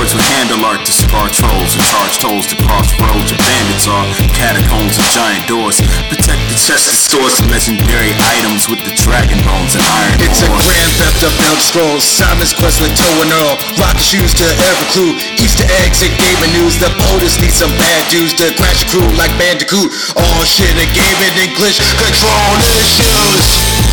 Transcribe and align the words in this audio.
Androids 0.00 0.16
with 0.16 0.32
handle 0.32 0.64
art 0.64 0.80
to 0.88 0.96
scar 0.96 1.28
trolls 1.28 1.76
and 1.76 1.84
charge 1.92 2.16
tolls 2.24 2.48
to 2.48 2.56
crossroads 2.64 3.36
where 3.36 3.44
bandits 3.44 3.84
are. 3.84 4.08
Catacombs 4.32 4.96
and 4.96 5.04
giant 5.12 5.44
doors. 5.44 5.76
Protect 6.08 6.40
the 6.48 6.56
chest 6.56 6.88
and 6.88 6.96
stores 6.96 7.36
of 7.36 7.52
legendary 7.52 8.16
items 8.40 8.64
with 8.64 8.80
the 8.80 8.96
dragon 8.96 9.36
bones 9.44 9.76
and 9.76 9.84
iron 9.84 10.16
It's 10.24 10.40
a 10.40 10.48
grand 10.48 10.92
theft 10.96 11.20
of 11.20 11.36
Elder 11.44 11.60
Scrolls. 11.60 12.00
Simon's 12.00 12.56
quest 12.56 12.80
with 12.80 12.96
Toe 12.96 13.20
and 13.20 13.28
Earl. 13.28 13.60
Rocket 13.76 14.00
shoes 14.00 14.32
to 14.40 14.48
every 14.72 14.88
clue. 14.88 15.12
Easter 15.36 15.68
eggs 15.84 16.00
and 16.00 16.16
gaming 16.16 16.56
news. 16.56 16.80
The 16.80 16.88
POTUS 16.96 17.36
need 17.44 17.52
some 17.52 17.76
bad 17.76 18.02
dudes 18.08 18.32
to 18.40 18.56
crash 18.56 18.80
a 18.80 18.88
crew 18.88 19.04
like 19.20 19.36
Bandicoot. 19.36 19.92
All 20.16 20.42
shit 20.48 20.80
and 20.80 20.88
gaming 20.96 21.36
English. 21.44 21.76
Control 21.76 22.56
issues. 22.80 23.89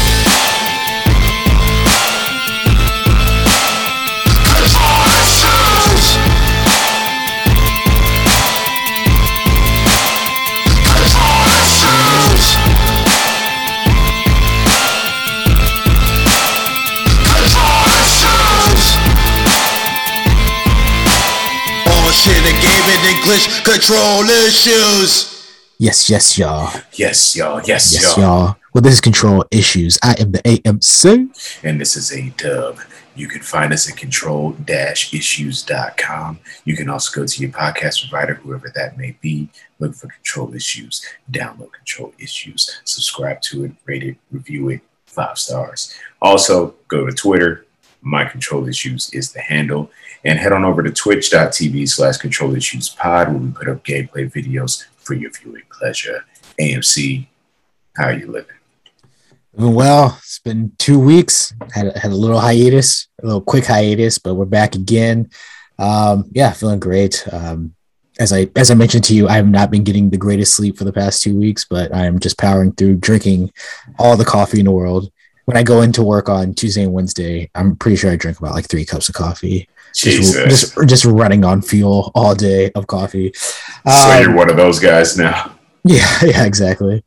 Shit 22.87 22.95
and 22.95 23.03
gaming 23.03 23.17
English. 23.23 23.63
Control 23.63 24.23
issues. 24.47 25.33
Yes, 25.79 26.09
yes, 26.09 26.37
y'all. 26.37 26.71
Yes, 26.93 27.35
y'all. 27.35 27.61
Yes, 27.65 27.93
Yes, 27.93 28.17
y'all. 28.17 28.45
y'all. 28.47 28.55
Well, 28.73 28.81
this 28.81 28.93
is 28.93 29.01
Control 29.01 29.43
Issues. 29.51 29.97
I 30.03 30.15
am 30.19 30.31
the 30.31 30.39
AMC. 30.39 31.59
And 31.63 31.79
this 31.81 31.95
is 31.95 32.11
a 32.11 32.29
dub. 32.37 32.79
You 33.15 33.27
can 33.27 33.41
find 33.41 33.73
us 33.73 33.89
at 33.89 33.97
control-issues.com. 33.97 36.39
You 36.65 36.75
can 36.75 36.89
also 36.89 37.21
go 37.21 37.25
to 37.25 37.41
your 37.41 37.49
podcast 37.51 38.07
provider, 38.07 38.35
whoever 38.35 38.71
that 38.75 38.95
may 38.97 39.17
be. 39.21 39.49
Look 39.79 39.95
for 39.95 40.07
Control 40.07 40.53
Issues. 40.53 41.03
Download 41.31 41.71
Control 41.71 42.13
Issues. 42.19 42.79
Subscribe 42.83 43.41
to 43.43 43.65
it. 43.65 43.71
Rate 43.85 44.03
it. 44.03 44.17
Review 44.31 44.69
it. 44.69 44.81
Five 45.07 45.39
stars. 45.39 45.95
Also, 46.21 46.75
go 46.87 47.05
to 47.07 47.11
Twitter. 47.11 47.65
My 48.01 48.25
Control 48.25 48.67
Issues 48.67 49.09
is 49.13 49.33
the 49.33 49.41
handle. 49.41 49.91
And 50.23 50.39
head 50.39 50.51
on 50.51 50.65
over 50.65 50.83
to 50.83 50.91
twitch.tv 50.91 51.87
slash 51.89 52.17
control 52.17 52.55
issues 52.55 52.89
pod 52.89 53.29
where 53.29 53.37
we 53.37 53.51
put 53.51 53.69
up 53.69 53.83
gameplay 53.83 54.31
videos 54.31 54.85
for 54.97 55.13
your 55.13 55.31
viewing 55.31 55.63
pleasure. 55.71 56.25
AMC, 56.59 57.27
how 57.95 58.05
are 58.05 58.13
you 58.13 58.27
living? 58.27 58.55
Doing 59.57 59.73
well. 59.73 60.17
It's 60.19 60.39
been 60.39 60.73
two 60.77 60.99
weeks. 60.99 61.53
Had 61.73 61.95
had 61.97 62.11
a 62.11 62.15
little 62.15 62.39
hiatus, 62.39 63.07
a 63.21 63.25
little 63.25 63.41
quick 63.41 63.65
hiatus, 63.65 64.19
but 64.19 64.35
we're 64.35 64.45
back 64.45 64.75
again. 64.75 65.29
Um, 65.79 66.29
yeah, 66.31 66.51
feeling 66.51 66.79
great. 66.79 67.27
Um, 67.31 67.75
as 68.19 68.33
I 68.33 68.49
as 68.55 68.71
I 68.71 68.75
mentioned 68.75 69.03
to 69.05 69.15
you, 69.15 69.27
I 69.27 69.33
have 69.33 69.47
not 69.47 69.71
been 69.71 69.83
getting 69.83 70.09
the 70.09 70.17
greatest 70.17 70.55
sleep 70.55 70.77
for 70.77 70.83
the 70.83 70.93
past 70.93 71.21
two 71.21 71.37
weeks, 71.37 71.65
but 71.65 71.93
I'm 71.93 72.19
just 72.19 72.37
powering 72.37 72.73
through, 72.73 72.95
drinking 72.95 73.51
all 73.97 74.17
the 74.17 74.25
coffee 74.25 74.59
in 74.59 74.65
the 74.65 74.71
world. 74.71 75.11
When 75.47 75.55
I 75.55 75.63
go 75.63 75.81
into 75.81 76.03
work 76.03 76.27
on 76.27 76.53
Tuesday 76.53 76.83
and 76.83 76.91
Wednesday, 76.91 77.49
I'm 77.55 77.77
pretty 77.77 77.95
sure 77.95 78.11
I 78.11 78.17
drink 78.17 78.37
about 78.37 78.53
like 78.53 78.67
three 78.67 78.83
cups 78.83 79.07
of 79.07 79.15
coffee. 79.15 79.69
Just, 79.95 80.17
Jesus. 80.17 80.73
just 80.73 80.89
just 80.89 81.05
running 81.05 81.45
on 81.45 81.61
fuel 81.61 82.11
all 82.13 82.35
day 82.35 82.69
of 82.75 82.85
coffee. 82.87 83.31
so 83.33 83.51
Um, 83.85 84.21
you're 84.21 84.35
one 84.35 84.49
of 84.49 84.57
those 84.57 84.77
guys 84.77 85.17
now. 85.17 85.57
yeah, 85.85 86.19
yeah, 86.21 86.43
exactly. 86.43 86.97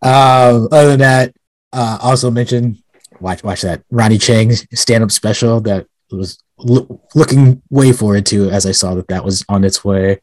Um, 0.00 0.68
other 0.70 0.90
than 0.90 1.00
that, 1.00 1.34
uh, 1.72 1.98
also 2.00 2.30
mentioned 2.30 2.80
watch 3.18 3.42
watch 3.42 3.62
that 3.62 3.82
Ronny 3.90 4.18
Chieng 4.18 4.64
stand 4.78 5.02
up 5.02 5.10
special 5.10 5.60
that 5.62 5.88
was 6.12 6.38
loo- 6.56 7.00
looking 7.16 7.62
way 7.68 7.92
forward 7.92 8.26
to 8.26 8.48
as 8.50 8.64
I 8.64 8.72
saw 8.72 8.94
that 8.94 9.08
that 9.08 9.24
was 9.24 9.44
on 9.48 9.64
its 9.64 9.84
way, 9.84 10.20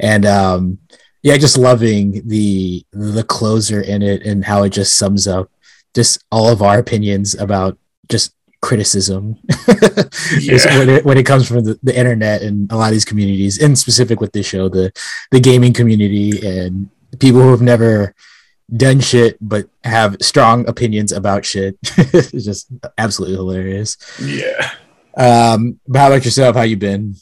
and 0.00 0.24
um, 0.24 0.78
yeah, 1.22 1.36
just 1.36 1.58
loving 1.58 2.26
the 2.26 2.86
the 2.92 3.22
closer 3.22 3.82
in 3.82 4.00
it 4.00 4.22
and 4.24 4.46
how 4.46 4.62
it 4.62 4.70
just 4.70 4.96
sums 4.96 5.28
up 5.28 5.50
just 5.94 6.24
all 6.30 6.48
of 6.48 6.62
our 6.62 6.78
opinions 6.78 7.34
about 7.34 7.78
just 8.08 8.34
criticism 8.60 9.36
Yeah. 10.40 10.78
when, 10.78 10.88
it, 10.88 11.04
when 11.04 11.16
it 11.18 11.24
comes 11.26 11.46
from 11.46 11.62
the, 11.64 11.78
the 11.82 11.96
internet 11.96 12.42
and 12.42 12.70
a 12.72 12.76
lot 12.76 12.86
of 12.88 12.92
these 12.92 13.04
communities 13.04 13.58
in 13.58 13.76
specific 13.76 14.20
with 14.20 14.32
this 14.32 14.46
show 14.46 14.68
the 14.68 14.90
the 15.30 15.38
gaming 15.40 15.72
community 15.72 16.44
and 16.46 16.90
people 17.20 17.40
who 17.40 17.50
have 17.50 17.62
never 17.62 18.14
done 18.76 18.98
shit 19.00 19.36
but 19.40 19.68
have 19.84 20.16
strong 20.20 20.68
opinions 20.68 21.12
about 21.12 21.44
shit 21.44 21.78
it's 21.96 22.44
just 22.44 22.68
absolutely 22.98 23.36
hilarious 23.36 23.96
Yeah. 24.20 24.70
um 25.16 25.78
but 25.86 25.98
how 26.00 26.06
about 26.08 26.24
yourself 26.24 26.56
how 26.56 26.62
you 26.62 26.76
been 26.76 27.14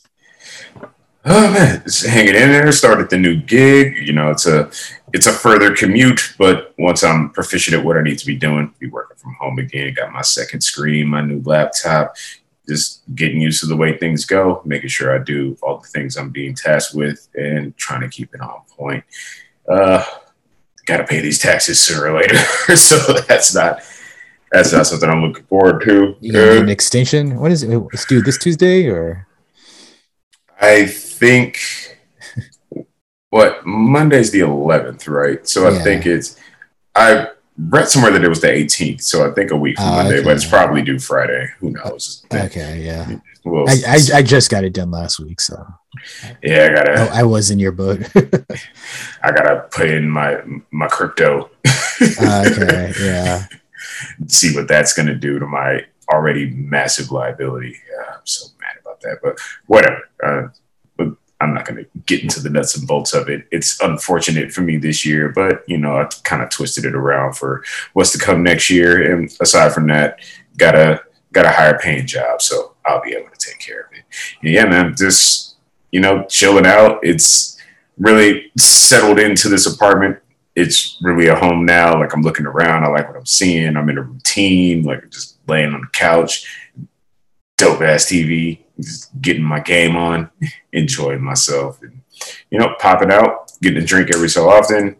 Oh 1.28 1.50
man, 1.52 1.82
just 1.82 2.06
hanging 2.06 2.36
in 2.36 2.50
there. 2.50 2.70
Started 2.70 3.10
the 3.10 3.18
new 3.18 3.34
gig. 3.34 3.96
You 4.06 4.12
know, 4.12 4.30
it's 4.30 4.46
a 4.46 4.70
it's 5.12 5.26
a 5.26 5.32
further 5.32 5.74
commute, 5.74 6.34
but 6.38 6.74
once 6.78 7.04
I'm 7.04 7.30
proficient 7.30 7.76
at 7.76 7.84
what 7.84 7.96
I 7.96 8.02
need 8.02 8.18
to 8.18 8.26
be 8.26 8.36
doing, 8.36 8.74
be 8.78 8.88
working 8.88 9.16
from 9.16 9.34
home 9.34 9.58
again. 9.58 9.94
Got 9.94 10.12
my 10.12 10.22
second 10.22 10.60
screen, 10.62 11.08
my 11.08 11.20
new 11.20 11.40
laptop. 11.44 12.16
Just 12.68 13.02
getting 13.14 13.40
used 13.40 13.60
to 13.60 13.66
the 13.66 13.76
way 13.76 13.96
things 13.96 14.24
go, 14.24 14.60
making 14.64 14.88
sure 14.88 15.14
I 15.14 15.22
do 15.22 15.56
all 15.62 15.78
the 15.78 15.86
things 15.88 16.16
I'm 16.16 16.30
being 16.30 16.54
tasked 16.54 16.94
with, 16.94 17.28
and 17.34 17.76
trying 17.76 18.00
to 18.00 18.08
keep 18.08 18.34
it 18.34 18.40
on 18.40 18.62
point. 18.76 19.04
Uh, 19.70 20.04
Got 20.86 20.98
to 20.98 21.04
pay 21.04 21.20
these 21.20 21.40
taxes 21.40 21.80
sooner 21.80 22.12
or 22.12 22.20
later, 22.20 22.36
so 22.76 22.96
that's 23.28 23.52
not 23.52 23.82
that's 24.52 24.72
not 24.72 24.86
something 24.86 25.10
I'm 25.10 25.20
looking 25.20 25.44
forward 25.46 25.82
to. 25.82 26.16
you 26.20 26.38
Uh, 26.38 26.60
an 26.62 26.68
extension 26.68 27.40
what 27.40 27.50
is 27.50 27.64
it 27.64 27.76
it's 27.92 28.04
due 28.04 28.22
this 28.22 28.38
tuesday 28.38 28.86
or 28.86 29.26
I 30.60 30.86
think 30.86 31.58
what 33.36 33.64
Monday's 33.66 34.30
the 34.30 34.40
11th, 34.40 35.08
right? 35.08 35.46
So 35.46 35.66
I 35.66 35.72
Yeah. 35.72 35.82
think 35.82 36.06
it's 36.06 36.36
I 36.94 37.28
read 37.58 37.88
somewhere 37.88 38.12
that 38.12 38.22
it 38.24 38.28
was 38.28 38.40
the 38.40 38.48
18th, 38.48 39.02
so 39.02 39.28
I 39.30 39.32
think 39.34 39.50
a 39.50 39.56
week 39.56 39.76
from 39.76 39.88
Oh, 39.88 39.96
Monday, 39.96 40.16
okay. 40.16 40.24
but 40.24 40.36
it's 40.36 40.46
probably 40.46 40.82
due 40.82 40.98
Friday. 40.98 41.48
Who 41.60 41.70
knows? 41.70 42.24
okay 42.32 42.82
yeah 42.84 43.16
Well, 43.44 43.66
I, 43.68 43.74
I 43.96 43.98
i 44.18 44.22
just 44.22 44.50
got 44.50 44.64
it 44.64 44.72
done 44.74 44.90
last 44.90 45.20
week 45.20 45.40
so 45.40 45.56
yeah, 46.42 46.64
I 46.70 46.74
gotta 46.74 46.92
I, 47.14 47.20
I 47.20 47.22
was 47.22 47.50
in 47.50 47.58
your 47.58 47.72
boat 47.72 48.00
I 49.22 49.30
gotta 49.32 49.66
put 49.70 49.88
in 49.88 50.10
my 50.10 50.40
my 50.70 50.88
crypto, 50.88 51.50
okay 52.20 52.92
yeah 53.00 53.46
see 54.26 54.54
what 54.54 54.66
that's 54.68 54.92
gonna 54.92 55.14
do 55.14 55.38
to 55.38 55.46
my 55.46 55.84
already 56.12 56.50
massive 56.50 57.10
liability. 57.10 57.74
Yeah, 57.90 58.14
I'm 58.14 58.26
so 58.26 58.46
mad 58.60 58.76
about 58.80 59.00
that, 59.00 59.18
but 59.22 59.38
whatever. 59.66 60.00
Uh, 60.22 60.42
but 60.42 60.65
I'm 61.40 61.52
not 61.52 61.66
going 61.66 61.84
to 61.84 61.90
get 62.06 62.22
into 62.22 62.40
the 62.40 62.48
nuts 62.48 62.76
and 62.76 62.88
bolts 62.88 63.12
of 63.12 63.28
it. 63.28 63.46
It's 63.50 63.80
unfortunate 63.80 64.52
for 64.52 64.62
me 64.62 64.78
this 64.78 65.04
year, 65.04 65.28
but 65.28 65.68
you 65.68 65.76
know, 65.76 65.96
I 65.98 66.08
kind 66.24 66.42
of 66.42 66.48
twisted 66.48 66.84
it 66.84 66.94
around 66.94 67.34
for 67.34 67.62
what's 67.92 68.12
to 68.12 68.18
come 68.18 68.42
next 68.42 68.70
year. 68.70 69.12
And 69.12 69.30
aside 69.40 69.72
from 69.72 69.86
that, 69.88 70.20
got 70.56 70.74
a 70.74 71.02
got 71.32 71.44
a 71.44 71.50
higher 71.50 71.78
paying 71.78 72.06
job, 72.06 72.40
so 72.40 72.74
I'll 72.86 73.02
be 73.02 73.12
able 73.12 73.28
to 73.30 73.38
take 73.38 73.58
care 73.58 73.82
of 73.82 73.92
it. 73.92 74.04
And 74.40 74.52
yeah, 74.52 74.64
man, 74.64 74.94
just 74.96 75.56
you 75.92 76.00
know, 76.00 76.24
chilling 76.28 76.66
out. 76.66 77.00
It's 77.02 77.58
really 77.98 78.50
settled 78.58 79.18
into 79.18 79.48
this 79.48 79.66
apartment. 79.66 80.18
It's 80.54 80.98
really 81.02 81.28
a 81.28 81.36
home 81.36 81.64
now. 81.64 81.98
Like 81.98 82.14
I'm 82.14 82.22
looking 82.22 82.46
around, 82.46 82.84
I 82.84 82.88
like 82.88 83.08
what 83.08 83.16
I'm 83.16 83.26
seeing. 83.26 83.76
I'm 83.76 83.88
in 83.88 83.98
a 83.98 84.02
routine, 84.02 84.82
like 84.84 85.10
just 85.10 85.38
laying 85.48 85.72
on 85.72 85.82
the 85.82 85.88
couch, 85.92 86.72
dope 87.56 87.82
ass 87.82 88.06
TV, 88.06 88.60
just 88.80 89.20
getting 89.20 89.42
my 89.42 89.60
game 89.60 89.96
on, 89.96 90.30
enjoying 90.72 91.22
myself, 91.22 91.82
and 91.82 92.00
you 92.50 92.58
know, 92.58 92.74
popping 92.78 93.10
out, 93.10 93.52
getting 93.62 93.82
a 93.82 93.86
drink 93.86 94.10
every 94.14 94.28
so 94.28 94.48
often, 94.48 94.96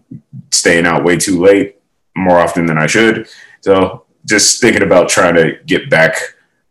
staying 0.50 0.86
out 0.86 1.04
way 1.04 1.16
too 1.16 1.40
late, 1.40 1.76
more 2.16 2.38
often 2.38 2.66
than 2.66 2.78
I 2.78 2.86
should. 2.86 3.28
So 3.60 4.04
just 4.24 4.60
thinking 4.60 4.82
about 4.82 5.08
trying 5.08 5.34
to 5.36 5.58
get 5.66 5.88
back 5.88 6.14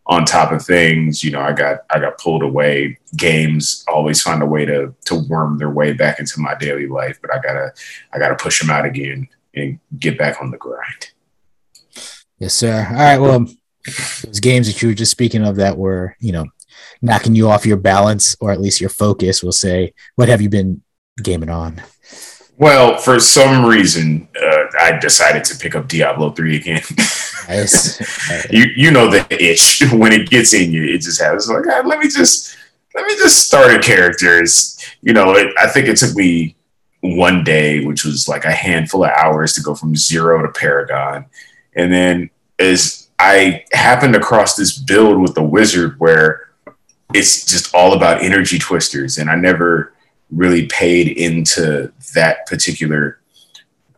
on 0.08 0.26
top 0.26 0.52
of 0.52 0.64
things. 0.64 1.24
You 1.24 1.32
know, 1.32 1.42
I 1.42 1.54
got 1.54 1.80
I 1.90 2.00
got 2.00 2.18
pulled 2.18 2.44
away. 2.44 3.00
Games 3.16 3.84
always 3.88 4.22
find 4.22 4.42
a 4.42 4.46
way 4.46 4.66
to 4.66 4.94
to 5.06 5.16
worm 5.16 5.58
their 5.58 5.70
way 5.70 5.94
back 5.94 6.20
into 6.20 6.40
my 6.40 6.56
daily 6.56 6.88
life, 6.88 7.20
but 7.22 7.34
I 7.34 7.40
gotta 7.40 7.74
I 8.14 8.20
gotta 8.20 8.36
push 8.36 8.60
them 8.60 8.70
out 8.70 8.86
again 8.86 9.28
and 9.56 9.80
get 9.98 10.18
back 10.18 10.42
on 10.42 10.52
the 10.52 10.58
grind. 10.58 11.12
Yes, 12.38 12.54
sir. 12.54 12.88
All 12.90 12.96
right. 12.96 13.18
Well, 13.18 13.48
those 14.24 14.40
games 14.40 14.68
that 14.68 14.82
you 14.82 14.90
were 14.90 14.94
just 14.94 15.12
speaking 15.12 15.46
of 15.46 15.56
that 15.58 15.78
were, 15.78 16.16
you 16.20 16.34
know, 16.34 16.46
knocking 17.02 17.36
you 17.36 17.50
off 17.50 17.66
your 17.66 17.78
balance 17.78 18.36
or 18.40 18.52
at 18.52 18.62
least 18.62 18.82
your 18.82 18.90
focus, 18.90 19.44
we'll 19.44 19.52
say, 19.52 19.94
what 20.16 20.30
have 20.30 20.42
you 20.42 20.50
been 20.50 20.82
gaming 21.22 21.50
on? 21.50 21.82
Well, 22.58 22.98
for 22.98 23.20
some 23.20 23.66
reason, 23.66 24.28
uh, 24.42 24.64
I 24.80 24.98
decided 25.00 25.44
to 25.46 25.58
pick 25.58 25.76
up 25.76 25.88
Diablo 25.88 26.32
three 26.32 26.58
again. 26.58 26.82
Nice. 27.48 28.52
you 28.52 28.66
you 28.76 28.90
know 28.90 29.08
the 29.08 29.24
itch 29.30 29.84
when 29.94 30.12
it 30.12 30.32
gets 30.32 30.56
in 30.56 30.72
you, 30.72 30.84
it 30.84 31.02
just 31.02 31.22
happens. 31.22 31.48
Like 31.48 31.66
ah, 31.68 31.84
let 31.86 32.00
me 32.00 32.10
just 32.10 32.58
let 32.96 33.06
me 33.06 33.14
just 33.18 33.46
start 33.46 33.72
a 33.72 33.80
character. 33.80 34.40
It's, 34.40 34.84
you 35.04 35.14
know, 35.14 35.36
it, 35.36 35.54
I 35.60 35.68
think 35.68 35.88
it 35.88 35.98
took 35.98 36.16
me 36.16 36.56
one 37.02 37.44
day, 37.44 37.86
which 37.86 38.04
was 38.04 38.28
like 38.28 38.46
a 38.46 38.52
handful 38.52 39.04
of 39.04 39.12
hours 39.12 39.54
to 39.54 39.62
go 39.62 39.76
from 39.76 39.96
zero 39.96 40.42
to 40.42 40.60
Paragon, 40.60 41.28
and 41.76 41.94
then 41.94 42.32
as 42.58 43.10
I 43.20 43.64
happened 43.72 44.16
across 44.16 44.56
this 44.56 44.78
build 44.78 45.22
with 45.22 45.36
the 45.36 45.44
wizard 45.44 46.00
where 46.00 46.45
it's 47.16 47.46
just 47.46 47.74
all 47.74 47.94
about 47.94 48.22
energy 48.22 48.60
twisters, 48.60 49.18
and 49.18 49.30
I 49.30 49.36
never 49.36 49.94
really 50.30 50.68
paid 50.68 51.08
into 51.08 51.92
that 52.14 52.46
particular 52.46 53.20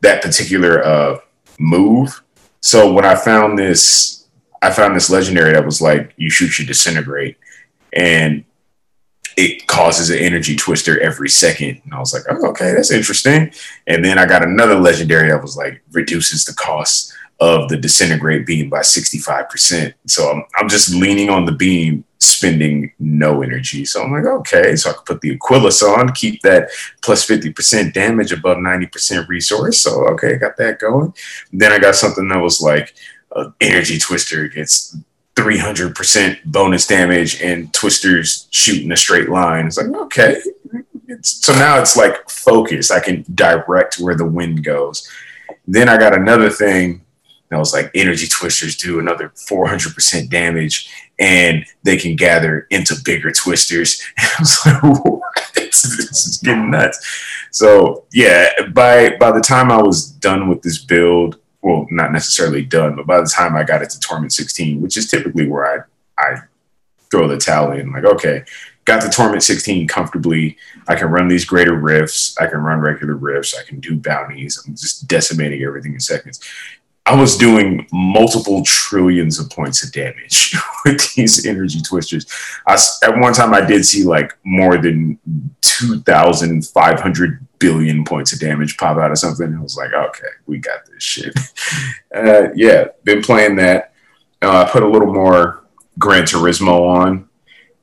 that 0.02 0.22
particular 0.22 0.86
uh, 0.86 1.18
move. 1.60 2.22
So 2.62 2.94
when 2.94 3.06
I 3.06 3.16
found 3.16 3.58
this, 3.58 4.28
I 4.62 4.70
found 4.72 4.96
this 4.96 5.10
legendary 5.10 5.54
that 5.54 5.66
was 5.66 5.82
like 5.82 6.14
you 6.18 6.30
shoot, 6.30 6.60
you 6.60 6.66
disintegrate, 6.66 7.38
and 7.94 8.46
it 9.36 9.66
causes 9.68 10.10
an 10.12 10.20
energy 10.20 10.56
twister 10.56 11.00
every 11.00 11.30
second. 11.30 11.82
And 11.84 11.94
I 11.94 12.00
was 12.00 12.14
like, 12.14 12.24
oh, 12.30 12.50
okay, 12.50 12.74
that's 12.74 12.92
interesting. 12.92 13.52
And 13.88 14.04
then 14.06 14.18
I 14.18 14.26
got 14.26 14.44
another 14.44 14.76
legendary 14.76 15.30
that 15.30 15.42
was 15.42 15.58
like 15.58 15.82
reduces 15.92 16.46
the 16.46 16.54
cost 16.54 17.14
of 17.40 17.70
the 17.70 17.78
disintegrate 17.78 18.46
beam 18.46 18.70
by 18.70 18.80
65%. 18.80 19.94
So 20.08 20.32
I'm, 20.32 20.44
I'm 20.56 20.70
just 20.70 20.94
leaning 20.94 21.30
on 21.30 21.46
the 21.46 21.52
beam, 21.52 22.04
spending 22.20 22.92
no 23.00 23.42
energy. 23.42 23.86
So 23.86 24.04
I'm 24.04 24.12
like, 24.12 24.26
okay, 24.26 24.76
so 24.76 24.90
I 24.90 24.94
can 24.94 25.04
put 25.04 25.22
the 25.22 25.32
Aquilus 25.32 25.84
on, 25.84 26.14
keep 26.14 26.42
that 26.42 26.70
plus 27.02 27.28
50% 27.28 27.94
damage 27.94 28.32
above 28.32 28.58
90% 28.58 29.28
resource. 29.28 29.82
So, 29.82 30.08
okay, 30.10 30.38
got 30.38 30.58
that 30.58 30.80
going. 30.80 31.14
Then 31.54 31.72
I 31.72 31.80
got 31.80 31.96
something 31.96 32.28
that 32.30 32.42
was 32.42 32.62
like, 32.62 32.96
uh, 33.36 33.52
energy 33.62 34.00
twister 34.00 34.48
gets 34.48 34.98
300% 35.36 36.44
bonus 36.46 36.88
damage 36.88 37.42
and 37.42 37.72
twisters 37.74 38.48
shoot 38.52 38.84
in 38.84 38.92
a 38.92 38.98
straight 38.98 39.30
line. 39.30 39.68
It's 39.68 39.78
like, 39.78 39.88
okay. 39.88 40.42
It's, 41.08 41.46
so 41.46 41.54
now 41.54 41.80
it's 41.80 41.96
like 41.96 42.28
focus. 42.30 42.90
I 42.90 43.00
can 43.00 43.24
direct 43.36 44.00
where 44.00 44.16
the 44.16 44.26
wind 44.26 44.64
goes. 44.64 45.08
Then 45.68 45.90
I 45.90 45.98
got 45.98 46.18
another 46.18 46.50
thing 46.50 47.02
that 47.50 47.58
was 47.58 47.74
like 47.74 47.92
energy 47.94 48.28
twisters 48.28 48.76
do 48.76 49.00
another 49.00 49.30
400% 49.30 50.30
damage 50.30 50.90
and 51.20 51.66
they 51.84 51.98
can 51.98 52.16
gather 52.16 52.68
into 52.70 52.96
bigger 53.04 53.32
twisters. 53.32 54.04
I 54.18 54.30
was 54.40 54.66
like, 54.66 54.82
this 55.56 56.28
is 56.28 56.40
getting 56.44 56.72
nuts. 56.72 57.00
So 57.52 58.06
yeah, 58.14 58.50
by 58.74 59.18
by 59.18 59.32
the 59.32 59.42
time 59.42 59.72
I 59.72 59.82
was 59.82 60.10
done 60.12 60.48
with 60.48 60.62
this 60.62 60.78
build, 60.78 61.40
well, 61.62 61.88
not 61.90 62.12
necessarily 62.12 62.64
done, 62.64 62.96
but 62.96 63.08
by 63.08 63.20
the 63.20 63.32
time 63.34 63.56
I 63.56 63.64
got 63.64 63.82
it 63.82 63.90
to 63.92 64.00
Torment 64.00 64.34
16, 64.34 64.82
which 64.82 64.98
is 64.98 65.10
typically 65.10 65.48
where 65.48 65.66
I 65.66 65.84
I 66.22 66.42
throw 67.10 67.28
the 67.28 67.38
towel 67.38 67.72
in, 67.72 67.92
like, 67.92 68.04
okay, 68.04 68.44
got 68.86 69.04
the 69.04 69.10
Torment 69.10 69.44
16 69.44 69.88
comfortably. 69.88 70.58
I 70.88 70.96
can 70.96 71.10
run 71.10 71.28
these 71.28 71.46
greater 71.46 71.76
rifts. 71.76 72.38
I 72.40 72.48
can 72.48 72.60
run 72.60 72.80
regular 72.80 73.16
rifts. 73.16 73.58
I 73.58 73.64
can 73.64 73.80
do 73.80 73.98
bounties. 73.98 74.64
I'm 74.66 74.76
just 74.76 75.08
decimating 75.08 75.64
everything 75.64 75.94
in 75.94 76.00
seconds. 76.00 76.40
I 77.08 77.16
was 77.16 77.38
doing 77.38 77.88
multiple 77.94 78.64
trillions 78.64 79.40
of 79.40 79.50
points 79.50 79.82
of 79.82 79.94
damage 79.94 80.54
with 80.86 81.14
these 81.16 81.46
energy 81.46 81.82
twisters. 81.82 82.26
I, 82.68 82.78
at 83.02 83.18
one 83.18 83.32
time, 83.32 83.54
I 83.54 83.62
did 83.62 83.86
see 83.86 84.04
like 84.04 84.38
more 84.44 84.78
than 84.78 85.18
2,500 85.62 87.48
billion 87.60 88.04
points 88.04 88.34
of 88.34 88.42
damage 88.42 88.76
pop 88.76 88.98
out 88.98 89.12
of 89.12 89.18
something. 89.18 89.56
I 89.56 89.62
was 89.62 89.78
like, 89.78 89.94
okay, 89.94 90.28
we 90.48 90.58
got 90.60 90.86
this 90.86 91.04
shit. 91.04 91.34
Uh, 92.16 92.48
yeah, 92.56 92.86
been 93.04 93.22
playing 93.22 93.58
that. 93.58 93.94
Uh, 94.42 94.64
I 94.64 94.70
put 94.70 94.82
a 94.82 94.88
little 94.88 95.14
more 95.14 95.66
Gran 96.00 96.24
Turismo 96.24 96.88
on 96.88 97.30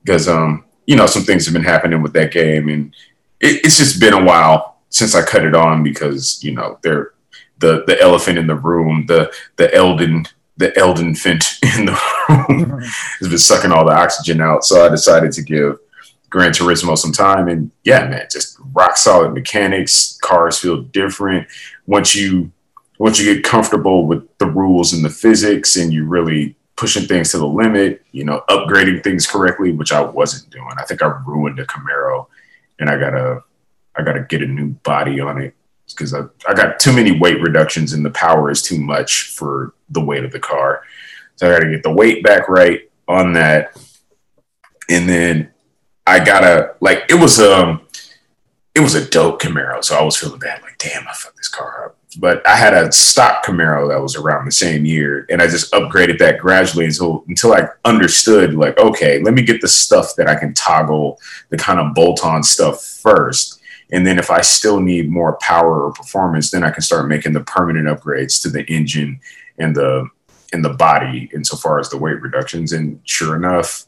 because, 0.02 0.26
um, 0.26 0.64
you 0.86 0.96
know, 0.96 1.06
some 1.06 1.22
things 1.22 1.44
have 1.44 1.52
been 1.52 1.62
happening 1.62 2.02
with 2.02 2.14
that 2.14 2.32
game, 2.32 2.68
and 2.68 2.94
it, 3.38 3.64
it's 3.64 3.76
just 3.76 4.00
been 4.00 4.14
a 4.14 4.24
while 4.24 4.78
since 4.88 5.14
I 5.14 5.22
cut 5.22 5.44
it 5.44 5.54
on 5.54 5.84
because 5.84 6.42
you 6.42 6.52
know 6.52 6.78
they're 6.82 7.13
the 7.58 7.84
the 7.86 8.00
elephant 8.00 8.38
in 8.38 8.46
the 8.46 8.54
room, 8.54 9.06
the 9.06 9.32
the 9.56 9.74
Elden 9.74 10.26
the 10.56 10.76
Elden 10.78 11.14
Finch 11.14 11.58
in 11.78 11.86
the 11.86 12.00
room 12.28 12.80
has 13.20 13.28
been 13.28 13.38
sucking 13.38 13.72
all 13.72 13.86
the 13.86 13.94
oxygen 13.94 14.40
out. 14.40 14.64
So 14.64 14.84
I 14.84 14.88
decided 14.88 15.32
to 15.32 15.42
give 15.42 15.78
Gran 16.30 16.52
Turismo 16.52 16.96
some 16.96 17.12
time, 17.12 17.48
and 17.48 17.70
yeah, 17.84 18.08
man, 18.08 18.26
just 18.30 18.58
rock 18.72 18.96
solid 18.96 19.32
mechanics. 19.32 20.18
Cars 20.22 20.58
feel 20.58 20.82
different 20.82 21.48
once 21.86 22.14
you 22.14 22.50
once 22.98 23.18
you 23.18 23.34
get 23.34 23.44
comfortable 23.44 24.06
with 24.06 24.26
the 24.38 24.46
rules 24.46 24.92
and 24.92 25.04
the 25.04 25.10
physics, 25.10 25.76
and 25.76 25.92
you 25.92 26.04
really 26.04 26.56
pushing 26.76 27.06
things 27.06 27.30
to 27.30 27.38
the 27.38 27.46
limit. 27.46 28.04
You 28.12 28.24
know, 28.24 28.42
upgrading 28.48 29.04
things 29.04 29.26
correctly, 29.26 29.72
which 29.72 29.92
I 29.92 30.00
wasn't 30.00 30.50
doing. 30.50 30.74
I 30.76 30.84
think 30.84 31.02
I 31.02 31.06
ruined 31.26 31.58
a 31.58 31.66
Camaro, 31.66 32.26
and 32.78 32.90
I 32.90 32.98
gotta 32.98 33.42
I 33.96 34.02
gotta 34.02 34.20
get 34.22 34.42
a 34.42 34.46
new 34.46 34.70
body 34.70 35.20
on 35.20 35.40
it 35.40 35.54
because 35.94 36.14
I, 36.14 36.22
I 36.48 36.54
got 36.54 36.78
too 36.78 36.92
many 36.92 37.18
weight 37.18 37.40
reductions 37.40 37.92
and 37.92 38.04
the 38.04 38.10
power 38.10 38.50
is 38.50 38.62
too 38.62 38.80
much 38.80 39.30
for 39.30 39.74
the 39.90 40.04
weight 40.04 40.24
of 40.24 40.32
the 40.32 40.40
car. 40.40 40.82
So 41.36 41.48
I 41.48 41.54
got 41.54 41.64
to 41.64 41.70
get 41.70 41.82
the 41.82 41.92
weight 41.92 42.22
back 42.22 42.48
right 42.48 42.90
on 43.08 43.32
that. 43.34 43.76
And 44.88 45.08
then 45.08 45.50
I 46.06 46.22
gotta 46.22 46.74
like 46.80 47.04
it 47.08 47.14
was 47.14 47.40
um 47.40 47.80
it 48.74 48.80
was 48.80 48.94
a 48.94 49.08
dope 49.08 49.40
Camaro, 49.40 49.82
so 49.84 49.96
I 49.96 50.02
was 50.02 50.16
feeling 50.16 50.40
bad, 50.40 50.60
like 50.62 50.78
damn, 50.78 51.06
I 51.06 51.12
fucked 51.14 51.36
this 51.36 51.48
car 51.48 51.86
up. 51.86 51.96
But 52.18 52.46
I 52.46 52.56
had 52.56 52.74
a 52.74 52.92
stock 52.92 53.44
Camaro 53.44 53.88
that 53.88 54.00
was 54.00 54.16
around 54.16 54.44
the 54.44 54.52
same 54.52 54.84
year, 54.84 55.26
and 55.30 55.40
I 55.40 55.46
just 55.46 55.72
upgraded 55.72 56.18
that 56.18 56.38
gradually 56.38 56.84
until 56.84 57.24
until 57.28 57.54
I 57.54 57.68
understood 57.84 58.54
like, 58.54 58.78
okay, 58.78 59.20
let 59.22 59.34
me 59.34 59.42
get 59.42 59.60
the 59.60 59.68
stuff 59.68 60.14
that 60.16 60.28
I 60.28 60.34
can 60.34 60.52
toggle 60.54 61.18
the 61.48 61.56
kind 61.56 61.80
of 61.80 61.94
bolt-on 61.94 62.42
stuff 62.42 62.82
first 62.84 63.60
and 63.94 64.04
then 64.04 64.18
if 64.18 64.28
I 64.28 64.40
still 64.40 64.80
need 64.80 65.08
more 65.08 65.38
power 65.40 65.84
or 65.84 65.92
performance, 65.92 66.50
then 66.50 66.64
I 66.64 66.70
can 66.70 66.82
start 66.82 67.06
making 67.06 67.32
the 67.32 67.44
permanent 67.44 67.86
upgrades 67.86 68.42
to 68.42 68.50
the 68.50 68.64
engine 68.64 69.20
and 69.56 69.74
the 69.74 70.08
and 70.52 70.64
the 70.64 70.74
body 70.74 71.30
insofar 71.32 71.78
as 71.78 71.90
the 71.90 71.96
weight 71.96 72.20
reductions. 72.20 72.72
And 72.72 73.00
sure 73.04 73.36
enough, 73.36 73.86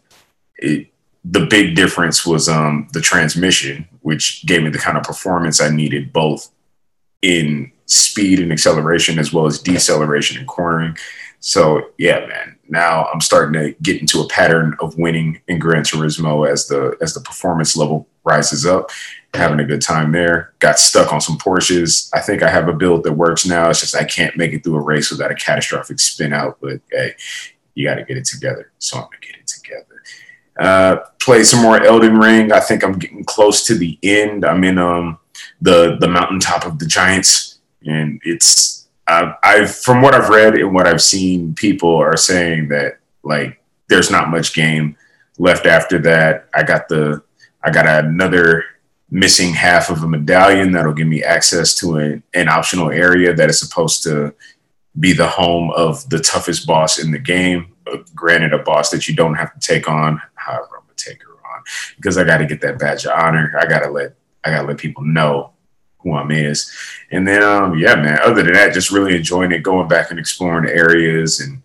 it 0.59 0.93
the 1.25 1.47
big 1.47 1.75
difference 1.75 2.25
was 2.25 2.49
um, 2.49 2.87
the 2.93 3.01
transmission, 3.01 3.89
which 4.03 4.47
gave 4.47 4.63
me 4.63 4.71
the 4.71 4.79
kind 4.79 4.97
of 4.97 5.03
performance 5.03 5.61
I 5.61 5.71
needed 5.71 6.13
both 6.13 6.53
in 7.21 7.73
speed 7.87 8.39
and 8.39 8.53
acceleration 8.53 9.19
as 9.19 9.33
well 9.33 9.47
as 9.47 9.59
deceleration 9.61 10.39
and 10.39 10.47
cornering. 10.47 10.97
So 11.41 11.91
yeah, 11.99 12.27
man. 12.27 12.57
Now 12.69 13.07
I'm 13.13 13.21
starting 13.21 13.61
to 13.61 13.75
get 13.83 14.01
into 14.01 14.21
a 14.21 14.29
pattern 14.29 14.77
of 14.79 14.97
winning 14.99 15.41
in 15.49 15.59
Gran 15.59 15.83
Turismo 15.83 16.49
as 16.49 16.69
the 16.69 16.97
as 17.01 17.13
the 17.13 17.21
performance 17.21 17.77
level 17.77 18.09
rises 18.23 18.65
up. 18.65 18.91
Having 19.35 19.61
a 19.61 19.65
good 19.65 19.83
time 19.83 20.13
there. 20.13 20.55
Got 20.61 20.79
stuck 20.79 21.13
on 21.13 21.21
some 21.21 21.37
Porsches. 21.37 22.11
I 22.15 22.21
think 22.21 22.43
I 22.43 22.49
have 22.49 22.69
a 22.69 22.73
build 22.73 23.05
that 23.05 23.13
works 23.13 23.45
now. 23.45 23.69
It's 23.69 23.81
just 23.81 23.95
I 23.95 24.05
can't 24.05 24.37
make 24.37 24.53
it 24.53 24.65
through 24.65 24.77
a 24.77 24.81
race 24.81 25.11
without 25.11 25.31
a 25.31 25.35
catastrophic 25.35 25.99
spin 26.01 26.33
out. 26.33 26.59
But 26.61 26.81
hey, 26.91 27.15
you 27.75 27.87
got 27.87 27.97
to 27.97 28.05
get 28.05 28.17
it 28.17 28.25
together. 28.25 28.73
So 28.79 28.97
I'm 28.97 29.05
gonna 29.05 29.19
get 29.21 29.37
it 29.37 29.47
together. 29.47 30.03
Uh, 30.59 30.97
play 31.21 31.45
some 31.45 31.61
more 31.61 31.83
Elden 31.83 32.19
Ring. 32.19 32.51
I 32.51 32.61
think 32.61 32.83
I'm 32.83 32.99
getting 32.99 33.25
close 33.25 33.67
to 33.67 33.75
the 33.75 33.99
end. 34.03 34.45
I'm 34.45 34.65
in 34.65 34.79
um 34.79 35.19
the 35.61 35.97
the 36.01 36.09
mountaintop 36.09 36.65
of 36.65 36.79
the 36.79 36.87
giants, 36.87 37.59
and 37.85 38.21
it's 38.25 38.87
I've, 39.07 39.35
I've 39.43 39.77
from 39.77 40.03
what 40.03 40.15
I've 40.15 40.31
read 40.31 40.55
and 40.55 40.75
what 40.75 40.87
I've 40.87 41.03
seen, 41.03 41.55
people 41.55 41.95
are 41.97 42.17
saying 42.17 42.69
that 42.69 42.99
like 43.23 43.61
there's 43.89 44.11
not 44.11 44.31
much 44.31 44.55
game 44.55 44.97
left 45.39 45.67
after 45.67 45.99
that. 45.99 46.49
I 46.55 46.63
got 46.63 46.89
the 46.89 47.23
I 47.63 47.71
got 47.71 47.87
another 48.05 48.65
missing 49.11 49.53
half 49.53 49.89
of 49.91 50.03
a 50.03 50.09
medallion 50.09 50.73
that'll 50.73 50.93
give 50.93 51.07
me 51.07 51.23
access 51.23 51.75
to 51.77 51.97
an, 51.97 52.23
an 52.35 52.49
optional 52.49 52.91
area 52.91 53.33
that 53.35 53.49
is 53.49 53.59
supposed 53.59 54.03
to 54.03 54.35
be 54.99 55.13
the 55.13 55.27
home 55.27 55.71
of 55.73 56.09
the 56.09 56.19
toughest 56.19 56.67
boss 56.67 56.99
in 56.99 57.11
the 57.11 57.19
game. 57.19 57.73
But 57.85 58.13
granted, 58.15 58.53
a 58.53 58.59
boss 58.59 58.91
that 58.91 59.09
you 59.09 59.15
don't 59.15 59.35
have 59.35 59.55
to 59.55 59.61
take 59.61 59.89
on. 59.89 60.21
However, 60.35 60.77
I'm 60.77 60.83
gonna 60.83 60.95
take 60.97 61.23
her 61.23 61.33
on 61.33 61.63
because 61.97 62.19
I 62.19 62.25
got 62.25 62.39
to 62.39 62.47
get 62.47 62.61
that 62.63 62.79
badge 62.79 63.05
of 63.07 63.13
honor. 63.13 63.55
I 63.59 63.67
gotta 63.67 63.91
let 63.91 64.15
I 64.45 64.51
gotta 64.51 64.67
let 64.67 64.79
people 64.79 65.05
know 65.05 65.53
who 65.99 66.15
I'm 66.15 66.31
is. 66.31 66.73
And 67.11 67.27
then, 67.27 67.43
um, 67.43 67.77
yeah, 67.79 67.97
man, 67.97 68.19
other 68.23 68.43
than 68.43 68.53
that, 68.55 68.73
just 68.73 68.93
really 68.93 69.17
enjoying 69.17 69.51
it, 69.53 69.63
going 69.65 69.89
back 69.89 70.11
and 70.11 70.21
exploring 70.21 70.71
areas 70.71 71.41
and, 71.41 71.63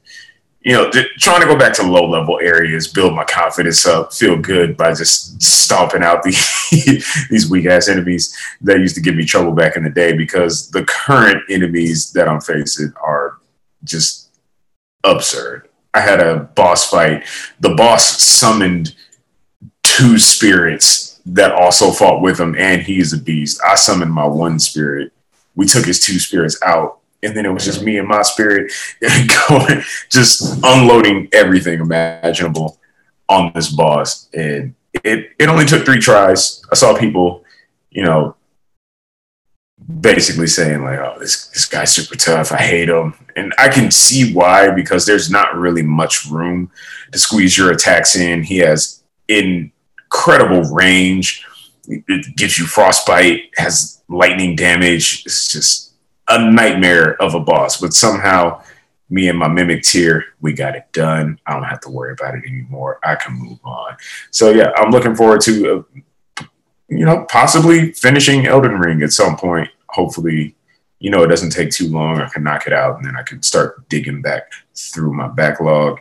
you 0.63 0.73
know, 0.73 0.91
trying 1.17 1.41
to 1.41 1.47
go 1.47 1.57
back 1.57 1.73
to 1.73 1.83
low 1.83 2.07
level 2.07 2.39
areas, 2.39 2.87
build 2.87 3.15
my 3.15 3.23
confidence 3.23 3.85
up, 3.85 4.13
feel 4.13 4.37
good 4.37 4.77
by 4.77 4.93
just 4.93 5.41
stomping 5.41 6.03
out 6.03 6.21
the, 6.21 6.31
these 7.29 7.49
weak 7.49 7.65
ass 7.65 7.87
enemies 7.87 8.35
that 8.61 8.79
used 8.79 8.95
to 8.95 9.01
give 9.01 9.15
me 9.15 9.25
trouble 9.25 9.53
back 9.53 9.75
in 9.75 9.83
the 9.83 9.89
day 9.89 10.13
because 10.13 10.69
the 10.69 10.85
current 10.85 11.43
enemies 11.49 12.11
that 12.11 12.27
I'm 12.27 12.41
facing 12.41 12.93
are 13.03 13.37
just 13.83 14.29
absurd. 15.03 15.67
I 15.95 16.01
had 16.01 16.19
a 16.19 16.39
boss 16.55 16.89
fight. 16.89 17.25
The 17.59 17.73
boss 17.73 18.21
summoned 18.21 18.95
two 19.83 20.19
spirits 20.19 21.19
that 21.25 21.53
also 21.53 21.91
fought 21.91 22.21
with 22.21 22.39
him, 22.39 22.55
and 22.55 22.81
he 22.81 22.99
is 22.99 23.13
a 23.13 23.17
beast. 23.17 23.59
I 23.65 23.75
summoned 23.75 24.13
my 24.13 24.25
one 24.25 24.59
spirit. 24.59 25.11
We 25.55 25.65
took 25.65 25.85
his 25.85 25.99
two 25.99 26.19
spirits 26.19 26.57
out, 26.63 27.00
and 27.23 27.35
then 27.35 27.45
it 27.45 27.53
was 27.53 27.65
just 27.65 27.83
me 27.83 27.97
and 27.97 28.07
my 28.07 28.21
spirit 28.21 28.71
going, 29.49 29.81
just 30.09 30.59
unloading 30.63 31.29
everything 31.31 31.79
imaginable 31.79 32.79
on 33.29 33.51
this 33.53 33.69
boss. 33.69 34.27
And 34.33 34.75
it 35.03 35.31
it 35.39 35.49
only 35.49 35.65
took 35.65 35.85
three 35.85 35.99
tries. 35.99 36.61
I 36.71 36.75
saw 36.75 36.97
people, 36.97 37.43
you 37.89 38.03
know, 38.03 38.35
basically 39.99 40.47
saying 40.47 40.83
like, 40.83 40.99
"Oh, 40.99 41.17
this 41.19 41.47
this 41.47 41.65
guy's 41.65 41.91
super 41.91 42.15
tough. 42.15 42.51
I 42.51 42.57
hate 42.57 42.89
him," 42.89 43.13
and 43.35 43.53
I 43.57 43.69
can 43.69 43.91
see 43.91 44.33
why 44.33 44.71
because 44.71 45.05
there's 45.05 45.29
not 45.29 45.55
really 45.55 45.83
much 45.83 46.25
room 46.25 46.71
to 47.11 47.19
squeeze 47.19 47.57
your 47.57 47.71
attacks 47.71 48.15
in. 48.15 48.43
He 48.43 48.57
has 48.57 49.03
incredible 49.27 50.63
range. 50.73 51.45
It 51.87 52.35
gives 52.35 52.59
you 52.59 52.65
frostbite, 52.65 53.51
has 53.57 54.01
lightning 54.07 54.55
damage. 54.55 55.23
It's 55.25 55.51
just 55.51 55.90
a 56.29 56.51
nightmare 56.51 57.21
of 57.21 57.35
a 57.35 57.39
boss, 57.39 57.79
but 57.79 57.93
somehow 57.93 58.61
me 59.09 59.27
and 59.27 59.37
my 59.37 59.47
mimic 59.47 59.83
tear, 59.83 60.23
we 60.39 60.53
got 60.53 60.75
it 60.75 60.85
done. 60.93 61.39
I 61.45 61.53
don't 61.53 61.63
have 61.63 61.81
to 61.81 61.89
worry 61.89 62.13
about 62.13 62.35
it 62.35 62.43
anymore. 62.47 62.99
I 63.03 63.15
can 63.15 63.33
move 63.33 63.59
on. 63.63 63.97
So 64.31 64.51
yeah, 64.51 64.71
I'm 64.77 64.91
looking 64.91 65.15
forward 65.15 65.41
to, 65.41 65.85
uh, 66.39 66.43
you 66.87 67.05
know, 67.05 67.25
possibly 67.29 67.91
finishing 67.91 68.47
Elden 68.47 68.79
Ring 68.79 69.03
at 69.03 69.11
some 69.11 69.35
point. 69.35 69.69
Hopefully, 69.89 70.55
you 70.99 71.09
know, 71.09 71.23
it 71.23 71.27
doesn't 71.27 71.49
take 71.49 71.71
too 71.71 71.89
long. 71.89 72.21
I 72.21 72.29
can 72.29 72.43
knock 72.43 72.67
it 72.67 72.73
out, 72.73 72.97
and 72.97 73.05
then 73.05 73.15
I 73.17 73.23
can 73.23 73.41
start 73.43 73.89
digging 73.89 74.21
back 74.21 74.51
through 74.75 75.13
my 75.13 75.27
backlog. 75.27 75.99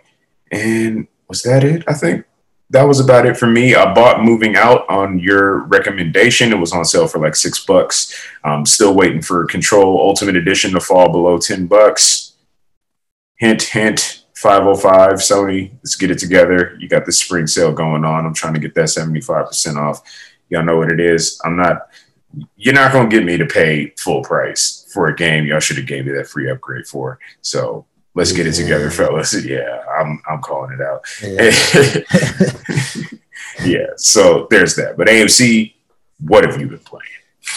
And 0.52 1.08
was 1.28 1.42
that 1.42 1.64
it? 1.64 1.84
I 1.88 1.94
think 1.94 2.24
that 2.70 2.84
was 2.84 3.00
about 3.00 3.26
it 3.26 3.36
for 3.36 3.48
me. 3.48 3.74
I 3.74 3.92
bought 3.92 4.22
Moving 4.22 4.56
Out 4.56 4.88
on 4.88 5.18
your 5.18 5.64
recommendation. 5.64 6.52
It 6.52 6.58
was 6.58 6.72
on 6.72 6.84
sale 6.84 7.08
for 7.08 7.18
like 7.18 7.34
six 7.34 7.64
bucks. 7.64 8.16
I'm 8.44 8.64
still 8.64 8.94
waiting 8.94 9.22
for 9.22 9.44
Control 9.46 10.00
Ultimate 10.00 10.36
Edition 10.36 10.72
to 10.72 10.80
fall 10.80 11.10
below 11.10 11.38
10 11.38 11.66
bucks. 11.66 12.34
Hint, 13.38 13.62
hint, 13.62 14.24
505 14.36 15.14
Sony, 15.14 15.72
let's 15.82 15.96
get 15.96 16.10
it 16.10 16.18
together. 16.18 16.76
You 16.78 16.88
got 16.88 17.06
the 17.06 17.12
spring 17.12 17.46
sale 17.46 17.72
going 17.72 18.04
on. 18.04 18.24
I'm 18.24 18.34
trying 18.34 18.54
to 18.54 18.60
get 18.60 18.74
that 18.76 18.86
75% 18.86 19.76
off. 19.76 20.02
Y'all 20.48 20.64
know 20.64 20.76
what 20.76 20.92
it 20.92 21.00
is. 21.00 21.40
I'm 21.44 21.56
not, 21.56 21.88
you're 22.56 22.74
not 22.74 22.92
going 22.92 23.10
to 23.10 23.16
get 23.16 23.24
me 23.24 23.36
to 23.36 23.46
pay 23.46 23.92
full 23.98 24.22
price 24.22 24.86
for 24.92 25.08
a 25.08 25.14
game 25.14 25.46
y'all 25.46 25.60
should 25.60 25.76
have 25.76 25.86
gave 25.86 26.06
me 26.06 26.12
that 26.12 26.28
free 26.28 26.50
upgrade 26.50 26.86
for. 26.86 27.18
So 27.42 27.86
let's 28.14 28.32
get 28.32 28.46
it 28.46 28.52
together, 28.52 28.90
fellas. 28.90 29.34
Yeah, 29.44 29.82
I'm 29.98 30.20
I'm 30.28 30.40
calling 30.40 30.72
it 30.72 30.80
out. 30.80 31.04
Yeah. 31.22 31.50
yeah. 33.64 33.86
So 33.96 34.46
there's 34.50 34.76
that. 34.76 34.96
But 34.96 35.08
AMC, 35.08 35.74
what 36.20 36.44
have 36.44 36.60
you 36.60 36.68
been 36.68 36.78
playing? 36.78 37.04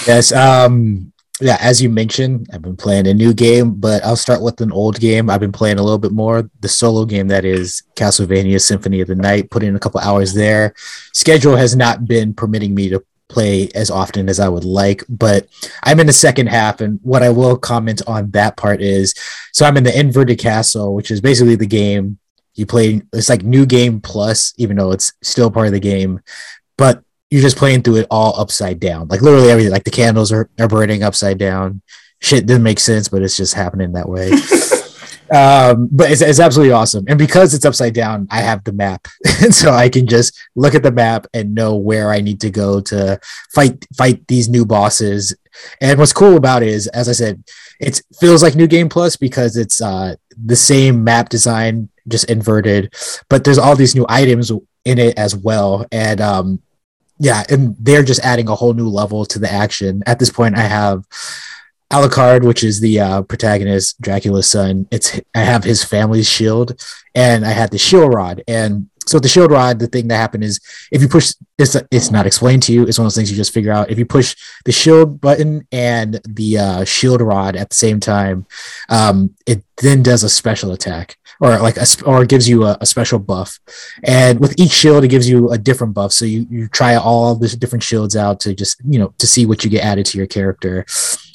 Yes. 0.08 0.32
Um. 0.32 1.12
Yeah, 1.42 1.58
as 1.60 1.82
you 1.82 1.90
mentioned, 1.90 2.48
I've 2.54 2.62
been 2.62 2.78
playing 2.78 3.08
a 3.08 3.14
new 3.14 3.34
game, 3.34 3.74
but 3.74 4.06
I'll 4.06 4.16
start 4.16 4.42
with 4.42 4.62
an 4.62 4.72
old 4.72 5.00
game. 5.00 5.30
I've 5.30 5.40
been 5.40 5.52
playing 5.52 5.80
a 5.80 5.84
little 5.84 5.98
bit 5.98 6.12
more. 6.12 6.50
The 6.62 6.70
solo 6.70 7.06
game 7.06 7.28
that 7.30 7.44
is 7.44 7.82
Castlevania 7.96 8.62
Symphony 8.62 9.02
of 9.02 9.08
the 9.08 9.16
Night. 9.16 9.50
Put 9.50 9.64
in 9.64 9.76
a 9.76 9.80
couple 9.80 10.00
hours 10.00 10.34
there. 10.34 10.74
Schedule 11.12 11.56
has 11.56 11.76
not 11.76 12.06
been 12.06 12.34
permitting 12.36 12.76
me 12.76 12.88
to 12.90 13.04
play 13.30 13.70
as 13.76 13.90
often 13.90 14.30
as 14.30 14.40
I 14.40 14.50
would 14.50 14.66
like, 14.66 15.04
but 15.10 15.48
I'm 15.84 16.00
in 16.00 16.08
the 16.08 16.14
second 16.14 16.48
half. 16.48 16.82
And 16.82 17.00
what 17.04 17.24
I 17.24 17.30
will 17.30 17.58
comment 17.58 18.02
on 18.08 18.32
that 18.32 18.58
part 18.58 18.82
is 18.82 19.14
so 19.52 19.66
I'm 19.66 19.78
in 19.78 19.84
the 19.84 19.98
inverted 19.98 20.40
castle, 20.40 20.94
which 20.94 21.12
is 21.12 21.22
basically 21.22 21.56
the 21.56 21.66
game 21.66 22.20
you 22.56 22.66
play. 22.66 23.02
It's 23.14 23.30
like 23.30 23.44
new 23.44 23.66
game 23.66 24.02
plus, 24.02 24.54
even 24.58 24.78
though 24.78 24.92
it's 24.92 25.14
still 25.22 25.52
part 25.52 25.68
of 25.68 25.74
the 25.74 25.80
game, 25.80 26.22
but 26.78 27.04
you're 27.30 27.42
just 27.42 27.58
playing 27.58 27.82
through 27.82 27.98
it 27.98 28.08
all 28.12 28.40
upside 28.40 28.80
down. 28.80 29.08
Like 29.08 29.22
literally 29.22 29.50
everything, 29.50 29.72
like 29.72 29.86
the 29.86 29.92
candles 29.92 30.32
are, 30.32 30.50
are 30.60 30.68
burning 30.68 31.02
upside 31.02 31.40
down. 31.40 31.82
Shit 32.22 32.46
didn't 32.46 32.64
make 32.64 32.80
sense, 32.80 33.10
but 33.10 33.24
it's 33.24 33.36
just 33.36 33.56
happening 33.56 33.94
that 33.94 34.08
way. 34.08 34.32
um, 35.34 35.90
but 35.92 36.12
it's, 36.12 36.22
it's 36.22 36.40
absolutely 36.40 36.74
awesome. 36.74 37.06
And 37.08 37.18
because 37.18 37.54
it's 37.54 37.66
upside 37.66 37.94
down, 37.94 38.28
I 38.30 38.42
have 38.42 38.64
the 38.64 38.72
map, 38.72 39.08
and 39.42 39.54
so 39.62 39.72
I 39.72 39.90
can 39.90 40.08
just 40.08 40.38
look 40.56 40.76
at 40.76 40.84
the 40.84 40.92
map 40.92 41.26
and 41.34 41.56
know 41.56 41.76
where 41.76 42.12
I 42.12 42.22
need 42.22 42.40
to 42.42 42.50
go 42.50 42.80
to 42.82 43.20
fight 43.54 43.86
fight 43.98 44.28
these 44.28 44.48
new 44.48 44.66
bosses. 44.66 45.36
And 45.82 46.00
what's 46.00 46.14
cool 46.14 46.38
about 46.38 46.64
it 46.64 46.70
is, 46.70 46.88
as 46.88 47.10
I 47.10 47.14
said, 47.14 47.44
it 47.80 48.02
feels 48.20 48.44
like 48.44 48.56
New 48.56 48.68
Game 48.68 48.90
Plus 48.90 49.16
because 49.16 49.58
it's 49.58 49.82
uh, 49.82 50.16
the 50.44 50.56
same 50.56 51.04
map 51.04 51.30
design, 51.30 51.90
just 52.08 52.30
inverted, 52.30 52.94
but 53.30 53.44
there's 53.44 53.58
all 53.58 53.76
these 53.76 53.96
new 53.96 54.06
items 54.10 54.52
in 54.86 55.00
it 55.00 55.18
as 55.18 55.36
well. 55.36 55.86
And 55.92 56.22
um, 56.22 56.62
yeah, 57.20 57.44
and 57.50 57.76
they're 57.80 58.04
just 58.04 58.22
adding 58.22 58.50
a 58.50 58.56
whole 58.56 58.74
new 58.74 58.88
level 58.88 59.26
to 59.26 59.40
the 59.40 59.52
action. 59.52 60.04
At 60.06 60.20
this 60.20 60.30
point, 60.30 60.58
I 60.58 60.64
have 60.64 61.06
Alucard, 61.94 62.44
which 62.44 62.64
is 62.64 62.80
the 62.80 63.00
uh, 63.00 63.22
protagonist, 63.22 64.02
Dracula's 64.02 64.50
son. 64.50 64.88
It's 64.90 65.20
I 65.36 65.42
have 65.42 65.64
his 65.64 65.84
family's 65.84 66.28
shield, 66.28 66.82
and 67.14 67.46
I 67.46 67.52
had 67.52 67.70
the 67.70 67.78
shield 67.78 68.12
rod. 68.12 68.44
And 68.48 68.90
so 69.06 69.20
the 69.20 69.28
shield 69.28 69.52
rod, 69.52 69.78
the 69.78 69.86
thing 69.86 70.08
that 70.08 70.18
happened 70.18 70.44
is 70.44 70.60
if 70.92 71.04
you 71.04 71.08
push, 71.08 71.34
it's 71.60 71.76
it's 71.92 72.10
not 72.10 72.26
explained 72.26 72.64
to 72.64 72.74
you. 72.74 72.84
It's 72.88 72.98
one 72.98 73.06
of 73.06 73.12
those 73.12 73.18
things 73.18 73.30
you 73.30 73.38
just 73.38 73.54
figure 73.54 73.72
out. 73.72 73.92
If 73.92 74.00
you 74.00 74.08
push 74.08 74.36
the 74.66 74.72
shield 74.72 75.22
button 75.22 75.68
and 75.72 76.20
the 76.28 76.58
uh, 76.58 76.84
shield 76.84 77.22
rod 77.22 77.56
at 77.56 77.70
the 77.70 77.76
same 77.76 78.00
time, 78.00 78.48
um, 78.90 79.36
it 79.46 79.64
then 79.78 80.02
does 80.02 80.24
a 80.24 80.30
special 80.30 80.72
attack 80.72 81.18
or 81.40 81.60
like 81.60 81.78
a, 81.78 81.86
or 82.06 82.26
gives 82.26 82.50
you 82.50 82.64
a, 82.64 82.78
a, 82.82 82.86
special 82.88 83.20
buff. 83.20 83.60
And 84.04 84.40
with 84.40 84.58
each 84.60 84.72
shield, 84.72 85.04
it 85.04 85.10
gives 85.10 85.30
you 85.30 85.52
a 85.52 85.58
different 85.58 85.94
buff. 85.94 86.12
So 86.12 86.26
you 86.26 86.48
you 86.50 86.68
try 86.70 86.96
all 86.96 87.36
the 87.36 87.50
different 87.50 87.84
shields 87.84 88.16
out 88.16 88.40
to 88.42 88.56
just 88.56 88.82
you 88.84 88.98
know 88.98 89.14
to 89.20 89.28
see 89.28 89.46
what 89.46 89.64
you 89.64 89.70
get 89.70 89.84
added 89.84 90.08
to 90.08 90.18
your 90.18 90.28
character 90.28 90.86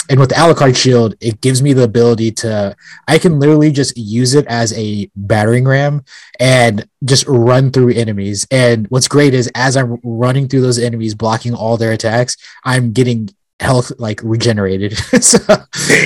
and 0.09 0.19
with 0.19 0.31
the 0.31 0.35
Alucard 0.37 0.77
shield, 0.77 1.15
it 1.21 1.41
gives 1.41 1.63
me 1.63 1.73
the 1.73 1.83
ability 1.83 2.33
to 2.33 2.75
I 3.07 3.19
can 3.19 3.39
literally 3.39 3.71
just 3.71 3.97
use 3.97 4.35
it 4.35 4.47
as 4.47 4.73
a 4.73 5.11
battering 5.15 5.65
ram 5.65 6.05
and 6.41 6.89
just 7.05 7.27
run 7.29 7.71
through 7.71 7.93
enemies. 7.93 8.47
And 8.51 8.87
what's 8.89 9.09
great 9.09 9.35
is 9.35 9.51
as 9.55 9.77
I'm 9.77 9.99
running 10.03 10.49
through 10.49 10.63
those 10.63 10.79
enemies, 10.79 11.15
blocking 11.15 11.55
all 11.55 11.77
their 11.77 11.93
attacks, 11.93 12.37
I'm 12.65 12.93
getting 12.93 13.31
health 13.61 13.93
like 13.99 14.21
regenerated. 14.23 14.97
so 15.21 15.39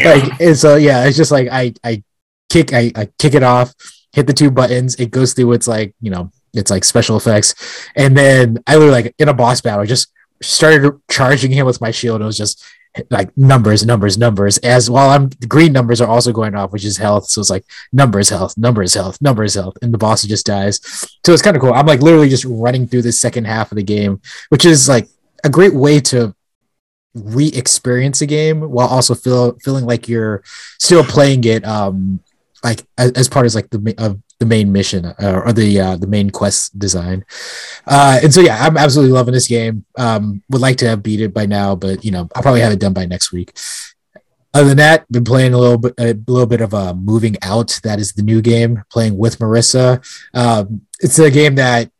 like 0.04 0.40
and 0.40 0.56
so 0.56 0.76
yeah, 0.76 1.04
it's 1.04 1.16
just 1.16 1.32
like 1.32 1.48
I 1.50 1.74
I 1.84 2.02
kick 2.50 2.72
I, 2.72 2.92
I 2.96 3.08
kick 3.18 3.34
it 3.34 3.42
off, 3.42 3.72
hit 4.12 4.26
the 4.26 4.32
two 4.32 4.50
buttons, 4.50 4.96
it 4.96 5.10
goes 5.10 5.32
through 5.32 5.52
its 5.52 5.68
like, 5.68 5.94
you 6.00 6.10
know, 6.10 6.30
it's 6.54 6.70
like 6.70 6.84
special 6.84 7.16
effects. 7.16 7.54
And 7.96 8.16
then 8.16 8.58
I 8.66 8.74
literally 8.74 9.02
like 9.02 9.14
in 9.18 9.28
a 9.28 9.34
boss 9.34 9.60
battle, 9.60 9.82
I 9.82 9.86
just 9.86 10.12
started 10.42 11.00
charging 11.08 11.52
him 11.52 11.66
with 11.66 11.80
my 11.80 11.90
shield. 11.90 12.20
It 12.20 12.24
was 12.24 12.36
just 12.36 12.64
like 13.10 13.36
numbers, 13.36 13.84
numbers, 13.86 14.18
numbers. 14.18 14.58
As 14.58 14.90
while 14.90 15.10
I'm 15.10 15.28
the 15.28 15.46
green 15.46 15.72
numbers 15.72 16.00
are 16.00 16.08
also 16.08 16.32
going 16.32 16.54
off, 16.54 16.72
which 16.72 16.84
is 16.84 16.96
health. 16.96 17.26
So 17.26 17.40
it's 17.40 17.50
like 17.50 17.64
numbers, 17.92 18.28
health, 18.28 18.56
numbers, 18.58 18.94
health, 18.94 19.20
numbers, 19.20 19.54
health, 19.54 19.76
and 19.82 19.92
the 19.92 19.98
boss 19.98 20.22
just 20.22 20.46
dies. 20.46 20.80
So 21.24 21.32
it's 21.32 21.42
kind 21.42 21.56
of 21.56 21.62
cool. 21.62 21.72
I'm 21.72 21.86
like 21.86 22.02
literally 22.02 22.28
just 22.28 22.44
running 22.44 22.86
through 22.86 23.02
the 23.02 23.12
second 23.12 23.46
half 23.46 23.72
of 23.72 23.76
the 23.76 23.82
game, 23.82 24.20
which 24.50 24.64
is 24.64 24.88
like 24.88 25.08
a 25.44 25.48
great 25.48 25.74
way 25.74 26.00
to 26.00 26.34
re-experience 27.14 28.22
a 28.22 28.26
game 28.26 28.60
while 28.70 28.88
also 28.88 29.14
feel 29.14 29.58
feeling 29.62 29.84
like 29.84 30.08
you're 30.08 30.42
still 30.78 31.04
playing 31.04 31.44
it 31.44 31.62
um 31.66 32.20
like 32.64 32.82
as, 32.96 33.12
as 33.12 33.28
part 33.28 33.44
of 33.44 33.54
like 33.54 33.68
the 33.68 33.94
of 33.98 34.18
the 34.42 34.46
main 34.46 34.72
mission 34.72 35.06
uh, 35.06 35.42
or 35.44 35.52
the 35.52 35.80
uh, 35.80 35.96
the 35.96 36.08
main 36.08 36.30
quest 36.30 36.76
design. 36.76 37.24
Uh, 37.86 38.18
and 38.22 38.34
so 38.34 38.40
yeah, 38.40 38.58
I'm 38.60 38.76
absolutely 38.76 39.12
loving 39.12 39.34
this 39.34 39.46
game. 39.46 39.84
Um, 39.96 40.42
would 40.50 40.60
like 40.60 40.76
to 40.78 40.88
have 40.88 41.02
beat 41.02 41.20
it 41.20 41.32
by 41.32 41.46
now, 41.46 41.76
but 41.76 42.04
you 42.04 42.10
know 42.10 42.28
I'll 42.34 42.42
probably 42.42 42.60
have 42.60 42.72
it 42.72 42.80
done 42.80 42.92
by 42.92 43.06
next 43.06 43.32
week. 43.32 43.56
Other 44.52 44.68
than 44.68 44.78
that, 44.78 45.10
been 45.10 45.24
playing 45.24 45.54
a 45.54 45.58
little 45.58 45.78
bit 45.78 45.94
a 45.98 46.12
little 46.26 46.46
bit 46.46 46.60
of 46.60 46.74
uh, 46.74 46.92
moving 46.94 47.36
out. 47.42 47.78
That 47.84 48.00
is 48.00 48.12
the 48.12 48.22
new 48.22 48.42
game. 48.42 48.82
Playing 48.90 49.16
with 49.16 49.38
Marissa. 49.38 50.02
Um, 50.34 50.82
it's 51.00 51.18
a 51.18 51.30
game 51.30 51.54
that 51.54 51.90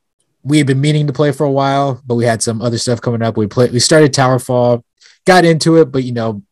we 0.43 0.59
had 0.59 0.67
been 0.67 0.81
meaning 0.81 1.07
to 1.07 1.13
play 1.13 1.31
for 1.31 1.45
a 1.45 1.51
while, 1.51 2.03
but 2.05 2.17
we 2.17 2.25
had 2.25 2.43
some 2.43 2.61
other 2.61 2.79
stuff 2.79 3.01
coming 3.01 3.23
up. 3.23 3.37
We 3.37 3.47
played. 3.47 3.73
We 3.73 3.79
started 3.79 4.13
Towerfall, 4.13 4.83
got 5.25 5.45
into 5.45 5.77
it, 5.77 5.93
but 5.93 6.03
you 6.03 6.13
know 6.13 6.43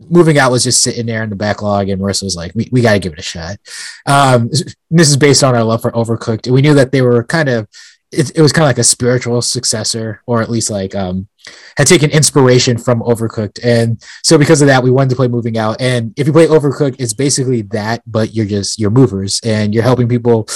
moving 0.00 0.38
out 0.38 0.50
was 0.50 0.64
just 0.64 0.82
sitting 0.82 1.06
there 1.06 1.22
in 1.22 1.30
the 1.30 1.36
backlog, 1.36 1.88
and 1.88 2.00
Marissa 2.00 2.24
was 2.24 2.36
like, 2.36 2.52
"We, 2.54 2.68
we 2.70 2.80
got 2.80 2.92
to 2.94 2.98
give 2.98 3.12
it 3.12 3.18
a 3.18 3.22
shot." 3.22 3.58
Um, 4.06 4.48
this 4.90 5.08
is 5.08 5.16
based 5.16 5.42
on 5.42 5.54
our 5.54 5.64
love 5.64 5.82
for 5.82 5.92
Overcooked. 5.92 6.50
We 6.50 6.62
knew 6.62 6.74
that 6.74 6.92
they 6.92 7.02
were 7.02 7.24
kind 7.24 7.48
of 7.48 7.68
it, 8.10 8.36
it 8.36 8.42
was 8.42 8.52
kind 8.52 8.64
of 8.64 8.68
like 8.68 8.78
a 8.78 8.84
spiritual 8.84 9.42
successor, 9.42 10.22
or 10.26 10.40
at 10.40 10.50
least 10.50 10.70
like 10.70 10.94
um, 10.94 11.28
had 11.76 11.86
taken 11.86 12.10
inspiration 12.10 12.78
from 12.78 13.00
Overcooked, 13.00 13.60
and 13.62 14.02
so 14.22 14.38
because 14.38 14.62
of 14.62 14.68
that, 14.68 14.82
we 14.82 14.90
wanted 14.90 15.10
to 15.10 15.16
play 15.16 15.28
Moving 15.28 15.58
Out. 15.58 15.80
And 15.80 16.14
if 16.16 16.26
you 16.26 16.32
play 16.32 16.46
Overcooked, 16.46 16.96
it's 16.98 17.14
basically 17.14 17.62
that, 17.62 18.02
but 18.06 18.34
you're 18.34 18.46
just 18.46 18.78
you're 18.78 18.90
movers, 18.90 19.40
and 19.44 19.74
you're 19.74 19.82
helping 19.82 20.08
people 20.08 20.48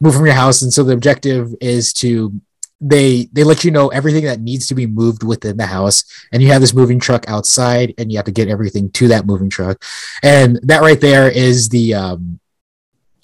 move 0.00 0.14
from 0.14 0.26
your 0.26 0.34
house. 0.34 0.62
And 0.62 0.72
so 0.72 0.82
the 0.82 0.92
objective 0.92 1.54
is 1.60 1.92
to 1.94 2.32
they 2.80 3.28
they 3.32 3.44
let 3.44 3.64
you 3.64 3.70
know 3.70 3.88
everything 3.88 4.24
that 4.24 4.40
needs 4.40 4.66
to 4.68 4.74
be 4.74 4.86
moved 4.86 5.22
within 5.22 5.56
the 5.56 5.66
house. 5.66 6.04
And 6.32 6.42
you 6.42 6.48
have 6.48 6.60
this 6.60 6.74
moving 6.74 7.00
truck 7.00 7.28
outside 7.28 7.94
and 7.98 8.10
you 8.10 8.18
have 8.18 8.26
to 8.26 8.32
get 8.32 8.48
everything 8.48 8.90
to 8.92 9.08
that 9.08 9.26
moving 9.26 9.50
truck. 9.50 9.82
And 10.22 10.60
that 10.62 10.82
right 10.82 11.00
there 11.00 11.30
is 11.30 11.68
the 11.68 11.94
um 11.94 12.40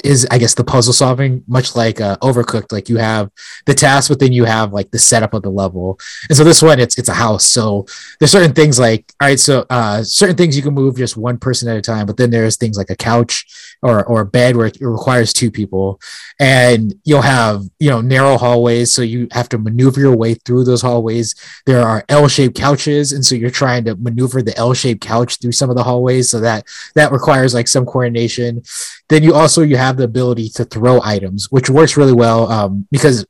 is 0.04 0.26
I 0.30 0.38
guess 0.38 0.54
the 0.54 0.64
puzzle 0.64 0.92
solving, 0.92 1.42
much 1.48 1.74
like 1.74 2.00
uh, 2.00 2.16
Overcooked. 2.18 2.72
Like 2.72 2.88
you 2.88 2.98
have 2.98 3.30
the 3.66 3.74
task, 3.74 4.10
but 4.10 4.20
then 4.20 4.32
you 4.32 4.44
have 4.44 4.72
like 4.72 4.90
the 4.90 4.98
setup 4.98 5.34
of 5.34 5.42
the 5.42 5.50
level. 5.50 5.98
And 6.28 6.36
so 6.36 6.44
this 6.44 6.62
one, 6.62 6.78
it's 6.78 6.98
it's 6.98 7.08
a 7.08 7.14
house. 7.14 7.44
So 7.44 7.86
there's 8.18 8.30
certain 8.30 8.52
things 8.52 8.78
like 8.78 9.12
all 9.20 9.28
right, 9.28 9.40
so 9.40 9.64
uh, 9.70 10.02
certain 10.02 10.36
things 10.36 10.56
you 10.56 10.62
can 10.62 10.74
move 10.74 10.96
just 10.96 11.16
one 11.16 11.38
person 11.38 11.68
at 11.68 11.76
a 11.76 11.82
time, 11.82 12.06
but 12.06 12.16
then 12.16 12.30
there's 12.30 12.56
things 12.56 12.76
like 12.76 12.90
a 12.90 12.96
couch 12.96 13.46
or 13.82 14.04
or 14.04 14.20
a 14.20 14.26
bed 14.26 14.56
where 14.56 14.66
it 14.66 14.76
requires 14.80 15.32
two 15.32 15.50
people, 15.50 16.00
and 16.38 16.94
you'll 17.04 17.22
have 17.22 17.62
you 17.78 17.90
know 17.90 18.00
narrow 18.00 18.36
hallways, 18.36 18.92
so 18.92 19.02
you 19.02 19.26
have 19.32 19.48
to 19.48 19.58
maneuver 19.58 20.00
your 20.00 20.16
way 20.16 20.34
through 20.34 20.64
those 20.64 20.82
hallways. 20.82 21.34
There 21.66 21.82
are 21.82 22.04
L-shaped 22.08 22.56
couches, 22.56 23.12
and 23.12 23.24
so 23.24 23.34
you're 23.34 23.50
trying 23.50 23.84
to 23.84 23.96
maneuver 23.96 24.42
the 24.42 24.56
L-shaped 24.58 25.00
couch 25.00 25.38
through 25.40 25.52
some 25.52 25.70
of 25.70 25.76
the 25.76 25.82
hallways. 25.82 26.28
So 26.28 26.40
that 26.40 26.66
that 26.94 27.12
requires 27.12 27.54
like 27.54 27.68
some 27.68 27.86
coordination. 27.86 28.62
Then 29.08 29.22
you 29.22 29.34
also 29.34 29.62
you 29.62 29.76
have 29.76 29.93
the 29.96 30.04
ability 30.04 30.48
to 30.50 30.64
throw 30.64 31.00
items, 31.02 31.50
which 31.50 31.70
works 31.70 31.96
really 31.96 32.12
well 32.12 32.50
um, 32.50 32.86
because 32.90 33.26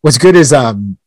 what's 0.00 0.18
good 0.18 0.36
is 0.36 0.52
um, 0.52 0.98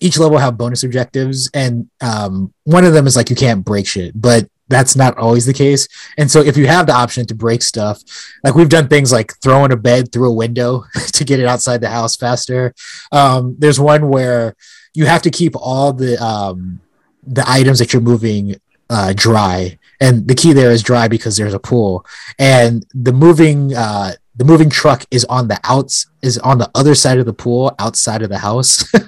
each 0.00 0.18
level 0.18 0.38
have 0.38 0.58
bonus 0.58 0.84
objectives, 0.84 1.50
and 1.54 1.88
um, 2.00 2.52
one 2.64 2.84
of 2.84 2.92
them 2.92 3.06
is 3.06 3.16
like 3.16 3.30
you 3.30 3.36
can't 3.36 3.64
break 3.64 3.86
shit, 3.86 4.12
but 4.20 4.48
that's 4.68 4.96
not 4.96 5.16
always 5.16 5.46
the 5.46 5.52
case. 5.52 5.86
And 6.18 6.30
so 6.30 6.40
if 6.40 6.56
you 6.56 6.66
have 6.66 6.86
the 6.86 6.92
option 6.92 7.24
to 7.26 7.34
break 7.34 7.62
stuff, 7.62 8.02
like 8.42 8.54
we've 8.54 8.68
done 8.68 8.88
things 8.88 9.12
like 9.12 9.32
throwing 9.40 9.72
a 9.72 9.76
bed 9.76 10.12
through 10.12 10.28
a 10.28 10.34
window 10.34 10.84
to 11.12 11.24
get 11.24 11.40
it 11.40 11.46
outside 11.46 11.80
the 11.80 11.88
house 11.88 12.16
faster. 12.16 12.74
Um, 13.12 13.56
there's 13.58 13.78
one 13.78 14.08
where 14.08 14.56
you 14.94 15.06
have 15.06 15.22
to 15.22 15.30
keep 15.30 15.54
all 15.54 15.92
the 15.92 16.22
um, 16.22 16.80
the 17.26 17.44
items 17.48 17.78
that 17.78 17.92
you're 17.92 18.02
moving 18.02 18.56
uh, 18.90 19.12
dry, 19.14 19.78
and 20.00 20.26
the 20.28 20.34
key 20.34 20.52
there 20.52 20.70
is 20.70 20.82
dry 20.82 21.08
because 21.08 21.36
there's 21.36 21.54
a 21.54 21.58
pool, 21.58 22.04
and 22.38 22.86
the 22.94 23.12
moving 23.12 23.74
uh, 23.74 24.12
the 24.36 24.44
moving 24.44 24.68
truck 24.68 25.04
is 25.10 25.24
on 25.26 25.48
the 25.48 25.58
outs 25.64 26.06
is 26.22 26.38
on 26.38 26.58
the 26.58 26.70
other 26.74 26.94
side 26.94 27.18
of 27.18 27.24
the 27.24 27.32
pool 27.32 27.74
outside 27.78 28.22
of 28.22 28.28
the 28.28 28.38
house. 28.38 28.92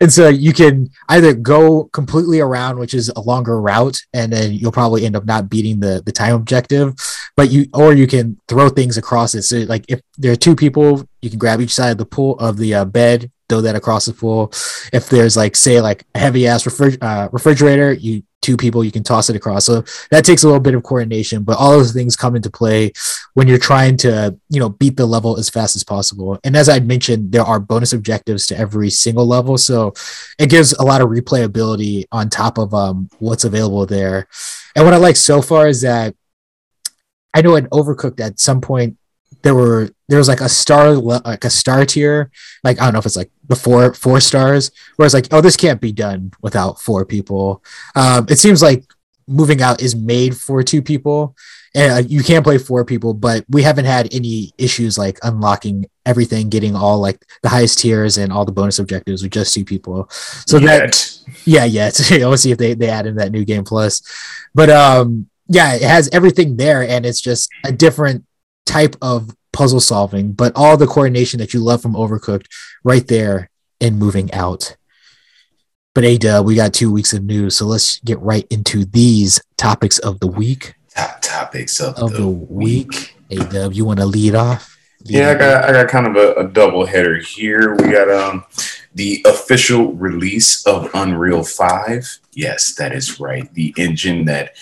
And 0.00 0.12
so 0.12 0.28
you 0.28 0.52
can 0.52 0.90
either 1.08 1.34
go 1.34 1.84
completely 1.92 2.40
around 2.40 2.78
which 2.78 2.94
is 2.94 3.10
a 3.10 3.20
longer 3.20 3.60
route 3.60 4.00
and 4.12 4.32
then 4.32 4.52
you'll 4.52 4.72
probably 4.72 5.04
end 5.04 5.14
up 5.14 5.24
not 5.24 5.48
beating 5.48 5.78
the 5.78 6.02
the 6.04 6.10
time 6.10 6.34
objective 6.34 6.94
but 7.36 7.50
you 7.50 7.66
or 7.72 7.92
you 7.92 8.06
can 8.06 8.38
throw 8.48 8.68
things 8.68 8.96
across 8.96 9.34
it. 9.34 9.42
So 9.42 9.58
like 9.58 9.84
if 9.88 10.00
there 10.18 10.32
are 10.32 10.36
two 10.36 10.56
people 10.56 11.06
you 11.20 11.30
can 11.30 11.38
grab 11.38 11.60
each 11.60 11.74
side 11.74 11.90
of 11.90 11.98
the 11.98 12.06
pool 12.06 12.38
of 12.38 12.56
the 12.56 12.74
uh, 12.74 12.84
bed 12.84 13.30
throw 13.48 13.60
that 13.60 13.76
across 13.76 14.06
the 14.06 14.14
pool. 14.14 14.50
If 14.92 15.08
there's 15.08 15.36
like 15.36 15.54
say 15.54 15.80
like 15.80 16.04
a 16.14 16.18
heavy 16.18 16.46
ass 16.46 16.64
refri- 16.64 16.98
uh, 17.00 17.28
refrigerator 17.30 17.92
you 17.92 18.24
two 18.42 18.56
people, 18.56 18.84
you 18.84 18.92
can 18.92 19.02
toss 19.02 19.30
it 19.30 19.36
across. 19.36 19.64
So 19.64 19.84
that 20.10 20.24
takes 20.24 20.42
a 20.42 20.46
little 20.46 20.60
bit 20.60 20.74
of 20.74 20.82
coordination, 20.82 21.44
but 21.44 21.56
all 21.56 21.70
those 21.70 21.92
things 21.92 22.16
come 22.16 22.36
into 22.36 22.50
play 22.50 22.92
when 23.34 23.48
you're 23.48 23.58
trying 23.58 23.96
to, 23.98 24.36
you 24.50 24.60
know, 24.60 24.68
beat 24.68 24.96
the 24.96 25.06
level 25.06 25.38
as 25.38 25.48
fast 25.48 25.76
as 25.76 25.84
possible. 25.84 26.38
And 26.44 26.56
as 26.56 26.68
I 26.68 26.80
mentioned, 26.80 27.32
there 27.32 27.44
are 27.44 27.60
bonus 27.60 27.92
objectives 27.92 28.46
to 28.46 28.58
every 28.58 28.90
single 28.90 29.26
level. 29.26 29.56
So 29.56 29.94
it 30.38 30.50
gives 30.50 30.72
a 30.74 30.82
lot 30.82 31.00
of 31.00 31.08
replayability 31.08 32.04
on 32.12 32.28
top 32.28 32.58
of 32.58 32.74
um, 32.74 33.08
what's 33.20 33.44
available 33.44 33.86
there. 33.86 34.26
And 34.76 34.84
what 34.84 34.94
I 34.94 34.98
like 34.98 35.16
so 35.16 35.40
far 35.40 35.68
is 35.68 35.80
that 35.82 36.14
I 37.34 37.40
know 37.40 37.56
in 37.56 37.66
Overcooked 37.66 38.20
at 38.20 38.40
some 38.40 38.60
point 38.60 38.98
there 39.42 39.54
were 39.54 39.90
there 40.08 40.18
was 40.18 40.28
like 40.28 40.40
a 40.40 40.48
star 40.48 40.92
like 40.92 41.44
a 41.44 41.50
star 41.50 41.84
tier 41.84 42.30
like 42.64 42.80
i 42.80 42.84
don't 42.84 42.92
know 42.92 42.98
if 42.98 43.06
it's 43.06 43.16
like 43.16 43.30
the 43.52 43.56
four 43.56 43.92
four 43.94 44.20
stars 44.20 44.70
where 44.96 45.04
it's 45.04 45.14
like 45.14 45.28
oh 45.30 45.40
this 45.40 45.56
can't 45.56 45.80
be 45.80 45.92
done 45.92 46.32
without 46.40 46.80
four 46.80 47.04
people. 47.04 47.62
Um 47.94 48.26
it 48.28 48.38
seems 48.38 48.62
like 48.62 48.84
moving 49.28 49.62
out 49.62 49.82
is 49.82 49.94
made 49.94 50.36
for 50.36 50.62
two 50.62 50.82
people 50.82 51.36
and 51.74 51.92
uh, 51.92 52.08
you 52.08 52.22
can 52.22 52.42
play 52.42 52.58
four 52.58 52.84
people 52.84 53.14
but 53.14 53.44
we 53.48 53.62
haven't 53.62 53.84
had 53.84 54.12
any 54.12 54.52
issues 54.58 54.98
like 54.98 55.18
unlocking 55.22 55.86
everything 56.04 56.48
getting 56.48 56.74
all 56.74 56.98
like 56.98 57.24
the 57.42 57.48
highest 57.48 57.78
tiers 57.78 58.18
and 58.18 58.32
all 58.32 58.44
the 58.44 58.52
bonus 58.52 58.78
objectives 58.78 59.22
with 59.22 59.32
just 59.32 59.54
two 59.54 59.64
people. 59.64 60.08
So 60.10 60.58
yet. 60.58 60.92
that 60.92 61.18
yeah 61.44 61.64
yeah 61.64 61.90
we'll 62.10 62.36
see 62.36 62.52
if 62.52 62.58
they, 62.58 62.74
they 62.74 62.88
add 62.88 63.06
in 63.06 63.16
that 63.16 63.32
new 63.32 63.44
game 63.44 63.64
plus. 63.64 64.02
But 64.54 64.70
um 64.70 65.28
yeah 65.48 65.74
it 65.74 65.82
has 65.82 66.08
everything 66.12 66.56
there 66.56 66.82
and 66.88 67.04
it's 67.04 67.20
just 67.20 67.50
a 67.64 67.72
different 67.72 68.24
type 68.66 68.96
of 69.02 69.34
puzzle 69.52 69.80
solving, 69.80 70.32
but 70.32 70.52
all 70.56 70.76
the 70.76 70.86
coordination 70.86 71.38
that 71.38 71.54
you 71.54 71.60
love 71.60 71.82
from 71.82 71.94
Overcooked 71.94 72.46
right 72.84 73.06
there 73.06 73.50
in 73.80 73.98
moving 73.98 74.32
out. 74.32 74.76
But 75.94 76.04
Ada, 76.04 76.42
we 76.42 76.54
got 76.54 76.72
two 76.72 76.90
weeks 76.90 77.12
of 77.12 77.22
news, 77.22 77.56
so 77.56 77.66
let's 77.66 78.00
get 78.00 78.18
right 78.20 78.46
into 78.50 78.86
these 78.86 79.42
topics 79.58 79.98
of 79.98 80.20
the 80.20 80.26
week. 80.26 80.74
Top 80.94 81.20
topics 81.20 81.80
of, 81.80 81.96
of 81.96 82.12
the, 82.12 82.18
the 82.18 82.28
week. 82.28 82.88
week. 82.88 83.16
Ada, 83.30 83.70
you 83.72 83.84
want 83.84 84.00
to 84.00 84.06
lead 84.06 84.34
off? 84.34 84.78
Lead 85.04 85.16
yeah, 85.16 85.30
I 85.30 85.34
got 85.34 85.64
I 85.64 85.72
got 85.72 85.88
kind 85.88 86.06
of 86.06 86.16
a, 86.16 86.34
a 86.34 86.48
double 86.48 86.86
header 86.86 87.18
here. 87.18 87.74
We 87.74 87.90
got 87.90 88.08
um 88.08 88.44
the 88.94 89.24
official 89.26 89.92
release 89.94 90.64
of 90.66 90.88
Unreal 90.94 91.42
Five. 91.42 92.18
Yes, 92.32 92.74
that 92.76 92.92
is 92.92 93.20
right. 93.20 93.52
The 93.52 93.74
engine 93.76 94.24
that 94.26 94.54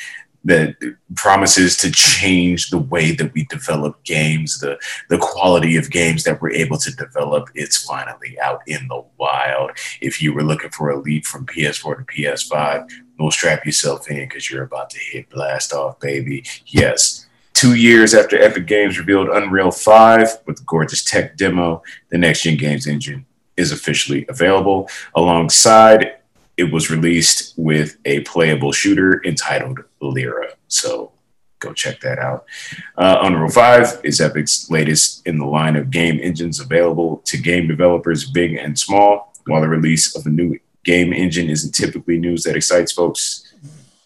that 0.44 0.76
promises 1.16 1.76
to 1.78 1.90
change 1.90 2.70
the 2.70 2.78
way 2.78 3.12
that 3.12 3.32
we 3.34 3.44
develop 3.46 4.02
games, 4.04 4.58
the 4.60 4.78
the 5.08 5.18
quality 5.18 5.76
of 5.76 5.90
games 5.90 6.24
that 6.24 6.40
we're 6.40 6.52
able 6.52 6.78
to 6.78 6.94
develop. 6.96 7.48
It's 7.54 7.84
finally 7.84 8.38
out 8.40 8.62
in 8.66 8.88
the 8.88 9.04
wild. 9.18 9.72
If 10.00 10.22
you 10.22 10.32
were 10.32 10.42
looking 10.42 10.70
for 10.70 10.90
a 10.90 11.00
leap 11.00 11.26
from 11.26 11.46
PS4 11.46 11.98
to 11.98 12.04
PS5, 12.04 12.88
we'll 13.18 13.30
strap 13.30 13.66
yourself 13.66 14.10
in 14.10 14.28
because 14.28 14.50
you're 14.50 14.64
about 14.64 14.90
to 14.90 14.98
hit 14.98 15.28
blast 15.30 15.72
off, 15.72 16.00
baby. 16.00 16.44
Yes. 16.66 17.26
Two 17.52 17.74
years 17.74 18.14
after 18.14 18.40
Epic 18.40 18.66
Games 18.66 18.98
revealed 18.98 19.28
Unreal 19.28 19.70
5 19.70 20.38
with 20.46 20.64
gorgeous 20.64 21.04
tech 21.04 21.36
demo, 21.36 21.82
the 22.08 22.16
next 22.16 22.42
gen 22.42 22.56
games 22.56 22.86
engine 22.86 23.26
is 23.58 23.70
officially 23.70 24.24
available 24.30 24.88
alongside 25.14 26.14
it 26.56 26.72
was 26.72 26.90
released 26.90 27.54
with 27.56 27.96
a 28.04 28.20
playable 28.20 28.72
shooter 28.72 29.22
entitled 29.24 29.80
Lyra. 30.00 30.48
So 30.68 31.12
go 31.60 31.72
check 31.72 32.00
that 32.00 32.18
out. 32.18 32.46
Uh, 32.96 33.18
Unreal 33.22 33.50
5 33.50 34.00
is 34.02 34.20
Epic's 34.20 34.70
latest 34.70 35.26
in 35.26 35.38
the 35.38 35.44
line 35.44 35.76
of 35.76 35.90
game 35.90 36.18
engines 36.22 36.58
available 36.58 37.18
to 37.26 37.36
game 37.36 37.68
developers 37.68 38.28
big 38.28 38.54
and 38.54 38.78
small. 38.78 39.32
While 39.46 39.60
the 39.62 39.68
release 39.68 40.16
of 40.16 40.26
a 40.26 40.30
new 40.30 40.58
game 40.84 41.12
engine 41.12 41.48
isn't 41.48 41.72
typically 41.72 42.18
news 42.18 42.42
that 42.44 42.56
excites 42.56 42.92
folks, 42.92 43.52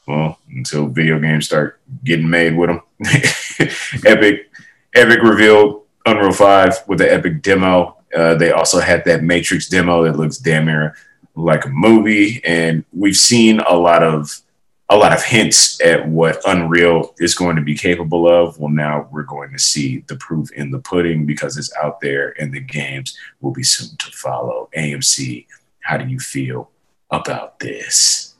well, 0.06 0.38
until 0.50 0.86
video 0.86 1.18
games 1.18 1.46
start 1.46 1.80
getting 2.04 2.28
made 2.28 2.56
with 2.56 2.70
them. 2.70 2.80
Epic, 4.04 4.50
Epic 4.94 5.22
revealed 5.22 5.82
Unreal 6.06 6.32
5 6.32 6.88
with 6.88 6.98
the 6.98 7.12
Epic 7.12 7.42
demo. 7.42 7.96
Uh, 8.14 8.34
they 8.34 8.52
also 8.52 8.80
had 8.80 9.04
that 9.06 9.22
Matrix 9.22 9.68
demo 9.68 10.04
that 10.04 10.16
looks 10.16 10.38
damn 10.38 10.66
near 10.66 10.94
like 11.36 11.64
a 11.64 11.70
movie, 11.70 12.40
and 12.44 12.84
we've 12.92 13.16
seen 13.16 13.60
a 13.60 13.74
lot 13.74 14.02
of 14.02 14.40
a 14.90 14.96
lot 14.96 15.12
of 15.12 15.22
hints 15.22 15.80
at 15.80 16.06
what 16.06 16.40
Unreal 16.46 17.14
is 17.18 17.34
going 17.34 17.56
to 17.56 17.62
be 17.62 17.74
capable 17.74 18.28
of. 18.28 18.58
Well, 18.58 18.70
now 18.70 19.08
we're 19.10 19.22
going 19.22 19.50
to 19.52 19.58
see 19.58 20.04
the 20.08 20.16
proof 20.16 20.52
in 20.52 20.70
the 20.70 20.78
pudding 20.78 21.24
because 21.24 21.56
it's 21.56 21.74
out 21.82 22.00
there, 22.00 22.34
and 22.38 22.52
the 22.52 22.60
games 22.60 23.16
will 23.40 23.52
be 23.52 23.62
soon 23.62 23.96
to 23.96 24.10
follow. 24.12 24.68
AMC, 24.76 25.46
how 25.80 25.96
do 25.96 26.06
you 26.06 26.20
feel 26.20 26.70
about 27.10 27.58
this? 27.60 28.34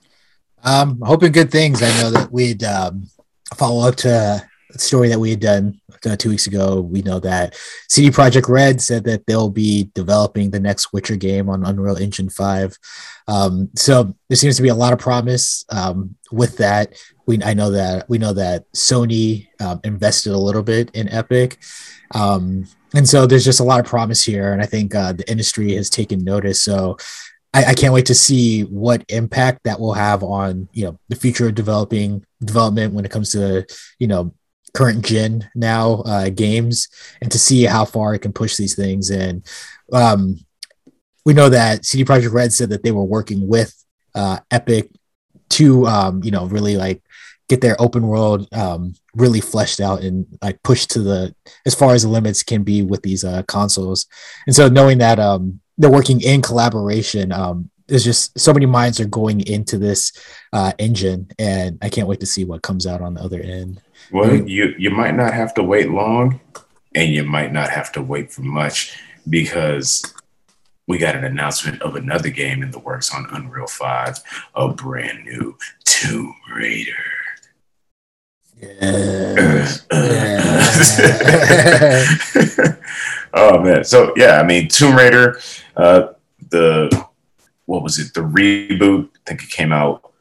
Um, 0.63 1.01
hoping 1.03 1.33
good 1.33 1.51
things. 1.51 1.83
I 1.83 1.89
know 2.03 2.11
that 2.11 2.31
we'd 2.31 2.65
um, 2.65 3.09
follow 3.55 3.89
up 3.89 3.97
to 3.97 4.47
story 4.79 5.09
that 5.09 5.19
we 5.19 5.31
had 5.31 5.41
done 5.41 5.81
uh, 6.05 6.17
two 6.17 6.31
weeks 6.31 6.47
ago, 6.47 6.81
we 6.81 7.03
know 7.03 7.19
that 7.21 7.57
CD 7.89 8.11
Projekt 8.11 8.49
Red 8.49 8.81
said 8.81 9.05
that 9.05 9.27
they'll 9.27 9.51
be 9.51 9.91
developing 9.95 10.51
the 10.51 10.61
next 10.61 10.93
Witcher 10.93 11.17
game 11.17 11.49
on 11.49 11.65
Unreal 11.65 11.97
Engine 11.97 12.29
5. 12.29 12.79
Um, 13.27 13.71
so 13.77 14.15
there 14.29 14.37
seems 14.37 14.57
to 14.57 14.63
be 14.63 14.69
a 14.69 14.75
lot 14.75 14.93
of 14.93 14.99
promise 14.99 15.65
um, 15.71 16.17
with 16.31 16.57
that. 16.59 16.95
We 17.27 17.43
I 17.43 17.55
know 17.55 17.71
that 17.71 18.09
we 18.09 18.19
know 18.19 18.35
that 18.35 18.71
Sony 18.73 19.49
um, 19.61 19.81
invested 19.85 20.33
a 20.33 20.39
little 20.39 20.63
bit 20.63 20.91
in 20.95 21.09
Epic. 21.09 21.59
Um, 22.15 22.67
and 22.95 23.09
so 23.09 23.27
there's 23.27 23.45
just 23.45 23.61
a 23.61 23.65
lot 23.65 23.81
of 23.81 23.87
promise 23.87 24.23
here, 24.23 24.53
and 24.53 24.63
I 24.63 24.67
think 24.67 24.95
uh, 24.95 25.13
the 25.13 25.29
industry 25.29 25.75
has 25.75 25.91
taken 25.91 26.23
notice. 26.23 26.63
So 26.63 26.97
I, 27.53 27.65
I, 27.67 27.75
can't 27.75 27.95
wait 27.95 28.07
to 28.07 28.15
see 28.15 28.63
what 28.63 29.05
impact 29.09 29.61
that 29.65 29.81
will 29.81 29.95
have 29.95 30.23
on 30.23 30.69
you 30.73 30.85
know 30.85 30.99
the 31.09 31.17
future 31.17 31.49
of 31.49 31.55
developing 31.55 32.25
development 32.45 32.95
when 32.95 33.05
it 33.05 33.11
comes 33.11 33.33
to 33.33 33.67
you 33.99 34.07
know 34.07 34.35
current 34.75 35.05
gen 35.05 35.49
now 35.55 36.03
uh, 36.05 36.29
games 36.29 36.89
and 37.23 37.31
to 37.31 37.39
see 37.39 37.63
how 37.63 37.85
far 37.85 38.15
it 38.15 38.21
can 38.21 38.33
push 38.33 38.57
these 38.57 38.75
things. 38.75 39.11
And 39.11 39.47
um, 39.93 40.41
we 41.25 41.33
know 41.33 41.49
that 41.49 41.85
CD 41.85 42.05
Projekt 42.05 42.33
Red 42.33 42.53
said 42.53 42.71
that 42.71 42.83
they 42.83 42.93
were 42.93 43.05
working 43.05 43.49
with 43.49 43.73
uh, 44.15 44.39
Epic 44.51 44.91
to 45.51 45.87
um, 45.87 46.23
you 46.25 46.31
know 46.31 46.47
really 46.47 46.77
like 46.77 47.03
get 47.49 47.61
their 47.61 47.81
open 47.81 48.07
world 48.07 48.49
um, 48.53 48.95
really 49.15 49.41
fleshed 49.41 49.81
out 49.81 50.03
and 50.03 50.27
like 50.43 50.63
pushed 50.63 50.91
to 50.91 51.01
the 51.01 51.35
as 51.67 51.75
far 51.75 51.95
as 51.95 52.03
the 52.03 52.09
limits 52.09 52.43
can 52.43 52.63
be 52.63 52.83
with 52.83 53.03
these 53.03 53.25
uh, 53.25 53.43
consoles. 53.45 54.07
And 54.47 54.55
so 54.55 54.69
knowing 54.69 54.99
that 54.99 55.19
um, 55.19 55.61
they're 55.79 55.91
working 55.91 56.21
in 56.21 56.43
collaboration, 56.43 57.33
um, 57.33 57.71
there's 57.87 58.05
just 58.05 58.39
so 58.39 58.53
many 58.53 58.67
minds 58.67 58.99
are 58.99 59.07
going 59.07 59.47
into 59.47 59.77
this 59.77 60.13
uh, 60.53 60.73
engine, 60.79 61.29
and 61.39 61.79
I 61.83 61.91
can't 61.91 62.09
wait 62.09 62.21
to 62.21 62.27
see 62.27 62.45
what 62.45 62.63
comes 62.63 62.87
out 62.87 63.03
on 63.03 63.15
the 63.15 63.21
other 63.21 63.41
end. 63.41 63.81
Well, 64.11 64.35
you 64.35 64.75
you 64.79 64.91
might 64.91 65.15
not 65.15 65.35
have 65.35 65.55
to 65.55 65.63
wait 65.63 65.91
long, 65.91 66.41
and 66.95 67.13
you 67.13 67.25
might 67.25 67.53
not 67.53 67.71
have 67.71 67.93
to 67.93 68.03
wait 68.03 68.33
for 68.33 68.43
much 68.43 68.97
because 69.29 70.15
we 70.87 70.99
got 70.99 71.17
an 71.17 71.25
announcement 71.25 71.81
of 71.83 71.97
another 71.97 72.31
game 72.31 72.63
in 72.63 72.71
the 72.71 72.79
works 72.79 73.15
on 73.15 73.27
Unreal 73.33 73.67
Five, 73.67 74.19
a 74.55 74.69
brand 74.69 75.25
new 75.25 75.57
Tomb 75.85 76.35
Raider. 76.55 76.93
Yeah. 78.63 79.67
oh 83.35 83.59
man! 83.61 83.85
So 83.85 84.15
yeah, 84.17 84.41
I 84.41 84.43
mean, 84.43 84.69
Tomb 84.69 84.97
Raider, 84.97 85.39
uh, 85.77 86.13
the 86.51 87.07
what 87.67 87.83
was 87.83 87.99
it? 87.99 88.15
The 88.15 88.21
reboot. 88.21 89.09
I 89.15 89.19
think 89.27 89.43
it 89.43 89.51
came 89.51 89.73
out 89.73 90.14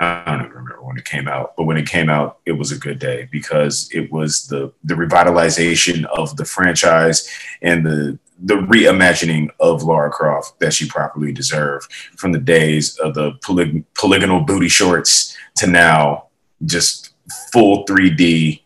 I 0.00 0.24
don't 0.26 0.40
even 0.40 0.50
remember 0.52 0.82
when 0.82 0.96
it 0.96 1.04
came 1.04 1.26
out, 1.26 1.56
but 1.56 1.64
when 1.64 1.76
it 1.76 1.88
came 1.88 2.08
out, 2.08 2.38
it 2.46 2.52
was 2.52 2.70
a 2.70 2.78
good 2.78 2.98
day 2.98 3.28
because 3.32 3.88
it 3.92 4.12
was 4.12 4.46
the 4.46 4.72
the 4.84 4.94
revitalization 4.94 6.04
of 6.04 6.36
the 6.36 6.44
franchise 6.44 7.28
and 7.62 7.84
the 7.84 8.18
the 8.40 8.54
reimagining 8.54 9.48
of 9.58 9.82
Lara 9.82 10.10
Croft 10.10 10.60
that 10.60 10.72
she 10.72 10.88
properly 10.88 11.32
deserved 11.32 11.92
from 12.16 12.32
the 12.32 12.38
days 12.38 12.96
of 12.98 13.14
the 13.14 13.32
poly- 13.44 13.84
polygonal 13.94 14.40
booty 14.40 14.68
shorts 14.68 15.36
to 15.56 15.66
now 15.66 16.28
just 16.64 17.14
full 17.52 17.84
3D, 17.86 18.62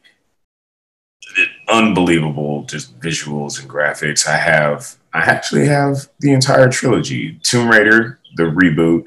unbelievable 1.68 2.64
just 2.64 2.98
visuals 3.00 3.60
and 3.60 3.68
graphics. 3.68 4.26
I 4.26 4.36
have, 4.36 4.96
I 5.14 5.20
actually 5.20 5.66
have 5.66 6.08
the 6.20 6.32
entire 6.32 6.68
trilogy 6.68 7.38
Tomb 7.42 7.68
Raider, 7.68 8.20
the 8.36 8.44
reboot, 8.44 9.04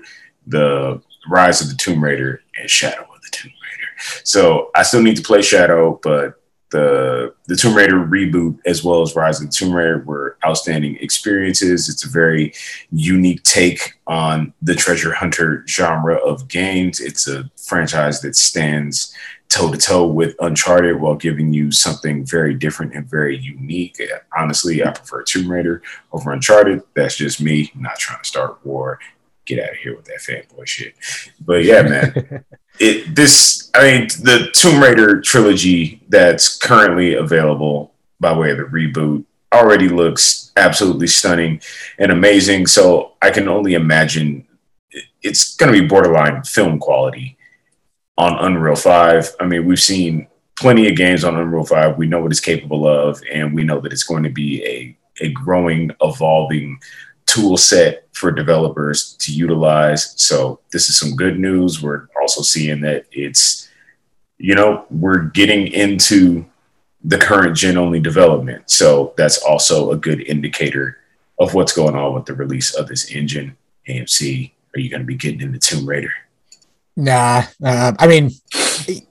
the 0.48 1.02
Rise 1.30 1.62
of 1.62 1.70
the 1.70 1.76
Tomb 1.76 2.04
Raider, 2.04 2.42
and 2.60 2.70
Shadow 2.70 3.02
of 3.02 3.22
the 3.22 3.30
Tomb 3.32 3.52
Raider. 3.52 4.22
So 4.24 4.72
I 4.76 4.84
still 4.84 5.02
need 5.02 5.18
to 5.18 5.24
play 5.24 5.42
Shadow, 5.42 6.00
but 6.04 6.42
the 6.72 7.34
the 7.48 7.56
Tomb 7.56 7.76
Raider 7.76 7.96
reboot 7.96 8.60
as 8.66 8.84
well 8.84 9.02
as 9.02 9.16
Rise 9.16 9.40
of 9.40 9.48
the 9.48 9.54
Tomb 9.54 9.74
Raider 9.74 10.00
were 10.00 10.38
outstanding 10.46 10.98
experiences. 10.98 11.88
It's 11.88 12.06
a 12.06 12.10
very 12.10 12.54
unique 12.92 13.44
take 13.44 13.94
on 14.08 14.54
the 14.62 14.76
treasure 14.76 15.14
hunter 15.14 15.64
genre 15.68 16.16
of 16.16 16.48
games. 16.48 17.00
It's 17.00 17.28
a 17.28 17.50
franchise 17.56 18.22
that 18.22 18.36
stands 18.36 19.14
toe 19.48 19.72
to 19.72 19.78
toe 19.78 20.08
with 20.08 20.36
Uncharted 20.40 21.00
while 21.00 21.16
giving 21.16 21.54
you 21.54 21.72
something 21.72 22.26
very 22.26 22.54
different 22.54 22.94
and 22.94 23.10
very 23.10 23.38
unique. 23.38 24.02
Honestly, 24.38 24.84
I 24.84 24.92
prefer 24.92 25.24
Tomb 25.24 25.50
Raider 25.50 25.82
over 26.12 26.34
Uncharted. 26.34 26.82
That's 26.96 27.16
just 27.16 27.40
me. 27.40 27.72
Not 27.76 27.98
trying 27.98 28.22
to 28.22 28.28
start 28.28 28.66
war. 28.66 29.00
Get 29.46 29.64
out 29.64 29.72
of 29.72 29.78
here 29.78 29.96
with 29.96 30.06
that 30.06 30.20
fanboy 30.20 30.68
shit. 30.68 30.96
But 31.40 31.64
yeah, 31.64 31.82
man. 31.84 32.46
it 32.80 33.16
this 33.16 33.70
I 33.74 33.84
mean 33.84 34.08
the 34.22 34.50
Tomb 34.54 34.82
Raider 34.82 35.22
trilogy 35.22 36.04
that's 36.10 36.58
currently 36.58 37.14
available 37.14 37.94
by 38.20 38.38
way 38.38 38.52
of 38.52 38.58
the 38.58 38.64
reboot 38.64 39.26
already 39.54 39.88
looks 39.88 40.52
absolutely 40.58 41.08
stunning 41.08 41.62
and 41.98 42.12
amazing. 42.12 42.68
So 42.68 43.14
I 43.22 43.32
can 43.32 43.48
only 43.48 43.74
imagine 43.74 44.46
it's 45.22 45.56
going 45.56 45.74
to 45.74 45.82
be 45.82 45.88
borderline 45.88 46.44
film 46.44 46.80
quality 46.80 47.38
on 48.18 48.38
Unreal 48.46 48.76
5. 48.76 49.36
I 49.40 49.46
mean, 49.46 49.66
we've 49.66 49.80
seen 49.80 50.28
plenty 50.56 50.88
of 50.90 50.96
games 50.96 51.24
on 51.24 51.36
Unreal 51.36 51.66
5. 51.66 51.98
We 51.98 52.08
know 52.08 52.22
what 52.22 52.32
it's 52.32 52.40
capable 52.40 52.88
of, 52.88 53.22
and 53.32 53.54
we 53.54 53.64
know 53.64 53.80
that 53.82 53.92
it's 53.92 54.04
going 54.04 54.24
to 54.24 54.30
be 54.30 54.64
a, 54.66 54.98
a 55.26 55.32
growing, 55.32 55.92
evolving 56.02 56.80
tool 57.26 57.58
set 57.58 58.05
for 58.16 58.32
developers 58.32 59.14
to 59.20 59.34
utilize. 59.34 60.14
So 60.22 60.60
this 60.72 60.90
is 60.90 60.98
some 60.98 61.16
good 61.16 61.38
news. 61.38 61.82
We're 61.82 62.08
also 62.20 62.42
seeing 62.42 62.82
that 62.82 63.06
it's, 63.12 63.70
you 64.38 64.56
know, 64.56 64.86
we're 64.90 65.24
getting 65.24 65.68
into 65.68 66.46
the 67.04 67.18
current 67.18 67.56
gen 67.56 67.78
only 67.78 68.00
development. 68.00 68.70
So 68.70 69.14
that's 69.18 69.38
also 69.44 69.92
a 69.92 69.98
good 69.98 70.22
indicator 70.22 70.98
of 71.38 71.54
what's 71.54 71.74
going 71.74 71.96
on 71.96 72.14
with 72.14 72.26
the 72.26 72.34
release 72.34 72.74
of 72.74 72.88
this 72.88 73.12
engine. 73.12 73.58
AMC, 73.88 74.52
are 74.76 74.80
you 74.80 74.90
going 74.90 75.02
to 75.02 75.06
be 75.06 75.16
getting 75.16 75.42
into 75.42 75.60
Tomb 75.60 75.88
Raider? 75.88 76.12
Nah, 76.98 77.44
uh, 77.62 77.92
I 78.00 78.08
mean, 78.08 78.32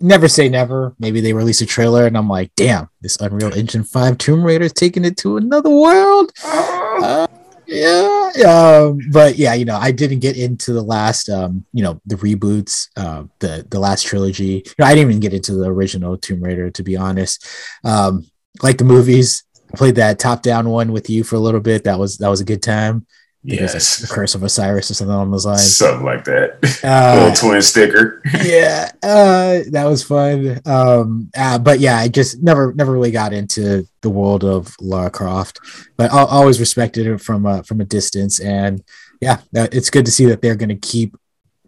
never 0.01 0.29
say 0.29 0.49
never. 0.49 0.95
Maybe 0.99 1.21
they 1.21 1.35
release 1.35 1.61
a 1.61 1.67
trailer 1.67 2.07
and 2.07 2.17
I'm 2.17 2.29
like, 2.29 2.51
damn, 2.57 2.89
this 3.03 3.17
Unreal 3.21 3.53
Engine 3.53 3.85
5 3.85 4.17
Tomb 4.17 4.43
Raider 4.43 4.65
is 4.65 4.73
taking 4.73 5.05
it 5.05 5.19
to 5.19 5.37
another 5.37 5.69
world. 5.69 6.33
Uh, 6.43 7.27
yeah, 7.75 8.49
um, 8.49 8.99
but 9.11 9.37
yeah, 9.37 9.55
you 9.55 9.65
know, 9.65 9.77
I 9.77 9.91
didn't 9.91 10.21
get 10.21 10.37
into 10.37 10.73
the 10.73 10.83
last, 10.83 11.29
um, 11.29 11.65
you 11.73 11.83
know, 11.83 12.01
the 12.07 12.17
reboots, 12.17 12.89
uh, 12.97 13.25
the 13.41 13.67
the 13.69 13.79
last 13.79 14.07
trilogy. 14.07 14.63
You 14.65 14.75
know, 14.79 14.87
I 14.87 14.95
didn't 14.95 15.11
even 15.11 15.21
get 15.21 15.35
into 15.35 15.55
the 15.55 15.69
original 15.69 16.17
Tomb 16.17 16.43
Raider, 16.43 16.71
to 16.71 16.83
be 16.83 16.97
honest. 16.97 17.47
Um, 17.85 18.27
like 18.63 18.79
the 18.79 18.85
movies, 18.85 19.45
I 19.73 19.77
played 19.77 19.97
that 19.97 20.19
top 20.19 20.43
down 20.43 20.69
one 20.69 20.93
with 20.93 21.11
you 21.11 21.25
for 21.25 21.37
a 21.37 21.41
little 21.41 21.61
bit. 21.61 21.85
That 21.85 21.99
was 21.99 22.19
that 22.19 22.29
was 22.29 22.41
a 22.41 22.45
good 22.45 22.63
time. 22.63 23.07
Yes. 23.47 23.99
the 23.99 24.07
Curse 24.07 24.35
of 24.35 24.43
Osiris 24.43 24.91
or 24.91 24.95
something 24.95 25.15
on 25.15 25.31
those 25.31 25.45
lines. 25.45 25.77
Something 25.77 26.05
like 26.05 26.25
that. 26.25 26.81
Uh, 26.83 27.21
Little 27.31 27.51
twin 27.51 27.63
sticker. 27.63 28.23
yeah, 28.43 28.91
uh, 29.03 29.61
that 29.71 29.85
was 29.85 30.03
fun. 30.03 30.61
Um, 30.65 31.31
uh, 31.37 31.59
but 31.59 31.79
yeah, 31.79 31.99
I 31.99 32.09
just 32.09 32.43
never 32.43 32.73
never 32.73 32.93
really 32.93 33.11
got 33.11 33.35
into 33.35 33.87
the 34.01 34.09
world 34.09 34.45
of 34.45 34.75
Lara 34.81 35.11
Croft, 35.11 35.61
but 35.99 36.11
I 36.11 36.25
always 36.25 36.59
respected 36.59 37.07
it 37.07 37.21
from 37.21 37.45
a, 37.45 37.63
from 37.63 37.83
a 37.83 37.85
distance. 37.85 38.41
And 38.41 38.83
yeah, 39.21 39.41
it's 39.53 39.91
good 39.91 40.07
to 40.07 40.13
see 40.13 40.25
that 40.27 40.41
they're 40.41 40.57
going 40.57 40.71
to 40.71 40.77
keep, 40.77 41.15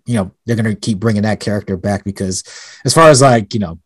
you 0.06 0.14
know, 0.14 0.30
they're 0.46 0.56
going 0.56 0.74
to 0.74 0.80
keep 0.80 0.98
bringing 0.98 1.22
that 1.22 1.40
character 1.40 1.76
back 1.76 2.04
because 2.04 2.42
as 2.86 2.94
far 2.94 3.10
as 3.10 3.20
like 3.20 3.52
you 3.52 3.60
know, 3.60 3.78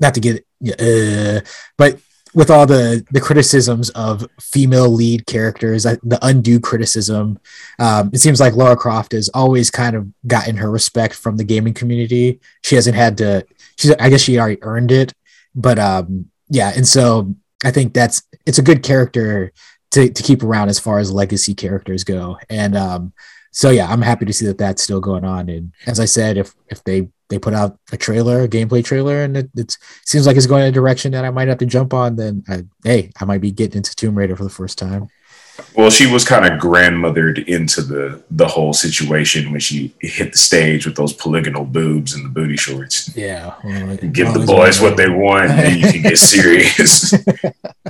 not 0.00 0.14
to 0.14 0.20
get, 0.20 0.46
uh, 0.80 1.40
but 1.76 2.00
with 2.34 2.50
all 2.50 2.66
the 2.66 3.04
the 3.10 3.20
criticisms 3.20 3.90
of 3.90 4.28
female 4.40 4.88
lead 4.88 5.26
characters, 5.26 5.82
the 5.82 6.18
undue 6.22 6.60
criticism, 6.60 7.38
um, 7.78 8.10
it 8.12 8.18
seems 8.18 8.40
like 8.40 8.54
Lara 8.54 8.76
Croft 8.76 9.12
has 9.12 9.28
always 9.30 9.70
kind 9.70 9.96
of 9.96 10.08
gotten 10.26 10.56
her 10.56 10.70
respect 10.70 11.14
from 11.14 11.36
the 11.36 11.44
gaming 11.44 11.74
community. 11.74 12.40
She 12.62 12.76
hasn't 12.76 12.96
had 12.96 13.18
to. 13.18 13.46
She's, 13.76 13.92
I 13.92 14.10
guess, 14.10 14.20
she 14.20 14.38
already 14.38 14.62
earned 14.62 14.92
it. 14.92 15.12
But 15.54 15.78
um, 15.78 16.30
yeah, 16.48 16.72
and 16.74 16.86
so 16.86 17.34
I 17.64 17.70
think 17.70 17.94
that's 17.94 18.22
it's 18.46 18.58
a 18.58 18.62
good 18.62 18.82
character 18.82 19.52
to 19.92 20.08
to 20.10 20.22
keep 20.22 20.42
around 20.42 20.68
as 20.68 20.78
far 20.78 20.98
as 20.98 21.12
legacy 21.12 21.54
characters 21.54 22.04
go. 22.04 22.38
And 22.48 22.76
um, 22.76 23.12
so 23.50 23.70
yeah, 23.70 23.88
I'm 23.90 24.02
happy 24.02 24.24
to 24.26 24.32
see 24.32 24.46
that 24.46 24.58
that's 24.58 24.82
still 24.82 25.00
going 25.00 25.24
on. 25.24 25.48
And 25.48 25.72
as 25.86 26.00
I 26.00 26.04
said, 26.04 26.36
if 26.36 26.54
if 26.68 26.82
they 26.84 27.08
they 27.28 27.38
put 27.38 27.54
out 27.54 27.78
a 27.92 27.96
trailer, 27.96 28.42
a 28.42 28.48
gameplay 28.48 28.84
trailer, 28.84 29.22
and 29.22 29.36
it 29.36 29.50
it's, 29.56 29.78
seems 30.04 30.26
like 30.26 30.36
it's 30.36 30.46
going 30.46 30.62
in 30.62 30.68
a 30.68 30.72
direction 30.72 31.12
that 31.12 31.24
I 31.24 31.30
might 31.30 31.48
have 31.48 31.58
to 31.58 31.66
jump 31.66 31.94
on, 31.94 32.16
then 32.16 32.44
I, 32.48 32.64
hey, 32.84 33.10
I 33.20 33.24
might 33.24 33.40
be 33.40 33.52
getting 33.52 33.78
into 33.78 33.94
Tomb 33.94 34.16
Raider 34.16 34.36
for 34.36 34.44
the 34.44 34.50
first 34.50 34.78
time. 34.78 35.08
Well, 35.76 35.90
she 35.90 36.06
was 36.06 36.24
kind 36.24 36.46
of 36.46 36.58
grandmothered 36.60 37.46
into 37.46 37.82
the 37.82 38.22
the 38.30 38.46
whole 38.46 38.72
situation 38.72 39.50
when 39.50 39.60
she 39.60 39.94
hit 40.00 40.32
the 40.32 40.38
stage 40.38 40.86
with 40.86 40.96
those 40.96 41.12
polygonal 41.12 41.64
boobs 41.64 42.14
and 42.14 42.24
the 42.24 42.28
booty 42.28 42.56
shorts. 42.56 43.14
Yeah, 43.16 43.54
well, 43.64 43.96
give 43.96 44.32
the 44.32 44.44
boys 44.46 44.80
what 44.80 44.96
they 44.96 45.08
want, 45.08 45.50
and 45.50 45.80
you 45.80 45.92
can 45.92 46.02
get 46.02 46.18
serious. 46.18 47.12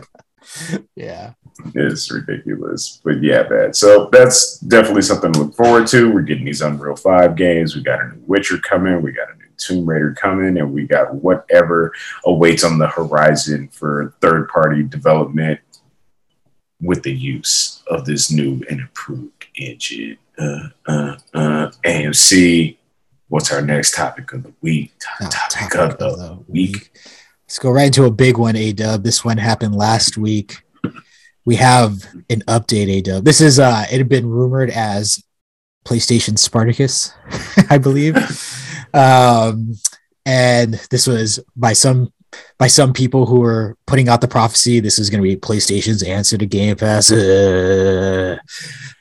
yeah, 0.97 1.35
it's 1.75 2.11
ridiculous. 2.11 3.01
But 3.03 3.23
yeah, 3.23 3.47
man. 3.49 3.75
So 3.75 4.09
that's 4.13 4.59
definitely 4.59 5.03
something 5.03 5.33
to 5.33 5.41
look 5.41 5.55
forward 5.55 5.87
to. 5.89 6.13
We're 6.13 6.23
getting 6.23 6.45
these 6.45 6.63
Unreal 6.63 6.97
5 6.97 7.37
games. 7.37 7.75
We 7.75 7.83
got 7.83 8.01
a 8.01 8.09
new 8.09 8.23
Witcher 8.27 8.59
coming. 8.59 9.03
We 9.03 9.13
got 9.13 9.31
a 9.31 9.37
new 9.37 9.47
Tomb 9.57 9.87
Raider 9.87 10.15
coming. 10.15 10.59
And 10.59 10.73
we 10.73 10.87
got 10.87 11.15
whatever 11.15 11.93
awaits 12.25 12.65
on 12.65 12.79
the 12.79 12.89
horizon 12.89 13.69
for 13.69 14.15
third 14.21 14.49
party 14.49 14.83
development 14.83 15.61
with 16.81 17.03
the 17.03 17.13
use 17.13 17.83
of 17.89 18.05
this 18.05 18.31
new 18.31 18.63
and 18.71 18.81
improved 18.81 19.47
engine. 19.57 20.17
Uh, 20.39 20.69
uh, 20.87 21.17
uh, 21.35 21.71
AMC. 21.85 22.77
What's 23.29 23.53
our 23.53 23.63
next 23.63 23.95
topic 23.95 24.33
of 24.33 24.43
the 24.43 24.53
week? 24.61 24.93
topic, 25.21 25.31
topic 25.51 25.75
of, 25.77 25.99
the, 25.99 26.07
of 26.07 26.19
the 26.19 26.35
week. 26.49 26.75
week. 26.75 26.91
Let's 27.45 27.59
go 27.59 27.71
right 27.71 27.87
into 27.87 28.05
a 28.05 28.11
big 28.11 28.39
one, 28.39 28.57
A 28.57 28.73
Dub. 28.73 29.05
This 29.05 29.25
one 29.25 29.37
happened 29.37 29.75
last 29.75 30.17
week 30.17 30.65
we 31.45 31.57
have 31.57 32.05
an 32.29 32.43
update 32.43 32.89
a 32.89 33.01
dub. 33.01 33.25
This 33.25 33.41
is 33.41 33.59
uh 33.59 33.85
it 33.91 33.99
had 33.99 34.09
been 34.09 34.29
rumored 34.29 34.71
as 34.71 35.23
PlayStation 35.85 36.39
Spartacus, 36.39 37.13
I 37.71 37.79
believe. 37.79 38.17
um 38.95 39.75
and 40.27 40.75
this 40.91 41.07
was 41.07 41.41
by 41.57 41.73
some 41.73 42.13
by 42.59 42.67
some 42.67 42.93
people 42.93 43.27
who 43.27 43.41
were 43.41 43.77
putting 43.87 44.09
out 44.09 44.21
the 44.21 44.29
prophecy 44.29 44.79
this 44.79 44.99
is 44.99 45.11
going 45.11 45.21
to 45.21 45.29
be 45.29 45.37
PlayStation's 45.37 46.03
answer 46.03 46.39
to 46.39 46.47
Game 46.47 46.77
Pass. 46.77 47.11
Uh, 47.11 48.39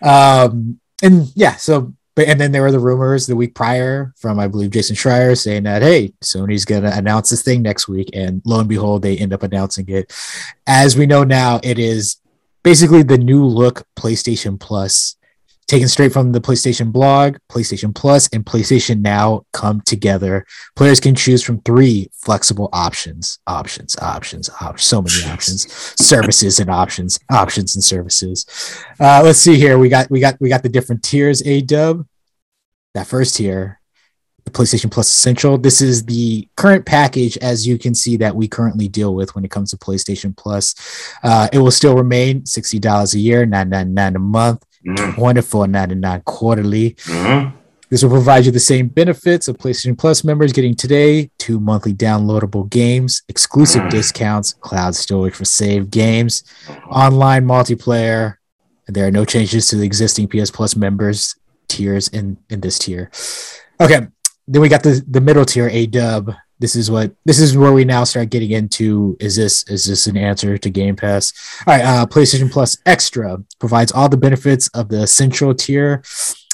um 0.02 0.80
and 1.04 1.32
yeah, 1.36 1.56
so 1.56 1.94
but 2.16 2.28
and 2.28 2.40
then 2.40 2.52
there 2.52 2.62
were 2.62 2.72
the 2.72 2.80
rumors 2.80 3.28
the 3.28 3.36
week 3.36 3.56
prior 3.56 4.14
from 4.18 4.40
I 4.40 4.48
believe 4.48 4.72
Jason 4.72 4.96
Schreier 4.96 5.38
saying 5.38 5.64
that 5.64 5.82
hey, 5.82 6.14
Sony's 6.24 6.66
gonna 6.66 6.92
announce 6.94 7.30
this 7.30 7.44
thing 7.44 7.62
next 7.62 7.88
week, 7.88 8.10
and 8.14 8.42
lo 8.46 8.60
and 8.60 8.68
behold, 8.68 9.02
they 9.04 9.18
end 9.18 9.32
up 9.32 9.44
announcing 9.44 9.88
it. 9.88 10.14
As 10.68 10.98
we 10.98 11.06
know 11.06 11.24
now, 11.24 11.62
it 11.64 11.80
is 11.80 12.18
basically 12.64 13.04
the 13.04 13.18
new 13.18 13.46
look 13.46 13.84
PlayStation 13.96 14.60
Plus, 14.60 15.16
taken 15.68 15.88
straight 15.88 16.12
from 16.12 16.32
the 16.32 16.42
PlayStation 16.42 16.92
blog, 16.92 17.38
PlayStation 17.50 17.94
Plus, 17.94 18.28
and 18.34 18.44
PlayStation 18.46 19.02
Now 19.02 19.44
come 19.54 19.82
together. 19.82 20.46
Players 20.76 21.00
can 21.00 21.16
choose 21.16 21.44
from 21.44 21.62
three 21.62 22.10
flexible 22.14 22.70
options, 22.74 23.40
options, 23.46 23.96
options, 24.00 24.50
options, 24.62 24.88
so 24.88 25.02
many 25.02 25.32
options, 25.32 25.72
services 26.04 26.60
and 26.60 26.70
options, 26.70 27.20
options 27.32 27.76
and 27.76 27.84
services. 27.84 28.46
Uh, 29.00 29.22
let's 29.24 29.40
see 29.40 29.56
here. 29.56 29.78
We 29.78 29.90
got 29.90 30.10
we 30.10 30.20
got 30.20 30.36
we 30.40 30.50
got 30.50 30.64
the 30.64 30.70
different 30.70 31.04
tiers. 31.04 31.46
A 31.46 31.62
dub. 31.62 32.06
That 32.96 33.06
first 33.06 33.36
tier 33.36 33.79
the 34.52 34.58
PlayStation 34.58 34.92
Plus 34.92 35.10
Essential. 35.10 35.58
This 35.58 35.82
is 35.82 36.06
the 36.06 36.48
current 36.56 36.86
package, 36.86 37.38
as 37.38 37.68
you 37.68 37.78
can 37.78 37.94
see, 37.96 38.18
that 38.18 38.36
we 38.36 38.48
currently 38.48 38.88
deal 38.88 39.14
with 39.14 39.36
when 39.36 39.46
it 39.46 39.52
comes 39.52 39.72
to 39.72 39.78
PlayStation 39.78 40.36
Plus. 40.36 40.76
Uh, 41.24 41.48
it 41.54 41.60
will 41.60 41.72
still 41.72 41.96
remain 41.96 42.42
$60 42.42 43.14
a 43.14 43.20
year, 43.20 43.46
$9.99 43.46 44.16
a 44.16 44.20
month, 44.20 44.66
mm-hmm. 44.86 45.22
$24.99 45.22 46.26
quarterly. 46.26 46.92
Mm-hmm. 46.92 47.56
This 47.90 48.04
will 48.04 48.12
provide 48.12 48.46
you 48.46 48.52
the 48.52 48.60
same 48.60 48.88
benefits 48.88 49.48
of 49.48 49.58
PlayStation 49.58 49.98
Plus 49.98 50.24
members 50.24 50.54
getting 50.54 50.76
today 50.76 51.32
two 51.40 51.60
monthly 51.60 51.94
downloadable 51.94 52.70
games, 52.70 53.24
exclusive 53.28 53.84
Mm. 53.84 53.90
discounts, 53.90 54.54
cloud 54.54 54.94
storage 54.96 55.34
for 55.34 55.46
saved 55.46 55.90
games, 55.90 56.44
online 56.88 57.46
multiplayer. 57.46 58.36
And 58.86 58.96
there 58.96 59.08
are 59.08 59.12
no 59.12 59.26
changes 59.26 59.68
to 59.70 59.76
the 59.76 59.86
existing 59.86 60.28
PS 60.28 60.52
Plus 60.52 60.76
members 60.76 61.36
tiers 61.68 62.08
in, 62.10 62.38
in 62.50 62.62
this 62.62 62.78
tier. 62.78 63.10
Okay. 63.82 64.08
Then 64.52 64.62
we 64.62 64.68
got 64.68 64.84
the, 64.84 65.04
the 65.08 65.22
middle 65.22 65.46
tier, 65.46 65.70
A 65.70 65.86
dub. 65.86 66.34
This 66.58 66.76
is 66.76 66.92
what 66.92 67.16
this 67.24 67.40
is 67.40 67.56
where 67.56 67.72
we 67.72 67.86
now 67.86 68.04
start 68.04 68.32
getting 68.32 68.52
into 68.52 69.16
is 69.22 69.38
this 69.38 69.64
is 69.70 69.86
this 69.86 70.08
an 70.08 70.18
answer 70.18 70.58
to 70.58 70.70
Game 70.70 70.98
Pass? 70.98 71.32
All 71.66 71.74
right, 71.74 71.86
uh 71.86 72.06
PlayStation 72.06 72.52
Plus 72.52 72.78
Extra 72.86 73.42
provides 73.60 73.94
all 73.94 74.10
the 74.10 74.18
benefits 74.18 74.68
of 74.70 74.90
the 74.90 75.04
Essential 75.04 75.56
tier 75.56 76.04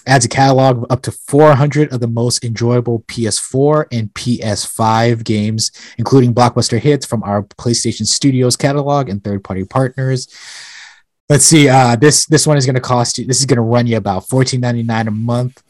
adds 0.08 0.26
a 0.26 0.30
catalog 0.30 0.78
of 0.78 0.86
up 0.90 1.02
to 1.04 1.12
400 1.12 1.92
of 1.92 2.00
the 2.00 2.08
most 2.08 2.44
enjoyable 2.44 3.00
PS4 3.08 3.86
and 3.92 4.14
PS5 4.14 5.24
games, 5.24 5.72
including 5.98 6.34
blockbuster 6.34 6.80
hits 6.80 7.06
from 7.06 7.24
our 7.24 7.44
PlayStation 7.44 8.06
Studios 8.06 8.56
catalog 8.56 9.10
and 9.10 9.24
third-party 9.24 9.66
partners. 9.66 10.28
Let's 11.28 11.46
see. 11.46 11.68
Uh, 11.68 11.96
this 11.96 12.28
this 12.28 12.46
one 12.46 12.58
is 12.58 12.68
going 12.68 12.76
to 12.76 12.82
cost 12.82 13.18
you. 13.18 13.26
This 13.26 13.40
is 13.40 13.48
going 13.48 13.58
to 13.58 13.64
run 13.64 13.88
you 13.88 13.98
about 13.98 14.28
$14.99 14.28 15.08
a 15.08 15.12
month, 15.12 15.64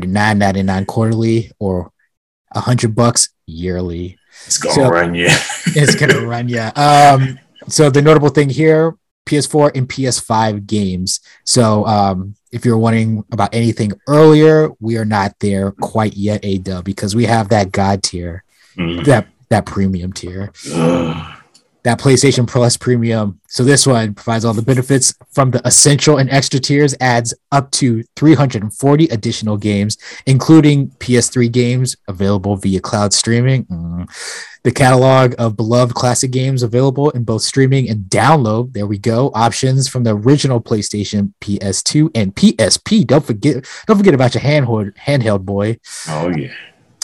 $39.99 0.00 0.86
quarterly, 0.86 1.50
or 1.58 1.90
a 2.52 2.60
hundred 2.60 2.94
bucks 2.94 3.28
yearly. 3.46 4.18
It's 4.46 4.58
gonna 4.58 4.74
So- 4.74 4.88
run 4.88 5.14
you. 5.14 5.28
It's 5.76 5.94
going 5.94 6.12
to 6.12 6.26
run 6.26 6.48
you. 6.48 6.60
Um, 6.76 7.38
so 7.68 7.88
the 7.90 8.02
notable 8.02 8.28
thing 8.28 8.48
here: 8.50 8.94
PS4 9.26 9.72
and 9.74 9.88
PS5 9.88 10.66
games. 10.66 11.20
So 11.44 11.84
um, 11.86 12.34
if 12.52 12.64
you're 12.64 12.78
wondering 12.78 13.24
about 13.32 13.54
anything 13.54 13.92
earlier, 14.06 14.68
we 14.80 14.96
are 14.98 15.04
not 15.06 15.34
there 15.40 15.72
quite 15.72 16.14
yet, 16.14 16.40
A 16.44 16.58
dub, 16.58 16.84
because 16.84 17.16
we 17.16 17.24
have 17.24 17.48
that 17.48 17.72
God 17.72 18.02
tier, 18.02 18.44
Mm. 18.76 19.04
that 19.06 19.26
that 19.48 19.66
premium 19.66 20.12
tier. 20.12 20.52
That 21.84 22.00
PlayStation 22.00 22.48
Plus 22.48 22.76
premium. 22.76 23.40
So 23.46 23.62
this 23.62 23.86
one 23.86 24.14
provides 24.14 24.44
all 24.44 24.54
the 24.54 24.62
benefits 24.62 25.14
from 25.32 25.50
the 25.50 25.66
essential 25.66 26.18
and 26.18 26.28
extra 26.30 26.58
tiers, 26.58 26.94
adds 27.00 27.34
up 27.52 27.70
to 27.72 28.02
340 28.16 29.04
additional 29.06 29.56
games, 29.56 29.96
including 30.26 30.88
PS3 30.98 31.52
games 31.52 31.94
available 32.08 32.56
via 32.56 32.80
cloud 32.80 33.12
streaming. 33.12 33.66
Mm. 33.66 34.08
The 34.64 34.72
catalog 34.72 35.34
of 35.38 35.58
beloved 35.58 35.94
classic 35.94 36.30
games 36.30 36.62
available 36.62 37.10
in 37.10 37.24
both 37.24 37.42
streaming 37.42 37.90
and 37.90 38.04
download. 38.04 38.72
There 38.72 38.86
we 38.86 38.96
go. 38.96 39.30
Options 39.34 39.86
from 39.86 40.04
the 40.04 40.16
original 40.16 40.62
PlayStation, 40.62 41.34
PS2, 41.42 42.10
and 42.14 42.34
PSP. 42.34 43.06
Don't 43.06 43.24
forget, 43.24 43.66
don't 43.86 43.98
forget 43.98 44.14
about 44.14 44.34
your 44.34 44.42
handheld 44.42 44.94
handheld 44.96 45.44
boy. 45.44 45.78
Oh 46.08 46.30
yeah. 46.34 46.54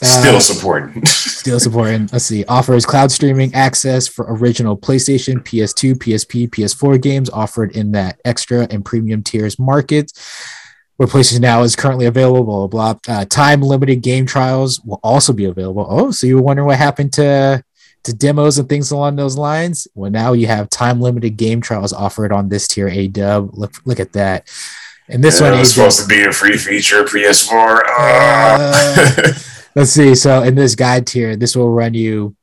Still 0.03 0.37
Uh, 0.37 0.41
supporting. 0.41 1.05
Still 1.07 1.61
supporting. 1.67 2.09
Let's 2.13 2.25
see. 2.25 2.45
Offers 2.47 2.87
cloud 2.87 3.11
streaming 3.13 3.55
access 3.55 4.09
for 4.09 4.27
original 4.29 4.77
PlayStation, 4.77 5.37
PS2, 5.45 5.95
PSP, 5.95 6.49
PS4 6.49 7.01
games 7.01 7.29
offered 7.31 7.77
in 7.77 7.93
that 7.93 8.21
extra 8.25 8.67
and 8.71 8.85
premium 8.85 9.23
tiers 9.23 9.59
market. 9.59 10.13
Where 10.97 11.07
PlayStation 11.09 11.41
Now 11.41 11.63
is 11.63 11.77
currently 11.77 12.07
available. 12.07 12.69
Blah 12.69 12.95
blah. 12.95 13.15
Uh, 13.17 13.25
time 13.25 13.63
limited 13.63 14.03
game 14.03 14.27
trials 14.27 14.81
will 14.85 15.01
also 15.03 15.33
be 15.33 15.45
available. 15.47 15.87
Oh, 15.89 16.11
so 16.11 16.27
you 16.27 16.37
were 16.37 16.43
wondering 16.43 16.67
what 16.67 16.77
happened 16.79 17.13
to 17.15 17.63
to 18.05 18.15
demos 18.15 18.59
and 18.59 18.67
things 18.69 18.91
along 18.91 19.17
those 19.17 19.37
lines? 19.37 19.87
Well, 19.95 20.11
now 20.11 20.33
you 20.33 20.47
have 20.47 20.71
time 20.71 21.01
limited 21.03 21.37
game 21.37 21.61
trials 21.61 21.93
offered 21.93 22.33
on 22.33 22.49
this 22.49 22.67
tier 22.69 22.89
A 22.89 23.09
dub. 23.09 23.51
Look 23.55 23.73
look 23.85 24.01
at 24.01 24.13
that. 24.15 24.49
And 25.09 25.25
this 25.25 25.41
Yeah, 25.41 25.51
one 25.51 25.59
was 25.59 25.75
supposed 25.75 26.01
to 26.01 26.07
be 26.07 26.23
a 26.25 26.33
free 26.33 26.57
feature 26.57 27.05
PS4. 27.05 27.83
Uh, 27.99 28.73
Uh, 28.73 29.33
Let's 29.75 29.93
see. 29.93 30.15
So 30.17 30.43
in 30.43 30.57
this 30.57 30.75
guide 30.75 31.07
tier, 31.07 31.37
this 31.37 31.55
will 31.55 31.71
run 31.71 31.95
you 31.95 32.35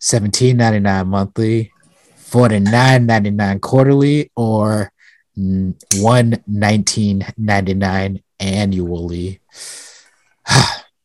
seventeen 0.00 0.56
ninety 0.56 0.80
nine 0.80 1.06
monthly, 1.06 1.72
forty 2.16 2.58
nine 2.58 3.06
ninety 3.06 3.30
nine 3.30 3.60
quarterly, 3.60 4.32
or 4.34 4.92
one 5.96 6.42
nineteen 6.46 7.24
ninety 7.38 7.74
nine 7.74 8.22
annually. 8.40 9.40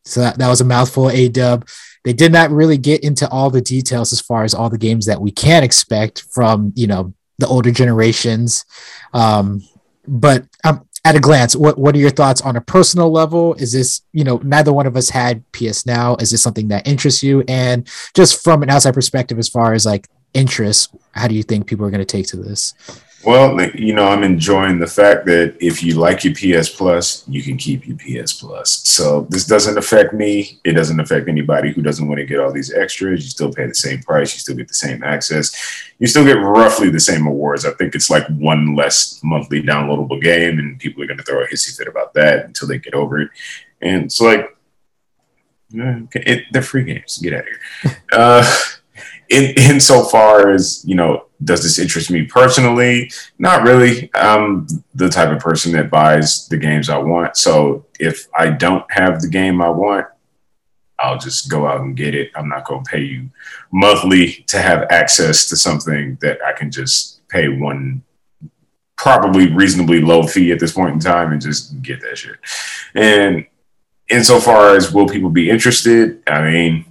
so 0.04 0.22
that, 0.22 0.40
that 0.40 0.48
was 0.48 0.62
a 0.62 0.66
mouthful. 0.66 1.12
A 1.12 1.30
dub. 1.30 1.68
They 2.04 2.14
did 2.14 2.32
not 2.32 2.52
really 2.52 2.78
get 2.78 3.04
into 3.04 3.30
all 3.30 3.50
the 3.50 3.62
details 3.62 4.14
as 4.14 4.22
far 4.22 4.44
as 4.44 4.54
all 4.54 4.70
the 4.70 4.78
games 4.78 5.06
that 5.06 5.22
we 5.22 5.30
can 5.30 5.64
expect 5.64 6.24
from 6.32 6.74
you 6.76 6.88
know 6.88 7.14
the 7.38 7.48
older 7.48 7.72
generations. 7.72 8.66
Um, 9.14 9.62
but 10.08 10.46
um, 10.64 10.88
at 11.06 11.16
a 11.16 11.20
glance, 11.20 11.56
what 11.56 11.78
what 11.78 11.96
are 11.96 12.00
your 12.00 12.10
thoughts 12.10 12.42
on 12.42 12.56
a 12.56 12.62
personal 12.62 13.12
level? 13.12 13.54
Is 13.56 13.72
this 13.72 14.02
you 14.14 14.24
know 14.24 14.42
neither 14.44 14.74
one 14.74 14.88
of 14.88 14.98
us 14.98 15.10
had 15.10 15.50
PS 15.52 15.86
Now? 15.86 16.16
Is 16.18 16.32
this 16.32 16.42
something 16.42 16.68
that 16.70 16.88
interests 16.88 17.24
you? 17.24 17.44
And 17.48 17.88
just 18.14 18.44
from 18.44 18.64
an 18.64 18.70
outside 18.70 18.94
perspective, 18.94 19.40
as 19.40 19.50
far 19.50 19.74
as 19.74 19.86
like 19.86 20.08
interest, 20.34 20.94
how 21.12 21.28
do 21.28 21.36
you 21.36 21.44
think 21.44 21.68
people 21.68 21.86
are 21.86 21.92
going 21.92 22.00
to 22.00 22.06
take 22.06 22.28
to 22.28 22.38
this? 22.38 22.74
Well, 23.28 23.62
you 23.76 23.94
know, 23.94 24.08
I'm 24.08 24.24
enjoying 24.24 24.80
the 24.80 24.88
fact 24.88 25.26
that 25.26 25.58
if 25.60 25.84
you 25.84 25.96
like 25.96 26.24
your 26.24 26.34
PS 26.34 26.70
Plus, 26.70 27.28
you 27.28 27.44
can 27.44 27.58
keep 27.58 27.86
your 27.86 27.98
PS 27.98 28.32
Plus. 28.32 28.88
So 28.88 29.28
this 29.30 29.46
doesn't 29.46 29.78
affect 29.78 30.14
me. 30.14 30.62
It 30.64 30.72
doesn't 30.72 31.02
affect 31.02 31.28
anybody 31.28 31.74
who 31.74 31.82
doesn't 31.82 32.08
want 32.08 32.20
to 32.20 32.26
get 32.26 32.40
all 32.40 32.54
these 32.54 32.74
extras. 32.74 33.26
You 33.26 33.30
still 33.30 33.52
pay 33.52 33.68
the 33.68 33.76
same 33.76 34.02
price. 34.02 34.34
You 34.34 34.40
still 34.40 34.56
get 34.56 34.70
the 34.70 34.74
same 34.74 35.04
access. 35.04 35.54
You 36.00 36.08
still 36.08 36.24
get 36.24 36.38
roughly 36.38 36.90
the 36.90 37.02
same 37.02 37.28
awards. 37.28 37.66
I 37.66 37.72
think 37.72 37.96
it's 37.96 38.10
like 38.10 38.26
one 38.30 38.78
less 38.78 39.20
monthly 39.26 39.62
downloadable 39.62 40.22
game, 40.22 40.58
and 40.58 40.80
people 40.80 41.04
are 41.04 41.08
going 41.08 41.18
to 41.18 41.24
throw 41.26 41.44
a 41.44 41.48
hissy 41.50 41.78
fit 41.78 41.90
about 41.90 42.14
that 42.14 42.46
until 42.46 42.70
they 42.70 42.80
get 42.80 42.94
over 42.94 43.20
it. 43.20 43.30
And 43.82 44.06
it's 44.06 44.22
like, 44.22 44.58
yeah, 45.72 46.00
it, 46.14 46.46
they're 46.54 46.62
free 46.62 46.86
games. 46.86 47.18
Get 47.18 47.34
out 47.34 47.42
of 47.42 47.46
here. 47.46 47.98
Uh, 48.14 48.46
in 49.30 49.54
insofar 49.58 50.52
as 50.52 50.84
you 50.86 50.96
know, 50.96 51.26
does 51.44 51.64
this 51.64 51.80
interest 51.80 52.10
me 52.10 52.24
personally? 52.24 53.12
Not 53.38 53.64
really. 53.64 54.10
I'm 54.16 54.68
the 54.96 55.10
type 55.10 55.30
of 55.30 55.40
person 55.40 55.72
that 55.74 55.90
buys 55.90 56.48
the 56.48 56.58
games 56.58 56.90
I 56.90 56.98
want. 56.98 57.38
So 57.38 57.86
if 58.00 58.28
I 58.38 58.50
don't 58.50 58.90
have 58.92 59.22
the 59.22 59.28
game 59.28 59.62
I 59.62 59.70
want, 59.70 60.08
I'll 61.00 61.20
just 61.20 61.50
go 61.50 61.68
out 61.68 61.82
and 61.82 61.96
get 61.96 62.16
it. 62.16 62.32
I'm 62.36 62.50
not 62.50 62.66
going 62.66 62.84
to 62.84 62.90
pay 62.90 63.02
you 63.02 63.30
monthly 63.72 64.46
to 64.48 64.60
have 64.60 64.88
access 64.90 65.48
to 65.50 65.56
something 65.56 66.18
that 66.22 66.40
I 66.44 66.54
can 66.54 66.72
just 66.72 67.28
pay 67.28 67.50
one 67.50 68.04
probably 68.96 69.54
reasonably 69.54 70.02
low 70.02 70.24
fee 70.24 70.52
at 70.52 70.60
this 70.60 70.74
point 70.74 70.94
in 70.94 71.00
time 71.00 71.32
and 71.32 71.42
just 71.42 71.80
get 71.84 72.02
that 72.02 72.18
shit. 72.18 72.38
And 72.96 73.46
insofar 74.10 74.76
as 74.76 74.92
will 74.92 75.08
people 75.08 75.30
be 75.30 75.52
interested, 75.52 76.24
I 76.26 76.50
mean, 76.50 76.86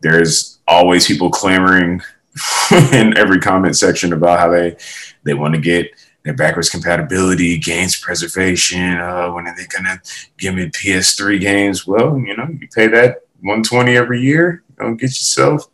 there's 0.00 0.51
always 0.66 1.06
people 1.06 1.30
clamoring 1.30 2.00
in 2.92 3.16
every 3.16 3.40
comment 3.40 3.76
section 3.76 4.12
about 4.12 4.38
how 4.38 4.50
they 4.50 4.76
they 5.24 5.34
want 5.34 5.54
to 5.54 5.60
get 5.60 5.90
their 6.24 6.34
backwards 6.34 6.70
compatibility, 6.70 7.58
gains 7.58 7.98
preservation. 7.98 8.98
Uh, 8.98 9.30
when 9.30 9.46
are 9.46 9.56
they 9.56 9.66
gonna 9.66 10.00
give 10.38 10.54
me 10.54 10.66
PS3 10.66 11.40
games? 11.40 11.86
Well, 11.86 12.18
you 12.18 12.36
know, 12.36 12.48
you 12.48 12.68
pay 12.68 12.86
that 12.88 13.22
120 13.40 13.96
every 13.96 14.20
year, 14.20 14.62
you 14.68 14.84
know, 14.84 14.94
get 14.94 15.10
yourself 15.10 15.66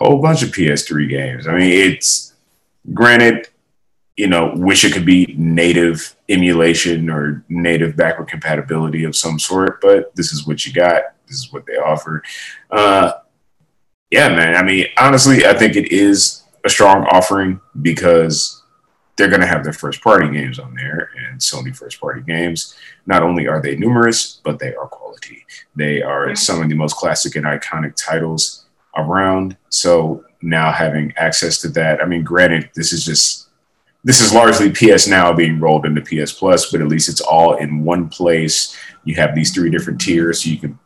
a 0.00 0.04
whole 0.04 0.22
bunch 0.22 0.42
of 0.42 0.50
PS3 0.50 1.08
games. 1.08 1.48
I 1.48 1.52
mean, 1.52 1.72
it's 1.72 2.34
granted, 2.94 3.48
you 4.16 4.28
know, 4.28 4.52
wish 4.54 4.84
it 4.84 4.92
could 4.92 5.04
be 5.04 5.34
native 5.36 6.14
emulation 6.28 7.10
or 7.10 7.44
native 7.48 7.96
backward 7.96 8.28
compatibility 8.28 9.04
of 9.04 9.16
some 9.16 9.38
sort, 9.38 9.80
but 9.80 10.14
this 10.14 10.32
is 10.32 10.46
what 10.46 10.64
you 10.64 10.72
got. 10.72 11.02
This 11.26 11.38
is 11.38 11.52
what 11.52 11.66
they 11.66 11.74
offer. 11.74 12.22
Uh, 12.70 13.12
yeah, 14.10 14.28
man. 14.28 14.56
I 14.56 14.62
mean, 14.62 14.86
honestly, 14.98 15.46
I 15.46 15.54
think 15.54 15.76
it 15.76 15.92
is 15.92 16.42
a 16.64 16.68
strong 16.68 17.04
offering 17.06 17.60
because 17.80 18.62
they're 19.16 19.28
going 19.28 19.40
to 19.40 19.46
have 19.46 19.64
their 19.64 19.72
first 19.72 20.02
party 20.02 20.30
games 20.30 20.58
on 20.58 20.74
there 20.74 21.10
and 21.18 21.38
Sony 21.40 21.76
first 21.76 22.00
party 22.00 22.22
games. 22.22 22.74
Not 23.06 23.22
only 23.22 23.46
are 23.46 23.60
they 23.60 23.76
numerous, 23.76 24.40
but 24.44 24.58
they 24.58 24.74
are 24.74 24.88
quality. 24.88 25.44
They 25.76 26.02
are 26.02 26.34
some 26.34 26.62
of 26.62 26.68
the 26.68 26.74
most 26.74 26.96
classic 26.96 27.36
and 27.36 27.44
iconic 27.44 27.94
titles 27.96 28.64
around. 28.96 29.56
So 29.68 30.24
now 30.42 30.72
having 30.72 31.12
access 31.16 31.60
to 31.60 31.68
that, 31.70 32.02
I 32.02 32.06
mean, 32.06 32.24
granted, 32.24 32.70
this 32.74 32.92
is 32.92 33.04
just 33.04 33.48
this 34.02 34.22
is 34.22 34.32
largely 34.32 34.70
PS 34.70 35.06
Now 35.06 35.34
being 35.34 35.60
rolled 35.60 35.84
into 35.84 36.00
PS 36.00 36.32
Plus, 36.32 36.72
but 36.72 36.80
at 36.80 36.88
least 36.88 37.10
it's 37.10 37.20
all 37.20 37.56
in 37.56 37.84
one 37.84 38.08
place. 38.08 38.74
You 39.04 39.14
have 39.16 39.34
these 39.34 39.52
three 39.52 39.70
different 39.70 40.00
tiers, 40.00 40.42
so 40.42 40.48
you 40.48 40.56
can 40.56 40.78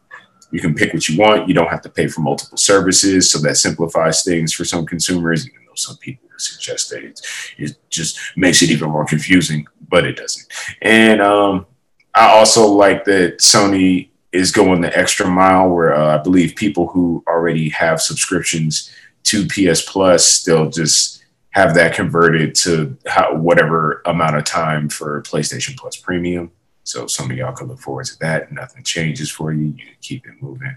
you 0.55 0.61
can 0.61 0.73
pick 0.73 0.95
what 0.95 1.09
you 1.09 1.19
want. 1.19 1.49
You 1.49 1.55
don't 1.55 1.69
have 1.69 1.83
to 1.83 1.89
pay 1.89 2.07
for 2.07 2.21
multiple 2.21 2.57
services, 2.57 3.29
so 3.29 3.41
that 3.41 3.57
simplifies 3.57 4.23
things 4.23 4.53
for 4.53 4.65
some 4.65 4.87
consumers. 4.87 5.49
Even 5.49 5.67
though 5.67 5.75
some 5.75 5.97
people 5.97 6.29
suggest 6.37 6.91
that 6.91 7.03
it, 7.03 7.21
it 7.59 7.77
just 7.91 8.21
makes 8.37 8.63
it 8.63 8.71
even 8.71 8.89
more 8.89 9.05
confusing, 9.05 9.67
but 9.89 10.05
it 10.05 10.17
doesn't. 10.17 10.47
And 10.81 11.21
um, 11.21 11.67
I 12.15 12.29
also 12.29 12.69
like 12.69 13.05
that 13.07 13.39
Sony 13.39 14.11
is 14.31 14.53
going 14.53 14.81
the 14.81 14.97
extra 14.97 15.27
mile, 15.27 15.71
where 15.71 15.93
uh, 15.93 16.19
I 16.19 16.23
believe 16.23 16.55
people 16.55 16.87
who 16.87 17.25
already 17.27 17.71
have 17.71 18.01
subscriptions 18.01 18.93
to 19.25 19.49
PS 19.49 19.83
Plus 19.83 20.25
still 20.25 20.71
just 20.71 21.25
have 21.51 21.75
that 21.75 21.97
converted 21.97 22.55
to 22.55 22.97
how, 23.07 23.35
whatever 23.35 24.03
amount 24.07 24.37
of 24.37 24.45
time 24.45 24.89
for 24.89 25.21
PlayStation 25.23 25.77
Plus 25.77 25.97
Premium. 25.97 26.53
So 26.85 27.07
some 27.07 27.31
of 27.31 27.37
y'all 27.37 27.55
can 27.55 27.69
look 27.69 27.81
forward 27.81 28.07
to 28.07 28.19
that. 28.21 28.53
Nothing 28.53 28.83
changes 28.85 29.31
for 29.31 29.53
you. 29.53 29.75
You 29.77 29.85
keep 30.01 30.27
it 30.27 30.35
moving. 30.41 30.77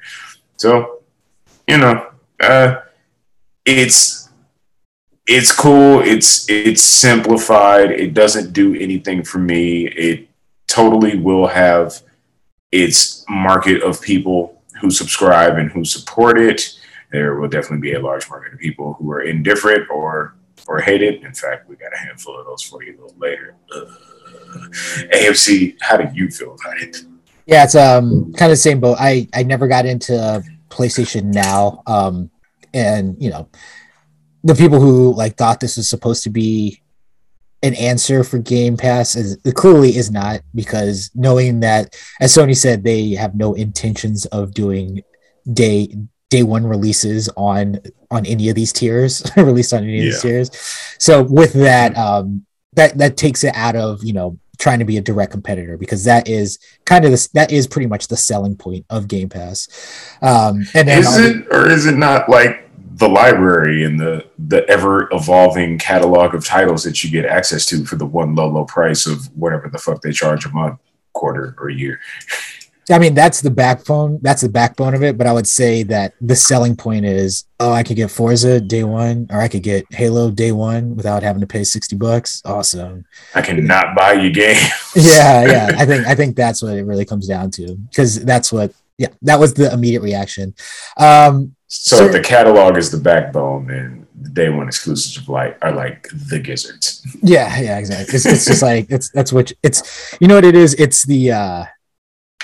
So, 0.55 1.03
you 1.67 1.77
know, 1.77 2.07
uh, 2.39 2.81
it's 3.65 4.29
it's 5.27 5.51
cool. 5.53 5.99
It's 5.99 6.49
it's 6.49 6.81
simplified. 6.81 7.91
It 7.91 8.13
doesn't 8.13 8.53
do 8.53 8.73
anything 8.75 9.23
for 9.23 9.39
me. 9.39 9.87
It 9.87 10.29
totally 10.67 11.19
will 11.19 11.47
have 11.47 12.01
its 12.71 13.25
market 13.27 13.83
of 13.83 14.01
people 14.01 14.61
who 14.81 14.89
subscribe 14.89 15.57
and 15.57 15.69
who 15.71 15.83
support 15.83 16.39
it. 16.39 16.79
There 17.11 17.35
will 17.35 17.49
definitely 17.49 17.79
be 17.79 17.93
a 17.93 18.01
large 18.01 18.29
market 18.29 18.53
of 18.53 18.59
people 18.59 18.93
who 18.93 19.11
are 19.11 19.21
indifferent 19.21 19.89
or 19.89 20.35
or 20.67 20.79
hate 20.79 21.01
it. 21.01 21.21
In 21.23 21.33
fact, 21.33 21.67
we 21.67 21.75
got 21.75 21.93
a 21.93 21.97
handful 21.97 22.39
of 22.39 22.45
those 22.45 22.63
for 22.63 22.81
you 22.83 22.97
a 22.97 23.01
little 23.01 23.19
later. 23.19 23.55
Ugh. 23.75 23.87
AMC, 25.13 25.77
how 25.81 25.97
do 25.97 26.07
you 26.13 26.29
feel 26.29 26.55
about 26.55 26.81
it? 26.81 26.97
Yeah, 27.45 27.63
it's 27.63 27.75
um 27.75 28.33
kind 28.33 28.51
of 28.51 28.57
the 28.57 28.61
same 28.61 28.79
boat. 28.79 28.97
I 28.99 29.27
I 29.33 29.43
never 29.43 29.67
got 29.67 29.85
into 29.85 30.43
PlayStation 30.69 31.25
Now, 31.25 31.81
um, 31.87 32.29
and 32.73 33.15
you 33.19 33.29
know, 33.29 33.49
the 34.43 34.55
people 34.55 34.79
who 34.79 35.13
like 35.13 35.37
thought 35.37 35.59
this 35.59 35.77
was 35.77 35.89
supposed 35.89 36.23
to 36.23 36.29
be 36.29 36.81
an 37.63 37.73
answer 37.75 38.23
for 38.23 38.37
Game 38.37 38.77
Pass 38.77 39.15
is 39.15 39.37
it 39.43 39.55
clearly 39.55 39.95
is 39.95 40.11
not 40.11 40.41
because 40.53 41.09
knowing 41.15 41.61
that, 41.61 41.95
as 42.19 42.35
Sony 42.35 42.55
said, 42.55 42.83
they 42.83 43.11
have 43.11 43.35
no 43.35 43.53
intentions 43.53 44.25
of 44.27 44.53
doing 44.53 45.01
day 45.51 45.95
day 46.29 46.43
one 46.43 46.65
releases 46.65 47.29
on 47.37 47.79
on 48.11 48.25
any 48.25 48.49
of 48.49 48.55
these 48.55 48.73
tiers 48.73 49.23
released 49.37 49.73
on 49.73 49.83
any 49.83 49.99
of 49.99 50.03
these 50.05 50.21
tiers. 50.21 50.51
So 50.99 51.23
with 51.23 51.53
that, 51.53 51.97
um, 51.97 52.45
that 52.77 52.97
that 52.97 53.17
takes 53.17 53.43
it 53.43 53.53
out 53.55 53.75
of 53.75 54.03
you 54.03 54.13
know 54.13 54.39
trying 54.57 54.79
to 54.79 54.85
be 54.85 54.97
a 54.97 55.01
direct 55.01 55.31
competitor 55.31 55.77
because 55.77 56.03
that 56.05 56.27
is 56.27 56.57
kind 56.85 57.05
of 57.05 57.11
this 57.11 57.27
that 57.29 57.51
is 57.51 57.67
pretty 57.67 57.87
much 57.87 58.07
the 58.07 58.17
selling 58.17 58.55
point 58.55 58.85
of 58.89 59.07
Game 59.07 59.29
Pass. 59.29 59.67
Um, 60.21 60.65
and 60.73 60.89
is 60.89 61.17
it 61.17 61.45
or 61.51 61.69
is 61.69 61.85
it 61.85 61.97
not 61.97 62.29
like 62.29 62.63
the 62.95 63.09
library 63.09 63.83
and 63.83 63.99
the 63.99 64.25
the 64.39 64.67
ever 64.69 65.09
evolving 65.11 65.77
catalog 65.77 66.33
of 66.33 66.45
titles 66.45 66.83
that 66.83 67.03
you 67.03 67.11
get 67.11 67.25
access 67.25 67.65
to 67.67 67.85
for 67.85 67.95
the 67.95 68.05
one 68.05 68.33
low 68.35 68.47
low 68.47 68.65
price 68.65 69.05
of 69.05 69.25
whatever 69.35 69.69
the 69.69 69.77
fuck 69.77 70.01
they 70.01 70.11
charge 70.11 70.45
a 70.45 70.49
month, 70.49 70.79
quarter 71.13 71.55
or 71.59 71.69
a 71.69 71.73
year? 71.73 71.99
I 72.89 72.99
mean, 72.99 73.13
that's 73.13 73.41
the 73.41 73.49
backbone. 73.49 74.19
That's 74.21 74.41
the 74.41 74.49
backbone 74.49 74.93
of 74.93 75.03
it. 75.03 75.17
But 75.17 75.27
I 75.27 75.33
would 75.33 75.47
say 75.47 75.83
that 75.83 76.13
the 76.21 76.35
selling 76.35 76.75
point 76.75 77.05
is, 77.05 77.45
oh, 77.59 77.71
I 77.71 77.83
could 77.83 77.97
get 77.97 78.09
Forza 78.09 78.61
day 78.61 78.83
one, 78.83 79.27
or 79.29 79.41
I 79.41 79.49
could 79.49 79.63
get 79.63 79.85
Halo 79.91 80.31
day 80.31 80.53
one 80.53 80.95
without 80.95 81.21
having 81.21 81.41
to 81.41 81.47
pay 81.47 81.63
sixty 81.63 81.97
bucks. 81.97 82.41
Awesome. 82.45 83.05
I 83.35 83.41
can 83.41 83.65
not 83.65 83.95
buy 83.95 84.13
you 84.13 84.31
game. 84.31 84.55
yeah, 84.95 85.45
yeah. 85.45 85.71
I 85.77 85.85
think 85.85 86.07
I 86.07 86.15
think 86.15 86.35
that's 86.35 86.61
what 86.61 86.77
it 86.77 86.83
really 86.83 87.05
comes 87.05 87.27
down 87.27 87.51
to 87.51 87.75
because 87.75 88.23
that's 88.23 88.51
what. 88.51 88.73
Yeah, 88.99 89.09
that 89.21 89.39
was 89.39 89.53
the 89.53 89.71
immediate 89.71 90.01
reaction. 90.01 90.55
Um, 90.97 91.55
so, 91.67 91.97
so 91.97 92.05
if 92.05 92.13
the 92.13 92.19
catalog 92.19 92.77
is 92.77 92.89
the 92.89 92.97
backbone, 92.97 93.69
and 93.69 94.07
the 94.19 94.29
day 94.29 94.49
one 94.49 94.67
exclusives 94.67 95.17
of 95.17 95.29
like 95.29 95.55
are 95.61 95.71
like 95.71 96.07
the 96.29 96.39
gizzards. 96.39 97.05
Yeah, 97.21 97.59
yeah, 97.59 97.77
exactly. 97.77 98.15
It's, 98.15 98.25
it's 98.25 98.45
just 98.45 98.63
like 98.63 98.87
it's 98.89 99.11
that's 99.11 99.31
what 99.31 99.51
it's. 99.61 100.17
You 100.19 100.27
know 100.27 100.33
what 100.33 100.45
it 100.45 100.55
is? 100.55 100.73
It's 100.75 101.03
the. 101.03 101.31
uh 101.31 101.65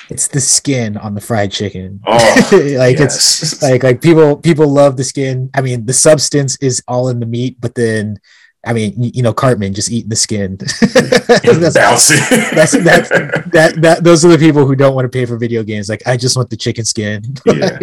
it's 0.09 0.27
the 0.27 0.41
skin 0.41 0.97
on 0.97 1.15
the 1.15 1.21
fried 1.21 1.51
chicken. 1.51 2.01
Oh, 2.05 2.13
like 2.51 2.99
yes. 2.99 3.41
it's 3.41 3.61
like 3.61 3.83
like 3.83 4.01
people 4.01 4.37
people 4.37 4.67
love 4.67 4.97
the 4.97 5.03
skin. 5.03 5.49
I 5.53 5.61
mean, 5.61 5.85
the 5.85 5.93
substance 5.93 6.57
is 6.57 6.83
all 6.87 7.09
in 7.09 7.19
the 7.19 7.25
meat, 7.25 7.57
but 7.59 7.75
then 7.75 8.19
I 8.65 8.71
mean, 8.71 8.93
you, 8.97 9.21
know, 9.21 9.33
Cartman 9.33 9.73
just 9.73 9.91
eating 9.91 10.09
the 10.09 10.15
skin. 10.15 10.55
that's, 10.57 11.73
that's, 11.73 12.71
that's, 12.71 13.09
that, 13.51 13.73
that, 13.77 14.03
those 14.05 14.23
are 14.23 14.29
the 14.29 14.37
people 14.37 14.65
who 14.65 14.73
don't 14.73 14.95
want 14.95 15.03
to 15.03 15.09
pay 15.09 15.25
for 15.25 15.37
video 15.37 15.63
games. 15.63 15.89
Like, 15.89 16.01
I 16.07 16.15
just 16.15 16.37
want 16.37 16.49
the 16.49 16.55
chicken 16.55 16.85
skin. 16.85 17.35
Yeah. 17.45 17.77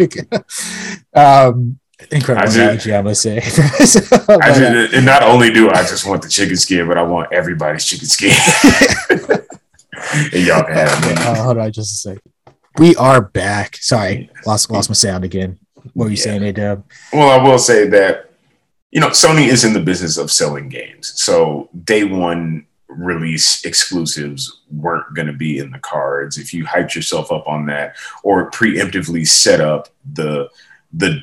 um, 1.13 1.79
incredible 2.11 2.49
I 2.49 2.53
analogy, 2.55 2.95
I 2.95 3.01
must 3.03 3.21
say. 3.21 3.41
so, 3.41 3.99
but, 4.25 4.43
I 4.43 4.47
just, 4.57 4.93
and 4.95 5.05
not 5.05 5.21
only 5.21 5.51
do 5.51 5.69
I 5.69 5.83
just 5.83 6.07
want 6.07 6.23
the 6.23 6.29
chicken 6.29 6.55
skin, 6.55 6.87
but 6.87 6.97
I 6.97 7.03
want 7.03 7.31
everybody's 7.31 7.85
chicken 7.85 8.07
skin 8.07 9.40
y'all 10.33 10.63
can 10.63 10.73
have 10.73 11.11
it. 11.11 11.17
Uh, 11.19 11.43
hold 11.43 11.57
on 11.57 11.71
just 11.71 11.93
a 11.93 12.09
second. 12.09 12.31
We 12.77 12.95
are 12.95 13.21
back. 13.21 13.77
Sorry, 13.77 14.29
lost 14.45 14.71
lost 14.71 14.89
my 14.89 14.93
sound 14.93 15.23
again. 15.23 15.59
What 15.93 16.05
were 16.05 16.09
you 16.09 16.17
yeah. 16.17 16.23
saying, 16.23 16.41
Adub? 16.41 16.83
Well, 17.11 17.29
I 17.29 17.43
will 17.43 17.59
say 17.59 17.87
that 17.89 18.31
you 18.91 19.01
know 19.01 19.09
Sony 19.09 19.47
is 19.47 19.63
in 19.63 19.73
the 19.73 19.79
business 19.79 20.17
of 20.17 20.31
selling 20.31 20.69
games, 20.69 21.11
so 21.15 21.69
day 21.83 22.03
one 22.03 22.65
release 22.87 23.63
exclusives 23.63 24.61
weren't 24.69 25.13
going 25.13 25.27
to 25.27 25.33
be 25.33 25.59
in 25.59 25.71
the 25.71 25.79
cards. 25.79 26.37
If 26.37 26.53
you 26.53 26.65
hyped 26.65 26.95
yourself 26.95 27.31
up 27.31 27.47
on 27.47 27.65
that, 27.67 27.95
or 28.23 28.51
preemptively 28.51 29.27
set 29.27 29.61
up 29.61 29.89
the 30.13 30.49
the 30.93 31.21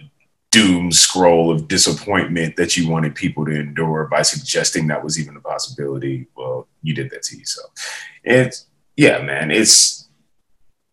doom 0.51 0.91
scroll 0.91 1.51
of 1.51 1.69
disappointment 1.69 2.57
that 2.57 2.77
you 2.77 2.89
wanted 2.89 3.15
people 3.15 3.45
to 3.45 3.53
endure 3.53 4.09
by 4.11 4.23
suggesting 4.23 4.87
that 4.87 5.05
was 5.05 5.19
even 5.21 5.37
a 5.37 5.41
possibility, 5.41 6.27
well, 6.37 6.67
you 6.83 6.95
did 6.95 7.11
that 7.11 7.23
to 7.23 7.37
yourself. 7.37 7.71
It's 8.25 8.67
yeah, 8.97 9.23
man, 9.23 9.51
it's 9.51 10.09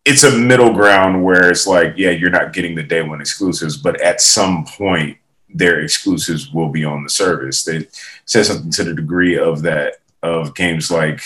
it's 0.04 0.22
a 0.22 0.38
middle 0.38 0.72
ground 0.72 1.24
where 1.24 1.50
it's 1.50 1.66
like, 1.66 1.94
yeah, 1.96 2.10
you're 2.10 2.30
not 2.30 2.52
getting 2.52 2.76
the 2.76 2.82
day 2.82 3.02
one 3.02 3.20
exclusives, 3.20 3.76
but 3.76 4.00
at 4.00 4.20
some 4.20 4.64
point 4.64 5.18
their 5.48 5.80
exclusives 5.80 6.52
will 6.52 6.68
be 6.68 6.84
on 6.84 7.02
the 7.02 7.10
service. 7.10 7.64
They 7.64 7.88
said 8.24 8.46
something 8.46 8.70
to 8.72 8.84
the 8.84 8.94
degree 8.94 9.38
of 9.38 9.62
that 9.62 9.94
of 10.22 10.54
games 10.54 10.90
like 10.90 11.22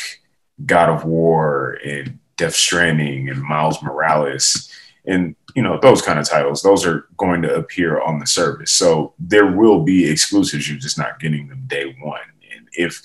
God 0.64 0.88
of 0.88 1.04
War 1.04 1.78
and 1.84 2.18
Death 2.36 2.54
Stranding 2.54 3.28
and 3.28 3.42
Miles 3.42 3.82
Morales 3.82 4.70
and 5.04 5.34
you 5.54 5.62
know 5.62 5.78
those 5.80 6.02
kind 6.02 6.18
of 6.18 6.28
titles. 6.28 6.62
Those 6.62 6.84
are 6.86 7.06
going 7.16 7.42
to 7.42 7.54
appear 7.54 8.00
on 8.00 8.18
the 8.18 8.26
service, 8.26 8.72
so 8.72 9.14
there 9.18 9.46
will 9.46 9.82
be 9.82 10.08
exclusives. 10.08 10.68
You're 10.68 10.78
just 10.78 10.98
not 10.98 11.20
getting 11.20 11.48
them 11.48 11.64
day 11.66 11.96
one. 12.00 12.20
And 12.54 12.68
if 12.72 13.00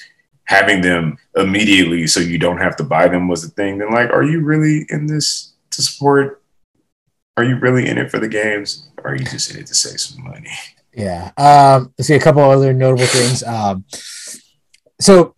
having 0.46 0.82
them 0.82 1.18
immediately 1.36 2.08
so 2.08 2.20
you 2.20 2.38
don't 2.38 2.60
have 2.60 2.76
to 2.78 2.84
buy 2.84 3.08
them 3.08 3.28
was 3.28 3.42
the 3.42 3.50
thing, 3.50 3.78
then 3.78 3.92
like, 3.92 4.10
are 4.12 4.24
you 4.24 4.42
really 4.42 4.86
in 4.90 5.08
this 5.08 5.54
to 5.72 5.82
support? 5.82 6.42
Are 7.38 7.44
you 7.44 7.58
really 7.58 7.88
in 7.88 7.98
it 7.98 8.12
for 8.12 8.20
the 8.20 8.28
games? 8.28 8.88
Or 9.00 9.12
are 9.12 9.16
you 9.16 9.26
just 9.26 9.52
in 9.52 9.60
it 9.60 9.68
to 9.68 9.76
save 9.76 10.00
some 10.00 10.24
money? 10.24 10.50
Yeah. 10.94 11.32
Um, 11.38 11.94
let's 11.98 12.08
see 12.08 12.16
a 12.16 12.20
couple 12.20 12.42
other 12.44 12.74
notable 12.74 13.06
things. 13.06 13.44
Um, 13.44 13.84
so 15.02 15.36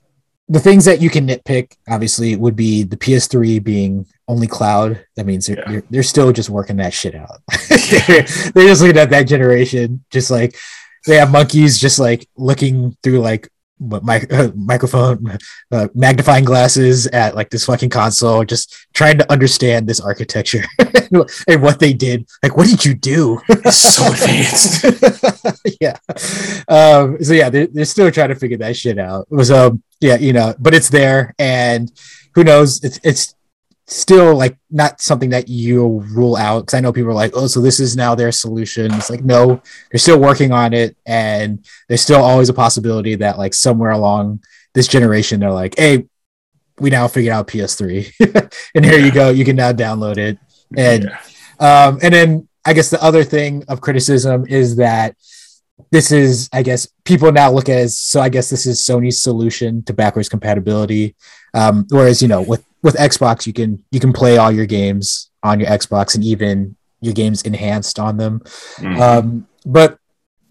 the 0.47 0.59
things 0.59 0.85
that 0.85 1.01
you 1.01 1.09
can 1.09 1.27
nitpick, 1.27 1.75
obviously, 1.89 2.35
would 2.35 2.55
be 2.55 2.83
the 2.83 2.97
PS3 2.97 3.63
being 3.63 4.05
only 4.27 4.47
cloud. 4.47 5.05
That 5.15 5.25
means 5.25 5.47
they're, 5.47 5.71
yeah. 5.71 5.81
they're 5.89 6.03
still 6.03 6.31
just 6.31 6.49
working 6.49 6.77
that 6.77 6.93
shit 6.93 7.15
out. 7.15 7.41
they're, 7.69 8.23
they're 8.53 8.67
just 8.67 8.81
looking 8.81 8.97
at 8.97 9.09
that 9.09 9.23
generation, 9.23 10.03
just 10.11 10.31
like 10.31 10.55
they 11.05 11.15
have 11.15 11.31
monkeys 11.31 11.79
just 11.79 11.99
like 11.99 12.27
looking 12.35 12.95
through 13.01 13.19
like 13.19 13.49
but 13.79 14.03
my 14.03 14.19
uh, 14.31 14.49
microphone 14.55 15.37
uh, 15.71 15.87
magnifying 15.93 16.43
glasses 16.43 17.07
at 17.07 17.35
like 17.35 17.49
this 17.49 17.65
fucking 17.65 17.89
console 17.89 18.43
just 18.43 18.87
trying 18.93 19.17
to 19.17 19.31
understand 19.31 19.87
this 19.87 19.99
architecture 19.99 20.63
and 21.47 21.61
what 21.61 21.79
they 21.79 21.93
did 21.93 22.27
like 22.43 22.57
what 22.57 22.67
did 22.67 22.83
you 22.83 22.93
do 22.93 23.39
so 23.71 24.11
advanced 24.11 24.83
yeah 25.79 25.95
um 26.67 27.21
so 27.23 27.33
yeah 27.33 27.49
they're, 27.49 27.67
they're 27.67 27.85
still 27.85 28.11
trying 28.11 28.29
to 28.29 28.35
figure 28.35 28.57
that 28.57 28.75
shit 28.75 28.97
out 28.97 29.27
it 29.31 29.35
was 29.35 29.51
um 29.51 29.81
yeah 30.01 30.17
you 30.17 30.33
know 30.33 30.53
but 30.59 30.73
it's 30.73 30.89
there 30.89 31.33
and 31.37 31.91
who 32.33 32.43
knows 32.43 32.83
it's 32.83 32.99
it's 33.03 33.35
still 33.87 34.35
like 34.35 34.57
not 34.69 35.01
something 35.01 35.29
that 35.29 35.47
you 35.47 35.99
rule 36.11 36.35
out 36.35 36.61
because 36.61 36.73
I 36.73 36.81
know 36.81 36.91
people 36.91 37.11
are 37.11 37.15
like, 37.15 37.31
oh, 37.35 37.47
so 37.47 37.61
this 37.61 37.79
is 37.79 37.95
now 37.95 38.15
their 38.15 38.31
solution. 38.31 38.93
It's 38.93 39.09
like, 39.09 39.23
no, 39.23 39.61
they're 39.91 39.99
still 39.99 40.19
working 40.19 40.51
on 40.51 40.73
it, 40.73 40.95
and 41.05 41.65
there's 41.87 42.01
still 42.01 42.21
always 42.21 42.49
a 42.49 42.53
possibility 42.53 43.15
that 43.15 43.37
like 43.37 43.53
somewhere 43.53 43.91
along 43.91 44.43
this 44.73 44.87
generation, 44.87 45.39
they're 45.39 45.51
like, 45.51 45.75
hey, 45.77 46.05
we 46.79 46.89
now 46.89 47.07
figured 47.07 47.33
out 47.33 47.47
PS3, 47.47 48.51
and 48.75 48.85
here 48.85 48.99
you 48.99 49.11
go, 49.11 49.29
you 49.29 49.45
can 49.45 49.55
now 49.55 49.71
download 49.71 50.17
it, 50.17 50.37
and 50.75 51.05
yeah. 51.59 51.87
um, 51.87 51.99
and 52.03 52.13
then 52.13 52.47
I 52.65 52.73
guess 52.73 52.89
the 52.89 53.01
other 53.01 53.23
thing 53.23 53.63
of 53.69 53.81
criticism 53.81 54.45
is 54.47 54.75
that 54.75 55.15
this 55.91 56.11
is, 56.11 56.49
I 56.51 56.63
guess, 56.63 56.87
people 57.05 57.31
now 57.31 57.51
look 57.51 57.69
at 57.69 57.77
as 57.77 57.99
so. 57.99 58.19
I 58.19 58.29
guess 58.29 58.49
this 58.49 58.65
is 58.65 58.81
Sony's 58.81 59.21
solution 59.21 59.83
to 59.83 59.93
backwards 59.93 60.27
compatibility. 60.27 61.15
Um, 61.53 61.85
whereas 61.89 62.21
you 62.21 62.27
know 62.27 62.41
with 62.41 62.65
with 62.83 62.95
Xbox, 62.95 63.45
you 63.47 63.53
can 63.53 63.83
you 63.91 63.99
can 63.99 64.13
play 64.13 64.37
all 64.37 64.51
your 64.51 64.65
games 64.65 65.29
on 65.43 65.59
your 65.59 65.69
Xbox 65.69 66.15
and 66.15 66.23
even 66.23 66.75
your 67.01 67.13
games 67.13 67.41
enhanced 67.43 67.99
on 67.99 68.17
them. 68.17 68.39
Mm-hmm. 68.77 69.01
Um, 69.01 69.47
but 69.65 69.99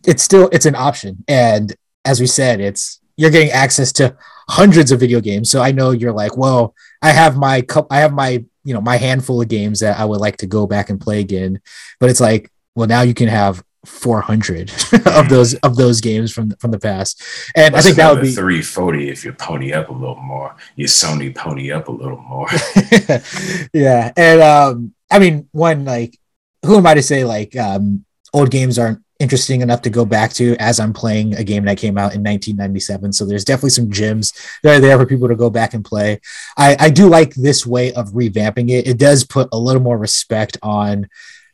it's 0.07 0.22
still 0.22 0.49
it's 0.53 0.66
an 0.66 0.74
option, 0.74 1.24
and 1.28 1.74
as 2.05 2.20
we 2.20 2.26
said, 2.26 2.61
it's 2.61 3.01
you're 3.16 3.30
getting 3.30 3.51
access 3.51 3.92
to 3.92 4.16
hundreds 4.49 4.92
of 4.92 5.01
video 5.01 5.20
games. 5.20 5.51
So 5.51 5.61
I 5.61 5.72
know 5.72 5.90
you're 5.90 6.12
like, 6.12 6.36
well, 6.36 6.74
I 7.03 7.11
have 7.11 7.36
my 7.36 7.62
cup, 7.62 7.86
I 7.90 7.99
have 8.01 8.12
my 8.12 8.44
you 8.64 8.74
know 8.74 8.80
my 8.80 8.97
handful 8.97 9.40
of 9.40 9.49
games 9.49 9.80
that 9.80 9.99
I 9.99 10.05
would 10.05 10.20
like 10.20 10.36
to 10.38 10.47
go 10.47 10.66
back 10.66 10.90
and 10.90 11.01
play 11.01 11.20
again. 11.20 11.61
But 12.01 12.11
it's 12.11 12.20
like, 12.20 12.51
well, 12.74 12.88
now 12.88 13.03
you 13.03 13.14
can 13.14 13.28
have 13.28 13.62
400 13.87 14.70
of 15.07 15.28
those 15.28 15.55
of 15.55 15.76
those 15.76 16.01
games 16.01 16.32
from 16.32 16.51
from 16.57 16.70
the 16.70 16.78
past 16.78 17.22
and 17.55 17.76
i 17.76 17.80
think 17.80 17.97
that 17.97 18.12
would 18.12 18.22
be 18.22 18.32
340 18.32 19.09
if 19.09 19.24
you 19.24 19.32
pony 19.32 19.72
up 19.72 19.89
a 19.89 19.93
little 19.93 20.16
more. 20.16 20.55
You 20.76 20.87
Sony 20.87 21.34
pony 21.34 21.70
up 21.70 21.89
a 21.89 21.93
little 21.93 22.18
more. 22.18 22.49
yeah 23.72 24.12
and 24.16 24.43
um 24.43 24.95
i 25.11 25.18
mean 25.18 25.49
one 25.53 25.84
like 25.84 26.18
who 26.64 26.76
am 26.76 26.87
i 26.87 26.95
to 26.95 27.03
say 27.03 27.24
like 27.24 27.57
um 27.57 28.05
old 28.32 28.51
games 28.51 28.78
aren't 28.78 29.03
interesting 29.18 29.62
enough 29.62 29.80
to 29.82 29.91
go 29.91 30.05
back 30.05 30.32
to 30.34 30.55
as 30.59 30.78
i'm 30.78 30.93
playing 30.93 31.34
a 31.37 31.45
game 31.45 31.64
that 31.64 31.78
came 31.78 31.97
out 31.97 32.14
in 32.14 32.22
1997 32.22 33.12
so 33.12 33.24
there's 33.24 33.45
definitely 33.45 33.70
some 33.70 33.91
gems 33.91 34.32
that 34.62 34.76
are 34.76 34.80
there 34.80 34.99
for 34.99 35.07
people 35.07 35.28
to 35.28 35.37
go 35.37 35.49
back 35.49 35.72
and 35.72 35.84
play 35.84 36.20
i 36.59 36.76
i 36.78 36.91
do 36.91 37.09
like 37.09 37.34
this 37.34 37.64
way 37.66 37.93
of 37.95 38.11
revamping 38.11 38.68
it 38.68 38.87
it 38.87 38.99
does 38.99 39.24
put 39.24 39.49
a 39.53 39.59
little 39.59 39.80
more 39.80 39.97
respect 39.97 40.59
on 40.62 41.09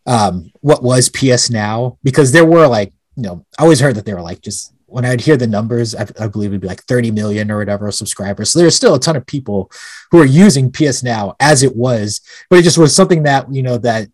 um 0.06 0.50
what 0.60 0.82
was 0.82 1.08
ps 1.08 1.50
now 1.50 1.98
because 2.02 2.32
there 2.32 2.44
were 2.44 2.66
like 2.66 2.92
you 3.16 3.22
know 3.22 3.44
i 3.58 3.62
always 3.62 3.80
heard 3.80 3.94
that 3.94 4.04
they 4.04 4.14
were 4.14 4.22
like 4.22 4.40
just 4.40 4.72
when 4.92 5.06
I'd 5.06 5.22
hear 5.22 5.38
the 5.38 5.46
numbers, 5.46 5.94
I, 5.94 6.06
I 6.20 6.28
believe 6.28 6.50
it'd 6.50 6.60
be 6.60 6.68
like 6.68 6.82
30 6.82 7.12
million 7.12 7.50
or 7.50 7.56
whatever 7.58 7.90
subscribers. 7.90 8.50
So 8.50 8.58
there's 8.58 8.76
still 8.76 8.94
a 8.94 9.00
ton 9.00 9.16
of 9.16 9.26
people 9.26 9.70
who 10.10 10.20
are 10.20 10.26
using 10.26 10.70
PS 10.70 11.02
Now 11.02 11.34
as 11.40 11.62
it 11.62 11.74
was, 11.74 12.20
but 12.50 12.58
it 12.58 12.62
just 12.62 12.76
was 12.76 12.94
something 12.94 13.22
that, 13.22 13.52
you 13.52 13.62
know, 13.62 13.78
that 13.78 14.08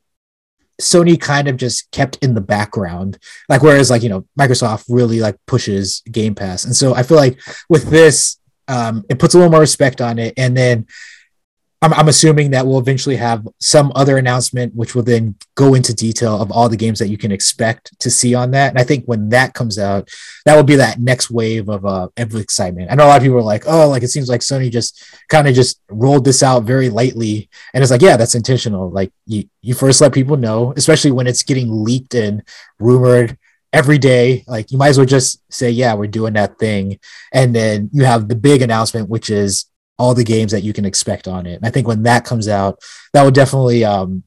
Sony 0.81 1.21
kind 1.21 1.49
of 1.49 1.57
just 1.57 1.91
kept 1.91 2.19
in 2.23 2.35
the 2.35 2.41
background. 2.41 3.19
Like, 3.49 3.63
whereas, 3.63 3.91
like, 3.91 4.05
you 4.05 4.09
know, 4.09 4.25
Microsoft 4.39 4.85
really 4.89 5.19
like 5.19 5.37
pushes 5.47 6.01
Game 6.13 6.37
Pass. 6.37 6.65
And 6.65 6.77
so 6.77 6.95
I 6.95 7.03
feel 7.03 7.17
like 7.17 7.41
with 7.69 7.91
this, 7.91 8.39
um, 8.69 9.05
it 9.11 9.19
puts 9.19 9.35
a 9.35 9.39
little 9.39 9.51
more 9.51 9.61
respect 9.61 10.01
on 10.01 10.21
it. 10.21 10.35
And 10.37 10.57
then 10.57 10.87
I'm, 11.81 11.95
I'm 11.95 12.09
assuming 12.09 12.51
that 12.51 12.67
we'll 12.67 12.81
eventually 12.81 13.17
have 13.17 13.47
some 13.61 13.93
other 13.95 14.19
announcement, 14.19 14.75
which 14.75 14.95
will 14.95 15.05
then 15.05 15.37
go 15.55 15.75
into 15.75 15.95
detail 15.95 16.41
of 16.41 16.51
all 16.51 16.69
the 16.69 16.77
games 16.77 16.99
that 16.99 17.09
you 17.09 17.17
can 17.17 17.31
expect 17.31 17.97
to 18.01 18.11
see 18.11 18.35
on 18.35 18.51
that. 18.51 18.71
And 18.71 18.79
I 18.79 18.85
think 18.85 19.05
when 19.05 19.29
that 19.29 19.55
comes 19.55 19.79
out, 19.79 20.09
that 20.45 20.57
will 20.57 20.65
be 20.65 20.77
that 20.77 20.99
next 20.99 21.31
wave 21.31 21.69
of 21.69 21.87
uh 21.87 22.09
excitement. 22.17 22.91
I 22.91 22.97
know 22.97 23.07
a 23.07 23.09
lot 23.09 23.19
of 23.19 23.23
people 23.23 23.39
are 23.39 23.43
like, 23.43 23.65
oh, 23.67 23.89
like 23.89 24.03
it 24.03 24.09
seems 24.09 24.29
like 24.29 24.41
Sony 24.41 24.71
just 24.71 25.05
kind 25.29 25.47
of 25.47 25.55
just 25.55 25.81
rolled 25.89 26.25
this 26.25 26.43
out 26.43 26.65
very 26.65 26.89
lightly, 26.89 27.49
and 27.73 27.83
it's 27.83 27.91
like, 27.91 28.03
yeah, 28.03 28.17
that's 28.17 28.35
intentional. 28.35 28.91
Like 28.91 29.13
you 29.27 29.45
you 29.63 29.75
first 29.75 30.01
let 30.01 30.13
people 30.13 30.37
know, 30.37 30.73
especially 30.77 31.13
when 31.13 31.29
it's 31.29 31.45
getting 31.45 31.85
leaked 31.85 32.15
and 32.15 32.43
rumored 32.81 33.39
every 33.73 33.99
day. 33.99 34.45
Like 34.49 34.73
you 34.73 34.79
might 34.79 34.89
as 34.89 34.99
well 34.99 35.07
just 35.07 35.41
say, 35.53 35.71
yeah, 35.71 35.95
we're 35.95 36.09
doing 36.09 36.33
that 36.33 36.59
thing, 36.59 36.99
and 37.33 37.55
then 37.55 37.89
you 37.93 38.05
have 38.05 38.29
the 38.29 38.37
big 38.37 38.63
announcement, 38.63 39.09
which 39.09 39.31
is 39.31 39.67
all 39.99 40.15
the 40.15 40.25
games 40.25 40.53
that 40.53 40.63
you 40.63 40.73
can 40.73 40.85
expect 40.85 41.27
on 41.27 41.47
it. 41.47 41.55
And 41.55 41.67
I 41.67 41.71
think 41.71 41.89
when 41.89 42.05
that 42.05 42.25
comes 42.25 42.49
out, 42.49 42.83
that 43.13 43.23
will 43.23 43.31
definitely 43.31 43.85
um 43.85 44.23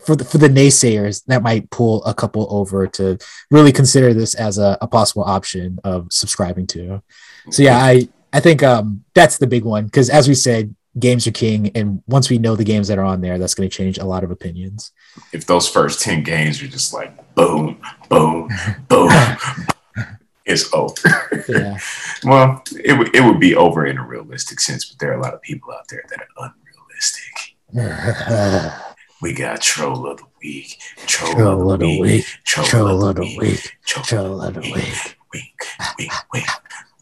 for 0.00 0.16
the 0.16 0.24
for 0.24 0.38
the 0.38 0.48
naysayers, 0.48 1.24
that 1.26 1.42
might 1.42 1.70
pull 1.70 2.04
a 2.04 2.14
couple 2.14 2.46
over 2.50 2.86
to 2.86 3.18
really 3.50 3.72
consider 3.72 4.14
this 4.14 4.34
as 4.34 4.58
a, 4.58 4.78
a 4.80 4.86
possible 4.86 5.24
option 5.24 5.78
of 5.84 6.06
subscribing 6.10 6.66
to. 6.68 7.02
So 7.50 7.62
yeah, 7.62 7.78
I 7.78 8.08
I 8.32 8.40
think 8.40 8.62
um 8.62 9.04
that's 9.14 9.38
the 9.38 9.46
big 9.46 9.64
one 9.64 9.84
because 9.86 10.08
as 10.08 10.28
we 10.28 10.34
said, 10.34 10.74
games 10.98 11.26
are 11.26 11.32
king, 11.32 11.70
and 11.74 12.02
once 12.06 12.30
we 12.30 12.38
know 12.38 12.56
the 12.56 12.64
games 12.64 12.88
that 12.88 12.98
are 12.98 13.04
on 13.04 13.20
there, 13.20 13.38
that's 13.38 13.54
going 13.54 13.68
to 13.68 13.76
change 13.76 13.98
a 13.98 14.04
lot 14.04 14.24
of 14.24 14.30
opinions. 14.30 14.92
if 15.32 15.46
those 15.46 15.68
first 15.68 16.00
10 16.00 16.22
games 16.22 16.62
are 16.62 16.68
just 16.68 16.92
like 16.92 17.12
boom, 17.34 17.80
boom, 18.08 18.48
boom, 18.88 19.10
it's 20.48 20.72
over. 20.72 20.94
Yeah, 21.48 21.78
well, 22.24 22.62
it, 22.84 22.92
would 22.98 23.14
it 23.14 23.22
would 23.22 23.40
be 23.40 23.54
over 23.54 23.86
in 23.86 23.96
a 23.96 24.06
realistic 24.06 24.60
sense, 24.60 24.84
but 24.84 24.98
there 24.98 25.12
are 25.12 25.18
a 25.18 25.22
lot 25.22 25.32
of 25.32 25.40
people 25.40 25.72
out 25.72 25.88
there 25.88 26.04
that 26.10 26.20
are 26.20 26.54
unrealistic. 27.72 28.84
We 29.20 29.32
got 29.32 29.60
Troll 29.60 30.06
of 30.06 30.18
the 30.18 30.26
Week, 30.40 30.80
Troll, 31.06 31.32
Troll 31.32 31.72
of 31.72 31.80
the 31.80 32.00
Week, 32.00 32.24
Troll, 32.44 32.66
Troll 32.66 33.04
of 33.04 33.16
the 33.16 33.36
Week, 33.36 33.76
Troll 33.84 34.04
Troll 34.04 34.42
of 34.42 34.54
the 34.54 34.60
Week. 34.60 35.16
Week, 35.32 35.54
week, 35.98 36.12
week, 36.32 36.46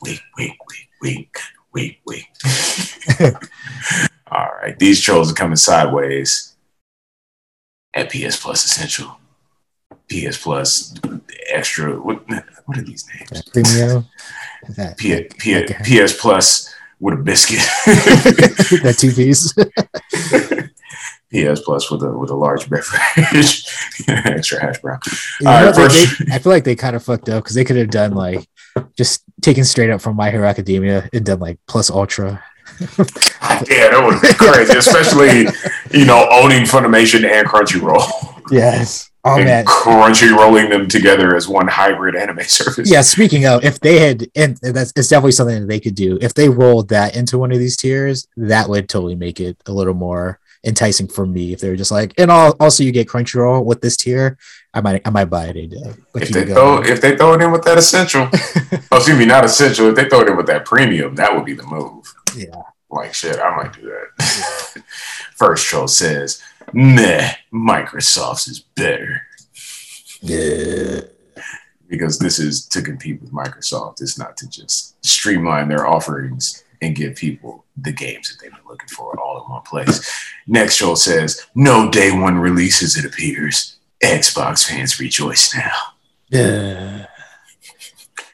week, 0.03 0.21
week, 0.23 0.23
week, 0.39 0.57
week, 1.03 1.39
week, 1.75 2.01
week. 2.07 2.27
All 4.31 4.49
right, 4.63 4.79
these 4.79 5.03
trolls 5.03 5.31
are 5.31 5.35
coming 5.35 5.57
sideways 5.57 6.57
at 7.93 8.11
PS 8.11 8.41
Plus 8.41 8.65
Essential, 8.65 9.19
PS 10.11 10.39
Plus 10.43 10.95
Extra. 11.49 12.01
What 12.01 12.23
what 12.67 12.79
are 12.79 12.83
these 12.83 13.07
names? 13.15 13.43
Premium. 13.51 14.07
P, 14.97 15.23
P, 15.39 15.57
Okay. 15.63 16.05
PS 16.07 16.13
Plus 16.21 16.75
with 17.01 17.15
a 17.15 17.23
biscuit. 17.23 17.59
that 18.83 18.97
two 18.99 19.13
piece. 19.13 19.53
PS 21.33 21.61
Plus 21.61 21.91
with 21.91 22.03
a 22.03 22.11
with 22.17 22.31
a 22.31 22.35
large 22.37 22.71
beverage, 22.71 23.67
extra 24.09 24.61
hash 24.61 24.79
brown. 24.81 24.99
You 25.41 25.45
know, 25.47 25.51
right, 25.67 25.75
first- 25.75 26.19
they- 26.27 26.33
I 26.35 26.39
feel 26.39 26.53
like 26.53 26.65
they 26.65 26.77
kind 26.77 26.95
of 26.97 27.03
fucked 27.03 27.29
up 27.29 27.43
because 27.45 27.57
they 27.57 27.65
could 27.65 27.77
have 27.77 27.91
done 27.91 28.13
like 28.15 28.49
just 28.97 29.25
taken 29.43 29.65
straight 29.65 29.91
up 29.91 30.01
from 30.01 30.17
My 30.17 30.31
Hero 30.31 30.47
Academia 30.47 31.09
and 31.13 31.25
done 31.25 31.41
like 31.41 31.59
plus 31.67 31.91
ultra. 31.91 32.43
Yeah, 32.81 32.87
that 32.99 34.03
would 34.05 34.15
have 34.15 34.23
been 34.23 34.35
crazy, 34.35 34.77
especially 34.79 35.47
you 35.99 36.05
know 36.07 36.27
owning 36.31 36.63
Funimation 36.63 37.25
and 37.29 37.47
Crunchyroll. 37.47 38.43
Yes. 38.51 39.11
Oh 39.29 39.37
and 39.37 39.45
man. 39.45 39.65
crunchy 39.65 40.31
rolling 40.35 40.71
them 40.71 40.87
together 40.89 41.35
as 41.35 41.49
one 41.49 41.67
hybrid 41.67 42.15
anime 42.15 42.41
service. 42.45 42.91
Yeah. 42.91 43.03
Speaking 43.03 43.45
of, 43.47 43.65
if 43.65 43.81
they 43.81 43.99
had, 43.99 44.29
and 44.37 44.57
that's 44.59 44.93
it's 44.95 45.09
definitely 45.09 45.33
something 45.33 45.61
that 45.63 45.67
they 45.67 45.81
could 45.81 45.95
do. 45.97 46.19
If 46.21 46.35
they 46.35 46.49
rolled 46.49 46.89
that 46.91 47.17
into 47.17 47.37
one 47.39 47.51
of 47.53 47.59
these 47.59 47.77
tiers, 47.77 48.29
that 48.37 48.69
would 48.69 48.89
totally 48.89 49.17
make 49.17 49.41
it 49.41 49.57
a 49.67 49.73
little 49.73 49.95
more 49.95 50.39
enticing 50.65 51.09
for 51.09 51.27
me. 51.27 51.53
If 51.53 51.61
they 51.61 51.69
were 51.69 51.77
just 51.77 51.91
like, 51.91 52.13
and 52.19 52.31
al- 52.31 52.57
also 52.61 52.85
you 52.85 52.93
get 52.93 53.09
Crunchyroll 53.09 53.65
with 53.65 53.81
this 53.81 53.97
tier, 53.97 54.39
I 54.73 54.81
might 54.81 55.03
I 55.07 55.11
might 55.11 55.27
buy 55.27 55.47
it. 55.47 55.57
If 56.15 56.29
they 56.31 56.45
go- 56.45 56.55
throw 56.55 56.83
if 56.83 57.01
they 57.01 57.17
throw 57.17 57.35
it 57.35 57.43
in 57.43 57.51
with 57.51 57.63
that 57.65 57.79
essential, 57.79 58.29
oh 58.33 58.97
excuse 58.97 59.19
me, 59.19 59.27
not 59.27 59.45
essential. 59.45 59.89
If 59.89 59.97
they 59.97 60.09
throw 60.09 60.21
it 60.21 60.29
in 60.29 60.37
with 60.37 60.47
that 60.47 60.65
premium, 60.65 61.15
that 61.17 61.35
would 61.35 61.45
be 61.45 61.55
the 61.55 61.65
move. 61.65 62.13
Yeah. 62.37 62.63
Like 62.91 63.13
shit, 63.15 63.39
I 63.41 63.57
might 63.57 63.73
do 63.73 63.83
that. 63.83 64.83
First 65.37 65.67
troll 65.67 65.89
says, 65.89 66.41
"Nah, 66.77 67.31
Microsoft's 67.53 68.47
is 68.49 68.61
better." 68.61 69.23
Yeah. 70.23 71.01
because 71.89 72.19
this 72.19 72.39
is 72.41 72.67
to 72.67 72.83
compete 72.83 73.21
with 73.21 73.33
Microsoft. 73.33 74.01
It's 74.03 74.19
not 74.19 74.37
to 74.39 74.49
just 74.49 74.97
streamline 75.07 75.69
their 75.69 75.87
offerings 75.87 76.65
and 76.83 76.97
give 76.97 77.15
people 77.17 77.65
the 77.77 77.93
games 77.93 78.29
that 78.29 78.43
they've 78.43 78.51
been 78.51 78.67
looking 78.69 78.89
for 78.89 79.19
all 79.21 79.45
in 79.45 79.51
one 79.51 79.63
place. 79.63 80.11
Next 80.49 80.75
show 80.75 80.95
says, 80.97 81.47
no 81.55 81.89
day 81.91 82.11
one 82.11 82.39
releases, 82.39 82.97
it 82.97 83.05
appears. 83.05 83.77
Xbox 84.03 84.67
fans 84.67 84.99
rejoice 84.99 85.55
now. 85.55 85.73
Yeah. 86.29 87.07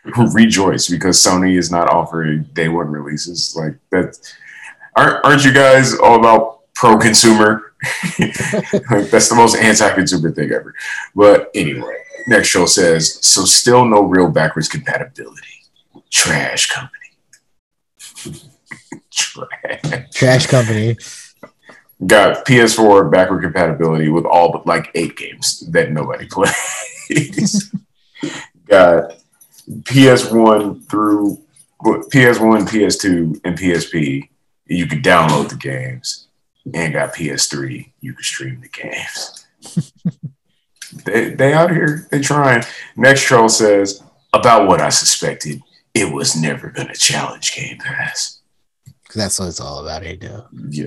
rejoice 0.33 0.89
because 0.89 1.19
Sony 1.19 1.59
is 1.59 1.71
not 1.71 1.91
offering 1.91 2.45
day 2.55 2.69
one 2.69 2.89
releases. 2.89 3.55
Like 3.55 3.75
that 3.91 4.19
aren't 4.97 5.25
aren't 5.25 5.45
you 5.45 5.53
guys 5.53 5.95
all 5.99 6.19
about 6.19 6.61
pro 6.75 6.99
consumer? 6.99 7.72
that's 9.11 9.29
the 9.29 9.35
most 9.35 9.57
anti-consumer 9.57 10.31
thing 10.33 10.53
ever. 10.53 10.75
But 11.15 11.51
anyway, 11.55 11.97
next 12.27 12.49
show 12.49 12.67
says 12.67 13.19
so 13.25 13.45
still 13.45 13.85
no 13.85 14.03
real 14.03 14.31
backwards 14.31 14.69
compatibility. 14.69 15.49
Trash 16.11 16.71
company. 16.71 16.99
Trash. 19.11 20.11
Trash 20.13 20.47
company. 20.47 20.97
Got 22.07 22.45
PS4 22.47 23.11
backward 23.11 23.43
compatibility 23.43 24.09
with 24.09 24.25
all 24.25 24.53
but 24.53 24.67
like 24.67 24.91
eight 24.95 25.17
games 25.17 25.61
that 25.71 25.93
nobody 25.93 26.27
plays. 26.27 27.73
Got 28.67 29.15
PS1 29.69 30.89
through 30.89 31.39
PS1, 31.83 32.69
PS2, 32.69 33.41
and 33.45 33.59
PSP. 33.59 34.29
You 34.67 34.87
could 34.87 35.03
download 35.03 35.49
the 35.51 35.57
games, 35.57 36.29
and 36.73 36.93
got 36.93 37.15
PS3. 37.15 37.93
You 38.01 38.15
can 38.15 38.23
stream 38.23 38.61
the 38.61 38.69
games. 38.69 39.47
they 41.05 41.31
they 41.35 41.53
out 41.53 41.71
here. 41.71 42.07
They 42.11 42.21
trying. 42.21 42.65
Next 42.97 43.23
troll 43.23 43.49
says 43.49 44.03
about 44.33 44.69
what 44.69 44.81
I 44.81 44.89
suspected. 44.91 45.61
It 45.95 46.13
was 46.13 46.35
never 46.41 46.71
gonna 46.71 46.95
challenge 46.95 47.55
Game 47.55 47.79
Pass. 47.79 48.41
'Cause 49.09 49.17
that's 49.17 49.39
what 49.39 49.49
it's 49.49 49.61
all 49.61 49.81
about, 49.81 50.03
hey, 50.03 50.17
though. 50.17 50.47
Yeah. 50.71 50.87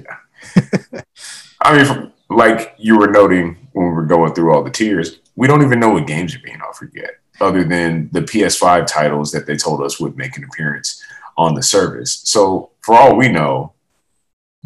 I 1.62 1.76
mean, 1.78 1.86
from- 1.86 2.12
like 2.30 2.74
you 2.80 2.98
were 2.98 3.12
noting 3.12 3.68
when 3.74 3.86
we 3.88 3.94
were 3.94 4.06
going 4.06 4.34
through 4.34 4.52
all 4.52 4.64
the 4.64 4.72
tiers, 4.72 5.20
we 5.36 5.46
don't 5.48 5.62
even 5.62 5.80
know 5.80 5.90
what 5.92 6.08
games 6.08 6.36
are 6.36 6.40
being 6.44 6.60
offered 6.62 6.92
yet, 6.96 7.12
other 7.40 7.64
than 7.64 8.10
the 8.14 8.22
PS5 8.22 8.88
titles 8.88 9.32
that 9.32 9.46
they 9.46 9.56
told 9.56 9.82
us 9.84 10.00
would 10.00 10.18
make 10.18 10.36
an 10.38 10.44
appearance 10.44 11.04
on 11.38 11.54
the 11.54 11.62
service. 11.62 12.22
So, 12.24 12.72
for 12.82 12.96
all 12.96 13.16
we 13.16 13.28
know, 13.28 13.74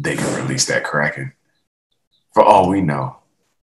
they 0.00 0.16
can 0.16 0.42
release 0.42 0.66
that 0.66 0.84
Kraken. 0.84 1.32
For 2.32 2.42
all 2.42 2.68
we 2.68 2.80
know, 2.80 3.16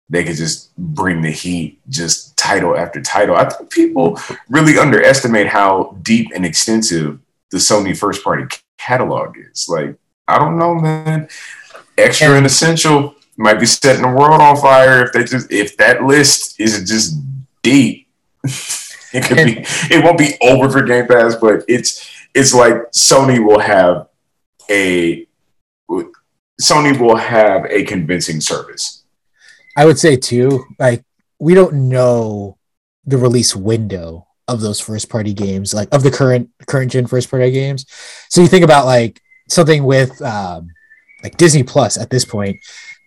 they 0.09 0.25
could 0.25 0.37
just 0.37 0.75
bring 0.77 1.21
the 1.23 1.31
heat, 1.31 1.81
just 1.89 2.37
title 2.37 2.77
after 2.77 3.01
title. 3.03 3.37
I 3.37 3.49
think 3.49 3.71
people 3.71 4.19
really 4.49 4.79
underestimate 4.79 5.49
how 5.49 5.97
deep 6.03 6.31
and 6.35 6.47
extensive 6.47 7.19
the 7.51 7.59
Sony 7.59 7.97
first 7.97 8.25
party 8.25 8.45
catalog 8.79 9.37
is. 9.37 9.69
Like, 9.69 9.97
I 10.27 10.39
don't 10.39 10.59
know, 10.59 10.75
man. 10.75 11.29
Extra 11.99 12.29
and, 12.29 12.37
And- 12.39 12.47
essential 12.47 13.15
might 13.37 13.59
be 13.59 13.67
setting 13.67 14.03
the 14.03 14.09
world 14.09 14.41
on 14.41 14.57
fire 14.57 15.05
if 15.05 15.13
they 15.13 15.25
just 15.25 15.51
if 15.51 15.77
that 15.79 16.05
list 16.05 16.61
is 16.61 16.89
just 16.89 17.17
deep. 17.63 18.09
it 18.45 19.25
could 19.25 19.37
be. 19.37 19.65
It 19.91 20.05
won't 20.05 20.19
be 20.19 20.37
over 20.43 20.69
for 20.69 20.83
Game 20.83 21.07
Pass, 21.07 21.37
but 21.37 21.65
it's 21.69 22.09
it's 22.35 22.55
like 22.55 22.75
Sony 22.93 23.45
will 23.45 23.59
have 23.59 24.09
a 24.71 25.27
Sony 26.63 26.99
will 26.99 27.17
have 27.17 27.65
a 27.67 27.85
convincing 27.85 28.41
service. 28.41 29.03
I 29.77 29.85
would 29.85 29.99
say 29.99 30.17
too, 30.17 30.65
like 30.79 31.05
we 31.39 31.55
don't 31.55 31.89
know 31.89 32.57
the 33.05 33.19
release 33.19 33.57
window 33.57 34.29
of 34.47 34.61
those 34.61 34.79
first 34.79 35.09
party 35.09 35.35
games, 35.35 35.75
like 35.75 35.89
of 35.93 36.03
the 36.03 36.11
current 36.11 36.51
current 36.67 36.93
gen 36.93 37.07
first 37.07 37.31
party 37.31 37.51
games. 37.51 37.85
So 38.29 38.41
you 38.41 38.49
think 38.49 38.65
about 38.65 38.87
like 38.87 39.21
something 39.49 39.85
with 39.85 40.21
um, 40.23 40.69
like 41.23 41.37
Disney 41.37 41.63
Plus 41.63 41.99
at 41.99 42.11
this 42.11 42.25
point. 42.25 42.59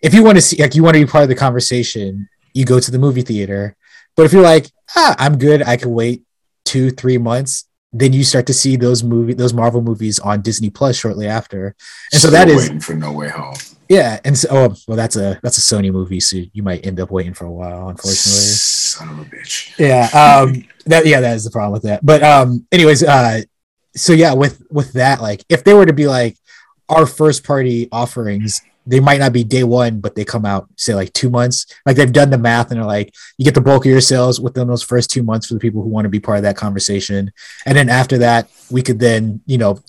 If 0.02 0.12
you 0.12 0.22
want 0.22 0.36
to 0.36 0.42
see, 0.42 0.60
like, 0.60 0.74
you 0.74 0.82
want 0.82 0.94
to 0.94 1.04
be 1.04 1.10
part 1.10 1.22
of 1.22 1.30
the 1.30 1.34
conversation, 1.34 2.28
you 2.52 2.64
go 2.66 2.78
to 2.78 2.90
the 2.90 2.98
movie 2.98 3.22
theater. 3.22 3.74
But 4.14 4.26
if 4.26 4.32
you're 4.32 4.42
like, 4.42 4.70
ah, 4.94 5.16
I'm 5.18 5.38
good, 5.38 5.62
I 5.62 5.76
can 5.76 5.92
wait 5.92 6.22
two, 6.64 6.90
three 6.90 7.16
months, 7.16 7.65
then 7.92 8.12
you 8.12 8.24
start 8.24 8.46
to 8.46 8.52
see 8.54 8.76
those 8.76 9.02
movie, 9.02 9.32
those 9.34 9.54
Marvel 9.54 9.80
movies 9.82 10.18
on 10.18 10.42
Disney 10.42 10.70
Plus 10.70 10.96
shortly 10.96 11.26
after. 11.26 11.74
And 12.12 12.20
so 12.20 12.28
Still 12.28 12.30
that 12.32 12.48
is 12.48 12.62
waiting 12.64 12.80
for 12.80 12.94
No 12.94 13.12
Way 13.12 13.28
Home. 13.30 13.54
yeah. 13.88 14.20
And 14.24 14.36
so, 14.36 14.48
oh, 14.50 14.74
well, 14.86 14.96
that's 14.96 15.16
a 15.16 15.38
that's 15.42 15.56
a 15.58 15.60
Sony 15.60 15.90
movie, 15.92 16.20
so 16.20 16.38
you 16.52 16.62
might 16.62 16.84
end 16.86 17.00
up 17.00 17.10
waiting 17.10 17.32
for 17.34 17.46
a 17.46 17.50
while, 17.52 17.88
unfortunately. 17.88 18.16
Son 18.42 19.08
of 19.10 19.18
a 19.20 19.24
bitch. 19.24 19.78
yeah 19.78 20.08
um 20.14 20.64
that 20.86 21.06
yeah 21.06 21.20
that 21.20 21.36
is 21.36 21.44
the 21.44 21.50
problem 21.50 21.72
with 21.72 21.82
that 21.82 22.04
but 22.04 22.22
um 22.22 22.66
anyways 22.72 23.02
uh 23.02 23.40
so 23.94 24.12
yeah 24.14 24.32
with 24.32 24.62
with 24.70 24.92
that 24.94 25.20
like 25.20 25.44
if 25.48 25.64
they 25.64 25.74
were 25.74 25.84
to 25.84 25.92
be 25.92 26.06
like 26.06 26.36
our 26.88 27.04
first 27.06 27.44
party 27.44 27.88
offerings 27.92 28.62
they 28.86 29.00
might 29.00 29.18
not 29.18 29.32
be 29.32 29.44
day 29.44 29.64
one 29.64 30.00
but 30.00 30.14
they 30.14 30.24
come 30.24 30.44
out 30.44 30.68
say 30.76 30.94
like 30.94 31.12
two 31.12 31.30
months. 31.30 31.66
Like 31.84 31.96
they've 31.96 32.12
done 32.12 32.30
the 32.30 32.38
math 32.38 32.70
and 32.70 32.80
they're 32.80 32.86
like 32.86 33.14
you 33.38 33.44
get 33.44 33.54
the 33.54 33.60
bulk 33.60 33.84
of 33.84 33.90
your 33.90 34.00
sales 34.00 34.40
within 34.40 34.68
those 34.68 34.82
first 34.82 35.10
two 35.10 35.22
months 35.22 35.46
for 35.46 35.54
the 35.54 35.60
people 35.60 35.82
who 35.82 35.88
want 35.88 36.04
to 36.04 36.10
be 36.10 36.20
part 36.20 36.38
of 36.38 36.44
that 36.44 36.56
conversation. 36.56 37.32
And 37.64 37.76
then 37.76 37.88
after 37.88 38.18
that 38.18 38.48
we 38.70 38.82
could 38.82 38.98
then 38.98 39.40
you 39.46 39.58
know 39.58 39.80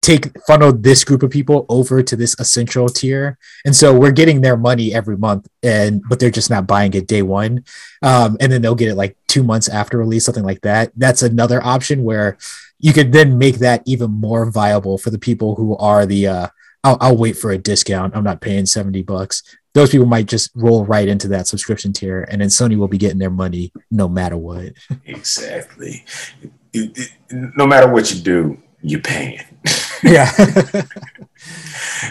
take 0.00 0.30
funnel 0.46 0.72
this 0.72 1.04
group 1.04 1.22
of 1.22 1.30
people 1.30 1.66
over 1.68 2.02
to 2.02 2.16
this 2.16 2.34
essential 2.38 2.88
tier. 2.88 3.36
And 3.64 3.74
so 3.74 3.94
we're 3.94 4.12
getting 4.12 4.40
their 4.40 4.56
money 4.56 4.94
every 4.94 5.16
month 5.16 5.48
and 5.62 6.02
but 6.08 6.18
they're 6.18 6.30
just 6.30 6.50
not 6.50 6.66
buying 6.66 6.94
it 6.94 7.06
day 7.06 7.22
one. 7.22 7.64
Um, 8.02 8.36
and 8.40 8.50
then 8.50 8.62
they'll 8.62 8.74
get 8.74 8.88
it 8.88 8.94
like 8.94 9.16
two 9.26 9.42
months 9.42 9.68
after 9.68 9.98
release, 9.98 10.24
something 10.24 10.44
like 10.44 10.60
that. 10.62 10.92
That's 10.96 11.22
another 11.22 11.62
option 11.62 12.04
where 12.04 12.38
you 12.78 12.92
could 12.92 13.12
then 13.12 13.38
make 13.38 13.56
that 13.56 13.82
even 13.86 14.10
more 14.10 14.50
viable 14.50 14.98
for 14.98 15.10
the 15.10 15.18
people 15.18 15.56
who 15.56 15.76
are 15.76 16.06
the 16.06 16.26
uh, 16.28 16.46
I'll, 16.88 16.96
I'll 17.00 17.16
wait 17.16 17.36
for 17.36 17.50
a 17.50 17.58
discount. 17.58 18.16
I'm 18.16 18.24
not 18.24 18.40
paying 18.40 18.64
70 18.64 19.02
bucks. 19.02 19.42
Those 19.74 19.90
people 19.90 20.06
might 20.06 20.26
just 20.26 20.50
roll 20.54 20.86
right 20.86 21.06
into 21.06 21.28
that 21.28 21.46
subscription 21.46 21.92
tier, 21.92 22.26
and 22.30 22.40
then 22.40 22.48
Sony 22.48 22.76
will 22.78 22.88
be 22.88 22.96
getting 22.98 23.18
their 23.18 23.30
money 23.30 23.72
no 23.90 24.08
matter 24.08 24.36
what. 24.36 24.72
Exactly. 25.04 26.04
It- 26.72 26.98
it- 26.98 27.10
no 27.56 27.66
matter 27.66 27.92
what 27.92 28.12
you 28.12 28.20
do, 28.22 28.58
you're 28.80 29.00
paying. 29.00 29.40
yeah. 30.02 30.30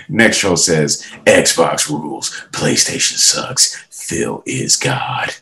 Next 0.09 0.37
show 0.37 0.55
says 0.55 1.01
Xbox 1.25 1.89
rules, 1.89 2.29
PlayStation 2.51 3.17
sucks, 3.17 3.75
Phil 3.89 4.43
is 4.45 4.75
God. 4.75 5.33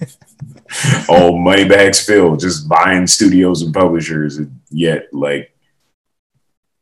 oh, 1.08 1.36
moneybags 1.36 2.00
Phil, 2.04 2.36
just 2.36 2.66
buying 2.68 3.06
studios 3.06 3.60
and 3.62 3.74
publishers, 3.74 4.38
and 4.38 4.58
yet 4.70 5.12
like 5.12 5.54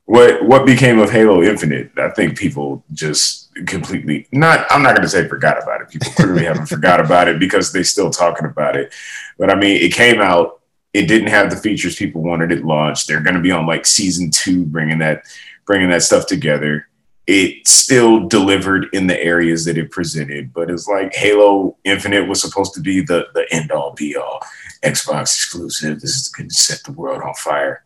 what 0.08 0.42
what 0.42 0.64
became 0.64 1.00
of 1.00 1.10
Halo 1.10 1.42
Infinite? 1.42 1.90
I 1.98 2.08
think 2.08 2.38
people 2.38 2.82
just 2.92 3.54
completely 3.66 4.26
not. 4.32 4.66
I'm 4.70 4.82
not 4.82 4.96
going 4.96 5.02
to 5.02 5.08
say 5.08 5.28
forgot 5.28 5.62
about 5.62 5.82
it. 5.82 5.90
People 5.90 6.10
clearly 6.12 6.44
haven't 6.44 6.66
forgot 6.76 6.98
about 6.98 7.28
it 7.28 7.38
because 7.38 7.72
they're 7.72 7.84
still 7.84 8.08
talking 8.08 8.46
about 8.46 8.74
it. 8.74 8.94
But 9.38 9.50
I 9.50 9.54
mean, 9.54 9.82
it 9.82 9.92
came 9.92 10.22
out. 10.22 10.60
It 10.94 11.08
didn't 11.08 11.28
have 11.28 11.50
the 11.50 11.56
features 11.56 11.94
people 11.94 12.22
wanted 12.22 12.52
it 12.52 12.64
launched. 12.64 13.06
They're 13.06 13.20
going 13.20 13.36
to 13.36 13.42
be 13.42 13.50
on 13.50 13.66
like 13.66 13.84
season 13.84 14.30
two, 14.30 14.64
bringing 14.64 14.96
that 15.00 15.26
bringing 15.66 15.90
that 15.90 16.02
stuff 16.02 16.24
together. 16.24 16.88
It 17.26 17.68
still 17.68 18.26
delivered 18.26 18.86
in 18.94 19.08
the 19.08 19.22
areas 19.22 19.66
that 19.66 19.76
it 19.76 19.90
presented, 19.90 20.54
but 20.54 20.70
it's 20.70 20.88
like 20.88 21.14
Halo 21.14 21.76
Infinite 21.84 22.26
was 22.26 22.40
supposed 22.40 22.72
to 22.74 22.80
be 22.80 23.02
the 23.02 23.26
the 23.34 23.46
end 23.50 23.72
all 23.72 23.92
be 23.92 24.16
all 24.16 24.40
Xbox 24.82 25.34
exclusive. 25.34 26.00
This 26.00 26.16
is 26.16 26.28
going 26.28 26.48
to 26.48 26.54
set 26.54 26.82
the 26.84 26.92
world 26.92 27.20
on 27.20 27.34
fire. 27.34 27.84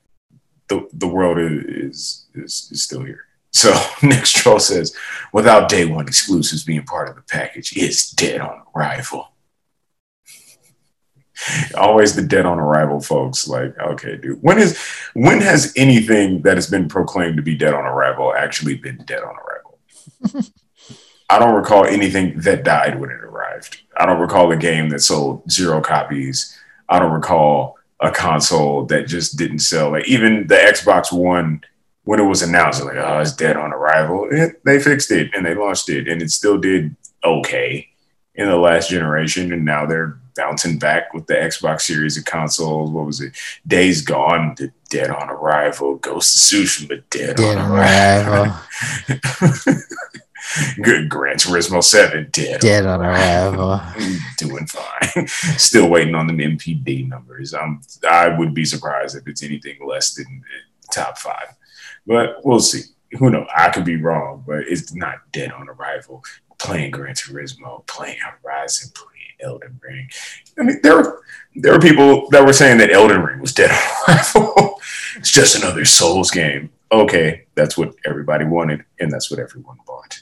The 0.73 0.89
the 0.95 1.07
world 1.07 1.39
is 1.39 2.27
is, 2.35 2.69
is 2.73 2.83
still 2.83 3.05
here. 3.05 3.27
So 3.51 3.75
next 4.03 4.35
troll 4.37 4.59
says, 4.59 4.97
without 5.33 5.69
day 5.69 5.85
one 5.85 6.09
exclusives 6.09 6.65
being 6.65 6.85
part 6.85 7.09
of 7.11 7.17
the 7.17 7.23
package, 7.23 7.77
it's 7.77 8.11
dead 8.11 8.41
on 8.41 8.63
arrival. 8.75 9.29
Always 11.77 12.17
the 12.17 12.23
dead 12.23 12.47
on 12.47 12.59
arrival, 12.59 13.01
folks. 13.01 13.47
Like, 13.47 13.79
okay, 13.79 14.17
dude. 14.17 14.43
When 14.43 14.59
is 14.59 14.81
when 15.13 15.43
has 15.43 15.75
anything 15.77 16.41
that 16.43 16.57
has 16.57 16.71
been 16.71 16.89
proclaimed 16.89 17.37
to 17.37 17.43
be 17.43 17.55
dead 17.55 17.75
on 17.75 17.85
arrival 17.85 18.35
actually 18.35 18.77
been 18.77 19.05
dead 19.05 19.23
on 19.23 19.35
arrival? 19.37 19.79
I 21.29 21.39
don't 21.39 21.55
recall 21.55 21.85
anything 21.85 22.41
that 22.41 22.65
died 22.65 22.99
when 22.99 23.11
it 23.11 23.21
arrived. 23.21 23.83
I 23.97 24.07
don't 24.07 24.21
recall 24.21 24.53
a 24.53 24.57
game 24.57 24.89
that 24.91 25.01
sold 25.01 25.51
zero 25.51 25.81
copies. 25.81 26.59
I 26.89 26.99
don't 26.99 27.13
recall 27.13 27.79
a 28.03 28.11
console 28.11 28.85
that 28.87 29.07
just 29.07 29.37
didn't 29.37 29.61
sell. 29.61 29.93
Like 29.93 30.09
even 30.09 30.47
the 30.49 30.57
Xbox 30.57 31.13
One, 31.13 31.63
when 32.05 32.19
it 32.19 32.25
was 32.25 32.43
announced, 32.43 32.85
like, 32.85 32.97
oh, 32.97 33.21
it's 33.21 33.33
dead 33.33 33.57
on 33.57 33.73
arrival. 33.73 34.29
It, 34.31 34.63
they 34.65 34.81
fixed 34.81 35.13
it 35.13 35.31
and 35.35 35.47
they 35.47 35.55
launched 35.55 35.89
it, 35.89 36.09
and 36.09 36.21
it 36.21 36.31
still 36.31 36.59
did 36.59 36.97
okay 37.25 37.89
in 38.35 38.49
the 38.49 38.57
last 38.57 38.91
generation. 38.91 39.53
And 39.53 39.65
now 39.65 39.87
they're 39.87 40.19
bouncing 40.35 40.79
back 40.79 41.15
with 41.15 41.27
the 41.27 41.35
Xbox 41.35 41.83
series 41.83 42.19
of 42.19 42.25
consoles. 42.25 42.91
What 42.91 43.07
was 43.07 43.21
it? 43.21 43.37
Days 43.67 44.03
Gone, 44.03 44.55
the 44.57 44.73
dead 44.91 45.11
on 45.11 45.31
arrival. 45.31 45.97
Ghost 45.97 46.53
of 46.53 46.59
Tsushima, 46.59 47.03
dead, 47.11 47.37
Dead 47.37 47.59
on 47.59 47.71
on 47.71 47.79
arrival. 47.79 48.57
Good 50.83 51.09
Gran 51.09 51.37
Turismo 51.37 51.83
7, 51.83 52.29
dead, 52.31 52.61
Dead 52.61 52.87
on 52.87 53.01
arrival. 53.01 53.81
doing 54.39 54.67
fine. 54.67 55.27
Still 55.29 55.89
waiting 55.89 56.15
on 56.15 56.27
the 56.27 56.35
NPD 56.35 57.09
numbers. 57.09 57.55
Um, 57.55 57.83
I 58.09 58.29
would 58.29 58.55
be 58.55 58.65
surprised 58.65 59.17
if 59.17 59.27
it's 59.27 59.43
anything 59.43 59.79
less 59.87 60.15
than 60.15 60.43
top 60.93 61.19
five, 61.19 61.55
but 62.07 62.45
we'll 62.45 62.61
see. 62.61 62.83
Who 63.19 63.31
knows? 63.31 63.47
I 63.55 63.69
could 63.71 63.85
be 63.85 63.97
wrong, 63.97 64.43
but 64.47 64.61
it's 64.61 64.95
not 64.95 65.31
dead 65.33 65.53
on 65.53 65.69
arrival. 65.69 66.25
Playing 66.59 66.93
Gran 66.93 67.15
Turismo, 67.15 67.87
playing 67.87 68.19
Horizon, 68.21 68.91
playing 68.95 69.13
Elden 69.43 69.79
Ring. 69.83 70.09
I 70.59 70.63
mean, 70.63 70.81
there 70.83 70.97
were 70.97 71.23
there 71.55 71.73
were 71.73 71.81
people 71.81 72.29
that 72.31 72.47
were 72.47 72.53
saying 72.53 72.79
that 72.79 72.91
Elden 72.91 73.23
Ring 73.23 73.41
was 73.41 73.53
dead 73.53 73.71
on 73.71 74.15
arrival. 74.15 74.81
it's 75.17 75.31
just 75.31 75.57
another 75.57 75.85
Souls 75.85 76.31
game. 76.31 76.71
Okay, 76.91 77.47
that's 77.55 77.77
what 77.77 77.95
everybody 78.05 78.45
wanted, 78.45 78.85
and 79.01 79.11
that's 79.11 79.31
what 79.31 79.41
everyone 79.41 79.79
bought. 79.87 80.22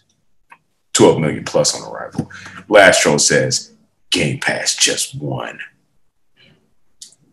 12 0.94 1.20
million 1.20 1.44
plus 1.44 1.80
on 1.80 1.90
arrival. 1.90 2.30
Last 2.68 3.02
troll 3.02 3.18
says 3.18 3.72
Game 4.10 4.40
Pass 4.40 4.74
just 4.76 5.14
won. 5.20 5.58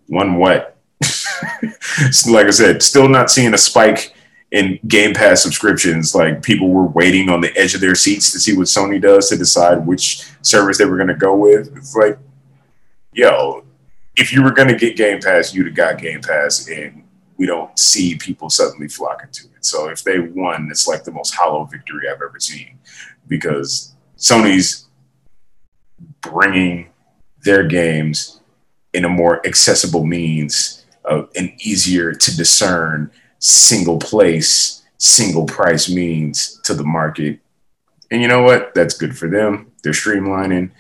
Won 0.10 0.36
what? 0.36 0.78
like 2.30 2.48
I 2.48 2.52
said, 2.52 2.82
still 2.82 3.10
not 3.10 3.30
seeing 3.30 3.54
a 3.54 3.58
spike 3.58 4.14
in 4.52 4.80
Game 4.88 5.14
Pass 5.14 5.44
subscriptions. 5.44 6.16
Like 6.16 6.42
people 6.42 6.70
were 6.70 6.88
waiting 6.88 7.30
on 7.30 7.42
the 7.42 7.56
edge 7.58 7.76
of 7.76 7.82
their 7.82 7.96
seats 7.96 8.32
to 8.32 8.40
see 8.40 8.56
what 8.56 8.68
Sony 8.68 9.02
does 9.02 9.30
to 9.30 9.38
decide 9.38 9.86
which 9.86 10.30
service 10.42 10.78
they 10.78 10.86
were 10.86 10.98
going 10.98 11.08
to 11.10 11.16
go 11.16 11.36
with. 11.36 11.76
It's 11.76 11.96
like, 11.96 12.18
yo, 13.14 13.64
if 14.16 14.32
you 14.32 14.44
were 14.44 14.52
going 14.52 14.70
to 14.70 14.76
get 14.76 14.98
Game 14.98 15.20
Pass, 15.20 15.54
you'd 15.54 15.68
have 15.68 15.76
got 15.76 16.00
Game 16.00 16.22
Pass, 16.22 16.68
and 16.70 17.04
we 17.38 17.46
don't 17.46 17.78
see 17.78 18.16
people 18.16 18.50
suddenly 18.50 18.88
flocking 18.88 19.30
to 19.32 19.46
it. 19.46 19.66
So 19.66 19.90
if 19.90 20.04
they 20.04 20.20
won, 20.20 20.70
it's 20.72 20.88
like 20.88 21.04
the 21.04 21.12
most 21.12 21.36
hollow 21.36 21.66
victory 21.66 22.10
I've 22.10 22.22
ever 22.22 22.40
seen 22.40 22.80
because 23.28 23.94
Sony's 24.18 24.88
bringing 26.22 26.90
their 27.44 27.64
games 27.64 28.42
in 28.94 29.06
a 29.06 29.10
more 29.10 29.46
accessible 29.46 30.06
means 30.06 30.86
uh, 31.06 31.20
of 31.20 31.30
an 31.36 31.54
easier 31.60 32.14
to 32.14 32.36
discern 32.36 33.12
single 33.40 34.00
place, 34.00 34.84
single 34.98 35.46
price 35.46 35.90
means 35.90 36.60
to 36.64 36.74
the 36.74 36.84
market. 36.84 37.40
And 38.12 38.22
you 38.22 38.28
know 38.28 38.42
what? 38.42 38.74
That's 38.74 38.98
good 38.98 39.18
for 39.18 39.30
them. 39.30 39.72
They're 39.84 39.94
streamlining. 39.94 40.72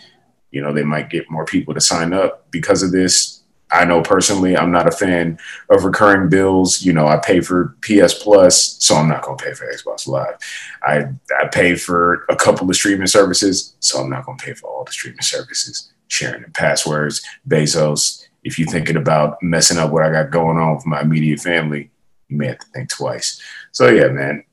You 0.51 0.61
know, 0.61 0.73
they 0.73 0.83
might 0.83 1.09
get 1.09 1.29
more 1.29 1.45
people 1.45 1.73
to 1.73 1.81
sign 1.81 2.13
up 2.13 2.49
because 2.51 2.83
of 2.83 2.91
this. 2.91 3.36
I 3.71 3.85
know 3.85 4.01
personally, 4.01 4.55
I'm 4.55 4.71
not 4.71 4.87
a 4.87 4.91
fan 4.91 5.37
of 5.69 5.83
recurring 5.83 6.29
bills. 6.29 6.81
You 6.81 6.93
know, 6.93 7.07
I 7.07 7.17
pay 7.17 7.41
for 7.41 7.75
PS 7.81 8.13
Plus, 8.13 8.77
so 8.83 8.95
I'm 8.95 9.09
not 9.09 9.23
going 9.23 9.37
to 9.37 9.43
pay 9.43 9.53
for 9.53 9.65
Xbox 9.65 10.07
Live. 10.07 10.37
I, 10.83 11.05
I 11.39 11.47
pay 11.51 11.75
for 11.75 12.25
a 12.29 12.35
couple 12.35 12.69
of 12.69 12.75
streaming 12.75 13.07
services, 13.07 13.75
so 13.79 13.99
I'm 13.99 14.09
not 14.09 14.25
going 14.25 14.37
to 14.37 14.45
pay 14.45 14.53
for 14.53 14.69
all 14.69 14.85
the 14.85 14.91
streaming 14.91 15.21
services. 15.21 15.91
Sharing 16.09 16.43
the 16.43 16.49
passwords, 16.51 17.21
Bezos. 17.47 18.25
If 18.43 18.57
you're 18.57 18.69
thinking 18.69 18.95
about 18.95 19.43
messing 19.43 19.77
up 19.77 19.91
what 19.91 20.03
I 20.03 20.11
got 20.11 20.31
going 20.31 20.57
on 20.57 20.75
with 20.75 20.85
my 20.85 21.01
immediate 21.01 21.41
family, 21.41 21.91
you 22.29 22.37
may 22.37 22.47
have 22.47 22.59
to 22.59 22.67
think 22.67 22.89
twice. 22.89 23.41
So 23.73 23.89
yeah, 23.89 24.07
man, 24.07 24.45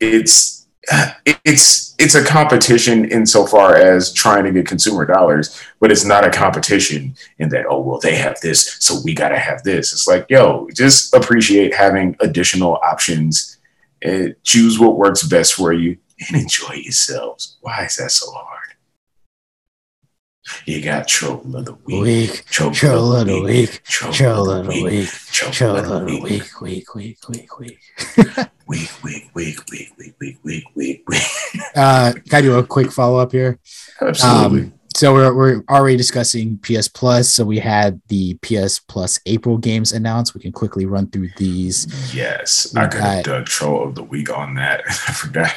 it's 0.00 0.55
it's 1.44 1.94
it's 1.98 2.14
a 2.14 2.24
competition 2.24 3.10
insofar 3.10 3.76
as 3.76 4.12
trying 4.12 4.44
to 4.44 4.52
get 4.52 4.66
consumer 4.66 5.06
dollars, 5.06 5.60
but 5.80 5.90
it's 5.90 6.04
not 6.04 6.24
a 6.24 6.30
competition 6.30 7.16
in 7.38 7.48
that 7.48 7.66
oh 7.68 7.80
well 7.80 7.98
they 7.98 8.14
have 8.14 8.38
this, 8.40 8.76
so 8.80 8.96
we 9.04 9.14
gotta 9.14 9.38
have 9.38 9.62
this. 9.62 9.92
It's 9.92 10.06
like 10.06 10.26
yo, 10.28 10.68
just 10.74 11.14
appreciate 11.14 11.74
having 11.74 12.16
additional 12.20 12.76
options, 12.84 13.58
and 14.02 14.34
choose 14.44 14.78
what 14.78 14.96
works 14.96 15.22
best 15.22 15.54
for 15.54 15.72
you, 15.72 15.96
and 16.28 16.40
enjoy 16.40 16.74
yourselves. 16.74 17.56
Why 17.60 17.84
is 17.84 17.96
that 17.96 18.10
so 18.10 18.30
hard? 18.30 18.55
You 20.64 20.82
got 20.82 21.08
troll 21.08 21.42
of 21.56 21.64
the 21.64 21.74
week, 21.84 22.02
Week, 22.02 22.44
troll, 22.46 22.70
troll 22.70 23.12
of 23.16 23.26
the 23.26 23.42
week, 23.42 23.82
troll 23.84 24.50
of 24.50 24.66
the 24.66 24.82
week, 24.82 25.08
troll 25.32 25.76
of 25.76 25.86
the 25.88 26.04
week, 26.04 26.22
week, 26.60 26.94
week, 26.94 26.94
week, 26.94 27.28
week, 27.28 27.58
week. 27.58 27.78
week, 28.66 28.90
week, 29.02 29.30
week, 29.34 29.60
week, 29.70 29.94
week, 29.98 30.14
week, 30.20 30.38
week, 30.44 30.64
week, 30.74 31.02
week. 31.08 31.22
Uh, 31.74 32.12
can 32.12 32.38
I 32.38 32.40
do 32.42 32.58
a 32.58 32.66
quick 32.66 32.90
follow 32.92 33.18
up 33.18 33.32
here? 33.32 33.58
Absolutely. 34.00 34.72
So 34.96 35.12
we're, 35.12 35.34
we're 35.34 35.62
already 35.68 35.98
discussing 35.98 36.56
PS 36.62 36.88
Plus. 36.88 37.28
So 37.28 37.44
we 37.44 37.58
had 37.58 38.00
the 38.08 38.32
PS 38.40 38.78
Plus 38.78 39.20
April 39.26 39.58
games 39.58 39.92
announced. 39.92 40.34
We 40.34 40.40
can 40.40 40.52
quickly 40.52 40.86
run 40.86 41.08
through 41.10 41.28
these. 41.36 42.14
yes, 42.14 42.74
I 42.74 42.86
could 42.86 43.02
have 43.02 43.24
done 43.24 43.44
troll 43.44 43.88
of 43.88 43.94
the 43.94 44.02
week 44.02 44.34
on 44.34 44.54
that. 44.54 44.80
I 44.88 45.12
forgot. 45.12 45.54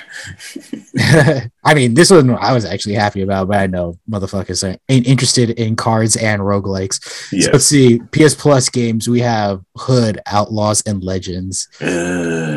I 1.63 1.73
mean, 1.73 1.93
this 1.93 2.11
one 2.11 2.31
I 2.31 2.51
was 2.51 2.65
actually 2.65 2.95
happy 2.95 3.21
about, 3.21 3.47
but 3.47 3.59
I 3.59 3.67
know 3.67 3.97
motherfuckers 4.11 4.61
are- 4.69 4.77
ain't 4.89 5.07
interested 5.07 5.51
in 5.51 5.77
cards 5.77 6.17
and 6.17 6.41
roguelikes. 6.41 7.01
So 7.41 7.51
let's 7.53 7.65
see. 7.65 7.99
PS 8.11 8.35
Plus 8.35 8.67
games, 8.67 9.07
we 9.07 9.21
have 9.21 9.63
Hood, 9.77 10.19
Outlaws, 10.25 10.83
and 10.85 11.01
Legends. 11.01 11.69
Uh, 11.81 11.85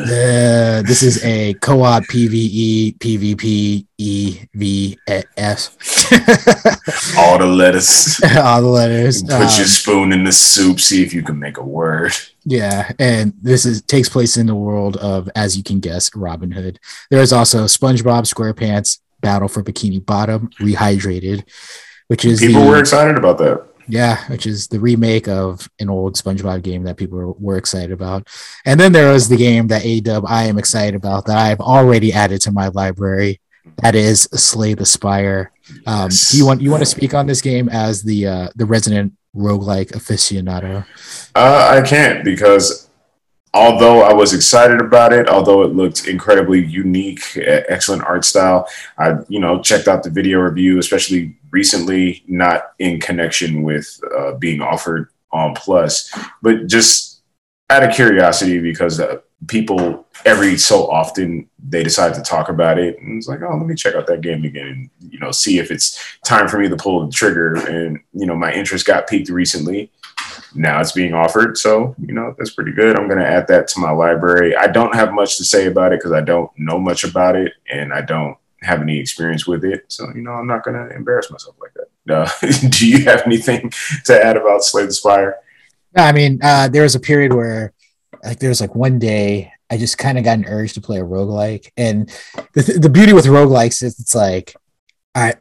Uh, 0.03 0.83
this 0.83 1.03
is 1.05 1.23
a 1.25 1.55
co-op 1.55 2.03
PvE, 2.05 2.99
PvP, 2.99 3.87
E, 3.99 4.39
V, 4.55 4.99
F. 5.37 5.77
all 7.19 7.39
the 7.39 7.47
letters. 7.47 8.21
All 8.37 8.61
the 8.63 8.69
letters. 8.69 9.23
Put 9.23 9.31
your 9.31 9.41
Um, 9.41 9.51
spoon 9.51 10.13
in 10.13 10.25
the 10.25 10.33
soup. 10.33 10.81
See 10.81 11.03
if 11.03 11.13
you 11.15 11.23
can 11.23 11.39
make 11.39 11.59
a 11.59 11.63
word. 11.65 12.13
Yeah, 12.45 12.91
and 12.99 13.33
this 13.43 13.65
is 13.65 13.83
takes 13.83 14.09
place 14.09 14.37
in 14.37 14.47
the 14.47 14.55
world 14.55 14.97
of, 14.97 15.29
as 15.37 15.57
you 15.57 15.63
can 15.63 15.81
guess, 15.81 16.11
Robin 16.17 16.51
Hood. 16.51 16.79
There 17.11 17.21
is 17.21 17.33
also 17.33 17.65
SpongeBob 17.67 18.25
SquarePants 18.33 18.99
Battle 19.21 19.49
for 19.49 19.63
Bikini 19.63 20.05
Bottom 20.05 20.51
Rehydrated, 20.61 21.45
which 22.09 22.25
is 22.25 22.41
People 22.41 22.63
the, 22.65 22.69
were 22.69 22.79
excited 22.81 23.17
about 23.17 23.39
that. 23.39 23.65
yeah, 23.89 24.25
which 24.29 24.47
is 24.47 24.69
the 24.69 24.81
remake 24.81 25.29
of 25.29 25.69
an 25.79 25.89
old 25.91 26.17
SpongeBob 26.17 26.63
game 26.63 26.83
that 26.85 26.97
people 26.97 27.37
were, 27.39 27.57
excited 27.57 27.93
about. 27.93 28.27
And 28.65 28.81
then 28.81 28.93
there 28.93 29.13
was 29.13 29.29
the 29.29 29.37
game 29.37 29.69
that 29.69 29.83
ADub 29.83 30.25
I 30.29 30.45
am 30.45 30.59
excited 30.59 30.95
about 30.97 31.27
that 31.27 31.37
I've 31.39 31.61
already 31.61 32.13
added 32.13 32.41
to 32.43 32.53
my 32.53 32.69
library. 32.69 33.41
That 33.83 33.95
is 33.95 34.23
Slay 34.35 34.75
the 34.75 34.87
Spire. 34.87 35.53
Um, 35.87 36.11
do 36.31 36.37
you 36.37 36.47
want 36.47 36.61
you 36.61 36.71
want 36.71 36.83
to 36.83 36.87
speak 36.87 37.15
on 37.15 37.27
this 37.27 37.41
game 37.41 37.69
as 37.69 38.03
the 38.03 38.27
uh, 38.27 38.49
the 38.57 38.67
resident 38.67 39.13
roguelike 39.35 39.93
aficionado? 39.93 40.85
Uh, 41.35 41.79
I 41.79 41.87
can't 41.87 42.25
because 42.25 42.91
although 43.55 44.03
I 44.03 44.13
was 44.13 44.35
excited 44.35 44.81
about 44.81 45.13
it, 45.13 45.29
although 45.29 45.63
it 45.63 45.75
looked 45.75 46.09
incredibly 46.09 46.65
unique, 46.65 47.37
excellent 47.37 48.03
art 48.05 48.25
style, 48.25 48.69
I 48.99 49.17
you 49.29 49.41
know 49.41 49.63
checked 49.63 49.89
out 49.89 50.03
the 50.03 50.11
video 50.11 50.41
review, 50.41 50.79
especially 50.79 51.37
recently, 51.51 52.25
not 52.27 52.73
in 52.79 53.01
connection 53.01 53.63
with 53.63 54.01
uh, 54.17 54.33
being 54.35 54.61
offered 54.61 55.09
on 55.31 55.55
Plus, 55.55 56.13
but 56.43 56.67
just 56.67 57.23
out 57.71 57.83
of 57.83 57.95
curiosity 57.95 58.59
because 58.59 59.01
uh, 59.01 59.19
people 59.49 60.07
every 60.25 60.57
so 60.57 60.89
often 60.89 61.49
they 61.69 61.83
decide 61.83 62.15
to 62.15 62.23
talk 62.23 62.49
about 62.49 62.79
it 62.79 62.99
and 62.99 63.19
it's 63.19 63.27
like 63.27 63.41
oh 63.43 63.57
let 63.57 63.67
me 63.67 63.75
check 63.75 63.95
out 63.95 64.07
that 64.07 64.21
game 64.21 64.45
again 64.45 64.67
and 65.01 65.13
you 65.13 65.19
know 65.19 65.31
see 65.31 65.59
if 65.59 65.71
it's 65.71 65.99
time 66.25 66.49
for 66.49 66.59
me 66.59 66.69
to 66.69 66.77
pull 66.77 67.05
the 67.05 67.13
trigger. 67.13 67.55
And 67.55 68.01
you 68.13 68.27
know 68.27 68.37
my 68.37 68.53
interest 68.53 68.87
got 68.87 69.09
piqued 69.09 69.29
recently. 69.29 69.91
Now 70.55 70.81
it's 70.81 70.93
being 70.93 71.15
offered 71.15 71.57
so 71.59 71.95
you 71.99 72.15
know 72.15 72.35
that's 72.39 72.51
pretty 72.51 72.73
good. 72.73 72.99
I'm 72.99 73.09
going 73.09 73.21
to 73.21 73.27
add 73.27 73.49
that 73.49 73.69
to 73.69 73.81
my 73.81 73.91
library. 73.91 74.57
I 74.57 74.67
don't 74.67 74.95
have 74.95 75.13
much 75.13 75.37
to 75.39 75.45
say 75.45 75.67
about 75.67 75.93
it 75.93 76.01
because 76.01 76.13
i 76.13 76.21
don't 76.21 76.51
know 76.57 76.79
much 76.79 77.05
about 77.05 77.37
it 77.37 77.53
and 77.71 77.93
i 77.93 78.01
don't 78.01 78.37
have 78.63 78.81
any 78.81 78.99
experience 78.99 79.47
with 79.47 79.65
it. 79.65 79.85
So 79.89 80.09
you 80.15 80.23
know 80.23 80.33
i'm 80.33 80.47
not 80.47 80.65
going 80.65 80.77
to 80.77 80.95
embarrass 80.95 81.31
myself 81.31 81.57
like 81.61 81.73
that. 81.75 81.89
Uh, 82.09 82.69
do 82.69 82.89
you 82.89 83.05
have 83.05 83.23
anything 83.27 83.73
to 84.05 84.25
add 84.25 84.37
about 84.37 84.65
slay 84.65 84.87
the 84.87 84.93
spire? 84.93 85.37
I 85.95 86.13
mean, 86.13 86.41
uh, 86.43 86.69
there 86.69 86.83
was 86.83 86.95
a 86.95 87.01
period 87.01 87.33
where, 87.35 87.73
like, 88.23 88.39
there 88.39 88.49
was 88.49 88.61
like 88.61 88.75
one 88.75 88.99
day 88.99 89.53
I 89.71 89.79
just 89.79 89.97
kind 89.97 90.19
of 90.19 90.25
got 90.25 90.39
an 90.39 90.45
urge 90.47 90.75
to 90.75 90.81
play 90.83 91.01
a 91.01 91.05
roguelike. 91.05 91.71
And 91.79 92.11
the, 92.53 92.79
the 92.81 92.91
beauty 92.91 93.15
with 93.15 93.25
roguelikes 93.25 93.83
is 93.83 93.99
it's 93.99 94.15
like, 94.15 94.55
I, 95.15 95.35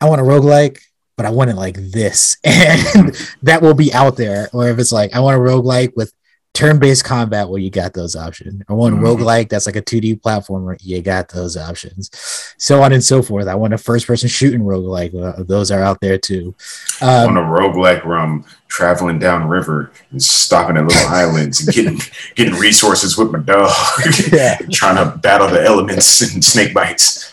I 0.00 0.08
want 0.08 0.20
a 0.20 0.24
roguelike, 0.24 0.80
but 1.16 1.26
I 1.26 1.30
want 1.30 1.50
it 1.50 1.56
like 1.56 1.76
this. 1.76 2.36
And 2.44 3.16
that 3.42 3.62
will 3.62 3.74
be 3.74 3.92
out 3.92 4.16
there. 4.16 4.48
Or 4.52 4.68
if 4.68 4.80
it's 4.80 4.90
like, 4.90 5.14
I 5.14 5.20
want 5.20 5.36
a 5.36 5.40
roguelike 5.40 5.92
with 5.94 6.12
turn 6.54 6.78
based 6.78 7.04
combat, 7.04 7.48
well, 7.48 7.58
you 7.58 7.70
got 7.70 7.94
those 7.94 8.14
options. 8.14 8.62
I 8.68 8.74
want 8.74 8.94
a 8.94 8.98
Mhm. 8.98 9.02
roguelike 9.02 9.48
that's 9.48 9.64
like 9.64 9.76
a 9.76 9.80
2D 9.80 10.16
platformer, 10.16 10.76
you 10.82 11.00
got 11.00 11.30
those 11.30 11.56
options. 11.56 12.10
So 12.58 12.82
on 12.82 12.92
and 12.92 13.02
so 13.02 13.22
forth. 13.22 13.46
I 13.48 13.54
want 13.54 13.72
a 13.72 13.78
first 13.78 14.06
person 14.06 14.28
shooting 14.28 14.60
roguelike, 14.60 15.14
uh, 15.14 15.42
those 15.44 15.70
are 15.70 15.80
out 15.82 16.00
there 16.02 16.18
too. 16.18 16.54
Um, 17.00 17.30
on 17.30 17.36
a 17.38 17.40
roguelike 17.40 18.04
where 18.04 18.18
I'm 18.18 18.44
traveling 18.68 19.18
down 19.18 19.48
river 19.48 19.92
and 20.10 20.22
stopping 20.22 20.76
at 20.76 20.84
little 20.86 21.08
islands 21.08 21.60
and 21.66 21.74
getting 21.74 22.00
getting 22.34 22.54
resources 22.54 23.16
with 23.16 23.30
my 23.30 23.38
dog, 23.38 23.72
Yeah. 24.32 24.58
trying 24.72 24.96
to 24.96 25.16
battle 25.18 25.48
the 25.48 25.62
elements 25.62 26.20
and 26.20 26.44
snake 26.44 26.74
bites. 26.74 27.30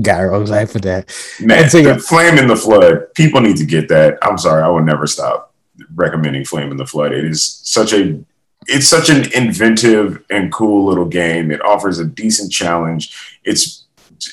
got 0.00 0.20
roguelike 0.20 0.70
for 0.70 0.78
that. 0.78 1.12
Man, 1.40 1.68
so, 1.68 1.78
yeah. 1.78 1.94
the 1.94 1.98
Flame 1.98 2.38
in 2.38 2.46
the 2.46 2.54
Flood. 2.56 3.12
People 3.14 3.40
need 3.40 3.56
to 3.56 3.64
get 3.64 3.88
that. 3.88 4.16
I'm 4.22 4.38
sorry, 4.38 4.62
I 4.62 4.68
will 4.68 4.82
never 4.84 5.08
stop 5.08 5.52
recommending 5.96 6.44
Flame 6.44 6.70
in 6.70 6.76
the 6.76 6.86
Flood. 6.86 7.10
It 7.12 7.24
is 7.24 7.60
such 7.64 7.92
a 7.92 8.16
it's 8.70 8.86
such 8.86 9.10
an 9.10 9.30
inventive 9.34 10.24
and 10.30 10.52
cool 10.52 10.86
little 10.86 11.04
game. 11.04 11.50
It 11.50 11.60
offers 11.62 11.98
a 11.98 12.06
decent 12.06 12.52
challenge. 12.52 13.38
It's 13.44 13.86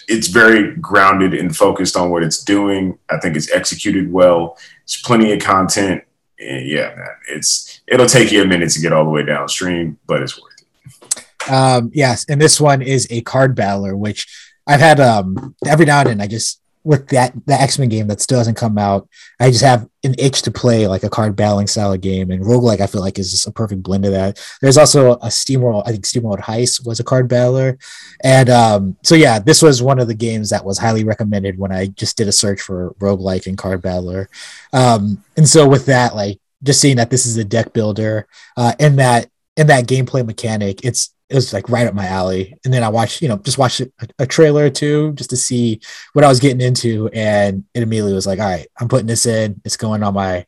it's 0.08 0.28
very 0.28 0.76
grounded 0.76 1.34
and 1.34 1.56
focused 1.56 1.98
on 1.98 2.12
what 2.12 2.22
it's 2.22 2.44
doing. 2.44 3.00
I 3.10 3.18
think 3.18 3.36
it's 3.36 3.52
executed 3.52 4.12
well. 4.12 4.58
It's 4.84 5.02
plenty 5.02 5.34
of 5.34 5.42
content. 5.42 6.04
And 6.40 6.68
yeah, 6.68 6.94
man, 6.96 7.08
it's 7.30 7.82
it'll 7.88 8.06
take 8.06 8.32
you 8.32 8.44
a 8.44 8.46
minute 8.46 8.70
to 8.72 8.80
get 8.80 8.94
all 8.94 9.06
the 9.06 9.10
way 9.10 9.24
downstream, 9.24 9.98
but 10.06 10.22
it's 10.22 10.40
worth 10.40 10.54
it. 10.60 11.52
Um, 11.52 11.90
yes, 11.94 12.26
and 12.30 12.40
this 12.40 12.62
one 12.62 12.82
is 12.84 13.08
a 13.10 13.22
card 13.22 13.56
battler, 13.56 13.98
which 13.98 14.28
I've 14.68 14.82
had 14.82 15.00
um 15.00 15.56
every 15.66 15.86
now 15.86 16.02
and 16.02 16.10
then. 16.10 16.22
I 16.22 16.28
just 16.28 16.62
with 16.84 17.08
that 17.10 17.34
the 17.46 17.54
X 17.54 17.78
Men 17.78 17.90
game 17.90 18.08
that 18.08 18.22
still 18.22 18.38
hasn't 18.38 18.58
come 18.58 18.78
out, 18.78 19.08
I 19.40 19.52
just 19.52 19.64
have 19.64 19.88
an 20.04 20.16
itch 20.18 20.42
to 20.44 20.52
play 20.52 20.88
like 20.88 21.04
a 21.04 21.10
card 21.10 21.36
battling 21.36 21.68
style 21.68 21.96
game, 21.98 22.32
and 22.32 22.44
roguelike 22.44 22.80
I 22.80 22.88
feel 22.88 23.02
like 23.02 23.20
is 23.20 23.32
just 23.32 23.48
a 23.48 23.52
perfect 23.52 23.84
blend 23.84 24.06
of 24.06 24.12
that. 24.12 24.40
There's 24.62 24.78
also 24.78 25.14
a 25.14 25.28
Steamworld, 25.28 25.84
I 25.86 25.92
think 25.92 26.06
Steamworld 26.06 26.42
Heist 26.42 26.86
was 26.86 27.00
a 27.00 27.04
card 27.04 27.28
battler, 27.28 27.78
and 28.24 28.50
um, 28.50 28.98
so 29.04 29.16
yeah, 29.16 29.40
this 29.40 29.62
was 29.62 29.84
one 29.84 30.00
of 30.00 30.08
the 30.08 30.16
games 30.16 30.50
that 30.50 30.66
was 30.66 30.78
highly 30.78 31.04
recommended 31.04 31.58
when 31.58 31.72
I 31.72 31.88
just 31.88 32.18
did 32.18 32.28
a 32.28 32.32
search 32.32 32.62
for 32.62 32.96
roguelike 33.00 33.48
and 33.48 33.58
card 33.58 33.82
battler, 33.82 34.30
um, 34.74 35.24
and 35.36 35.48
so 35.48 35.68
with 35.68 35.86
that, 35.88 36.16
like 36.16 36.40
just 36.64 36.82
seeing 36.82 36.98
that 36.98 37.10
this 37.10 37.26
is 37.26 37.38
a 37.38 37.44
deck 37.44 37.74
builder, 37.74 38.28
uh, 38.56 38.74
and 38.80 38.98
that 39.00 39.30
in 39.58 39.68
that 39.68 39.88
gameplay 39.88 40.26
mechanic, 40.26 40.86
it's 40.86 41.14
it 41.30 41.36
was 41.36 41.52
like 41.52 41.70
right 41.70 41.88
up 41.88 41.94
my 41.94 42.06
alley. 42.06 42.58
And 42.64 42.74
then 42.74 42.84
I 42.84 42.90
watched, 42.90 43.22
you 43.22 43.28
know, 43.28 43.38
just 43.38 43.58
watched 43.58 43.82
a, 43.82 43.92
a 44.20 44.26
trailer 44.26 44.66
or 44.66 44.70
two 44.70 45.12
just 45.14 45.30
to 45.32 45.38
see 45.38 45.82
what 46.14 46.24
I 46.24 46.30
was 46.30 46.40
getting 46.40 46.62
into, 46.62 47.10
and 47.14 47.66
it 47.74 47.84
immediately 47.84 48.14
was 48.14 48.28
like, 48.28 48.40
all 48.40 48.46
right, 48.46 48.68
I'm 48.80 48.88
putting 48.88 49.08
this 49.08 49.26
in. 49.26 49.62
It's 49.66 49.78
going 49.78 50.04
on 50.04 50.14
my 50.14 50.46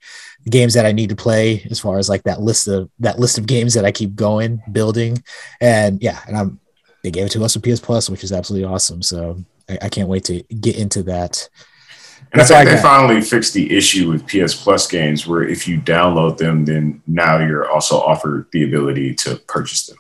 games 0.50 0.74
that 0.76 0.86
I 0.86 0.94
need 0.94 1.10
to 1.10 1.16
play 1.16 1.68
as 1.70 1.80
far 1.80 1.98
as 1.98 2.08
like 2.08 2.24
that 2.24 2.42
list 2.42 2.68
of 2.68 2.90
that 3.00 3.20
list 3.20 3.38
of 3.38 3.46
games 3.46 3.74
that 3.74 3.86
I 3.86 3.92
keep 3.92 4.16
going 4.16 4.62
building, 4.72 5.22
and 5.60 6.02
yeah, 6.02 6.20
and 6.28 6.38
I'm 6.38 6.60
they 7.04 7.12
gave 7.12 7.26
it 7.26 7.32
to 7.32 7.44
us 7.44 7.56
with 7.56 7.64
PS 7.64 7.80
Plus, 7.80 8.10
which 8.10 8.24
is 8.24 8.32
absolutely 8.32 8.68
awesome. 8.68 9.02
So 9.02 9.44
I, 9.70 9.78
I 9.84 9.90
can't 9.90 10.10
wait 10.10 10.24
to 10.26 10.42
get 10.44 10.78
into 10.78 11.04
that. 11.04 11.50
And 12.32 12.40
That's 12.40 12.52
I 12.52 12.60
think 12.60 12.70
I 12.70 12.76
they 12.76 12.82
finally 12.82 13.22
fixed 13.22 13.54
the 13.54 13.76
issue 13.76 14.10
with 14.10 14.28
PS 14.28 14.54
Plus 14.54 14.88
games 14.88 15.26
where 15.26 15.44
if 15.44 15.68
you 15.68 15.80
download 15.80 16.38
them, 16.38 16.66
then 16.66 17.02
now 17.08 17.40
you're 17.40 17.70
also 17.70 18.00
offered 18.00 18.48
the 18.52 18.64
ability 18.64 19.16
to 19.16 19.36
purchase 19.48 19.88
them. 19.88 19.98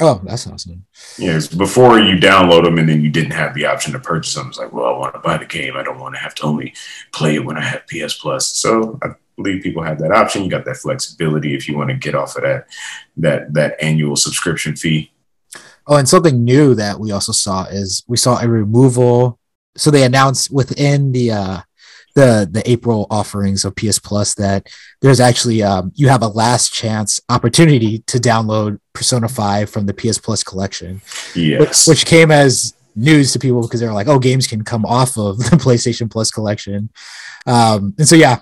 Oh, 0.00 0.20
that's 0.24 0.46
awesome. 0.46 0.86
Yes, 1.18 1.46
before 1.46 1.98
you 1.98 2.16
download 2.16 2.64
them 2.64 2.78
and 2.78 2.88
then 2.88 3.02
you 3.02 3.10
didn't 3.10 3.32
have 3.32 3.54
the 3.54 3.66
option 3.66 3.92
to 3.92 3.98
purchase 3.98 4.34
them. 4.34 4.48
It's 4.48 4.58
like, 4.58 4.72
well, 4.72 4.86
I 4.86 4.98
want 4.98 5.14
to 5.14 5.20
buy 5.20 5.36
the 5.36 5.44
game. 5.44 5.76
I 5.76 5.82
don't 5.82 5.98
want 5.98 6.14
to 6.14 6.20
have 6.20 6.34
to 6.36 6.44
only 6.44 6.72
play 7.12 7.34
it 7.34 7.44
when 7.44 7.58
I 7.58 7.60
have 7.60 7.86
PS 7.86 8.14
Plus. 8.14 8.46
So 8.48 8.98
I 9.02 9.08
believe 9.36 9.62
people 9.62 9.82
have 9.82 9.98
that 9.98 10.10
option. 10.10 10.42
You 10.42 10.50
got 10.50 10.64
that 10.64 10.78
flexibility 10.78 11.54
if 11.54 11.68
you 11.68 11.76
want 11.76 11.90
to 11.90 11.96
get 11.96 12.14
off 12.14 12.36
of 12.36 12.42
that 12.42 12.66
that 13.18 13.52
that 13.52 13.76
annual 13.82 14.16
subscription 14.16 14.74
fee. 14.74 15.12
Oh, 15.86 15.96
and 15.96 16.08
something 16.08 16.44
new 16.44 16.74
that 16.74 16.98
we 16.98 17.12
also 17.12 17.32
saw 17.32 17.64
is 17.64 18.02
we 18.06 18.16
saw 18.16 18.40
a 18.40 18.48
removal. 18.48 19.38
So 19.76 19.90
they 19.90 20.04
announced 20.04 20.50
within 20.50 21.12
the 21.12 21.32
uh 21.32 21.60
the 22.14 22.48
the 22.50 22.68
April 22.70 23.06
offerings 23.10 23.64
of 23.64 23.76
PS 23.76 23.98
Plus 23.98 24.34
that 24.34 24.66
there's 25.00 25.20
actually 25.20 25.62
um, 25.62 25.92
you 25.94 26.08
have 26.08 26.22
a 26.22 26.28
last 26.28 26.72
chance 26.72 27.20
opportunity 27.28 27.98
to 28.06 28.18
download 28.18 28.78
Persona 28.92 29.28
5 29.28 29.70
from 29.70 29.86
the 29.86 29.94
PS 29.94 30.18
Plus 30.18 30.42
collection. 30.42 31.00
Yes. 31.34 31.86
Which, 31.86 31.98
which 31.98 32.06
came 32.06 32.30
as 32.30 32.74
news 32.96 33.32
to 33.32 33.38
people 33.38 33.62
because 33.62 33.80
they're 33.80 33.92
like, 33.92 34.08
oh, 34.08 34.18
games 34.18 34.46
can 34.46 34.64
come 34.64 34.84
off 34.84 35.16
of 35.16 35.38
the 35.38 35.44
PlayStation 35.56 36.10
Plus 36.10 36.30
collection. 36.30 36.90
Um, 37.46 37.94
and 37.98 38.06
so 38.06 38.16
yeah, 38.16 38.40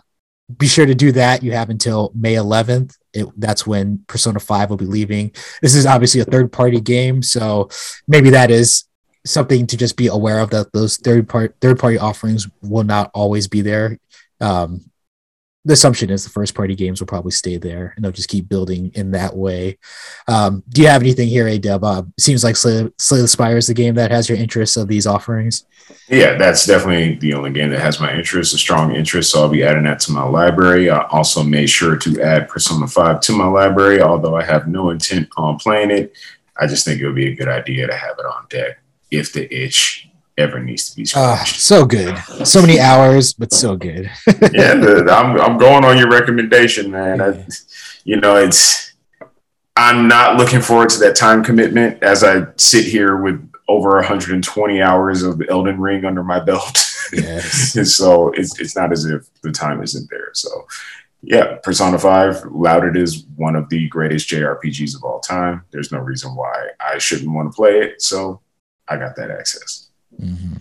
be 0.56 0.66
sure 0.66 0.86
to 0.86 0.94
do 0.94 1.12
that. 1.12 1.42
You 1.42 1.52
have 1.52 1.70
until 1.70 2.12
May 2.14 2.34
11th. 2.34 2.96
It, 3.12 3.26
that's 3.36 3.66
when 3.66 4.04
Persona 4.06 4.40
5 4.40 4.70
will 4.70 4.76
be 4.76 4.86
leaving. 4.86 5.32
This 5.62 5.74
is 5.74 5.86
obviously 5.86 6.20
a 6.20 6.24
third 6.24 6.52
party 6.52 6.80
game, 6.80 7.22
so 7.22 7.68
maybe 8.06 8.30
that 8.30 8.50
is 8.50 8.84
something 9.24 9.66
to 9.66 9.76
just 9.76 9.96
be 9.96 10.06
aware 10.06 10.40
of 10.40 10.50
that 10.50 10.72
those 10.72 10.96
third 10.96 11.28
part 11.28 11.56
third 11.60 11.78
party 11.78 11.98
offerings 11.98 12.48
will 12.62 12.84
not 12.84 13.10
always 13.14 13.46
be 13.48 13.60
there. 13.60 13.98
Um, 14.40 14.88
the 15.64 15.74
assumption 15.74 16.08
is 16.08 16.24
the 16.24 16.30
first 16.30 16.54
party 16.54 16.74
games 16.74 16.98
will 16.98 17.06
probably 17.06 17.30
stay 17.30 17.58
there 17.58 17.92
and 17.94 18.02
they'll 18.02 18.10
just 18.12 18.30
keep 18.30 18.48
building 18.48 18.90
in 18.94 19.10
that 19.10 19.36
way. 19.36 19.76
Um, 20.26 20.62
do 20.70 20.80
you 20.80 20.88
have 20.88 21.02
anything 21.02 21.28
here, 21.28 21.44
Adub? 21.44 21.80
Uh, 21.82 22.04
seems 22.18 22.42
like 22.42 22.56
Slay, 22.56 22.90
Slay 22.96 23.20
the 23.20 23.28
Spire 23.28 23.58
is 23.58 23.66
the 23.66 23.74
game 23.74 23.94
that 23.96 24.10
has 24.10 24.30
your 24.30 24.38
interest 24.38 24.78
of 24.78 24.88
these 24.88 25.06
offerings. 25.06 25.66
Yeah, 26.08 26.38
that's 26.38 26.64
definitely 26.64 27.16
the 27.16 27.34
only 27.34 27.50
game 27.50 27.70
that 27.70 27.80
has 27.80 28.00
my 28.00 28.14
interest, 28.14 28.54
a 28.54 28.58
strong 28.58 28.94
interest. 28.94 29.30
So 29.30 29.42
I'll 29.42 29.50
be 29.50 29.62
adding 29.62 29.82
that 29.84 30.00
to 30.00 30.12
my 30.12 30.22
library. 30.22 30.88
I 30.88 31.06
also 31.08 31.42
made 31.42 31.68
sure 31.68 31.96
to 31.96 32.22
add 32.22 32.48
Persona 32.48 32.86
5 32.86 33.20
to 33.20 33.32
my 33.32 33.46
library, 33.46 34.00
although 34.00 34.36
I 34.36 34.44
have 34.44 34.68
no 34.68 34.88
intent 34.88 35.28
on 35.36 35.58
playing 35.58 35.90
it. 35.90 36.16
I 36.56 36.66
just 36.66 36.86
think 36.86 37.00
it 37.00 37.06
would 37.06 37.14
be 37.14 37.28
a 37.28 37.36
good 37.36 37.48
idea 37.48 37.86
to 37.86 37.94
have 37.94 38.18
it 38.18 38.24
on 38.24 38.46
deck 38.48 38.78
if 39.10 39.32
the 39.32 39.52
itch 39.54 40.08
ever 40.38 40.60
needs 40.60 40.88
to 40.90 40.96
be 40.96 41.06
uh, 41.14 41.44
so 41.44 41.84
good. 41.84 42.16
So 42.44 42.60
many 42.60 42.80
hours, 42.80 43.32
but 43.32 43.52
so 43.52 43.76
good. 43.76 44.10
yeah, 44.26 44.74
the, 44.74 45.06
I'm, 45.10 45.38
I'm 45.40 45.58
going 45.58 45.84
on 45.84 45.98
your 45.98 46.08
recommendation, 46.08 46.90
man. 46.90 47.20
I, 47.20 47.46
you 48.04 48.16
know, 48.16 48.36
it's, 48.36 48.92
I'm 49.76 50.08
not 50.08 50.36
looking 50.36 50.60
forward 50.60 50.90
to 50.90 51.00
that 51.00 51.16
time 51.16 51.44
commitment 51.44 52.02
as 52.02 52.24
I 52.24 52.46
sit 52.56 52.84
here 52.84 53.16
with 53.16 53.44
over 53.68 53.96
120 53.96 54.80
hours 54.80 55.22
of 55.22 55.42
Elden 55.48 55.80
Ring 55.80 56.04
under 56.04 56.22
my 56.22 56.40
belt. 56.40 56.78
Yes. 57.12 57.76
and 57.76 57.86
so 57.88 58.30
it's, 58.30 58.58
it's 58.60 58.76
not 58.76 58.92
as 58.92 59.04
if 59.04 59.28
the 59.42 59.52
time 59.52 59.82
isn't 59.82 60.08
there. 60.10 60.30
So, 60.34 60.66
yeah, 61.22 61.56
Persona 61.62 61.98
5, 61.98 62.44
lauded 62.52 62.96
is 62.96 63.24
one 63.36 63.56
of 63.56 63.68
the 63.68 63.88
greatest 63.88 64.28
JRPGs 64.28 64.96
of 64.96 65.04
all 65.04 65.18
time. 65.18 65.64
There's 65.72 65.90
no 65.90 65.98
reason 65.98 66.34
why 66.34 66.68
I 66.78 66.98
shouldn't 66.98 67.32
want 67.32 67.52
to 67.52 67.56
play 67.56 67.80
it. 67.80 68.00
So 68.00 68.40
I 68.88 68.96
got 68.96 69.16
that 69.16 69.30
access. 69.30 69.88
Mm-hmm. 70.20 70.54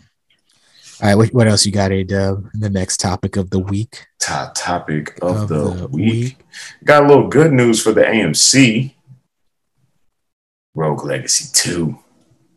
All 1.00 1.10
right, 1.10 1.16
what, 1.16 1.30
what 1.30 1.48
else 1.48 1.66
you 1.66 1.72
got, 1.72 1.92
A 1.92 2.04
Dub? 2.04 2.50
The 2.54 2.70
next 2.70 2.98
topic 2.98 3.36
of 3.36 3.52
the 3.52 3.60
week. 3.60 4.08
Top 4.20 4.54
topic 4.56 5.18
of, 5.22 5.44
of 5.44 5.48
the, 5.48 5.70
the 5.70 5.88
week. 5.88 6.12
week. 6.12 6.38
Got 6.84 7.04
a 7.04 7.08
little 7.08 7.28
good 7.28 7.54
news 7.54 7.82
for 7.82 7.92
the 7.92 8.02
AMC. 8.02 8.96
Rogue 10.74 11.06
Legacy 11.06 11.50
2. 11.54 11.98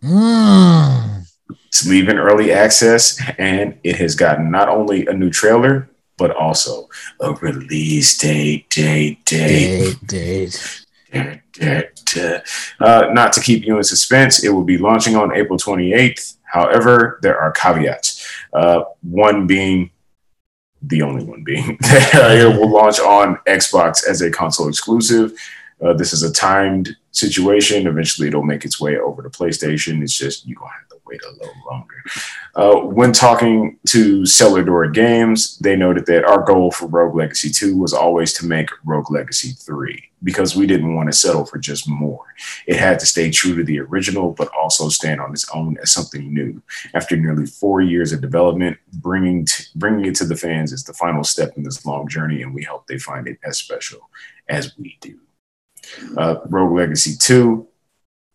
Mm. 0.04 1.26
It's 1.66 1.86
leaving 1.86 2.16
early 2.16 2.50
access, 2.52 3.20
and 3.38 3.78
it 3.84 3.96
has 3.96 4.14
gotten 4.14 4.50
not 4.50 4.68
only 4.68 5.06
a 5.06 5.12
new 5.12 5.30
trailer, 5.30 5.90
but 6.16 6.34
also 6.34 6.88
a 7.20 7.32
release 7.34 8.18
date, 8.18 8.68
date, 8.70 9.24
date. 9.24 9.96
Date, 10.00 10.06
date. 10.06 10.79
Uh, 11.12 13.08
not 13.12 13.32
to 13.32 13.40
keep 13.40 13.64
you 13.64 13.76
in 13.76 13.84
suspense, 13.84 14.44
it 14.44 14.50
will 14.50 14.64
be 14.64 14.78
launching 14.78 15.16
on 15.16 15.34
April 15.34 15.58
28th. 15.58 16.36
However, 16.44 17.18
there 17.22 17.38
are 17.38 17.52
caveats. 17.52 18.26
Uh, 18.52 18.82
one 19.02 19.46
being 19.46 19.90
the 20.82 21.02
only 21.02 21.24
one 21.24 21.44
being 21.44 21.76
that 21.80 22.38
it 22.38 22.58
will 22.58 22.70
launch 22.70 22.98
on 23.00 23.36
Xbox 23.46 24.06
as 24.08 24.22
a 24.22 24.30
console 24.30 24.68
exclusive. 24.68 25.32
Uh, 25.82 25.92
this 25.92 26.12
is 26.12 26.22
a 26.22 26.32
timed 26.32 26.96
situation. 27.12 27.86
Eventually, 27.86 28.28
it'll 28.28 28.42
make 28.42 28.64
its 28.64 28.80
way 28.80 28.98
over 28.98 29.22
to 29.22 29.30
PlayStation. 29.30 30.02
It's 30.02 30.16
just 30.16 30.46
you're 30.46 30.58
gonna 30.58 30.72
have 30.72 30.88
to 30.88 31.00
wait 31.06 31.20
a 31.24 31.32
little 31.32 31.54
longer. 31.70 31.96
Uh, 32.54 32.86
when 32.86 33.12
talking 33.12 33.78
to 33.88 34.24
Cellar 34.26 34.62
Door 34.62 34.88
Games, 34.88 35.58
they 35.58 35.76
noted 35.76 36.06
that 36.06 36.24
our 36.24 36.42
goal 36.42 36.70
for 36.70 36.86
Rogue 36.86 37.14
Legacy 37.14 37.50
2 37.50 37.76
was 37.76 37.92
always 37.92 38.32
to 38.34 38.46
make 38.46 38.70
Rogue 38.84 39.10
Legacy 39.10 39.52
3 39.52 40.10
because 40.22 40.54
we 40.54 40.66
didn't 40.66 40.94
want 40.94 41.10
to 41.10 41.16
settle 41.16 41.44
for 41.44 41.58
just 41.58 41.88
more. 41.88 42.24
It 42.66 42.76
had 42.76 42.98
to 43.00 43.06
stay 43.06 43.30
true 43.30 43.56
to 43.56 43.64
the 43.64 43.80
original, 43.80 44.32
but 44.32 44.50
also 44.54 44.88
stand 44.88 45.20
on 45.20 45.32
its 45.32 45.48
own 45.50 45.76
as 45.82 45.90
something 45.90 46.32
new. 46.32 46.62
After 46.94 47.16
nearly 47.16 47.46
four 47.46 47.80
years 47.80 48.12
of 48.12 48.20
development, 48.20 48.78
bringing 48.94 49.46
t- 49.46 49.64
bringing 49.74 50.06
it 50.06 50.14
to 50.16 50.24
the 50.24 50.36
fans 50.36 50.72
is 50.72 50.84
the 50.84 50.92
final 50.92 51.24
step 51.24 51.56
in 51.56 51.62
this 51.62 51.84
long 51.86 52.08
journey, 52.08 52.42
and 52.42 52.54
we 52.54 52.62
hope 52.62 52.86
they 52.86 52.98
find 52.98 53.26
it 53.26 53.38
as 53.44 53.58
special 53.58 54.10
as 54.48 54.76
we 54.76 54.98
do. 55.00 55.18
Uh, 56.16 56.36
Rogue 56.46 56.76
Legacy 56.76 57.16
2, 57.16 57.66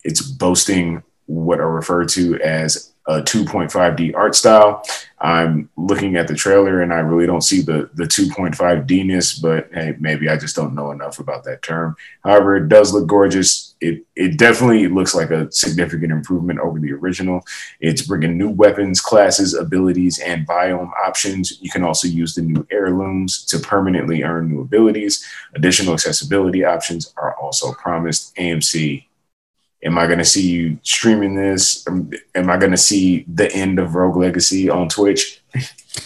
it's 0.03 0.21
boasting 0.21 1.03
what 1.25 1.59
are 1.59 1.71
referred 1.71 2.09
to 2.09 2.39
as 2.41 2.93
a 3.07 3.21
2.5D 3.21 4.15
art 4.15 4.35
style. 4.35 4.83
I'm 5.19 5.69
looking 5.77 6.15
at 6.15 6.27
the 6.27 6.35
trailer 6.35 6.81
and 6.81 6.93
I 6.93 6.99
really 6.99 7.27
don't 7.27 7.41
see 7.41 7.61
the 7.61 7.89
the 7.93 8.03
2.5D-ness, 8.03 9.39
but 9.39 9.69
hey, 9.73 9.95
maybe 9.99 10.29
I 10.29 10.37
just 10.37 10.55
don't 10.55 10.75
know 10.75 10.91
enough 10.91 11.19
about 11.19 11.43
that 11.45 11.61
term. 11.61 11.95
However, 12.23 12.57
it 12.57 12.67
does 12.67 12.93
look 12.93 13.07
gorgeous. 13.07 13.74
It 13.85 14.05
it 14.15 14.37
definitely 14.37 14.87
looks 14.87 15.13
like 15.13 15.31
a 15.31 15.51
significant 15.51 16.11
improvement 16.11 16.59
over 16.59 16.79
the 16.79 16.93
original. 16.93 17.45
It's 17.79 18.01
bringing 18.01 18.37
new 18.37 18.49
weapons, 18.49 19.01
classes, 19.01 19.53
abilities, 19.53 20.19
and 20.19 20.47
biome 20.47 20.91
options. 21.05 21.59
You 21.61 21.69
can 21.69 21.83
also 21.83 22.07
use 22.07 22.35
the 22.35 22.41
new 22.41 22.65
heirlooms 22.71 23.45
to 23.45 23.59
permanently 23.59 24.23
earn 24.23 24.49
new 24.49 24.61
abilities. 24.61 25.25
Additional 25.55 25.93
accessibility 25.93 26.63
options 26.63 27.13
are 27.17 27.35
also 27.35 27.73
promised. 27.73 28.35
AMC 28.35 29.05
am 29.85 29.97
I 29.97 30.07
going 30.07 30.19
to 30.19 30.25
see 30.25 30.49
you 30.49 30.79
streaming 30.81 31.35
this? 31.35 31.87
Am 31.87 32.49
I 32.49 32.57
going 32.57 32.71
to 32.71 32.77
see 32.77 33.25
the 33.33 33.51
end 33.53 33.79
of 33.79 33.95
Rogue 33.95 34.17
Legacy 34.17 34.69
on 34.69 34.89
Twitch? 34.89 35.41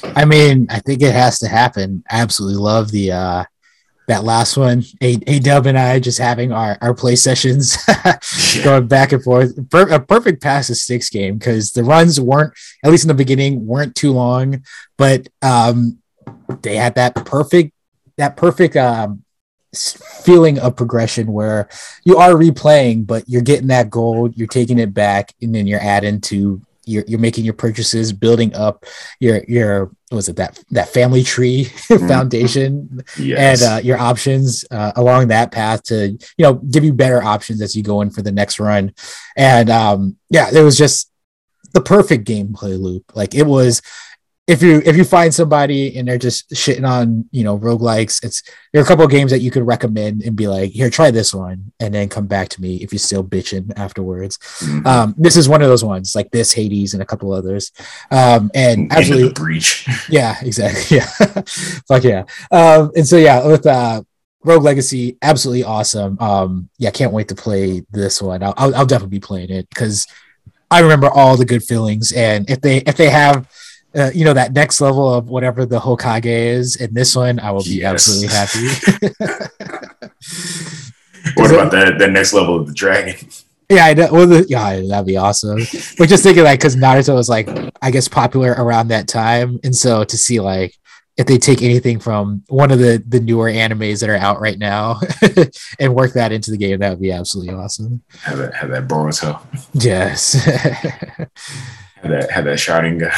I 0.04 0.26
mean, 0.26 0.68
I 0.70 0.80
think 0.80 1.02
it 1.02 1.14
has 1.14 1.40
to 1.40 1.48
happen. 1.48 2.04
Absolutely 2.12 2.62
love 2.62 2.92
the 2.92 3.12
uh 3.12 3.44
that 4.10 4.24
last 4.24 4.58
one. 4.58 4.84
A, 5.02 5.18
a 5.26 5.40
Dub 5.40 5.66
and 5.66 5.78
I 5.78 6.00
just 6.00 6.20
having 6.20 6.52
our, 6.52 6.78
our 6.82 6.94
play 6.94 7.16
sessions 7.16 7.78
going 8.64 8.88
back 8.88 9.12
and 9.12 9.24
forth. 9.24 9.70
Per, 9.70 9.88
a 9.90 10.00
perfect 10.00 10.44
pass 10.44 10.68
to 10.68 10.76
six 10.76 11.10
game 11.10 11.38
because 11.38 11.72
the 11.72 11.84
runs 11.84 12.20
weren't, 12.20 12.54
at 12.84 12.92
least 12.92 13.06
in 13.06 13.08
the 13.08 13.14
beginning, 13.14 13.66
weren't 13.66 13.96
too 13.96 14.12
long, 14.12 14.64
but 14.98 15.30
um 15.42 16.00
they 16.62 16.76
had 16.76 16.96
that 16.96 17.16
perfect 17.26 17.74
that 18.18 18.36
perfect 18.36 18.76
um 18.76 19.24
feeling 20.24 20.60
of 20.60 20.76
progression 20.76 21.32
where 21.32 21.70
you 22.04 22.18
are 22.18 22.32
replaying, 22.32 23.06
but 23.06 23.24
you're 23.28 23.42
getting 23.42 23.68
that 23.68 23.90
gold, 23.90 24.36
you're 24.36 24.48
taking 24.48 24.80
it 24.80 24.94
back, 24.94 25.34
and 25.42 25.54
then 25.54 25.68
you're 25.68 25.80
adding 25.82 26.20
to 26.20 26.62
you're, 26.86 27.04
you're 27.08 27.20
making 27.20 27.46
your 27.46 27.54
purchases, 27.54 28.12
building 28.12 28.56
up 28.56 28.86
your 29.20 29.44
your 29.48 29.92
was 30.12 30.28
it 30.28 30.38
that 30.38 30.62
that 30.72 30.90
family 30.90 31.24
tree 31.24 31.66
mm-hmm. 31.70 32.08
foundation 32.08 33.04
yes. 33.18 33.62
and 33.62 33.72
uh, 33.72 33.82
your 33.82 34.00
options 34.00 34.66
uh, 34.72 34.92
along 34.96 35.28
that 35.28 35.52
path 35.52 35.84
to 35.84 36.10
you 36.10 36.20
know 36.40 36.56
give 36.56 36.84
you 36.84 36.94
better 36.94 37.24
options 37.24 37.62
as 37.62 37.76
you 37.76 37.84
go 37.84 38.02
in 38.02 38.10
for 38.10 38.22
the 38.22 38.32
next 38.32 38.60
run. 38.60 38.94
And 39.38 39.70
um, 39.70 40.18
yeah, 40.30 40.50
it 40.52 40.62
was 40.62 40.78
just 40.78 41.12
the 41.74 41.82
perfect 41.82 42.28
gameplay 42.28 42.80
loop. 42.80 43.16
Like 43.16 43.36
it 43.36 43.46
was 43.46 43.82
if 44.50 44.64
you 44.64 44.82
if 44.84 44.98
you 44.98 45.04
find 45.04 45.32
somebody 45.32 45.96
and 45.96 46.08
they're 46.08 46.18
just 46.18 46.50
shitting 46.50 46.88
on 46.88 47.24
you 47.32 47.44
know 47.44 47.58
roguelikes 47.60 48.24
it's 48.24 48.42
there 48.74 48.82
are 48.82 48.84
a 48.84 48.88
couple 48.88 49.06
of 49.06 49.12
games 49.12 49.30
that 49.30 49.42
you 49.42 49.52
could 49.52 49.66
recommend 49.66 50.24
and 50.24 50.36
be 50.36 50.48
like 50.48 50.72
here 50.72 50.90
try 50.90 51.12
this 51.12 51.34
one 51.34 51.72
and 51.80 51.94
then 51.94 52.10
come 52.10 52.26
back 52.26 52.50
to 52.50 52.60
me 52.60 52.78
if 52.78 52.92
you're 52.92 53.00
still 53.00 53.24
bitching 53.24 53.72
afterwards 53.78 54.38
mm-hmm. 54.38 54.86
um, 54.88 55.14
this 55.18 55.38
is 55.38 55.48
one 55.48 55.62
of 55.62 55.70
those 55.70 55.84
ones 55.84 56.16
like 56.16 56.32
this 56.32 56.52
hades 56.52 56.96
and 56.96 57.04
a 57.04 57.06
couple 57.06 57.32
others 57.32 57.72
um, 58.10 58.50
and 58.56 58.92
absolutely 58.92 59.32
breach 59.34 59.88
yeah 60.10 60.36
exactly 60.42 60.98
yeah 60.98 61.06
fuck 61.88 62.04
yeah 62.04 62.24
um, 62.52 62.92
and 62.96 63.08
so 63.08 63.18
yeah 63.18 63.46
with 63.46 63.66
uh 63.66 64.02
Rogue 64.42 64.64
Legacy, 64.64 65.18
absolutely 65.22 65.66
awesome. 65.66 66.18
Um, 66.22 66.70
yeah, 66.78 66.92
can't 66.92 67.12
wait 67.12 67.28
to 67.28 67.36
play 67.36 67.84
this 67.92 68.22
one. 68.22 68.42
I'll, 68.42 68.54
I'll, 68.56 68.74
I'll 68.74 68.86
definitely 68.86 69.18
be 69.18 69.20
playing 69.20 69.50
it 69.50 69.68
because 69.68 70.08
I 70.72 70.80
remember 70.80 71.10
all 71.10 71.36
the 71.36 71.44
good 71.44 71.62
feelings. 71.62 72.14
And 72.14 72.50
if 72.50 72.62
they 72.62 72.78
if 72.78 72.96
they 72.96 73.10
have 73.10 73.50
uh, 73.96 74.12
you 74.14 74.26
know 74.26 74.34
that 74.34 74.54
next 74.54 74.82
level 74.82 75.14
of 75.14 75.30
whatever 75.30 75.66
the 75.66 75.80
Hokage 75.80 76.26
is 76.26 76.76
in 76.76 76.94
this 76.94 77.16
one, 77.16 77.40
I 77.40 77.52
will 77.52 77.64
be 77.64 77.82
yes. 77.82 77.94
absolutely 77.94 78.36
happy. 78.36 78.68
what 81.36 81.52
about 81.52 81.72
that 81.72 81.98
the 81.98 82.08
next 82.08 82.34
level 82.34 82.56
of 82.56 82.68
the 82.68 82.74
dragon? 82.74 83.16
Yeah, 83.70 83.86
I 83.86 83.94
know. 83.94 84.10
Well, 84.12 84.28
the, 84.28 84.46
yeah, 84.50 84.82
that'd 84.82 85.06
be 85.06 85.18
awesome. 85.18 85.60
But 85.98 86.10
just 86.10 86.24
thinking 86.24 86.44
like, 86.44 86.60
because 86.60 86.76
Naruto 86.76 87.14
was 87.14 87.30
like, 87.30 87.48
I 87.82 87.92
guess 87.92 88.08
popular 88.08 88.52
around 88.52 88.88
that 88.88 89.08
time, 89.08 89.60
and 89.64 89.76
so 89.76 90.04
to 90.04 90.18
see 90.18 90.40
like 90.40 90.74
if 91.18 91.28
they 91.28 91.38
take 91.38 91.62
anything 91.62 92.00
from 92.00 92.44
one 92.48 92.72
of 92.72 92.80
the 92.80 93.04
the 93.08 93.20
newer 93.20 93.52
animes 93.52 94.00
that 94.00 94.10
are 94.10 94.16
out 94.16 94.40
right 94.40 94.58
now 94.58 95.02
and 95.80 95.94
work 95.94 96.14
that 96.14 96.32
into 96.32 96.50
the 96.50 96.58
game, 96.58 96.80
that 96.80 96.90
would 96.90 97.02
be 97.02 97.12
absolutely 97.12 97.54
awesome. 97.54 98.02
Have 98.22 98.38
that, 98.38 98.54
have 98.56 98.70
that 98.70 98.88
Boruto. 98.88 99.40
Yes. 99.74 100.34
have 100.46 101.30
that, 102.04 102.32
have 102.32 102.46
that 102.46 102.58
Sharingan. 102.58 103.12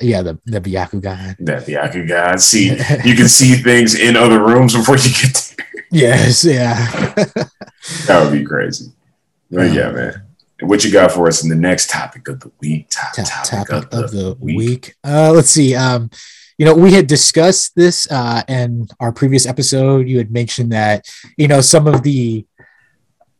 Yeah, 0.00 0.22
the 0.22 0.38
the 0.46 0.60
Byakugan. 0.60 1.36
That 1.40 1.66
Byakugan. 1.66 2.40
See, 2.40 2.68
you 3.08 3.14
can 3.14 3.28
see 3.28 3.54
things 3.54 3.98
in 3.98 4.16
other 4.16 4.42
rooms 4.42 4.74
before 4.74 4.96
you 4.96 5.10
get 5.10 5.54
there. 5.56 5.66
Yes, 5.90 6.44
yeah. 6.44 6.74
that 8.06 8.20
would 8.22 8.32
be 8.32 8.44
crazy. 8.44 8.92
But 9.50 9.72
yeah, 9.72 9.90
man. 9.90 10.22
What 10.60 10.84
you 10.84 10.92
got 10.92 11.12
for 11.12 11.26
us 11.28 11.42
in 11.42 11.50
the 11.50 11.56
next 11.56 11.90
topic 11.90 12.28
of 12.28 12.40
the 12.40 12.50
week? 12.60 12.88
Top, 12.88 13.12
topic, 13.14 13.68
topic 13.68 13.92
of, 13.92 14.04
of, 14.04 14.10
the, 14.12 14.36
week. 14.40 14.56
week. 14.56 14.94
Uh, 15.04 15.32
let's 15.32 15.50
see. 15.50 15.74
Um, 15.74 16.10
you 16.58 16.64
know, 16.64 16.74
we 16.74 16.92
had 16.92 17.06
discussed 17.06 17.74
this 17.74 18.10
uh, 18.10 18.42
in 18.48 18.86
our 19.00 19.12
previous 19.12 19.46
episode. 19.46 20.08
You 20.08 20.18
had 20.18 20.30
mentioned 20.30 20.72
that 20.72 21.06
you 21.36 21.48
know 21.48 21.60
some 21.60 21.86
of 21.86 22.02
the 22.02 22.46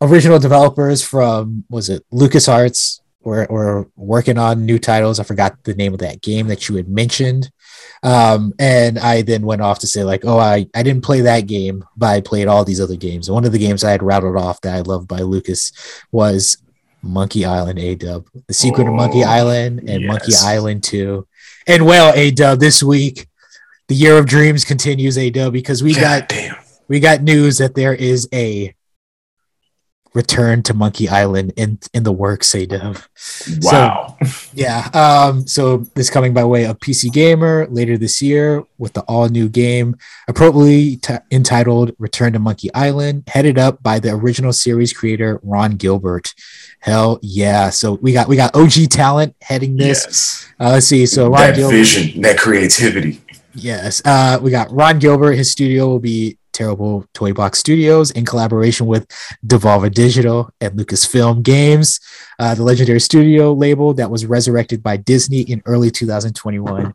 original 0.01 0.39
developers 0.39 1.03
from 1.03 1.64
was 1.70 1.89
it 1.89 2.05
LucasArts 2.12 3.01
were, 3.25 3.47
were 3.51 3.89
working 3.97 4.39
on 4.39 4.66
new 4.66 4.79
titles. 4.79 5.18
I 5.18 5.25
forgot 5.25 5.62
the 5.64 5.75
name 5.75 5.93
of 5.93 6.01
that 6.01 6.20
game 6.20 6.47
that 6.49 6.68
you 6.68 6.77
had 6.77 6.89
mentioned. 6.89 7.51
Um, 8.03 8.53
and 8.59 8.99
I 8.99 9.22
then 9.22 9.47
went 9.47 9.62
off 9.62 9.79
to 9.81 9.87
say, 9.87 10.05
like, 10.05 10.25
oh, 10.25 10.39
I, 10.39 10.66
I 10.75 10.83
didn't 10.83 11.05
play 11.05 11.22
that 11.22 11.47
game, 11.47 11.85
but 11.97 12.09
I 12.09 12.20
played 12.20 12.49
all 12.49 12.64
these 12.64 12.81
other 12.81 12.97
games. 12.97 13.29
And 13.29 13.35
one 13.35 13.45
of 13.45 13.53
the 13.53 13.59
games 13.59 13.83
I 13.83 13.91
had 13.91 14.03
rattled 14.03 14.37
off 14.37 14.61
that 14.61 14.75
I 14.75 14.81
loved 14.81 15.09
by 15.09 15.20
Lucas 15.20 15.72
was 16.12 16.59
Monkey 17.03 17.45
Island 17.45 17.79
A 17.79 17.95
Dub, 17.95 18.27
The 18.47 18.55
Secret 18.55 18.87
oh, 18.87 18.91
of 18.91 18.95
Monkey 18.95 19.25
Island, 19.25 19.81
and 19.81 20.03
yes. 20.03 20.09
Monkey 20.09 20.33
Island 20.43 20.83
2. 20.85 21.27
And 21.66 21.87
well, 21.87 22.12
A 22.14 22.31
Dub, 22.31 22.61
this 22.61 22.83
week, 22.83 23.27
the 23.89 23.95
Year 23.95 24.18
of 24.18 24.27
Dreams 24.27 24.64
continues, 24.64 25.18
A 25.18 25.31
Dub, 25.31 25.53
because 25.53 25.83
we 25.83 25.95
God 25.95 26.01
got 26.01 26.29
damn. 26.29 26.57
we 26.89 27.01
got 27.01 27.22
news 27.22 27.59
that 27.59 27.75
there 27.75 27.95
is 27.95 28.29
a 28.33 28.75
return 30.14 30.62
to 30.62 30.74
Monkey 30.74 31.08
Island 31.08 31.52
in 31.56 31.78
in 31.92 32.04
the 32.04 32.12
works, 32.12 32.54
a 32.54 32.66
dev. 32.66 33.08
Wow. 33.60 34.16
So, 34.22 34.48
yeah. 34.54 34.88
Um, 34.94 35.46
so 35.46 35.78
this 35.94 36.08
coming 36.08 36.32
by 36.32 36.44
way 36.44 36.64
of 36.64 36.78
PC 36.78 37.12
Gamer 37.12 37.66
later 37.68 37.98
this 37.98 38.22
year 38.22 38.64
with 38.78 38.92
the 38.92 39.02
all 39.02 39.28
new 39.28 39.48
game, 39.48 39.96
appropriately 40.28 40.96
t- 40.96 41.16
entitled 41.30 41.92
Return 41.98 42.32
to 42.32 42.38
Monkey 42.38 42.72
Island, 42.74 43.24
headed 43.26 43.58
up 43.58 43.82
by 43.82 43.98
the 43.98 44.10
original 44.10 44.52
series 44.52 44.92
creator 44.92 45.40
Ron 45.42 45.72
Gilbert. 45.72 46.32
Hell 46.80 47.18
yeah! 47.22 47.70
So 47.70 47.94
we 47.94 48.12
got 48.12 48.28
we 48.28 48.36
got 48.36 48.54
OG 48.54 48.90
talent 48.90 49.34
heading 49.42 49.76
this. 49.76 50.04
Yes. 50.06 50.52
Uh, 50.60 50.70
let's 50.70 50.86
see. 50.86 51.06
So 51.06 51.28
Ron 51.28 51.40
that 51.40 51.56
Gilbert, 51.56 51.76
vision, 51.76 52.22
that 52.22 52.38
creativity. 52.38 53.20
Yes. 53.54 54.02
Uh, 54.04 54.38
we 54.40 54.50
got 54.50 54.70
Ron 54.70 54.98
Gilbert. 54.98 55.32
His 55.32 55.50
studio 55.50 55.86
will 55.88 56.00
be 56.00 56.38
Terrible 56.55 57.05
Toy 57.12 57.32
Box 57.32 57.59
Studios 57.59 58.11
in 58.12 58.24
collaboration 58.24 58.86
with 58.86 59.07
Devolver 59.46 59.92
Digital 59.92 60.50
and 60.61 60.78
Lucasfilm 60.78 61.42
Games, 61.42 62.00
uh, 62.38 62.55
the 62.55 62.62
legendary 62.62 63.00
studio 63.00 63.52
label 63.52 63.92
that 63.94 64.11
was 64.11 64.24
resurrected 64.24 64.82
by 64.82 64.96
Disney 64.96 65.42
in 65.42 65.61
early 65.66 65.90
2021. 65.90 66.92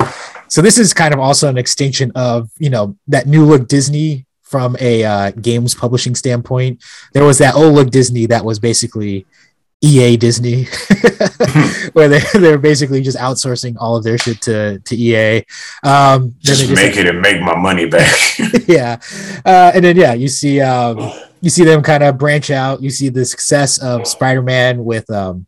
So 0.48 0.64
this 0.64 0.80
is 0.80 0.94
kind 0.94 1.14
of 1.14 1.20
also 1.20 1.48
an 1.48 1.58
extension 1.58 2.12
of 2.16 2.50
you 2.58 2.72
know 2.72 2.98
that 3.08 3.28
new 3.28 3.46
look 3.46 3.68
Disney 3.68 4.26
from 4.42 4.76
a 4.80 5.04
uh, 5.04 5.32
games 5.32 5.76
publishing 5.76 6.16
standpoint. 6.16 6.84
There 7.14 7.24
was 7.24 7.38
that 7.38 7.54
old 7.54 7.76
look 7.76 7.92
Disney 7.92 8.26
that 8.28 8.44
was 8.44 8.58
basically 8.58 9.28
EA 9.82 10.18
Disney, 10.18 10.66
where 11.94 12.10
they 12.10 12.20
they're 12.34 12.58
basically 12.58 13.02
just 13.02 13.18
outsourcing 13.18 13.76
all 13.80 13.96
of 13.96 14.04
their 14.04 14.18
shit 14.18 14.42
to 14.42 14.80
to 14.80 14.96
EA. 14.96 15.46
Um, 15.84 16.36
just, 16.40 16.62
just 16.62 16.76
make 16.76 16.98
it 16.98 17.08
and 17.08 17.22
make 17.22 17.42
my 17.42 17.56
money 17.56 17.86
back. 17.86 18.18
yeah, 18.68 19.00
uh, 19.46 19.72
and 19.74 19.86
then 19.86 19.96
yeah, 19.96 20.14
you 20.14 20.28
see 20.28 20.60
um, 20.60 21.12
you 21.42 21.50
see 21.50 21.64
them 21.64 21.82
kind 21.82 22.04
of 22.04 22.18
branch 22.18 22.52
out. 22.52 22.82
You 22.82 22.90
see 22.90 23.10
the 23.10 23.24
success 23.24 23.82
of 23.82 24.06
Spider 24.06 24.42
Man 24.42 24.84
with 24.84 25.10
um, 25.10 25.48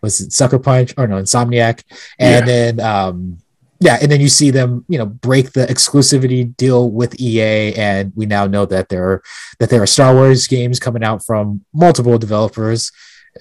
was 0.00 0.20
it 0.20 0.32
Sucker 0.32 0.60
Punch 0.60 0.94
or 0.96 1.08
no 1.08 1.16
Insomniac, 1.16 1.82
and 2.20 2.46
yeah. 2.46 2.76
then 2.76 2.80
um, 2.80 3.38
yeah, 3.80 3.98
and 4.00 4.12
then 4.12 4.20
you 4.20 4.28
see 4.28 4.50
them, 4.50 4.84
you 4.88 4.96
know, 4.96 5.06
break 5.06 5.52
the 5.52 5.66
exclusivity 5.66 6.56
deal 6.56 6.88
with 6.88 7.20
EA, 7.20 7.74
and 7.74 8.12
we 8.14 8.26
now 8.26 8.46
know 8.46 8.64
that 8.64 8.88
there 8.90 9.10
are 9.10 9.22
that 9.58 9.70
there 9.70 9.82
are 9.82 9.88
Star 9.88 10.14
Wars 10.14 10.46
games 10.46 10.78
coming 10.78 11.02
out 11.02 11.26
from 11.26 11.64
multiple 11.74 12.16
developers 12.16 12.92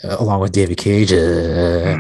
along 0.04 0.42
with 0.42 0.52
David 0.52 0.78
Cage. 0.78 1.14
Uh, 1.14 1.98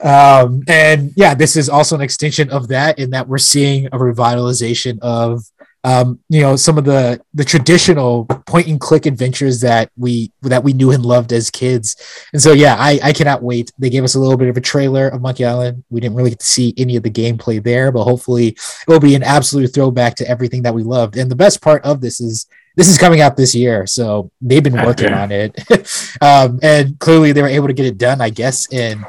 um, 0.00 0.62
and 0.68 1.12
yeah, 1.16 1.34
this 1.34 1.56
is 1.56 1.68
also 1.68 1.94
an 1.94 2.02
extension 2.02 2.50
of 2.50 2.68
that 2.68 2.98
in 2.98 3.10
that 3.10 3.28
we're 3.28 3.38
seeing 3.38 3.86
a 3.86 3.98
revitalization 3.98 4.98
of 5.00 5.44
um, 5.84 6.18
you 6.28 6.40
know 6.40 6.56
some 6.56 6.78
of 6.78 6.84
the 6.84 7.20
the 7.32 7.44
traditional 7.44 8.24
point 8.24 8.66
and 8.66 8.80
click 8.80 9.06
adventures 9.06 9.60
that 9.60 9.90
we 9.96 10.32
that 10.42 10.64
we 10.64 10.72
knew 10.72 10.90
and 10.90 11.06
loved 11.06 11.32
as 11.32 11.48
kids. 11.48 11.96
And 12.32 12.42
so 12.42 12.52
yeah, 12.52 12.74
I 12.76 12.98
I 13.02 13.12
cannot 13.12 13.42
wait. 13.42 13.70
They 13.78 13.88
gave 13.88 14.02
us 14.02 14.16
a 14.16 14.18
little 14.18 14.36
bit 14.36 14.48
of 14.48 14.56
a 14.56 14.60
trailer 14.60 15.08
of 15.08 15.22
Monkey 15.22 15.44
Island. 15.44 15.84
We 15.88 16.00
didn't 16.00 16.16
really 16.16 16.30
get 16.30 16.40
to 16.40 16.46
see 16.46 16.74
any 16.76 16.96
of 16.96 17.04
the 17.04 17.10
gameplay 17.10 17.62
there, 17.62 17.92
but 17.92 18.02
hopefully 18.02 18.48
it 18.48 18.88
will 18.88 18.98
be 18.98 19.14
an 19.14 19.22
absolute 19.22 19.72
throwback 19.72 20.16
to 20.16 20.28
everything 20.28 20.62
that 20.62 20.74
we 20.74 20.82
loved. 20.82 21.16
And 21.16 21.30
the 21.30 21.36
best 21.36 21.62
part 21.62 21.84
of 21.84 22.00
this 22.00 22.20
is 22.20 22.46
this 22.76 22.88
is 22.88 22.98
coming 22.98 23.20
out 23.20 23.36
this 23.36 23.54
year, 23.54 23.86
so 23.86 24.30
they've 24.40 24.62
been 24.62 24.74
working 24.74 25.12
on 25.12 25.32
it, 25.32 25.58
um, 26.20 26.60
and 26.62 26.98
clearly 26.98 27.32
they 27.32 27.42
were 27.42 27.48
able 27.48 27.66
to 27.66 27.72
get 27.72 27.86
it 27.86 27.98
done. 27.98 28.20
I 28.20 28.30
guess 28.30 28.70
in 28.72 29.04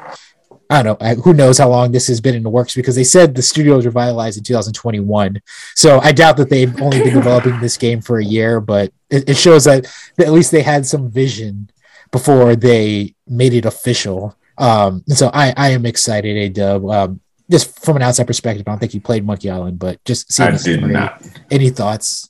I 0.70 0.84
don't 0.84 0.99
know 0.99 1.15
who 1.15 1.34
knows 1.34 1.57
how 1.57 1.70
long 1.70 1.91
this 1.91 2.07
has 2.07 2.20
been 2.20 2.36
in 2.36 2.43
the 2.43 2.49
works 2.49 2.76
because 2.76 2.95
they 2.95 3.03
said 3.03 3.36
the 3.36 3.41
studio 3.41 3.76
was 3.76 3.86
revitalized 3.86 4.38
in 4.38 4.43
2021. 4.43 5.41
So 5.76 5.99
I 5.99 6.11
doubt 6.11 6.38
that 6.38 6.49
they've 6.49 6.82
only 6.82 6.99
been 6.99 7.13
developing 7.13 7.59
this 7.59 7.78
game 7.78 8.01
for 8.01 8.20
a 8.20 8.26
year, 8.26 8.59
but 8.59 8.91
it, 9.09 9.30
it 9.30 9.38
shows 9.38 9.63
that, 9.63 9.84
that, 10.18 10.28
at 10.28 10.34
least 10.34 10.51
they 10.51 10.61
had 10.61 10.86
some 10.86 11.09
vision 11.09 11.70
before 12.11 12.55
they 12.55 13.15
made 13.28 13.53
it 13.53 13.65
official. 13.65 14.36
Um, 14.57 15.03
and 15.07 15.18
so 15.18 15.30
I, 15.34 15.53
I 15.55 15.70
am 15.70 15.86
excited, 15.86 16.36
A 16.36 16.49
Dub. 16.49 16.86
Um, 16.89 17.22
just 17.49 17.84
from 17.84 17.95
an 17.95 18.01
outside 18.01 18.28
perspective, 18.28 18.68
I 18.68 18.72
don't 18.72 18.80
think 18.80 18.93
you 18.93 18.99
played 18.99 19.26
Monkey 19.26 19.49
Island, 19.49 19.80
but 19.80 20.03
just 20.03 20.32
seeing 20.34 20.49
I 20.49 20.57
did 20.57 20.82
not. 20.82 21.26
Any 21.49 21.70
thoughts? 21.70 22.30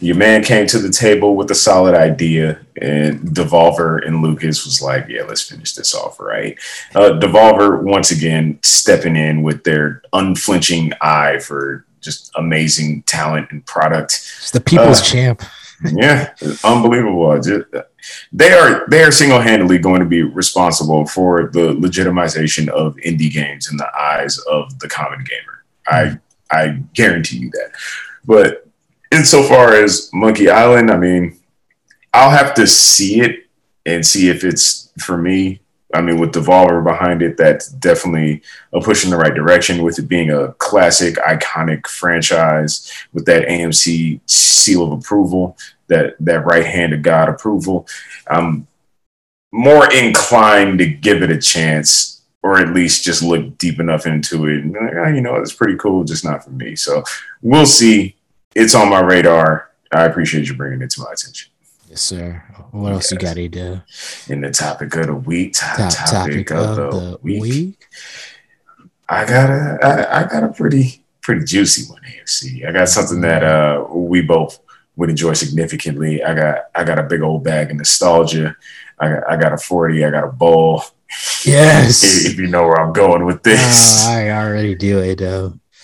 Your 0.00 0.16
man 0.16 0.42
came 0.42 0.66
to 0.68 0.78
the 0.78 0.90
table 0.90 1.36
with 1.36 1.50
a 1.50 1.54
solid 1.54 1.94
idea, 1.94 2.60
and 2.80 3.20
Devolver 3.20 4.06
and 4.06 4.22
Lucas 4.22 4.64
was 4.64 4.82
like, 4.82 5.06
"Yeah, 5.08 5.22
let's 5.22 5.42
finish 5.42 5.74
this 5.74 5.94
off, 5.94 6.20
right?" 6.20 6.58
Uh, 6.94 7.18
Devolver 7.20 7.82
once 7.82 8.10
again 8.10 8.58
stepping 8.62 9.16
in 9.16 9.42
with 9.42 9.64
their 9.64 10.02
unflinching 10.12 10.92
eye 11.00 11.38
for 11.38 11.84
just 12.00 12.30
amazing 12.36 13.02
talent 13.02 13.48
and 13.50 13.64
product. 13.66 14.12
It's 14.12 14.50
the 14.50 14.60
people's 14.60 15.00
uh, 15.00 15.04
champ. 15.04 15.42
yeah, 15.92 16.32
unbelievable. 16.64 17.38
Just, 17.40 17.66
they 18.32 18.52
are 18.52 18.86
they 18.88 19.02
are 19.02 19.10
single 19.10 19.40
handedly 19.40 19.78
going 19.78 20.00
to 20.00 20.06
be 20.06 20.22
responsible 20.22 21.06
for 21.06 21.50
the 21.52 21.74
legitimization 21.74 22.68
of 22.68 22.96
indie 22.96 23.30
games 23.30 23.70
in 23.70 23.76
the 23.76 23.88
eyes 23.98 24.38
of 24.50 24.78
the 24.78 24.88
common 24.88 25.24
gamer. 25.24 25.64
I 25.86 26.18
I 26.50 26.82
guarantee 26.94 27.38
you 27.38 27.50
that. 27.50 27.72
But 28.24 28.65
insofar 29.12 29.74
as 29.74 30.10
Monkey 30.12 30.50
Island, 30.50 30.90
I 30.90 30.96
mean, 30.96 31.38
I'll 32.12 32.30
have 32.30 32.54
to 32.54 32.66
see 32.66 33.20
it 33.20 33.46
and 33.84 34.06
see 34.06 34.28
if 34.28 34.44
it's 34.44 34.90
for 34.98 35.16
me. 35.16 35.60
I 35.94 36.00
mean, 36.00 36.18
with 36.18 36.32
Devolver 36.32 36.82
behind 36.82 37.22
it, 37.22 37.36
that's 37.36 37.68
definitely 37.68 38.42
a 38.72 38.80
push 38.80 39.04
in 39.04 39.10
the 39.10 39.16
right 39.16 39.34
direction. 39.34 39.82
With 39.82 39.98
it 39.98 40.08
being 40.08 40.30
a 40.30 40.52
classic, 40.54 41.14
iconic 41.16 41.86
franchise, 41.86 42.92
with 43.12 43.24
that 43.26 43.46
AMC 43.46 44.20
seal 44.26 44.82
of 44.82 44.98
approval, 44.98 45.56
that 45.86 46.16
that 46.20 46.44
right 46.44 46.66
hand 46.66 46.92
of 46.92 47.02
God 47.02 47.28
approval, 47.28 47.86
I'm 48.28 48.66
more 49.52 49.90
inclined 49.92 50.80
to 50.80 50.86
give 50.86 51.22
it 51.22 51.30
a 51.30 51.38
chance, 51.38 52.22
or 52.42 52.58
at 52.58 52.74
least 52.74 53.04
just 53.04 53.22
look 53.22 53.56
deep 53.56 53.78
enough 53.78 54.06
into 54.06 54.46
it. 54.46 54.64
And 54.64 54.72
like, 54.72 54.94
oh, 54.94 55.08
you 55.08 55.20
know, 55.20 55.36
it's 55.36 55.52
pretty 55.52 55.76
cool, 55.76 56.02
just 56.02 56.24
not 56.24 56.44
for 56.44 56.50
me. 56.50 56.74
So 56.74 57.04
we'll 57.42 57.64
see 57.64 58.15
it's 58.56 58.74
on 58.74 58.88
my 58.88 59.00
radar. 59.00 59.70
I 59.92 60.04
appreciate 60.06 60.48
you 60.48 60.56
bringing 60.56 60.80
it 60.82 60.90
to 60.90 61.02
my 61.02 61.12
attention. 61.12 61.52
Yes, 61.88 62.00
sir. 62.00 62.42
What 62.72 62.92
else 62.92 63.12
yes. 63.12 63.22
you 63.22 63.44
got 63.46 63.52
do? 63.52 63.80
In 64.32 64.40
the 64.40 64.50
topic 64.50 64.94
of 64.96 65.06
the 65.06 65.14
week, 65.14 65.54
top, 65.54 65.76
top 65.76 65.92
topic, 65.92 66.48
topic, 66.48 66.50
of, 66.50 66.58
of 66.58 66.76
the, 66.76 67.00
the 67.00 67.18
week. 67.22 67.42
week. 67.42 67.86
I 69.08 69.24
got 69.24 69.50
a, 69.50 69.78
I, 69.82 70.20
I 70.20 70.28
got 70.28 70.42
a 70.42 70.48
pretty, 70.48 71.04
pretty 71.20 71.44
juicy 71.44 71.90
one 71.92 72.02
here. 72.02 72.26
See, 72.26 72.64
I 72.64 72.72
got 72.72 72.88
something 72.88 73.20
that 73.20 73.44
uh, 73.44 73.86
we 73.90 74.22
both 74.22 74.58
would 74.96 75.10
enjoy 75.10 75.34
significantly. 75.34 76.24
I 76.24 76.34
got, 76.34 76.58
I 76.74 76.82
got 76.82 76.98
a 76.98 77.04
big 77.04 77.20
old 77.20 77.44
bag 77.44 77.70
of 77.70 77.76
nostalgia. 77.76 78.56
I 78.98 79.08
got, 79.10 79.30
I 79.30 79.36
got 79.36 79.52
a 79.52 79.58
forty. 79.58 80.04
I 80.04 80.10
got 80.10 80.24
a 80.24 80.32
bowl. 80.32 80.82
Yes. 81.44 82.26
if 82.26 82.36
you 82.36 82.48
know 82.48 82.64
where 82.64 82.80
I'm 82.80 82.92
going 82.92 83.24
with 83.24 83.44
this, 83.44 84.04
uh, 84.04 84.10
I 84.10 84.30
already 84.30 84.74
do 84.74 84.98
it. 84.98 85.20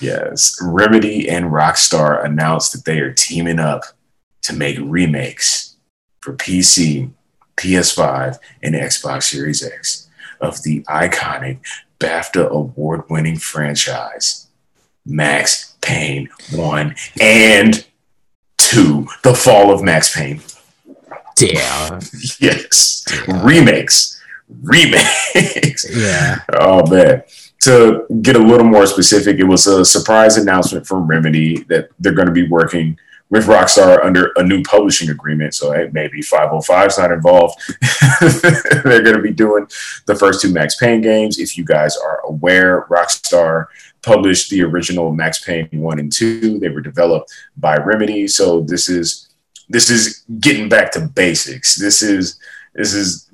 Yes. 0.02 0.58
Remedy 0.62 1.28
and 1.28 1.46
Rockstar 1.46 2.24
announced 2.24 2.72
that 2.72 2.84
they 2.84 2.98
are 3.00 3.12
teaming 3.12 3.58
up 3.58 3.82
to 4.42 4.52
make 4.52 4.78
remakes 4.80 5.76
for 6.20 6.34
PC, 6.34 7.10
PS5, 7.56 8.38
and 8.62 8.74
Xbox 8.74 9.24
Series 9.24 9.62
X 9.62 10.08
of 10.40 10.62
the 10.62 10.82
iconic 10.84 11.60
BAFTA 12.00 12.48
award 12.48 13.02
winning 13.08 13.36
franchise 13.38 14.48
Max 15.06 15.76
Payne 15.80 16.28
1 16.54 16.94
and 17.20 17.86
2 18.58 19.06
The 19.22 19.34
Fall 19.34 19.72
of 19.72 19.82
Max 19.82 20.14
Payne. 20.14 20.40
Damn. 21.36 22.00
yes. 22.40 23.04
Damn. 23.06 23.44
Remakes. 23.46 24.20
Remakes. 24.62 25.86
Yeah. 25.90 26.40
Oh, 26.54 26.86
man. 26.90 27.22
To 27.62 28.06
get 28.22 28.34
a 28.34 28.40
little 28.40 28.66
more 28.66 28.86
specific, 28.86 29.38
it 29.38 29.44
was 29.44 29.66
a 29.68 29.84
surprise 29.84 30.36
announcement 30.36 30.86
from 30.86 31.06
Remedy 31.06 31.62
that 31.64 31.90
they're 32.00 32.12
going 32.12 32.26
to 32.26 32.32
be 32.32 32.48
working 32.48 32.98
with 33.30 33.46
Rockstar 33.46 34.04
under 34.04 34.32
a 34.36 34.42
new 34.42 34.62
publishing 34.64 35.10
agreement. 35.10 35.54
So 35.54 35.72
hey, 35.72 35.88
maybe 35.92 36.20
505 36.22 36.86
is 36.88 36.98
not 36.98 37.12
involved. 37.12 37.62
they're 38.84 39.02
going 39.02 39.16
to 39.16 39.22
be 39.22 39.32
doing 39.32 39.66
the 40.06 40.14
first 40.14 40.42
two 40.42 40.52
Max 40.52 40.76
Payne 40.76 41.00
games. 41.00 41.38
If 41.38 41.56
you 41.56 41.64
guys 41.64 41.96
are 41.96 42.20
aware, 42.24 42.86
Rockstar 42.90 43.66
published 44.02 44.50
the 44.50 44.62
original 44.62 45.12
Max 45.12 45.42
Payne 45.42 45.68
1 45.70 45.98
and 46.00 46.12
2. 46.12 46.58
They 46.58 46.68
were 46.68 46.80
developed 46.80 47.32
by 47.56 47.76
Remedy. 47.76 48.26
So 48.26 48.60
this 48.62 48.88
is 48.88 49.28
this 49.68 49.88
is 49.88 50.24
getting 50.40 50.68
back 50.68 50.90
to 50.92 51.00
basics. 51.00 51.76
This 51.76 52.02
is 52.02 52.38
this 52.74 52.92
is 52.92 53.30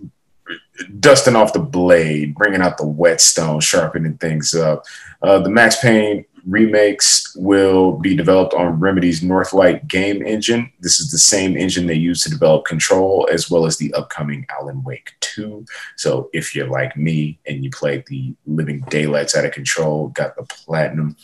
dusting 1.00 1.36
off 1.36 1.52
the 1.52 1.58
blade, 1.58 2.34
bringing 2.34 2.62
out 2.62 2.78
the 2.78 2.86
whetstone, 2.86 3.60
sharpening 3.60 4.16
things 4.18 4.54
up. 4.54 4.84
Uh, 5.22 5.38
the 5.38 5.50
Max 5.50 5.80
Payne 5.80 6.24
remakes 6.46 7.34
will 7.36 7.92
be 7.92 8.16
developed 8.16 8.54
on 8.54 8.80
Remedy's 8.80 9.20
Northlight 9.20 9.86
game 9.86 10.24
engine. 10.24 10.72
This 10.80 11.00
is 11.00 11.10
the 11.10 11.18
same 11.18 11.56
engine 11.56 11.86
they 11.86 11.94
use 11.94 12.22
to 12.22 12.30
develop 12.30 12.64
Control, 12.64 13.28
as 13.30 13.50
well 13.50 13.66
as 13.66 13.76
the 13.76 13.92
upcoming 13.94 14.46
Alan 14.48 14.82
Wake 14.82 15.12
2. 15.20 15.64
So 15.96 16.30
if 16.32 16.54
you're 16.54 16.68
like 16.70 16.96
me 16.96 17.38
and 17.46 17.62
you 17.62 17.70
played 17.70 18.04
the 18.06 18.34
living 18.46 18.80
daylights 18.88 19.36
out 19.36 19.44
of 19.44 19.52
Control, 19.52 20.08
got 20.08 20.36
the 20.36 20.44
platinum, 20.44 21.16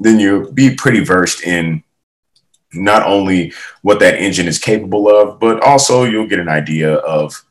then 0.00 0.18
you'll 0.18 0.52
be 0.52 0.74
pretty 0.74 1.04
versed 1.04 1.42
in 1.44 1.82
not 2.72 3.06
only 3.06 3.52
what 3.82 4.00
that 4.00 4.14
engine 4.14 4.46
is 4.46 4.58
capable 4.58 5.08
of, 5.08 5.40
but 5.40 5.62
also 5.62 6.04
you'll 6.04 6.26
get 6.26 6.38
an 6.38 6.48
idea 6.48 6.94
of 6.96 7.44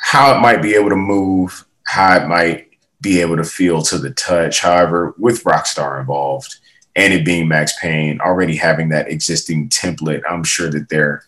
how 0.00 0.34
it 0.34 0.40
might 0.40 0.62
be 0.62 0.74
able 0.74 0.88
to 0.88 0.96
move, 0.96 1.66
how 1.84 2.16
it 2.16 2.26
might 2.26 2.70
be 3.02 3.20
able 3.20 3.36
to 3.36 3.44
feel 3.44 3.82
to 3.82 3.98
the 3.98 4.10
touch. 4.10 4.60
However, 4.60 5.14
with 5.18 5.44
Rockstar 5.44 6.00
involved 6.00 6.56
and 6.96 7.12
it 7.12 7.24
being 7.24 7.46
Max 7.46 7.78
Payne, 7.78 8.18
already 8.20 8.56
having 8.56 8.88
that 8.88 9.08
existing 9.08 9.68
template, 9.68 10.22
I'm 10.28 10.42
sure 10.42 10.70
that 10.70 10.88
they're 10.88 11.22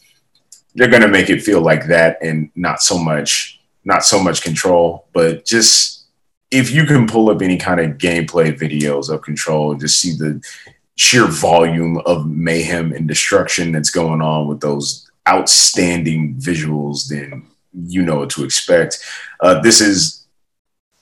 they're 0.75 0.91
gonna 0.91 1.07
make 1.07 1.29
it 1.29 1.43
feel 1.43 1.61
like 1.61 1.87
that 1.89 2.17
and 2.23 2.51
not 2.57 2.83
so 2.83 2.99
much 2.99 3.61
not 3.85 4.05
so 4.05 4.23
much 4.23 4.43
control, 4.43 5.07
but 5.13 5.45
just 5.45 6.07
if 6.51 6.71
you 6.71 6.87
can 6.87 7.07
pull 7.07 7.31
up 7.31 7.43
any 7.43 7.59
kind 7.59 7.79
of 7.81 7.99
gameplay 7.99 8.57
videos 8.57 9.11
of 9.11 9.23
control 9.23 9.73
and 9.73 9.81
just 9.81 10.01
see 10.01 10.17
the 10.17 10.43
sheer 10.97 11.27
volume 11.27 11.99
of 12.07 12.27
mayhem 12.27 12.93
and 12.93 13.07
destruction 13.07 13.73
that's 13.73 13.91
going 13.91 14.23
on 14.23 14.47
with 14.47 14.61
those 14.61 15.11
outstanding 15.29 16.35
visuals, 16.37 17.09
then 17.09 17.47
you 17.75 18.03
know 18.03 18.17
what 18.17 18.31
to 18.31 18.45
expect. 18.45 18.99
Uh, 19.41 19.61
this 19.61 19.81
is 19.81 20.25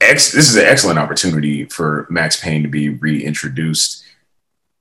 ex- 0.01 0.33
this 0.33 0.49
is 0.49 0.57
an 0.57 0.65
excellent 0.65 0.99
opportunity 0.99 1.65
for 1.67 2.07
Max 2.11 2.41
Payne 2.41 2.63
to 2.63 2.69
be 2.69 2.89
reintroduced 2.89 4.05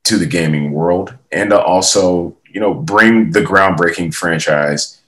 to 0.06 0.18
the 0.18 0.26
gaming 0.26 0.72
world 0.72 1.16
and 1.32 1.52
to 1.52 1.62
also 1.62 2.36
you 2.50 2.60
know 2.60 2.74
bring 2.74 3.32
the 3.32 3.42
groundbreaking 3.42 4.14
franchise 4.14 5.02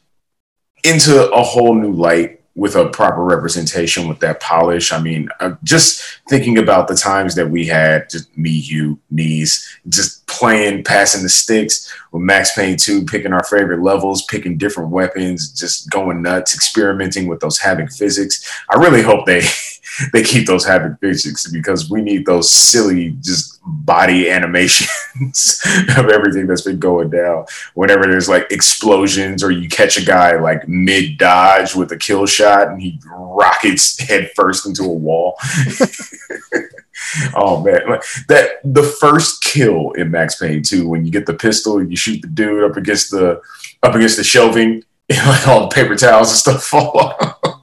into 0.84 1.32
a 1.32 1.42
whole 1.42 1.76
new 1.76 1.92
light 1.92 2.41
with 2.56 2.76
a 2.76 2.89
proper 2.89 3.24
representation 3.24 4.10
with 4.10 4.20
that 4.20 4.41
polish. 4.41 4.91
I 4.91 5.02
mean, 5.02 5.30
uh, 5.39 5.54
just 5.64 6.04
thinking 6.30 6.58
about 6.58 6.88
the 6.88 6.95
times 6.95 7.36
that 7.36 7.49
we 7.49 7.66
had, 7.66 8.10
just 8.10 8.36
me, 8.38 8.49
you, 8.49 8.99
knees, 9.10 9.68
just 9.88 10.28
playing, 10.28 10.84
passing 10.84 11.24
the 11.24 11.30
sticks 11.30 11.93
with 12.12 12.24
Max 12.24 12.54
Payne 12.54 12.76
2, 12.76 13.06
picking 13.06 13.32
our 13.32 13.43
favorite 13.45 13.82
levels, 13.82 14.24
picking 14.24 14.58
different 14.58 14.89
weapons, 14.89 15.52
just 15.52 15.89
going 15.89 16.22
nuts, 16.22 16.54
experimenting 16.54 17.28
with 17.28 17.39
those 17.39 17.60
Havok 17.60 17.95
physics. 17.95 18.45
I 18.70 18.78
really 18.78 19.02
hope 19.02 19.26
they 19.26 19.39
they 20.14 20.24
keep 20.24 20.48
those 20.48 20.66
Havok 20.66 21.00
physics 21.00 21.50
because 21.50 21.89
we 21.89 22.02
need 22.02 22.26
those 22.26 22.52
silly 22.52 23.16
just 23.22 23.60
body 23.64 24.30
animations 24.30 25.62
of 25.98 26.10
everything 26.10 26.48
that's 26.48 26.62
been 26.62 26.80
going 26.80 27.10
down. 27.10 27.46
Whenever 27.74 28.04
there's 28.04 28.30
like 28.30 28.52
explosions 28.52 29.44
or 29.44 29.52
you 29.52 29.70
catch 29.70 29.98
a 29.98 30.06
guy 30.06 30.39
like 30.39 30.68
mid 30.68 31.18
dodge 31.18 31.76
with 31.76 31.92
a 31.92 31.98
kill 31.98 32.26
shot 32.26 32.70
and 32.70 32.82
he 32.82 33.00
rockets 33.06 34.00
head 34.00 34.32
first 34.36 34.66
into 34.66 34.84
a 34.84 34.94
wall. 34.94 35.36
oh 37.36 37.62
man, 37.64 37.82
that 38.28 38.62
the 38.64 38.84
first 39.00 39.44
kill 39.44 39.92
in 39.92 40.12
Max 40.12 40.38
Payne 40.38 40.64
2 40.64 40.88
when 40.88 41.06
you 41.06 41.12
get 41.12 41.26
the 41.26 41.34
pistol 41.34 41.80
and 41.80 41.89
you 41.89 41.98
shoot 41.98 42.22
the 42.22 42.28
dude 42.28 42.64
up 42.64 42.78
against 42.78 43.12
the 43.12 43.42
up 43.84 43.96
against 43.96 44.18
the 44.18 44.24
shelving 44.24 44.84
and 45.10 45.28
like 45.28 45.48
all 45.48 45.62
the 45.62 45.76
paper 45.76 45.96
towels 45.96 46.30
and 46.30 46.38
stuff 46.38 46.64
fall 46.64 46.98
off 46.98 47.61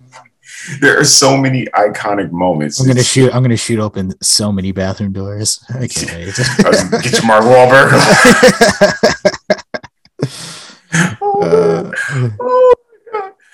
there 0.81 0.99
are 0.99 1.05
so 1.05 1.37
many 1.37 1.67
iconic 1.67 2.31
moments. 2.31 2.81
I'm 2.81 2.87
gonna 2.87 3.01
it's, 3.01 3.09
shoot. 3.09 3.35
I'm 3.35 3.43
gonna 3.43 3.57
shoot 3.57 3.79
open 3.79 4.13
so 4.23 4.53
many 4.53 4.73
bathroom 4.73 5.13
doors. 5.13 5.65
I 5.69 5.87
can't 5.87 6.11
wait. 6.13 6.35
Get 7.03 7.13
your 7.13 7.27
Mark 7.27 7.45
Wahlberg. 7.45 7.91
oh, 11.21 11.93
uh, 12.13 12.31
oh 12.41 12.75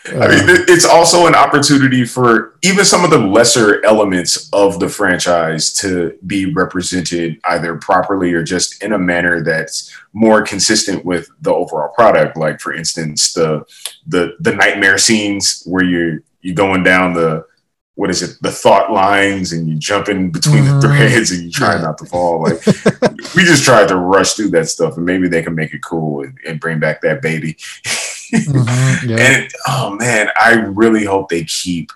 I 0.06 0.28
mean, 0.28 0.50
uh. 0.50 0.64
it's 0.68 0.84
also 0.84 1.26
an 1.26 1.34
opportunity 1.34 2.04
for 2.04 2.58
even 2.62 2.84
some 2.84 3.04
of 3.04 3.10
the 3.10 3.18
lesser 3.18 3.84
elements 3.84 4.50
of 4.52 4.78
the 4.78 4.88
franchise 4.88 5.72
to 5.74 6.18
be 6.26 6.52
represented 6.52 7.40
either 7.44 7.76
properly 7.76 8.32
or 8.34 8.42
just 8.42 8.82
in 8.82 8.92
a 8.92 8.98
manner 8.98 9.42
that's 9.42 9.90
more 10.12 10.42
consistent 10.42 11.04
with 11.04 11.30
the 11.40 11.52
overall 11.52 11.88
product. 11.94 12.36
Like, 12.36 12.60
for 12.60 12.74
instance, 12.74 13.32
the 13.32 13.64
the 14.06 14.36
the 14.40 14.54
nightmare 14.54 14.98
scenes 14.98 15.62
where 15.64 15.84
you're 15.84 16.20
you're 16.44 16.54
going 16.54 16.82
down 16.82 17.14
the 17.14 17.44
what 17.96 18.10
is 18.10 18.22
it 18.22 18.36
the 18.42 18.50
thought 18.50 18.92
lines 18.92 19.52
and 19.52 19.68
you 19.68 19.76
jump 19.76 20.08
in 20.08 20.30
between 20.30 20.64
mm-hmm. 20.64 20.80
the 20.80 20.88
threads 20.88 21.30
and 21.30 21.42
you 21.42 21.50
try 21.50 21.80
not 21.80 21.96
to 21.98 22.04
fall 22.04 22.42
like 22.42 22.64
we 23.34 23.44
just 23.44 23.64
tried 23.64 23.88
to 23.88 23.96
rush 23.96 24.34
through 24.34 24.50
that 24.50 24.68
stuff 24.68 24.96
and 24.96 25.06
maybe 25.06 25.28
they 25.28 25.42
can 25.42 25.54
make 25.54 25.72
it 25.72 25.82
cool 25.82 26.22
and, 26.22 26.36
and 26.46 26.60
bring 26.60 26.78
back 26.78 27.00
that 27.00 27.22
baby 27.22 27.54
mm-hmm. 27.54 29.08
yeah. 29.08 29.16
and 29.16 29.50
oh 29.68 29.96
man 29.96 30.28
i 30.36 30.52
really 30.52 31.04
hope 31.04 31.28
they 31.28 31.44
keep 31.44 31.90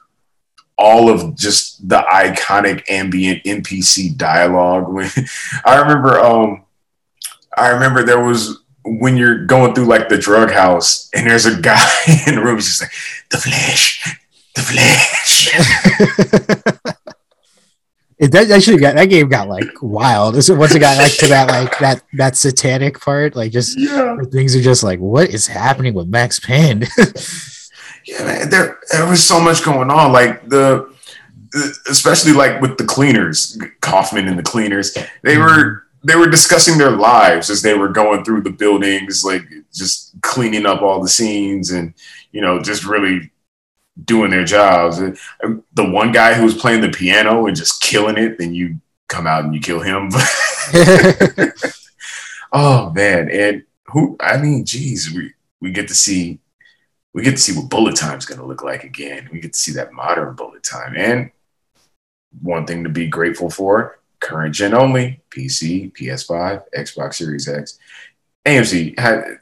all 0.79 1.11
of 1.11 1.37
just 1.37 1.87
the 1.89 1.99
iconic 1.99 2.89
ambient 2.89 3.43
npc 3.45 4.17
dialogue 4.17 4.89
when 4.93 5.11
i 5.65 5.79
remember 5.81 6.19
um 6.21 6.65
i 7.57 7.69
remember 7.69 8.03
there 8.03 8.25
was 8.25 8.63
when 8.85 9.17
you're 9.17 9.45
going 9.45 9.75
through 9.75 9.85
like 9.85 10.09
the 10.09 10.17
drug 10.17 10.51
house 10.51 11.11
and 11.13 11.27
there's 11.27 11.45
a 11.45 11.61
guy 11.61 11.85
in 12.27 12.37
the 12.37 12.43
room 12.43 12.55
he's 12.55 12.67
just 12.67 12.83
like 12.83 12.93
the 13.31 13.37
flesh 13.37 14.17
the 14.59 14.65
flesh. 14.65 15.49
it 18.19 18.33
that 18.33 18.51
actually 18.51 18.79
got 18.79 18.97
that 18.97 19.07
game 19.07 19.29
got 19.29 19.49
like 19.49 19.69
wild. 19.81 20.35
Once 20.35 20.49
it 20.75 20.81
got 20.81 20.99
like 20.99 21.17
to 21.19 21.29
that 21.29 21.49
like 21.49 21.79
that 21.79 22.03
that 22.15 22.37
satanic 22.37 23.01
part, 23.01 23.37
like 23.37 23.53
just 23.53 23.79
yeah. 23.79 24.17
things 24.33 24.57
are 24.57 24.63
just 24.63 24.83
like, 24.83 24.99
what 24.99 25.31
is 25.31 25.47
happening 25.47 25.95
with 25.95 26.09
Max 26.09 26.41
Payne? 26.41 26.81
yeah, 28.05 28.25
man, 28.25 28.51
there 28.51 28.79
there 28.91 29.07
was 29.07 29.25
so 29.25 29.41
much 29.41 29.65
going 29.65 29.91
on. 29.91 30.13
Like 30.13 30.49
the 30.49 30.93
especially 31.89 32.33
like 32.33 32.61
with 32.61 32.77
the 32.77 32.85
cleaners, 32.85 33.59
Kaufman 33.81 34.29
and 34.29 34.39
the 34.39 34.43
cleaners, 34.43 34.93
they 35.23 35.35
mm-hmm. 35.35 35.43
were 35.43 35.85
they 36.05 36.17
were 36.17 36.29
discussing 36.29 36.79
their 36.79 36.91
lives 36.91 37.51
as 37.51 37.63
they 37.63 37.75
were 37.75 37.89
going 37.89 38.25
through 38.25 38.43
the 38.43 38.51
buildings, 38.51 39.25
like 39.25 39.43
just 39.73 40.21
cleaning 40.23 40.67
up 40.67 40.83
all 40.83 41.01
the 41.01 41.09
scenes 41.09 41.71
and 41.71 41.95
you 42.33 42.41
know 42.41 42.61
just 42.61 42.85
really 42.85 43.31
doing 44.05 44.31
their 44.31 44.45
jobs. 44.45 45.01
Um, 45.43 45.65
the 45.75 45.89
one 45.89 46.13
guy 46.13 46.35
who 46.35 46.45
was 46.45 46.55
playing 46.55 46.81
the 46.81 46.91
piano 46.91 47.47
and 47.47 47.57
just 47.57 47.83
killing 47.83 48.17
it, 48.17 48.39
then 48.39 48.55
you 48.55 48.81
come 49.09 49.27
out 49.27 49.45
and 49.45 49.55
you 49.55 49.61
kill 49.61 49.81
him. 49.81 50.11
oh 52.53 52.91
man, 52.91 53.31
and 53.31 53.65
who? 53.87 54.17
I 54.21 54.37
mean, 54.39 54.65
geez, 54.65 55.13
we 55.15 55.33
we 55.61 55.73
get 55.73 55.89
to 55.89 55.95
see 55.95 56.41
we 57.15 57.23
get 57.23 57.33
to 57.33 57.39
see 57.39 57.59
what 57.59 57.71
bullet 57.71 57.97
time 57.97 58.19
is 58.19 58.27
going 58.27 58.41
to 58.41 58.47
look 58.47 58.63
like 58.63 58.85
again. 58.85 59.29
We 59.33 59.41
get 59.41 59.55
to 59.55 59.59
see 59.59 59.73
that 59.73 59.93
modern 59.93 60.35
bullet 60.35 60.63
time, 60.63 60.95
and 60.97 61.31
one 62.41 62.67
thing 62.67 62.85
to 62.85 62.91
be 62.91 63.09
grateful 63.09 63.51
for: 63.51 63.99
current 64.21 64.55
gen 64.55 64.75
only, 64.75 65.21
PC, 65.31 65.93
PS5, 65.93 66.63
Xbox 66.77 67.15
Series 67.15 67.49
X. 67.49 67.79
AMC 68.47 68.99
had 68.99 69.41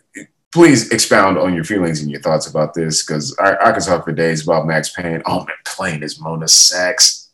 please 0.57 0.89
expound 0.89 1.37
on 1.37 1.55
your 1.55 1.65
feelings 1.65 2.01
and 2.01 2.11
your 2.11 2.19
thoughts 2.23 2.47
about 2.47 2.73
this 2.73 3.05
because 3.05 3.37
I, 3.39 3.57
I 3.63 3.73
could 3.73 3.83
talk 3.83 4.07
for 4.07 4.13
days 4.13 4.43
about 4.43 4.67
Max 4.67 4.89
Payne. 4.89 5.21
Oh 5.27 5.41
man, 5.41 5.57
playing 5.67 6.03
is 6.03 6.19
Mona 6.19 6.49
Sax. 6.49 7.31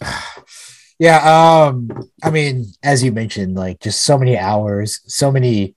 yeah, 1.00 1.66
um, 1.66 1.90
I 2.22 2.30
mean, 2.30 2.66
as 2.84 3.02
you 3.02 3.10
mentioned, 3.10 3.56
like 3.56 3.80
just 3.80 4.04
so 4.04 4.16
many 4.16 4.38
hours, 4.38 5.00
so 5.06 5.32
many 5.32 5.74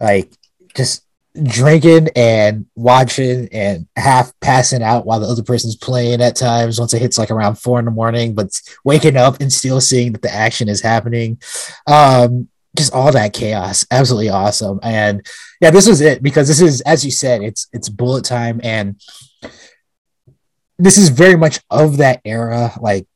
like 0.00 0.32
just 0.74 1.04
drinking 1.40 2.08
and 2.16 2.66
watching 2.74 3.48
and 3.52 3.86
half 3.94 4.32
passing 4.40 4.82
out 4.82 5.06
while 5.06 5.20
the 5.20 5.28
other 5.28 5.44
person's 5.44 5.76
playing 5.76 6.20
at 6.20 6.34
times 6.34 6.80
once 6.80 6.92
it 6.92 7.02
hits 7.02 7.18
like 7.18 7.30
around 7.30 7.54
four 7.54 7.78
in 7.78 7.84
the 7.84 7.92
morning, 7.92 8.34
but 8.34 8.50
waking 8.82 9.16
up 9.16 9.40
and 9.40 9.52
still 9.52 9.80
seeing 9.80 10.10
that 10.10 10.22
the 10.22 10.34
action 10.34 10.68
is 10.68 10.80
happening. 10.80 11.40
Um, 11.86 12.48
just 12.76 12.92
all 12.92 13.12
that 13.12 13.32
chaos. 13.32 13.86
Absolutely 13.90 14.30
awesome. 14.30 14.80
And 14.82 15.26
yeah 15.60 15.70
this 15.70 15.88
was 15.88 16.00
it 16.00 16.22
because 16.22 16.48
this 16.48 16.60
is 16.60 16.80
as 16.82 17.04
you 17.04 17.10
said 17.10 17.42
it's 17.42 17.68
it's 17.72 17.88
bullet 17.88 18.24
time. 18.24 18.60
And 18.62 19.00
this 20.78 20.98
is 20.98 21.08
very 21.08 21.36
much 21.36 21.60
of 21.70 21.98
that 21.98 22.20
era. 22.24 22.72
Like 22.80 23.06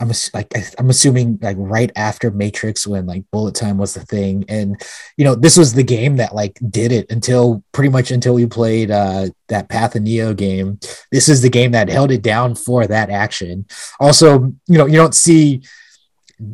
I'm 0.00 0.10
like 0.34 0.52
I'm 0.78 0.90
assuming 0.90 1.38
like 1.40 1.56
right 1.58 1.90
after 1.94 2.30
Matrix 2.30 2.86
when 2.86 3.06
like 3.06 3.24
bullet 3.30 3.54
time 3.54 3.78
was 3.78 3.94
the 3.94 4.00
thing. 4.00 4.44
And 4.48 4.80
you 5.16 5.24
know 5.24 5.34
this 5.36 5.56
was 5.56 5.72
the 5.72 5.84
game 5.84 6.16
that 6.16 6.34
like 6.34 6.58
did 6.68 6.90
it 6.90 7.10
until 7.10 7.62
pretty 7.72 7.90
much 7.90 8.10
until 8.10 8.34
we 8.34 8.46
played 8.46 8.90
uh 8.90 9.28
that 9.48 9.68
Path 9.68 9.94
of 9.94 10.02
Neo 10.02 10.34
game. 10.34 10.80
This 11.12 11.28
is 11.28 11.42
the 11.42 11.48
game 11.48 11.70
that 11.72 11.88
held 11.88 12.10
it 12.10 12.22
down 12.22 12.56
for 12.56 12.86
that 12.86 13.10
action. 13.10 13.66
Also 14.00 14.52
you 14.66 14.78
know 14.78 14.86
you 14.86 14.96
don't 14.96 15.14
see 15.14 15.62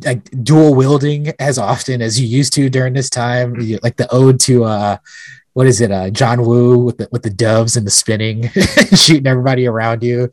like 0.03 0.29
dual 0.43 0.75
wielding 0.75 1.33
as 1.39 1.57
often 1.57 2.01
as 2.01 2.19
you 2.19 2.27
used 2.27 2.53
to 2.53 2.69
during 2.69 2.93
this 2.93 3.09
time 3.09 3.55
like 3.81 3.95
the 3.97 4.07
ode 4.11 4.39
to 4.39 4.63
uh 4.63 4.97
what 5.53 5.67
is 5.67 5.81
it? 5.81 5.91
Uh, 5.91 6.09
John 6.09 6.45
Woo 6.45 6.77
with 6.77 6.97
the 6.97 7.09
with 7.11 7.23
the 7.23 7.29
doves 7.29 7.75
and 7.75 7.85
the 7.85 7.91
spinning, 7.91 8.49
shooting 8.95 9.27
everybody 9.27 9.67
around 9.67 10.01
you. 10.03 10.23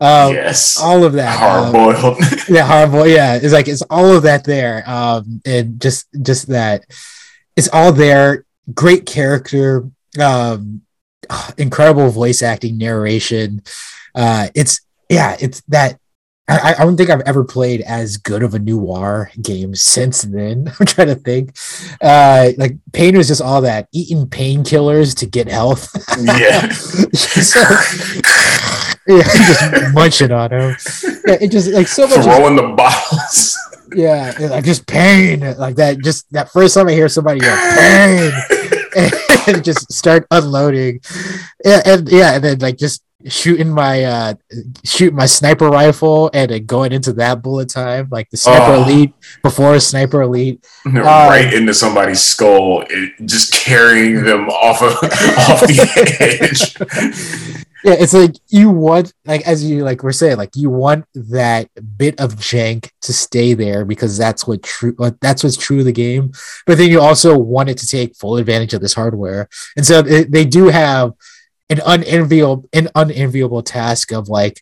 Um, 0.00 0.32
yes, 0.32 0.80
all 0.80 1.04
of 1.04 1.12
that. 1.14 1.38
Hard 1.38 1.72
boiled. 1.72 2.22
Um, 2.22 2.38
yeah, 2.48 2.64
hard 2.64 2.90
boiled. 2.90 3.08
Yeah, 3.08 3.34
it's 3.36 3.52
like 3.52 3.68
it's 3.68 3.82
all 3.90 4.16
of 4.16 4.22
that 4.22 4.44
there, 4.44 4.82
um, 4.88 5.42
and 5.44 5.80
just 5.80 6.06
just 6.22 6.48
that 6.48 6.86
it's 7.56 7.68
all 7.72 7.92
there. 7.92 8.46
Great 8.72 9.04
character, 9.04 9.90
um, 10.18 10.82
incredible 11.58 12.08
voice 12.08 12.42
acting, 12.42 12.78
narration. 12.78 13.62
Uh, 14.14 14.48
it's 14.54 14.80
yeah, 15.10 15.36
it's 15.38 15.60
that 15.68 15.98
I, 16.48 16.74
I, 16.76 16.84
don't 16.84 16.96
think 16.96 17.08
I've 17.08 17.20
ever 17.20 17.44
played 17.44 17.82
as 17.82 18.16
good 18.16 18.42
of 18.42 18.52
a 18.54 18.58
noir 18.58 19.30
game 19.40 19.76
since 19.76 20.22
then. 20.22 20.72
I'm 20.80 20.86
trying 20.86 21.08
to 21.08 21.14
think. 21.14 21.56
Uh, 22.00 22.50
like 22.58 22.76
pain 22.92 23.16
was 23.16 23.28
just 23.28 23.40
all 23.40 23.60
that 23.60 23.88
eating 23.92 24.26
painkillers 24.26 25.16
to 25.18 25.26
get 25.26 25.48
health. 25.48 25.88
Yeah. 26.20 26.68
so, 27.12 27.60
yeah, 29.06 29.22
just 29.22 29.94
munching 29.94 30.32
on 30.32 30.50
them. 30.50 30.76
Yeah, 31.26 31.38
it 31.40 31.52
just 31.52 31.70
like 31.70 31.86
so 31.86 32.08
much. 32.08 32.24
Throwing 32.24 32.56
the 32.56 32.74
bottles. 32.76 33.56
Yeah, 33.94 34.34
like 34.40 34.64
just 34.64 34.86
pain, 34.86 35.40
like 35.58 35.76
that. 35.76 35.98
Just 36.02 36.30
that 36.32 36.50
first 36.50 36.74
time 36.74 36.88
I 36.88 36.92
hear 36.92 37.08
somebody 37.08 37.40
go 37.40 37.54
pain, 37.78 38.32
and 39.46 39.62
just 39.62 39.92
start 39.92 40.26
unloading, 40.30 41.00
and, 41.64 41.86
and 41.86 42.08
yeah, 42.08 42.34
and 42.34 42.44
then 42.44 42.58
like 42.58 42.78
just 42.78 43.02
shooting 43.28 43.70
my 43.70 44.04
uh 44.04 44.34
shooting 44.84 45.16
my 45.16 45.26
sniper 45.26 45.68
rifle 45.68 46.30
and 46.34 46.66
going 46.66 46.92
into 46.92 47.12
that 47.12 47.42
bullet 47.42 47.68
time 47.68 48.08
like 48.10 48.30
the 48.30 48.36
sniper 48.36 48.72
oh. 48.72 48.82
elite 48.82 49.14
before 49.42 49.74
a 49.74 49.80
sniper 49.80 50.22
elite. 50.22 50.66
Right 51.02 51.48
um, 51.48 51.54
into 51.54 51.74
somebody's 51.74 52.20
skull 52.20 52.84
it, 52.88 53.12
just 53.24 53.52
carrying 53.52 54.24
them 54.24 54.48
off 54.48 54.82
of 54.82 54.92
off 54.92 55.60
the 55.60 56.18
edge. 56.20 57.62
Yeah 57.84 57.94
it's 57.98 58.14
like 58.14 58.36
you 58.48 58.70
want 58.70 59.12
like 59.24 59.46
as 59.46 59.64
you 59.64 59.84
like 59.84 60.02
we're 60.02 60.12
saying 60.12 60.36
like 60.36 60.54
you 60.54 60.70
want 60.70 61.04
that 61.14 61.68
bit 61.96 62.18
of 62.20 62.36
jank 62.36 62.90
to 63.00 63.12
stay 63.12 63.54
there 63.54 63.84
because 63.84 64.16
that's 64.16 64.46
what 64.46 64.62
true 64.62 64.94
that's 65.20 65.42
what's 65.42 65.56
true 65.56 65.80
of 65.80 65.84
the 65.84 65.92
game. 65.92 66.32
But 66.66 66.78
then 66.78 66.90
you 66.90 67.00
also 67.00 67.36
want 67.36 67.68
it 67.68 67.78
to 67.78 67.86
take 67.86 68.16
full 68.16 68.36
advantage 68.36 68.74
of 68.74 68.80
this 68.80 68.94
hardware. 68.94 69.48
And 69.76 69.84
so 69.84 69.98
it, 70.00 70.30
they 70.30 70.44
do 70.44 70.68
have 70.68 71.12
an 71.72 71.80
unenviable 71.86 72.68
an 72.72 72.88
unenviable 72.94 73.62
task 73.62 74.12
of 74.12 74.28
like 74.28 74.60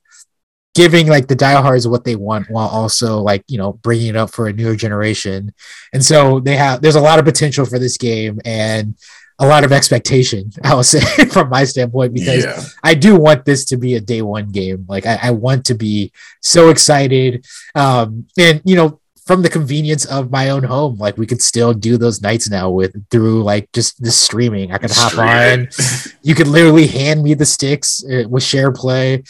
giving 0.75 1.09
like 1.09 1.27
the 1.27 1.35
diehards 1.35 1.89
what 1.89 2.05
they 2.05 2.15
want 2.15 2.49
while 2.49 2.69
also 2.69 3.19
like 3.19 3.43
you 3.49 3.59
know 3.59 3.73
bringing 3.73 4.09
it 4.09 4.17
up 4.17 4.31
for 4.31 4.47
a 4.47 4.53
newer 4.53 4.77
generation. 4.77 5.53
And 5.93 6.05
so 6.05 6.41
they 6.41 6.57
have 6.57 6.81
there's 6.81 6.95
a 6.97 7.01
lot 7.01 7.19
of 7.19 7.25
potential 7.25 7.65
for 7.67 7.79
this 7.79 7.97
game 7.97 8.41
and 8.45 8.95
a 9.41 9.47
lot 9.47 9.65
of 9.65 9.73
expectation 9.73 10.51
i 10.65 10.75
will 10.75 10.85
say 10.85 11.01
from 11.31 11.49
my 11.49 11.65
standpoint 11.65 12.13
because 12.13 12.45
yeah. 12.45 12.63
i 12.85 12.93
do 12.93 13.17
want 13.17 13.43
this 13.47 13.65
to 13.65 13.79
be 13.79 13.95
a 13.95 14.01
day 14.01 14.23
one 14.23 14.51
game. 14.51 14.85
Like 14.87 15.07
I, 15.07 15.19
I 15.23 15.31
want 15.31 15.65
to 15.67 15.75
be 15.75 16.13
so 16.41 16.69
excited. 16.69 17.47
Um 17.75 18.27
and 18.39 18.61
you 18.65 18.77
know 18.77 19.00
from 19.31 19.43
the 19.43 19.49
convenience 19.49 20.05
of 20.07 20.29
my 20.33 20.51
own 20.51 20.65
home. 20.65 20.97
Like 20.99 21.17
we 21.17 21.25
could 21.25 21.41
still 21.41 21.73
do 21.73 21.97
those 21.97 22.21
nights 22.21 22.51
now 22.51 22.69
with 22.69 22.93
through 23.11 23.45
like 23.45 23.71
just 23.71 24.03
the 24.03 24.11
streaming. 24.11 24.73
I 24.73 24.79
could 24.79 24.91
hop 24.91 25.17
on. 25.17 25.69
you 26.23 26.35
could 26.35 26.49
literally 26.49 26.89
hand 26.89 27.23
me 27.23 27.35
the 27.35 27.47
sticks 27.47 28.05
uh, 28.05 28.25
with 28.29 28.43
share 28.43 28.73
play. 28.73 29.23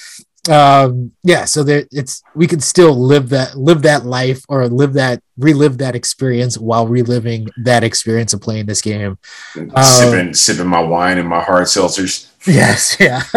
Um, 0.48 1.12
yeah, 1.22 1.44
so 1.44 1.62
there 1.62 1.84
it's 1.92 2.22
we 2.34 2.46
could 2.46 2.62
still 2.62 2.98
live 2.98 3.28
that 3.28 3.59
live 3.59 3.82
that 3.82 4.07
life 4.07 4.42
or 4.48 4.68
live 4.68 4.94
that 4.94 5.22
relive 5.36 5.76
that 5.78 5.94
experience 5.94 6.57
while 6.57 6.86
reliving 6.86 7.51
that 7.62 7.84
experience 7.84 8.32
of 8.32 8.40
playing 8.40 8.64
this 8.64 8.80
game. 8.80 9.18
Um, 9.55 9.84
sipping 9.84 10.32
sipping 10.32 10.66
my 10.66 10.80
wine 10.80 11.18
and 11.18 11.28
my 11.28 11.42
hard 11.42 11.66
seltzers. 11.66 12.30
Yes, 12.47 12.97
yeah. 12.99 13.22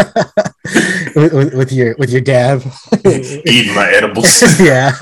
with, 1.16 1.34
with, 1.34 1.54
with, 1.54 1.72
your 1.72 1.96
with 1.98 2.10
your 2.10 2.22
dab, 2.22 2.64
eating 3.06 3.76
my 3.76 3.90
edibles. 3.90 4.42
yeah, 4.60 4.94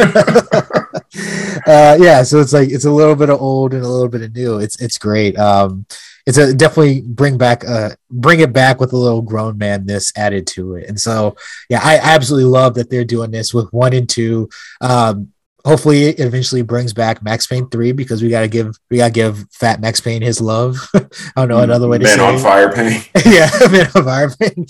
uh, 1.68 1.98
yeah. 2.00 2.24
So 2.24 2.40
it's 2.40 2.54
like 2.54 2.70
it's 2.70 2.86
a 2.86 2.92
little 2.92 3.16
bit 3.16 3.30
of 3.30 3.40
old 3.40 3.74
and 3.74 3.84
a 3.84 3.88
little 3.88 4.10
bit 4.10 4.24
of 4.24 4.36
new. 4.36 4.58
It's 4.58 4.82
it's 4.82 4.98
great. 4.98 5.38
Um, 5.38 5.86
it's 6.26 6.38
a 6.38 6.54
definitely 6.54 7.02
bring 7.02 7.38
back 7.38 7.64
uh 7.68 7.92
bring 8.10 8.40
it 8.40 8.54
back 8.54 8.80
with 8.80 8.94
a 8.94 8.98
little 8.98 9.22
grown 9.22 9.58
man 9.58 9.86
this 9.86 10.12
added 10.16 10.48
to 10.48 10.76
it. 10.76 10.90
And 10.90 11.00
so 11.00 11.36
yeah, 11.70 11.82
I 11.84 11.98
absolutely 11.98 12.50
love 12.50 12.76
that 12.76 12.90
they're 12.90 13.06
doing 13.06 13.32
this 13.32 13.54
with 13.54 13.72
one 13.72 13.94
and 13.94 14.10
two. 14.10 14.50
Um, 14.82 15.32
hopefully 15.66 16.06
it 16.06 16.20
eventually 16.20 16.62
brings 16.62 16.94
back 16.94 17.22
Max 17.22 17.48
Payne 17.48 17.70
3 17.70 17.92
because 17.92 18.22
we 18.22 18.30
gotta 18.30 18.48
give 18.48 18.76
we 18.90 18.98
gotta 18.98 19.14
give 19.14 19.46
Fat 19.52 19.80
Max 19.82 20.00
Payne 20.00 20.22
his 20.22 20.42
love. 20.42 20.78
I 20.94 21.02
don't 21.36 21.50
know 21.50 21.60
another 21.60 21.88
way 21.88 21.98
to 21.98 22.04
man 22.04 22.18
say 22.18 22.24
on 22.24 22.38
fire 22.40 22.72
pain. 22.74 23.02
yeah, 23.26 23.50
man 23.72 23.88
on 23.96 24.04
fire 24.04 24.30
pain. 24.30 24.66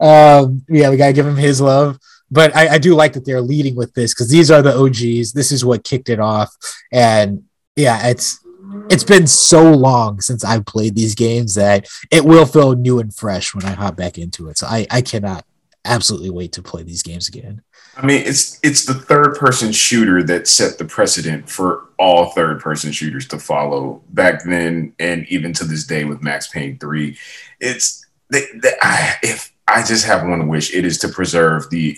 Um, 0.00 0.64
yeah, 0.68 0.90
we 0.90 0.96
gotta 0.96 1.12
give 1.12 1.26
him 1.26 1.36
his 1.36 1.60
love. 1.60 1.98
But 2.30 2.54
I, 2.54 2.74
I 2.74 2.78
do 2.78 2.94
like 2.94 3.14
that 3.14 3.24
they're 3.24 3.40
leading 3.40 3.74
with 3.74 3.94
this 3.94 4.12
because 4.12 4.28
these 4.28 4.50
are 4.50 4.60
the 4.60 4.76
OGs. 4.76 5.32
This 5.32 5.50
is 5.50 5.64
what 5.64 5.84
kicked 5.84 6.10
it 6.10 6.20
off. 6.20 6.54
And 6.92 7.44
yeah, 7.74 8.08
it's 8.08 8.44
it's 8.90 9.04
been 9.04 9.26
so 9.26 9.72
long 9.72 10.20
since 10.20 10.44
I've 10.44 10.66
played 10.66 10.94
these 10.94 11.14
games 11.14 11.54
that 11.54 11.88
it 12.10 12.24
will 12.24 12.44
feel 12.44 12.74
new 12.74 12.98
and 12.98 13.14
fresh 13.14 13.54
when 13.54 13.64
I 13.64 13.70
hop 13.70 13.96
back 13.96 14.18
into 14.18 14.48
it. 14.48 14.58
So 14.58 14.66
I, 14.66 14.86
I 14.90 15.00
cannot 15.00 15.44
absolutely 15.84 16.30
wait 16.30 16.52
to 16.52 16.62
play 16.62 16.82
these 16.82 17.02
games 17.02 17.28
again. 17.28 17.62
I 17.98 18.06
mean, 18.06 18.22
it's 18.24 18.60
it's 18.62 18.84
the 18.84 18.94
third 18.94 19.34
person 19.34 19.72
shooter 19.72 20.22
that 20.22 20.46
set 20.46 20.78
the 20.78 20.84
precedent 20.84 21.50
for 21.50 21.88
all 21.98 22.26
third 22.26 22.60
person 22.60 22.92
shooters 22.92 23.26
to 23.28 23.40
follow 23.40 24.02
back 24.10 24.44
then 24.44 24.94
and 25.00 25.26
even 25.28 25.52
to 25.54 25.64
this 25.64 25.84
day 25.84 26.04
with 26.04 26.22
Max 26.22 26.46
Payne 26.46 26.78
3. 26.78 27.18
It's 27.58 28.06
they, 28.30 28.44
they, 28.54 28.72
I, 28.80 29.16
if 29.24 29.52
I 29.66 29.82
just 29.82 30.06
have 30.06 30.22
one 30.22 30.46
wish, 30.46 30.72
it 30.72 30.84
is 30.84 30.98
to 30.98 31.08
preserve 31.08 31.70
the 31.70 31.96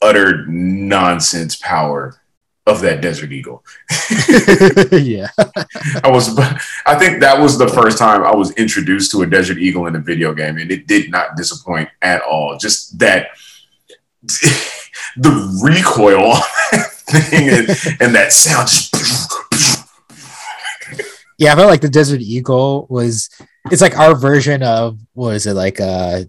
utter 0.00 0.46
nonsense 0.46 1.56
power 1.56 2.20
of 2.68 2.80
that 2.82 3.00
Desert 3.00 3.32
Eagle. 3.32 3.64
yeah. 4.92 5.26
I 6.04 6.08
was 6.08 6.38
I 6.86 6.96
think 6.96 7.18
that 7.20 7.40
was 7.40 7.58
the 7.58 7.66
first 7.66 7.98
time 7.98 8.22
I 8.22 8.32
was 8.32 8.52
introduced 8.52 9.10
to 9.10 9.22
a 9.22 9.26
Desert 9.26 9.58
Eagle 9.58 9.88
in 9.88 9.96
a 9.96 10.00
video 10.00 10.32
game 10.34 10.58
and 10.58 10.70
it 10.70 10.86
did 10.86 11.10
not 11.10 11.36
disappoint 11.36 11.88
at 12.00 12.22
all. 12.22 12.56
Just 12.58 12.96
that 13.00 13.30
the 15.16 15.60
recoil 15.62 16.36
thing 17.28 17.48
and, 17.48 17.68
and 18.00 18.14
that 18.14 18.32
sound 18.32 18.68
just 18.68 19.32
yeah, 21.38 21.52
I 21.52 21.56
felt 21.56 21.70
like 21.70 21.80
the 21.80 21.88
Desert 21.88 22.20
Eagle 22.20 22.86
was 22.88 23.28
it's 23.70 23.82
like 23.82 23.98
our 23.98 24.14
version 24.14 24.62
of 24.62 24.98
what 25.14 25.34
is 25.34 25.46
it 25.46 25.54
like 25.54 25.80
uh 25.80 26.22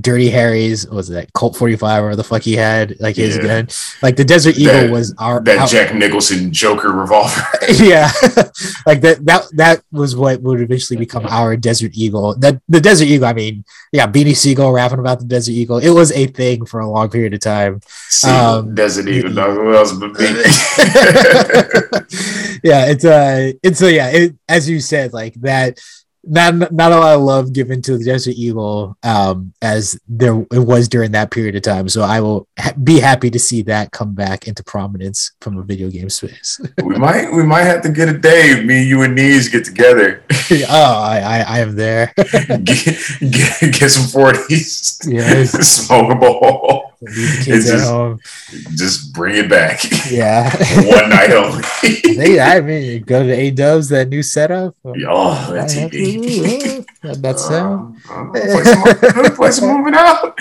Dirty 0.00 0.28
Harry's 0.30 0.88
was 0.88 1.08
that 1.08 1.32
Colt 1.32 1.56
45 1.56 2.04
or 2.04 2.16
the 2.16 2.24
fuck 2.24 2.42
he 2.42 2.54
had 2.54 2.98
like 3.00 3.16
his 3.16 3.36
yeah. 3.36 3.42
gun. 3.42 3.68
Like 4.02 4.16
the 4.16 4.24
Desert 4.24 4.58
Eagle 4.58 4.72
that, 4.72 4.90
was 4.90 5.14
our 5.18 5.40
that 5.42 5.58
our, 5.58 5.66
Jack 5.66 5.94
Nicholson 5.94 6.52
Joker 6.52 6.90
revolver. 6.90 7.42
yeah. 7.68 8.10
like 8.86 9.00
that 9.02 9.18
that 9.22 9.46
that 9.52 9.82
was 9.92 10.16
what 10.16 10.40
would 10.40 10.60
eventually 10.60 10.98
become 10.98 11.26
our 11.26 11.56
Desert 11.56 11.92
Eagle. 11.94 12.34
That 12.36 12.60
the 12.68 12.80
Desert 12.80 13.06
Eagle, 13.06 13.26
I 13.26 13.32
mean, 13.34 13.64
yeah, 13.92 14.06
Beanie 14.06 14.36
Sigel 14.36 14.72
rapping 14.72 14.98
about 14.98 15.20
the 15.20 15.26
Desert 15.26 15.52
Eagle. 15.52 15.78
It 15.78 15.90
was 15.90 16.10
a 16.12 16.26
thing 16.26 16.66
for 16.66 16.80
a 16.80 16.88
long 16.88 17.08
period 17.08 17.34
of 17.34 17.40
time. 17.40 17.80
um, 18.26 18.74
Desert 18.74 19.08
Eagle, 19.08 19.34
dog. 19.34 19.54
Who 19.54 19.74
else 19.74 19.92
but 19.92 20.18
yeah, 22.62 22.86
it's 22.86 23.04
uh 23.04 23.52
it's 23.62 23.82
uh, 23.82 23.86
yeah, 23.86 24.08
it, 24.10 24.34
as 24.48 24.68
you 24.68 24.80
said, 24.80 25.12
like 25.12 25.34
that 25.34 25.78
not 26.26 26.72
not 26.72 26.92
a 26.92 26.96
lot 26.96 27.14
of 27.14 27.22
love 27.22 27.52
given 27.52 27.82
to 27.82 27.98
the 27.98 28.04
Desert 28.04 28.34
Eagle 28.36 28.96
um, 29.02 29.52
as 29.62 29.98
there 30.08 30.40
it 30.52 30.60
was 30.60 30.88
during 30.88 31.12
that 31.12 31.30
period 31.30 31.56
of 31.56 31.62
time. 31.62 31.88
So 31.88 32.02
I 32.02 32.20
will 32.20 32.48
ha- 32.58 32.74
be 32.82 33.00
happy 33.00 33.30
to 33.30 33.38
see 33.38 33.62
that 33.62 33.92
come 33.92 34.14
back 34.14 34.46
into 34.48 34.62
prominence 34.64 35.32
from 35.40 35.58
a 35.58 35.62
video 35.62 35.90
game 35.90 36.10
space. 36.10 36.60
we 36.82 36.96
might 36.96 37.32
we 37.32 37.42
might 37.42 37.64
have 37.64 37.82
to 37.82 37.90
get 37.90 38.08
a 38.08 38.18
day. 38.18 38.62
Me, 38.64 38.86
you, 38.86 39.02
and 39.02 39.14
Knees 39.14 39.48
get 39.48 39.64
together. 39.64 40.22
oh, 40.50 41.02
I, 41.02 41.18
I, 41.18 41.38
I 41.40 41.58
am 41.60 41.76
there. 41.76 42.12
get, 42.16 42.98
get, 43.20 43.60
get 43.60 43.90
some 43.90 44.08
forties. 44.08 45.00
Yeah, 45.06 45.44
smoke 45.44 46.12
a 46.12 46.14
bowl. 46.14 46.83
Just, 47.42 48.76
just 48.76 49.12
bring 49.12 49.36
it 49.36 49.48
back. 49.48 49.80
Yeah, 50.10 50.50
one 50.86 51.08
night 51.10 51.30
only. 51.30 51.62
they, 52.16 52.40
I 52.40 52.60
mean, 52.60 53.02
go 53.02 53.22
to 53.22 53.34
Adub's 53.34 53.88
that 53.88 54.08
new 54.08 54.22
setup. 54.22 54.76
Oh, 54.84 55.52
that's 55.52 55.74
that 55.74 57.38
sound. 57.38 57.96
Uh, 58.10 59.30
play 59.34 59.50
some 59.50 59.68
moving 59.76 59.94
out. 59.94 60.34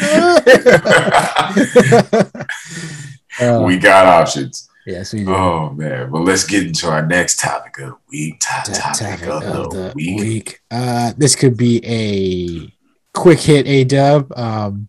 Uh, 3.40 3.64
we 3.66 3.78
got 3.78 4.06
options. 4.06 4.70
Yes, 4.86 5.14
we 5.14 5.24
do. 5.24 5.34
Oh 5.34 5.70
man. 5.72 6.12
Well, 6.12 6.24
let's 6.24 6.46
get 6.46 6.68
into 6.68 6.88
our 6.88 7.06
next 7.06 7.40
topic 7.40 7.80
of 7.80 7.90
the 7.90 7.98
week. 8.12 8.42
Top 8.42 8.66
Ta- 8.66 8.94
topic, 8.94 9.28
of, 9.28 9.72
the, 9.72 9.94
week. 9.96 10.62
Uh, 10.70 11.14
this 11.18 11.36
could 11.36 11.56
be 11.56 11.82
a 11.86 12.74
quick 13.18 13.40
hit. 13.40 13.66
Adub. 13.66 14.38
Um, 14.38 14.88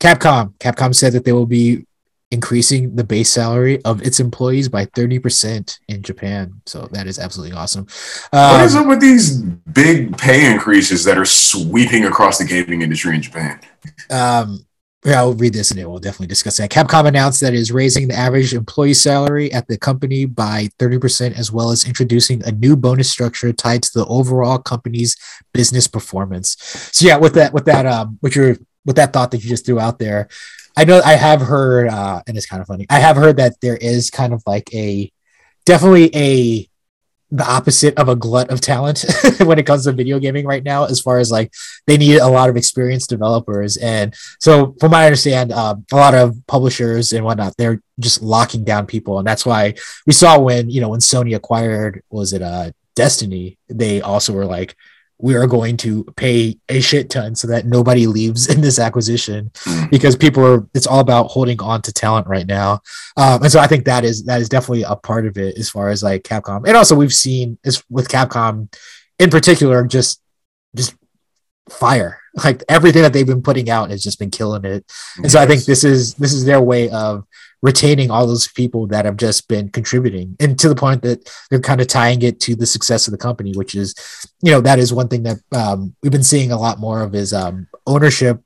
Capcom. 0.00 0.54
Capcom 0.58 0.94
said 0.94 1.12
that 1.12 1.24
they 1.24 1.32
will 1.32 1.46
be 1.46 1.86
increasing 2.30 2.96
the 2.96 3.04
base 3.04 3.30
salary 3.30 3.82
of 3.84 4.02
its 4.02 4.18
employees 4.18 4.68
by 4.68 4.84
thirty 4.86 5.18
percent 5.18 5.78
in 5.88 6.02
Japan. 6.02 6.60
So 6.66 6.88
that 6.92 7.06
is 7.06 7.18
absolutely 7.18 7.56
awesome. 7.56 7.86
what 8.30 8.60
is 8.62 8.74
Um, 8.74 8.82
up 8.82 8.88
with 8.88 9.00
these 9.00 9.38
big 9.40 10.16
pay 10.18 10.50
increases 10.52 11.04
that 11.04 11.16
are 11.16 11.24
sweeping 11.24 12.04
across 12.04 12.38
the 12.38 12.44
gaming 12.44 12.82
industry 12.82 13.14
in 13.14 13.22
Japan? 13.22 13.60
um, 14.10 14.66
yeah, 15.04 15.18
I'll 15.18 15.34
read 15.34 15.52
this 15.52 15.70
and 15.70 15.78
it 15.78 15.84
will 15.84 15.98
definitely 15.98 16.28
discuss 16.28 16.56
that. 16.56 16.70
Capcom 16.70 17.06
announced 17.06 17.42
that 17.42 17.52
it 17.52 17.58
is 17.58 17.70
raising 17.70 18.08
the 18.08 18.14
average 18.14 18.54
employee 18.54 18.94
salary 18.94 19.52
at 19.52 19.68
the 19.68 19.76
company 19.76 20.24
by 20.24 20.70
30%, 20.78 21.38
as 21.38 21.52
well 21.52 21.70
as 21.70 21.84
introducing 21.86 22.42
a 22.44 22.50
new 22.52 22.74
bonus 22.74 23.10
structure 23.10 23.52
tied 23.52 23.82
to 23.82 23.90
the 23.98 24.06
overall 24.06 24.56
company's 24.58 25.14
business 25.52 25.86
performance. 25.86 26.56
So 26.92 27.06
yeah, 27.06 27.18
with 27.18 27.34
that, 27.34 27.52
with 27.52 27.66
that, 27.66 27.84
um, 27.84 28.18
with 28.22 28.34
your 28.34 28.56
with 28.84 28.96
that 28.96 29.12
thought 29.12 29.30
that 29.30 29.42
you 29.42 29.48
just 29.48 29.66
threw 29.66 29.80
out 29.80 29.98
there, 29.98 30.28
I 30.76 30.84
know 30.84 31.00
I 31.04 31.14
have 31.14 31.40
heard, 31.40 31.88
uh, 31.88 32.22
and 32.26 32.36
it's 32.36 32.46
kind 32.46 32.60
of 32.60 32.66
funny. 32.66 32.86
I 32.90 32.98
have 32.98 33.16
heard 33.16 33.36
that 33.36 33.60
there 33.60 33.76
is 33.76 34.10
kind 34.10 34.32
of 34.32 34.42
like 34.46 34.72
a 34.74 35.10
definitely 35.64 36.10
a 36.14 36.68
the 37.30 37.44
opposite 37.44 37.96
of 37.98 38.08
a 38.08 38.14
glut 38.14 38.50
of 38.50 38.60
talent 38.60 39.04
when 39.40 39.58
it 39.58 39.66
comes 39.66 39.84
to 39.84 39.92
video 39.92 40.20
gaming 40.20 40.46
right 40.46 40.62
now, 40.62 40.84
as 40.84 41.00
far 41.00 41.18
as 41.18 41.32
like 41.32 41.52
they 41.86 41.96
need 41.96 42.18
a 42.18 42.28
lot 42.28 42.48
of 42.48 42.56
experienced 42.56 43.10
developers. 43.10 43.76
And 43.76 44.14
so, 44.38 44.76
from 44.78 44.92
my 44.92 45.04
understand, 45.04 45.52
um, 45.52 45.84
a 45.92 45.96
lot 45.96 46.14
of 46.14 46.36
publishers 46.46 47.12
and 47.12 47.24
whatnot, 47.24 47.56
they're 47.56 47.80
just 47.98 48.22
locking 48.22 48.62
down 48.62 48.86
people. 48.86 49.18
And 49.18 49.26
that's 49.26 49.44
why 49.44 49.74
we 50.06 50.12
saw 50.12 50.38
when, 50.38 50.70
you 50.70 50.80
know, 50.80 50.90
when 50.90 51.00
Sony 51.00 51.34
acquired, 51.34 52.02
was 52.10 52.32
it 52.32 52.42
uh, 52.42 52.70
Destiny, 52.94 53.58
they 53.68 54.00
also 54.00 54.32
were 54.32 54.46
like, 54.46 54.76
we 55.18 55.34
are 55.36 55.46
going 55.46 55.76
to 55.76 56.04
pay 56.16 56.58
a 56.68 56.80
shit 56.80 57.08
ton 57.08 57.34
so 57.34 57.46
that 57.46 57.66
nobody 57.66 58.06
leaves 58.06 58.46
in 58.48 58.60
this 58.60 58.78
acquisition 58.78 59.50
Mm. 59.64 59.90
because 59.90 60.16
people 60.16 60.44
are 60.44 60.66
it's 60.74 60.86
all 60.86 61.00
about 61.00 61.28
holding 61.28 61.60
on 61.62 61.80
to 61.82 61.92
talent 61.92 62.26
right 62.26 62.46
now. 62.46 62.80
Um, 63.16 63.42
and 63.42 63.52
so 63.52 63.60
i 63.60 63.66
think 63.66 63.84
that 63.84 64.04
is 64.04 64.24
that 64.24 64.40
is 64.40 64.48
definitely 64.48 64.82
a 64.82 64.96
part 64.96 65.24
of 65.26 65.38
it 65.38 65.56
as 65.56 65.70
far 65.70 65.88
as 65.88 66.02
like 66.02 66.22
capcom. 66.24 66.66
And 66.66 66.76
also 66.76 66.94
we've 66.96 67.12
seen 67.12 67.58
is 67.64 67.82
with 67.88 68.08
capcom 68.08 68.74
in 69.18 69.30
particular 69.30 69.84
just 69.86 70.20
just 70.74 70.94
fire. 71.70 72.18
Like 72.44 72.64
everything 72.68 73.02
that 73.02 73.12
they've 73.12 73.26
been 73.26 73.42
putting 73.42 73.70
out 73.70 73.90
has 73.90 74.02
just 74.02 74.18
been 74.18 74.30
killing 74.30 74.64
it. 74.64 74.84
And 75.18 75.30
so 75.30 75.40
i 75.40 75.46
think 75.46 75.64
this 75.64 75.84
is 75.84 76.14
this 76.14 76.32
is 76.32 76.44
their 76.44 76.60
way 76.60 76.90
of 76.90 77.24
retaining 77.64 78.10
all 78.10 78.26
those 78.26 78.46
people 78.46 78.86
that 78.86 79.06
have 79.06 79.16
just 79.16 79.48
been 79.48 79.70
contributing 79.70 80.36
and 80.38 80.58
to 80.58 80.68
the 80.68 80.74
point 80.74 81.00
that 81.00 81.26
they're 81.48 81.58
kind 81.58 81.80
of 81.80 81.86
tying 81.86 82.20
it 82.20 82.38
to 82.38 82.54
the 82.54 82.66
success 82.66 83.08
of 83.08 83.12
the 83.12 83.16
company 83.16 83.52
which 83.54 83.74
is 83.74 83.94
you 84.42 84.52
know 84.52 84.60
that 84.60 84.78
is 84.78 84.92
one 84.92 85.08
thing 85.08 85.22
that 85.22 85.38
um, 85.52 85.96
we've 86.02 86.12
been 86.12 86.22
seeing 86.22 86.52
a 86.52 86.58
lot 86.58 86.78
more 86.78 87.00
of 87.00 87.14
is 87.14 87.32
um, 87.32 87.66
ownership 87.86 88.38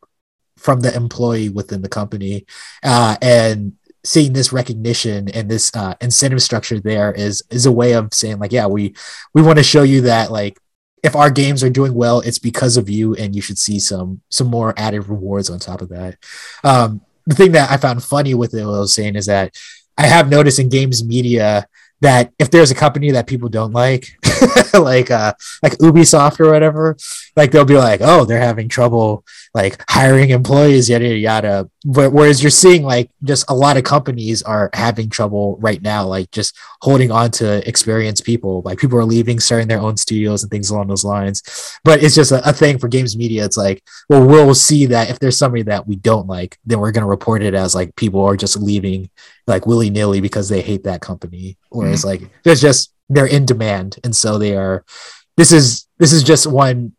from 0.56 0.80
the 0.80 0.94
employee 0.94 1.48
within 1.48 1.82
the 1.82 1.88
company 1.88 2.46
uh, 2.84 3.16
and 3.20 3.72
seeing 4.04 4.32
this 4.32 4.52
recognition 4.52 5.28
and 5.30 5.50
this 5.50 5.74
uh, 5.74 5.94
incentive 6.00 6.40
structure 6.40 6.78
there 6.78 7.10
is 7.10 7.42
is 7.50 7.66
a 7.66 7.72
way 7.72 7.94
of 7.94 8.14
saying 8.14 8.38
like 8.38 8.52
yeah 8.52 8.68
we 8.68 8.94
we 9.34 9.42
want 9.42 9.58
to 9.58 9.64
show 9.64 9.82
you 9.82 10.00
that 10.02 10.30
like 10.30 10.56
if 11.02 11.16
our 11.16 11.30
games 11.30 11.64
are 11.64 11.70
doing 11.70 11.92
well 11.92 12.20
it's 12.20 12.38
because 12.38 12.76
of 12.76 12.88
you 12.88 13.16
and 13.16 13.34
you 13.34 13.42
should 13.42 13.58
see 13.58 13.80
some 13.80 14.20
some 14.30 14.46
more 14.46 14.74
added 14.76 15.08
rewards 15.08 15.50
on 15.50 15.58
top 15.58 15.80
of 15.80 15.88
that. 15.88 16.18
Um, 16.62 17.00
the 17.28 17.34
thing 17.34 17.52
that 17.52 17.70
i 17.70 17.76
found 17.76 18.02
funny 18.02 18.34
with 18.34 18.54
it 18.54 18.64
what 18.64 18.74
i 18.74 18.78
was 18.78 18.94
saying 18.94 19.14
is 19.14 19.26
that 19.26 19.54
i 19.96 20.06
have 20.06 20.28
noticed 20.28 20.58
in 20.58 20.68
games 20.68 21.04
media 21.04 21.66
that 22.00 22.32
if 22.38 22.50
there's 22.50 22.70
a 22.70 22.74
company 22.74 23.10
that 23.10 23.26
people 23.26 23.48
don't 23.48 23.72
like 23.72 24.08
like 24.74 25.10
uh 25.10 25.32
like 25.62 25.72
ubisoft 25.78 26.38
or 26.40 26.50
whatever 26.50 26.96
like 27.36 27.50
they'll 27.50 27.64
be 27.64 27.76
like 27.76 28.00
oh 28.02 28.24
they're 28.24 28.40
having 28.40 28.68
trouble 28.68 29.24
like 29.54 29.82
hiring 29.88 30.30
employees 30.30 30.88
yada 30.88 31.04
yada 31.04 31.18
yada. 31.18 31.70
Where- 31.84 32.10
whereas 32.10 32.42
you're 32.42 32.50
seeing 32.50 32.82
like 32.82 33.10
just 33.24 33.44
a 33.48 33.54
lot 33.54 33.76
of 33.76 33.84
companies 33.84 34.42
are 34.42 34.70
having 34.74 35.10
trouble 35.10 35.56
right 35.60 35.80
now 35.80 36.06
like 36.06 36.30
just 36.30 36.56
holding 36.82 37.10
on 37.10 37.30
to 37.32 37.66
experienced 37.68 38.24
people. 38.24 38.62
Like 38.64 38.78
people 38.78 38.98
are 38.98 39.04
leaving 39.04 39.40
starting 39.40 39.68
their 39.68 39.80
own 39.80 39.96
studios 39.96 40.42
and 40.42 40.50
things 40.50 40.70
along 40.70 40.88
those 40.88 41.04
lines. 41.04 41.42
But 41.84 42.02
it's 42.02 42.14
just 42.14 42.32
a, 42.32 42.46
a 42.48 42.52
thing 42.52 42.78
for 42.78 42.88
games 42.88 43.16
media. 43.16 43.44
It's 43.44 43.56
like 43.56 43.82
well 44.08 44.26
we'll 44.26 44.54
see 44.54 44.86
that 44.86 45.10
if 45.10 45.18
there's 45.18 45.38
somebody 45.38 45.62
that 45.64 45.86
we 45.86 45.96
don't 45.96 46.26
like 46.26 46.58
then 46.64 46.80
we're 46.80 46.92
to 46.92 47.04
report 47.06 47.42
it 47.42 47.54
as 47.54 47.74
like 47.74 47.94
people 47.96 48.22
are 48.24 48.36
just 48.36 48.56
leaving 48.56 49.10
like 49.48 49.66
willy-nilly 49.66 50.20
because 50.20 50.48
they 50.48 50.60
hate 50.60 50.84
that 50.84 51.00
company. 51.00 51.56
Whereas 51.70 52.04
like 52.04 52.22
there's 52.44 52.60
just 52.60 52.92
they're 53.08 53.26
in 53.26 53.46
demand. 53.46 53.98
And 54.04 54.14
so 54.14 54.38
they 54.38 54.56
are 54.56 54.84
this 55.36 55.52
is 55.52 55.86
this 55.98 56.12
is 56.12 56.22
just 56.22 56.46
one 56.46 56.92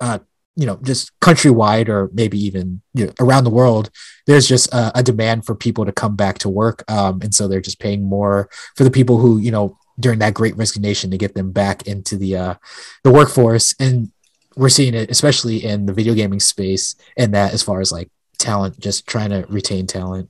uh 0.00 0.18
you 0.56 0.66
know 0.66 0.78
just 0.82 1.18
countrywide 1.20 1.88
or 1.88 2.10
maybe 2.12 2.38
even 2.38 2.82
you 2.92 3.06
know, 3.06 3.12
around 3.20 3.44
the 3.44 3.50
world 3.50 3.90
there's 4.26 4.46
just 4.46 4.72
a, 4.74 4.98
a 4.98 5.02
demand 5.02 5.46
for 5.46 5.54
people 5.54 5.86
to 5.86 5.92
come 5.92 6.14
back 6.14 6.38
to 6.38 6.48
work. 6.48 6.84
Um 6.90 7.22
and 7.22 7.34
so 7.34 7.48
they're 7.48 7.60
just 7.60 7.80
paying 7.80 8.04
more 8.04 8.50
for 8.76 8.84
the 8.84 8.90
people 8.90 9.18
who 9.18 9.38
you 9.38 9.50
know 9.50 9.78
during 9.98 10.18
that 10.18 10.34
great 10.34 10.56
resignation 10.56 11.10
to 11.10 11.18
get 11.18 11.34
them 11.34 11.52
back 11.52 11.86
into 11.86 12.16
the 12.16 12.36
uh 12.36 12.54
the 13.02 13.12
workforce. 13.12 13.74
And 13.80 14.12
we're 14.56 14.68
seeing 14.68 14.94
it 14.94 15.10
especially 15.10 15.64
in 15.64 15.86
the 15.86 15.94
video 15.94 16.14
gaming 16.14 16.40
space 16.40 16.94
and 17.16 17.32
that 17.32 17.54
as 17.54 17.62
far 17.62 17.80
as 17.80 17.90
like 17.90 18.10
talent 18.38 18.78
just 18.78 19.06
trying 19.06 19.30
to 19.30 19.46
retain 19.48 19.86
talent 19.86 20.28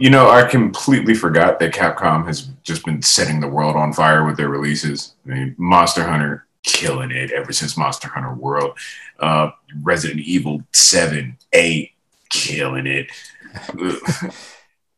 You 0.00 0.08
know, 0.08 0.30
I 0.30 0.44
completely 0.44 1.14
forgot 1.14 1.60
that 1.60 1.74
Capcom 1.74 2.26
has 2.26 2.48
just 2.62 2.86
been 2.86 3.02
setting 3.02 3.38
the 3.38 3.48
world 3.48 3.76
on 3.76 3.92
fire 3.92 4.24
with 4.24 4.38
their 4.38 4.48
releases. 4.48 5.14
I 5.26 5.28
mean, 5.28 5.54
Monster 5.58 6.04
Hunter 6.04 6.46
killing 6.62 7.10
it 7.10 7.30
ever 7.32 7.52
since 7.52 7.76
Monster 7.76 8.08
Hunter 8.08 8.32
World. 8.32 8.78
Uh, 9.18 9.50
Resident 9.82 10.20
Evil 10.20 10.62
7, 10.72 11.36
8 11.52 11.92
killing 12.30 12.86
it. 12.86 13.10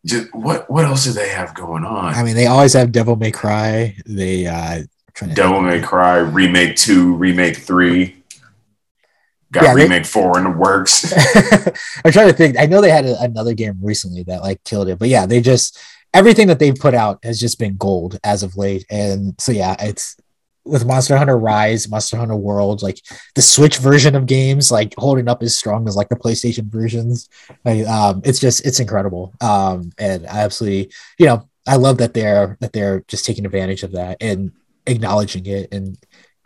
just 0.06 0.32
what 0.34 0.70
what 0.70 0.84
else 0.84 1.04
do 1.04 1.12
they 1.12 1.28
have 1.30 1.54
going 1.54 1.84
on? 1.84 2.14
I 2.14 2.22
mean, 2.22 2.36
they 2.36 2.46
always 2.46 2.72
have 2.74 2.92
Devil 2.92 3.16
May 3.16 3.32
Cry. 3.32 3.96
They 4.06 4.46
uh 4.46 4.84
trying 5.14 5.30
to 5.30 5.34
Devil 5.34 5.62
May 5.62 5.80
Cry 5.80 6.18
remake 6.18 6.76
2, 6.76 7.14
remake 7.14 7.56
3. 7.56 8.21
Got 9.52 9.64
Yeah, 9.64 9.74
they- 9.74 9.82
remake 9.84 10.06
4 10.06 10.38
in 10.38 10.44
the 10.44 10.50
works. 10.50 11.12
I'm 12.04 12.10
trying 12.12 12.28
to 12.28 12.32
think. 12.32 12.58
I 12.58 12.66
know 12.66 12.80
they 12.80 12.90
had 12.90 13.04
a, 13.06 13.20
another 13.20 13.54
game 13.54 13.78
recently 13.80 14.22
that 14.24 14.42
like 14.42 14.64
killed 14.64 14.88
it, 14.88 14.98
but 14.98 15.08
yeah, 15.08 15.26
they 15.26 15.40
just 15.40 15.78
everything 16.14 16.46
that 16.48 16.58
they've 16.58 16.74
put 16.74 16.94
out 16.94 17.18
has 17.24 17.38
just 17.38 17.58
been 17.58 17.76
gold 17.76 18.18
as 18.24 18.42
of 18.42 18.56
late. 18.56 18.84
And 18.90 19.34
so 19.40 19.52
yeah, 19.52 19.76
it's 19.78 20.16
with 20.64 20.86
Monster 20.86 21.16
Hunter 21.16 21.38
Rise, 21.38 21.88
Monster 21.88 22.16
Hunter 22.16 22.36
World, 22.36 22.82
like 22.82 23.00
the 23.34 23.42
Switch 23.42 23.78
version 23.78 24.14
of 24.14 24.26
games, 24.26 24.70
like 24.70 24.94
holding 24.96 25.28
up 25.28 25.42
as 25.42 25.56
strong 25.56 25.88
as 25.88 25.96
like 25.96 26.08
the 26.08 26.16
PlayStation 26.16 26.66
versions. 26.70 27.28
Like, 27.64 27.86
um, 27.86 28.22
it's 28.24 28.38
just 28.38 28.64
it's 28.66 28.80
incredible. 28.80 29.34
Um, 29.40 29.90
and 29.98 30.26
I 30.26 30.40
absolutely, 30.44 30.92
you 31.18 31.26
know, 31.26 31.48
I 31.66 31.76
love 31.76 31.98
that 31.98 32.14
they're 32.14 32.56
that 32.60 32.72
they're 32.72 33.04
just 33.08 33.24
taking 33.26 33.44
advantage 33.44 33.82
of 33.82 33.92
that 33.92 34.18
and 34.20 34.52
acknowledging 34.86 35.46
it 35.46 35.72
and 35.72 35.96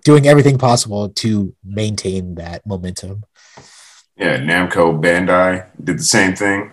doing 0.06 0.28
everything 0.28 0.56
possible 0.56 1.08
to 1.08 1.52
maintain 1.64 2.36
that 2.36 2.64
momentum. 2.64 3.24
Yeah, 4.16 4.38
Namco 4.38 5.00
Bandai 5.02 5.66
did 5.82 5.98
the 5.98 6.04
same 6.04 6.36
thing. 6.36 6.70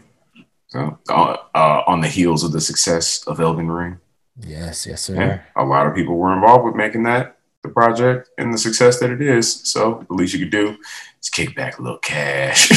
So, 0.68 1.00
uh, 1.10 1.38
uh, 1.56 1.82
on 1.88 2.02
the 2.02 2.08
heels 2.08 2.44
of 2.44 2.52
the 2.52 2.62
success 2.62 3.24
of 3.26 3.40
Elden 3.40 3.72
Ring, 3.72 3.98
Yes, 4.40 4.86
yes, 4.86 5.02
sir. 5.02 5.16
yeah, 5.16 5.42
a 5.56 5.66
lot 5.66 5.88
of 5.88 5.96
people 5.96 6.16
were 6.16 6.34
involved 6.34 6.66
with 6.66 6.76
making 6.76 7.04
that 7.04 7.38
the 7.64 7.70
project 7.70 8.30
and 8.38 8.54
the 8.54 8.58
success 8.58 9.00
that 9.00 9.10
it 9.10 9.22
is. 9.22 9.52
So, 9.52 10.06
the 10.08 10.14
least 10.14 10.34
you 10.34 10.40
could 10.40 10.52
do 10.52 10.78
is 11.22 11.30
kick 11.30 11.56
back 11.56 11.80
a 11.80 11.82
little 11.82 12.00
cash. 12.00 12.70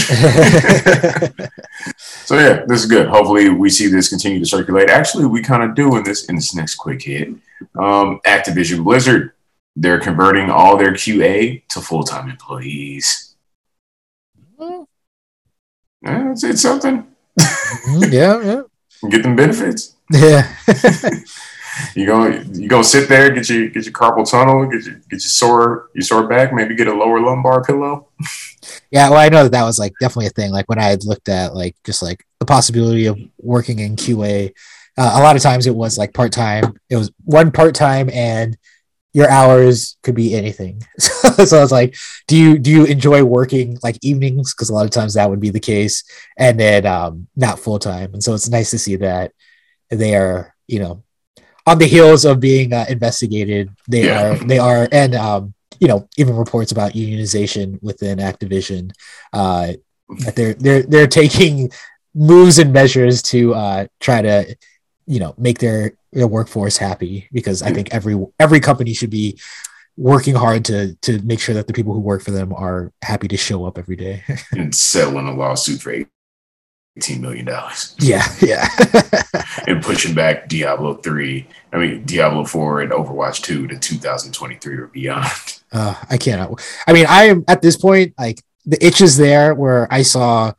so, 1.97 2.39
yeah, 2.39 2.65
this 2.67 2.81
is 2.81 2.87
good. 2.87 3.09
Hopefully, 3.09 3.51
we 3.51 3.69
see 3.69 3.89
this 3.89 4.09
continue 4.09 4.39
to 4.39 4.47
circulate. 4.47 4.89
Actually, 4.89 5.27
we 5.27 5.43
kind 5.43 5.63
of 5.63 5.75
do 5.75 5.97
in 5.97 6.05
this 6.05 6.25
in 6.27 6.37
this 6.37 6.55
next 6.55 6.77
quick 6.77 7.03
hit. 7.03 7.29
Um, 7.79 8.21
Activision 8.27 8.85
Blizzard, 8.85 9.33
they're 9.77 10.01
converting 10.01 10.51
all 10.51 10.77
their 10.77 10.93
QA 10.93 11.63
to 11.69 11.81
full 11.81 12.03
time 12.03 12.31
employees. 12.31 13.35
Yeah, 14.59 16.33
it's, 16.33 16.45
it's 16.45 16.63
something. 16.63 17.07
Mhm, 17.39 18.13
yeah, 18.13 18.43
yeah. 18.43 18.63
Get 19.11 19.23
them 19.23 19.37
benefits. 19.37 19.95
Yeah. 20.11 20.55
You 21.95 22.07
go, 22.07 22.27
you 22.27 22.69
go 22.69 22.81
sit 22.81 23.09
there, 23.09 23.31
get 23.31 23.51
your 23.51 23.69
get 23.69 23.85
your 23.85 23.93
carpal 23.93 24.29
tunnel, 24.29 24.67
get 24.67 24.85
your 24.85 24.95
get 24.95 25.11
your 25.11 25.21
sore 25.21 25.91
your 25.95 26.03
sore 26.03 26.27
back, 26.27 26.53
maybe 26.53 26.75
get 26.75 26.87
a 26.87 26.95
lower 26.95 27.21
lumbar 27.21 27.63
pillow. 27.63 28.09
yeah, 28.91 29.11
well, 29.11 29.19
I 29.19 29.29
know 29.29 29.43
that 29.43 29.53
that 29.53 29.65
was 29.65 29.79
like 29.79 29.93
definitely 30.01 30.27
a 30.27 30.31
thing. 30.31 30.53
Like 30.53 30.69
when 30.71 30.79
I 30.79 30.85
had 30.85 31.05
looked 31.05 31.29
at 31.29 31.55
like 31.55 31.77
just 31.85 32.03
like 32.03 32.25
the 32.41 32.47
possibility 32.47 33.07
of 33.07 33.19
working 33.39 33.79
in 33.79 33.97
QA, 33.97 34.53
uh, 34.97 35.13
a 35.17 35.23
lot 35.23 35.37
of 35.37 35.43
times 35.43 35.67
it 35.67 35.75
was 35.75 35.99
like 35.99 36.15
part 36.15 36.33
time. 36.33 36.79
It 36.89 36.97
was 36.97 37.13
one 37.25 37.53
part 37.53 37.75
time, 37.75 38.09
and 38.09 38.57
your 39.17 39.29
hours 39.39 39.97
could 40.05 40.15
be 40.15 40.35
anything. 40.35 40.75
so 40.99 41.57
I 41.59 41.65
was 41.67 41.73
like, 41.73 41.97
do 42.29 42.37
you 42.37 42.59
do 42.59 42.71
you 42.71 42.85
enjoy 42.85 43.25
working 43.25 43.79
like 43.83 43.97
evenings? 44.03 44.53
Because 44.53 44.69
a 44.71 44.75
lot 44.75 44.85
of 44.85 44.93
times 44.93 45.15
that 45.15 45.31
would 45.31 45.41
be 45.41 45.51
the 45.51 45.67
case, 45.73 46.05
and 46.37 46.61
then 46.61 46.85
um, 46.87 47.27
not 47.35 47.59
full 47.59 47.79
time. 47.79 48.13
And 48.13 48.23
so 48.23 48.35
it's 48.35 48.49
nice 48.49 48.71
to 48.73 48.79
see 48.79 48.97
that 48.97 49.33
they 49.91 50.15
are 50.15 50.53
you 50.69 50.81
know, 50.81 51.03
on 51.67 51.79
the 51.79 51.87
heels 51.87 52.25
of 52.25 52.41
being 52.41 52.73
uh, 52.73 52.85
investigated, 52.89 53.71
they 53.89 54.05
Yeah. 54.07 54.21
are 54.21 54.35
they 54.51 54.59
are 54.59 54.89
and 54.93 55.15
um, 55.15 55.55
you 55.81 55.89
know 55.89 56.09
even 56.17 56.37
reports 56.37 56.73
about 56.73 56.93
unionization 56.93 57.79
within 57.83 58.19
Activision. 58.19 58.91
Uh, 59.33 59.75
that 60.25 60.35
they're 60.37 60.55
they're 60.55 60.83
they're 60.83 61.07
taking 61.23 61.71
moves 62.15 62.59
and 62.59 62.73
measures 62.73 63.23
to 63.23 63.55
uh, 63.55 63.87
try 64.01 64.21
to 64.23 64.57
you 65.07 65.21
know 65.21 65.35
make 65.39 65.59
their 65.59 65.93
their 66.17 66.27
workforce 66.27 66.79
happy 66.79 67.29
because 67.31 67.63
I 67.63 67.73
think 67.73 67.93
every 67.93 68.17
every 68.41 68.61
company 68.61 68.95
should 68.95 69.11
be 69.11 69.39
working 69.97 70.35
hard 70.35 70.65
to 70.67 70.95
to 71.03 71.21
make 71.23 71.41
sure 71.41 71.55
that 71.55 71.67
the 71.67 71.73
people 71.73 71.93
who 71.93 72.01
work 72.01 72.23
for 72.23 72.31
them 72.31 72.53
are 72.53 72.93
happy 73.03 73.29
to 73.29 73.37
show 73.37 73.65
up 73.65 73.79
every 73.79 73.97
day. 73.97 74.23
and 74.53 74.75
settling 74.75 75.29
a 75.29 75.35
lawsuit 75.35 75.81
for 75.81 75.93
eighteen 76.97 77.21
million 77.21 77.45
dollars 77.45 77.95
yeah, 77.99 78.27
yeah. 78.41 78.67
and 79.67 79.83
pushing 79.83 80.15
back 80.15 80.49
Diablo 80.49 80.95
three. 80.95 81.47
I 81.73 81.79
mean 81.79 82.05
Diablo 82.05 82.45
four 82.45 82.81
and 82.81 82.93
Overwatch 82.93 83.43
two 83.43 83.67
to 83.69 83.79
two 83.79 83.97
thousand 83.97 84.33
twenty 84.33 84.57
three 84.57 84.77
or 84.77 84.87
beyond. 84.87 85.61
uh, 85.73 85.95
I 86.09 86.17
cannot. 86.17 86.61
I 86.87 86.93
mean, 86.93 87.07
I 87.09 87.25
am 87.25 87.45
at 87.47 87.63
this 87.63 87.77
point 87.77 88.15
like 88.19 88.43
the 88.65 88.85
itch 88.85 89.01
is 89.01 89.17
there 89.17 89.55
where 89.55 89.87
I 89.93 90.03
saw. 90.03 90.53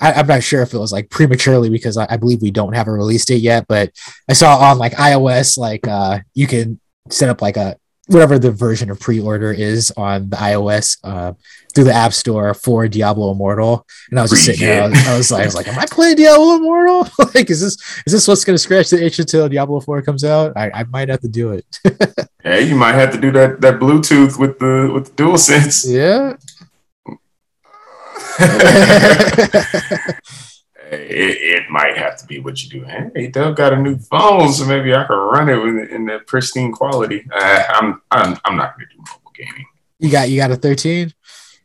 I, 0.00 0.12
I'm 0.12 0.26
not 0.26 0.42
sure 0.42 0.62
if 0.62 0.74
it 0.74 0.78
was 0.78 0.92
like 0.92 1.10
prematurely 1.10 1.70
because 1.70 1.96
I, 1.96 2.06
I 2.10 2.16
believe 2.16 2.42
we 2.42 2.50
don't 2.50 2.74
have 2.74 2.88
a 2.88 2.92
release 2.92 3.24
date 3.24 3.42
yet, 3.42 3.66
but 3.68 3.90
I 4.28 4.32
saw 4.32 4.56
on 4.58 4.78
like 4.78 4.92
iOS 4.92 5.58
like 5.58 5.86
uh 5.86 6.20
you 6.34 6.46
can 6.46 6.80
set 7.10 7.28
up 7.28 7.42
like 7.42 7.56
a 7.56 7.76
whatever 8.06 8.38
the 8.38 8.50
version 8.50 8.90
of 8.90 8.98
pre-order 8.98 9.52
is 9.52 9.92
on 9.96 10.30
the 10.30 10.36
iOS 10.36 10.96
uh 11.04 11.32
through 11.74 11.84
the 11.84 11.92
App 11.92 12.12
Store 12.12 12.54
for 12.54 12.88
Diablo 12.88 13.30
Immortal, 13.30 13.86
and 14.10 14.18
I 14.18 14.22
was 14.22 14.30
just 14.32 14.44
sitting 14.46 14.66
there. 14.66 14.82
I 14.82 14.88
was, 14.88 15.06
I 15.06 15.16
was 15.16 15.30
like, 15.30 15.42
I 15.42 15.44
was 15.44 15.54
like, 15.54 15.68
am 15.68 15.78
I 15.78 15.86
playing 15.88 16.16
Diablo 16.16 16.56
Immortal? 16.56 17.08
like, 17.34 17.50
is 17.50 17.60
this 17.60 17.76
is 18.06 18.12
this 18.12 18.26
what's 18.26 18.44
gonna 18.44 18.58
scratch 18.58 18.90
the 18.90 19.04
itch 19.04 19.18
until 19.18 19.48
Diablo 19.48 19.80
Four 19.80 20.02
comes 20.02 20.24
out? 20.24 20.56
I, 20.56 20.70
I 20.74 20.84
might 20.84 21.08
have 21.08 21.20
to 21.20 21.28
do 21.28 21.52
it. 21.52 21.66
Hey, 22.44 22.62
you 22.68 22.76
might 22.76 22.94
have 22.94 23.12
to 23.12 23.20
do 23.20 23.30
that 23.32 23.60
that 23.60 23.74
Bluetooth 23.80 24.38
with 24.38 24.58
the 24.60 24.90
with 24.94 25.14
the 25.14 25.22
DualSense. 25.22 25.84
yeah. 25.86 26.36
It, 30.90 31.62
it 31.62 31.70
might 31.70 31.96
have 31.96 32.16
to 32.18 32.26
be 32.26 32.40
what 32.40 32.62
you 32.62 32.70
do. 32.80 32.86
Hey, 33.14 33.28
Doug 33.28 33.56
got 33.56 33.72
a 33.72 33.76
new 33.76 33.98
phone, 33.98 34.52
so 34.52 34.64
maybe 34.66 34.94
I 34.94 35.04
can 35.04 35.16
run 35.16 35.48
it 35.48 35.56
with 35.56 35.90
in 35.90 36.06
that 36.06 36.26
pristine 36.26 36.72
quality. 36.72 37.26
Uh, 37.32 37.62
I'm 37.70 38.00
I'm 38.10 38.36
I'm 38.44 38.56
not 38.56 38.76
going 38.76 38.88
to 38.88 38.94
do 38.94 39.00
mobile 39.00 39.32
gaming. 39.36 39.66
You 39.98 40.10
got 40.10 40.30
you 40.30 40.36
got 40.38 40.50
a 40.50 40.56
13? 40.56 41.12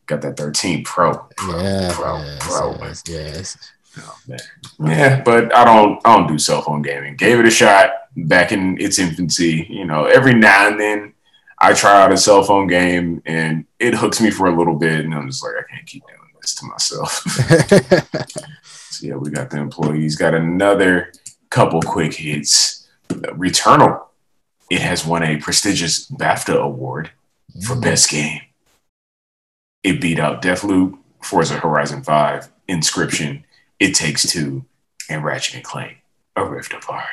Got 0.05 0.21
that 0.21 0.35
13 0.38 0.84
Pro. 0.84 1.13
Pro, 1.38 1.61
Yeah, 1.61 1.91
Pro, 1.93 2.17
yes, 2.17 2.47
Pro. 2.47 2.77
yes, 2.81 3.03
yes. 3.07 3.57
Oh. 3.99 4.17
Yeah, 4.80 5.21
but 5.23 5.55
I 5.55 5.63
don't 5.63 6.01
I 6.05 6.17
don't 6.17 6.27
do 6.27 6.38
cell 6.39 6.61
phone 6.61 6.81
gaming. 6.81 7.15
Gave 7.15 7.39
it 7.39 7.45
a 7.45 7.51
shot 7.51 7.91
back 8.17 8.51
in 8.51 8.80
its 8.81 8.97
infancy. 8.99 9.67
You 9.69 9.85
know, 9.85 10.05
every 10.05 10.34
now 10.34 10.67
and 10.67 10.80
then 10.80 11.13
I 11.59 11.73
try 11.73 12.01
out 12.01 12.11
a 12.11 12.17
cell 12.17 12.43
phone 12.43 12.65
game 12.67 13.21
and 13.25 13.65
it 13.80 13.93
hooks 13.93 14.19
me 14.19 14.31
for 14.31 14.47
a 14.47 14.57
little 14.57 14.75
bit, 14.75 15.05
and 15.05 15.13
I'm 15.13 15.27
just 15.30 15.43
like, 15.43 15.53
I 15.57 15.71
can't 15.73 15.85
keep 15.85 16.03
doing 16.07 16.19
this 16.44 16.53
to 16.56 16.65
myself. 16.68 17.26
So 18.94 19.07
yeah, 19.07 19.15
we 19.15 19.32
got 19.32 19.49
the 19.49 19.57
employees. 19.57 20.15
Got 20.15 20.36
another 20.36 21.11
couple 21.49 21.82
quick 21.82 22.14
hits. 22.14 22.88
Returnal. 23.10 24.06
It 24.70 24.82
has 24.82 25.03
won 25.03 25.24
a 25.24 25.38
prestigious 25.38 26.07
BAFTA 26.10 26.56
award 26.56 27.10
for 27.65 27.76
best 27.76 28.11
game. 28.11 28.41
It 29.82 29.99
beat 29.99 30.20
out 30.20 30.44
Deathloop, 30.44 30.98
Forza 31.24 31.56
Horizon 31.56 32.03
5, 32.03 32.49
Inscryption, 32.70 33.44
It 33.80 33.95
Takes 33.95 34.32
Two, 34.32 34.64
and 35.10 35.24
Ratchet 35.24 35.56
and 35.56 35.64
Clank, 35.64 35.98
A 36.36 36.45
Rift 36.45 36.74
Apart. 36.74 37.07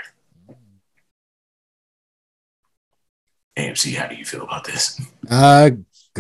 AMC, 3.59 3.97
how 3.97 4.07
do 4.07 4.17
you 4.17 4.25
feel 4.25 4.43
about 4.43 4.65
this? 4.65 5.01
Uh, 5.29 5.71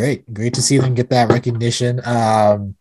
great, 0.00 0.32
great 0.32 0.54
to 0.54 0.62
see 0.62 0.78
them 0.78 0.94
get 0.94 1.10
that 1.10 1.30
recognition. 1.30 2.00
Um, 2.04 2.74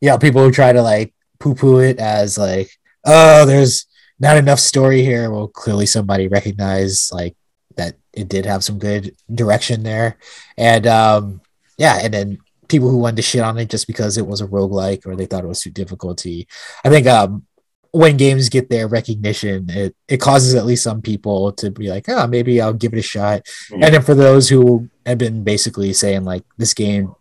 yeah, 0.00 0.18
people 0.18 0.42
who 0.42 0.50
try 0.50 0.72
to 0.72 0.82
like 0.82 1.14
poo-poo 1.38 1.78
it 1.78 1.98
as 1.98 2.36
like, 2.36 2.70
oh, 3.06 3.46
there's 3.46 3.86
not 4.20 4.36
enough 4.36 4.60
story 4.60 5.02
here. 5.02 5.30
Well, 5.30 5.48
clearly 5.48 5.86
somebody 5.86 6.28
recognized 6.28 7.12
like 7.12 7.36
that 7.76 7.96
it 8.12 8.28
did 8.28 8.44
have 8.44 8.62
some 8.62 8.78
good 8.78 9.16
direction 9.32 9.82
there, 9.82 10.18
and 10.58 10.86
um, 10.86 11.40
yeah, 11.78 12.00
and 12.02 12.12
then 12.12 12.38
people 12.68 12.90
who 12.90 12.98
wanted 12.98 13.16
to 13.16 13.22
shit 13.22 13.42
on 13.42 13.58
it 13.58 13.70
just 13.70 13.86
because 13.86 14.16
it 14.18 14.26
was 14.26 14.40
a 14.40 14.46
roguelike 14.46 15.06
or 15.06 15.16
they 15.16 15.26
thought 15.26 15.44
it 15.44 15.48
was 15.48 15.60
too 15.60 15.70
difficulty. 15.70 16.48
I 16.84 16.88
think 16.88 17.06
um 17.06 17.46
when 17.90 18.16
games 18.16 18.48
get 18.48 18.70
their 18.70 18.88
recognition, 18.88 19.70
it 19.70 19.94
it 20.08 20.16
causes 20.16 20.54
at 20.54 20.66
least 20.66 20.82
some 20.82 21.00
people 21.00 21.52
to 21.52 21.70
be 21.70 21.88
like, 21.88 22.08
oh, 22.08 22.26
maybe 22.26 22.60
I'll 22.60 22.72
give 22.72 22.92
it 22.92 22.98
a 22.98 23.02
shot. 23.02 23.42
And 23.70 23.94
then 23.94 24.02
for 24.02 24.14
those 24.14 24.48
who 24.48 24.88
have 25.06 25.18
been 25.18 25.44
basically 25.44 25.92
saying 25.92 26.24
like 26.24 26.44
this 26.56 26.74
game 26.74 27.14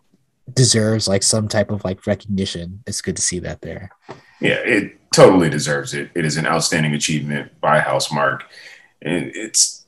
deserves 0.53 1.07
like 1.07 1.23
some 1.23 1.47
type 1.47 1.71
of 1.71 1.83
like 1.83 2.05
recognition, 2.05 2.83
it's 2.87 3.01
good 3.01 3.15
to 3.15 3.21
see 3.21 3.39
that 3.39 3.61
there. 3.61 3.91
Yeah, 4.41 4.59
it 4.65 4.97
totally 5.13 5.49
deserves 5.49 5.93
it. 5.93 6.09
It 6.15 6.25
is 6.25 6.37
an 6.37 6.47
outstanding 6.47 6.93
achievement 6.93 7.59
by 7.61 7.79
Housemarque, 7.79 8.41
and 9.01 9.31
it's 9.33 9.85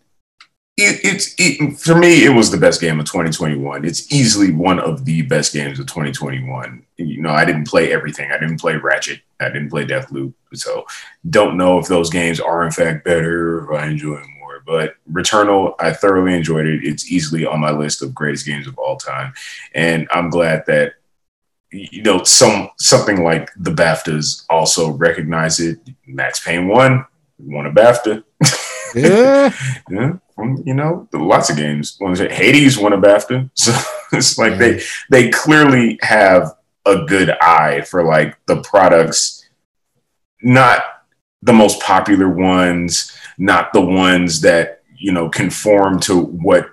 it, 0.77 0.99
it's 1.03 1.35
it, 1.37 1.77
for 1.77 1.95
me. 1.95 2.25
It 2.25 2.35
was 2.35 2.51
the 2.51 2.57
best 2.57 2.81
game 2.81 2.99
of 2.99 3.05
2021. 3.05 3.85
It's 3.85 4.11
easily 4.11 4.51
one 4.51 4.79
of 4.79 5.05
the 5.05 5.21
best 5.23 5.53
games 5.53 5.79
of 5.79 5.87
2021. 5.87 6.85
You 6.97 7.21
know, 7.21 7.31
I 7.31 7.45
didn't 7.45 7.67
play 7.67 7.93
everything. 7.93 8.31
I 8.31 8.37
didn't 8.37 8.59
play 8.59 8.75
Ratchet. 8.75 9.21
I 9.39 9.47
didn't 9.49 9.69
play 9.69 9.85
Deathloop. 9.85 10.33
So 10.53 10.85
don't 11.29 11.57
know 11.57 11.79
if 11.79 11.87
those 11.87 12.09
games 12.09 12.39
are 12.39 12.65
in 12.65 12.71
fact 12.71 13.05
better 13.05 13.63
if 13.63 13.79
I 13.79 13.87
enjoy 13.87 14.15
them. 14.15 14.34
But 14.65 14.95
Returnal, 15.11 15.75
I 15.79 15.93
thoroughly 15.93 16.33
enjoyed 16.33 16.65
it. 16.65 16.83
It's 16.83 17.11
easily 17.11 17.45
on 17.45 17.59
my 17.59 17.71
list 17.71 18.01
of 18.01 18.15
greatest 18.15 18.45
games 18.45 18.67
of 18.67 18.77
all 18.77 18.97
time, 18.97 19.33
and 19.73 20.07
I'm 20.11 20.29
glad 20.29 20.65
that 20.67 20.93
you 21.75 22.03
know, 22.03 22.23
some 22.23 22.69
something 22.77 23.23
like 23.23 23.51
the 23.57 23.71
BAFTAs 23.71 24.45
also 24.49 24.91
recognize 24.91 25.59
it. 25.59 25.79
Max 26.05 26.39
Payne 26.39 26.67
won, 26.67 27.05
won 27.37 27.65
a 27.65 27.71
BAFTA. 27.71 28.23
Yeah. 28.93 29.53
yeah, 29.89 30.13
you 30.63 30.73
know, 30.73 31.09
lots 31.11 31.49
of 31.49 31.57
games. 31.57 31.97
What 31.99 32.11
was 32.11 32.21
it? 32.21 32.31
Hades 32.31 32.77
won 32.77 32.93
a 32.93 32.97
BAFTA. 32.97 33.49
So 33.57 33.73
it's 34.13 34.37
like 34.37 34.57
they 34.57 34.81
they 35.09 35.29
clearly 35.31 35.99
have 36.01 36.53
a 36.85 37.03
good 37.03 37.31
eye 37.41 37.81
for 37.81 38.05
like 38.05 38.37
the 38.45 38.61
products, 38.61 39.49
not 40.41 40.81
the 41.41 41.51
most 41.51 41.81
popular 41.81 42.29
ones, 42.29 43.11
not 43.37 43.73
the 43.73 43.81
ones 43.81 44.41
that 44.41 44.81
you 44.97 45.11
know 45.11 45.29
conform 45.29 45.99
to 46.01 46.19
what 46.19 46.69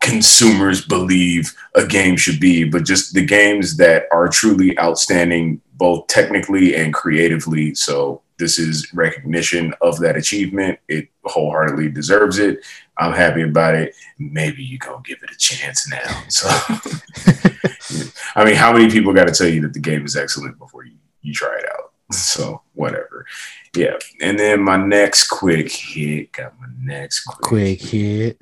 consumers 0.00 0.84
believe 0.84 1.52
a 1.74 1.84
game 1.84 2.16
should 2.16 2.38
be, 2.38 2.64
but 2.64 2.84
just 2.84 3.12
the 3.14 3.24
games 3.24 3.76
that 3.76 4.04
are 4.12 4.28
truly 4.28 4.78
outstanding, 4.78 5.60
both 5.74 6.06
technically 6.06 6.76
and 6.76 6.94
creatively. 6.94 7.74
So 7.74 8.22
this 8.38 8.58
is 8.58 8.92
recognition 8.92 9.74
of 9.80 9.98
that 10.00 10.16
achievement. 10.16 10.78
It 10.88 11.08
wholeheartedly 11.24 11.90
deserves 11.90 12.38
it. 12.38 12.64
I'm 12.98 13.12
happy 13.12 13.42
about 13.42 13.74
it. 13.74 13.94
Maybe 14.18 14.62
you 14.62 14.78
gonna 14.78 15.02
give 15.04 15.18
it 15.22 15.30
a 15.30 15.38
chance 15.38 15.88
now. 15.88 16.22
So, 16.28 16.48
I 18.36 18.44
mean, 18.44 18.56
how 18.56 18.72
many 18.72 18.90
people 18.90 19.12
got 19.12 19.28
to 19.28 19.34
tell 19.34 19.48
you 19.48 19.62
that 19.62 19.72
the 19.72 19.80
game 19.80 20.04
is 20.04 20.16
excellent 20.16 20.58
before 20.58 20.84
you 20.84 20.96
you 21.22 21.32
try 21.32 21.56
it 21.56 21.64
out? 21.72 21.85
So 22.12 22.62
whatever. 22.74 23.26
Yeah. 23.74 23.96
And 24.20 24.38
then 24.38 24.62
my 24.62 24.76
next 24.76 25.26
quick 25.28 25.70
hit. 25.72 26.32
Got 26.32 26.58
my 26.60 26.68
next 26.80 27.24
quick, 27.24 27.42
Quick 27.42 27.80
hit. 27.80 28.38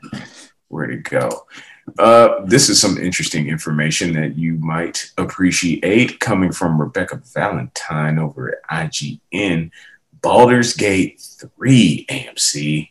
where 0.69 0.87
to 0.87 0.97
go. 0.99 1.47
Uh, 1.99 2.45
this 2.45 2.69
is 2.69 2.81
some 2.81 2.99
interesting 2.99 3.49
information 3.49 4.13
that 4.15 4.37
you 4.37 4.55
might 4.57 5.11
appreciate 5.19 6.21
coming 6.21 6.53
from 6.53 6.81
Rebecca 6.81 7.23
Valentine 7.33 8.19
over 8.19 8.51
at 8.71 8.91
IGN. 8.91 9.71
Baldur's 10.21 10.75
Gate 10.75 11.21
3 11.21 12.07
AMC. 12.11 12.91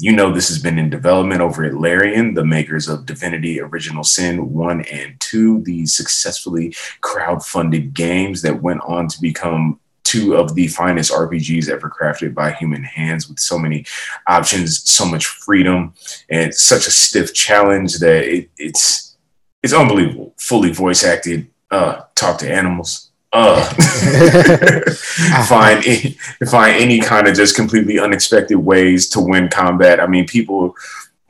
You 0.00 0.12
know 0.12 0.32
this 0.32 0.48
has 0.48 0.58
been 0.60 0.78
in 0.78 0.90
development 0.90 1.40
over 1.40 1.64
at 1.64 1.74
Larian, 1.74 2.34
the 2.34 2.44
makers 2.44 2.88
of 2.88 3.06
Divinity 3.06 3.60
Original 3.60 4.02
Sin 4.02 4.52
1 4.52 4.80
and 4.92 5.20
2, 5.20 5.62
the 5.62 5.86
successfully 5.86 6.74
crowd-funded 7.00 7.94
games 7.94 8.42
that 8.42 8.60
went 8.62 8.80
on 8.82 9.06
to 9.08 9.20
become 9.20 9.78
two 10.04 10.36
of 10.36 10.54
the 10.54 10.68
finest 10.68 11.10
RPGs 11.10 11.68
ever 11.68 11.90
crafted 11.90 12.34
by 12.34 12.52
human 12.52 12.84
hands 12.84 13.28
with 13.28 13.40
so 13.40 13.58
many 13.58 13.84
options, 14.26 14.88
so 14.88 15.04
much 15.04 15.26
freedom, 15.26 15.94
and 16.30 16.54
such 16.54 16.86
a 16.86 16.90
stiff 16.90 17.34
challenge 17.34 17.98
that 17.98 18.24
it, 18.24 18.50
it's 18.56 19.16
it's 19.62 19.72
unbelievable. 19.72 20.34
Fully 20.38 20.70
voice 20.70 21.04
acted, 21.04 21.48
uh, 21.70 22.02
talk 22.14 22.38
to 22.38 22.50
animals, 22.50 23.10
uh, 23.32 23.64
find 25.48 25.84
any, 25.84 26.16
find 26.46 26.76
any 26.76 27.00
kind 27.00 27.26
of 27.26 27.34
just 27.34 27.56
completely 27.56 27.98
unexpected 27.98 28.56
ways 28.56 29.08
to 29.08 29.20
win 29.20 29.48
combat. 29.48 30.00
I 30.00 30.06
mean, 30.06 30.26
people 30.26 30.76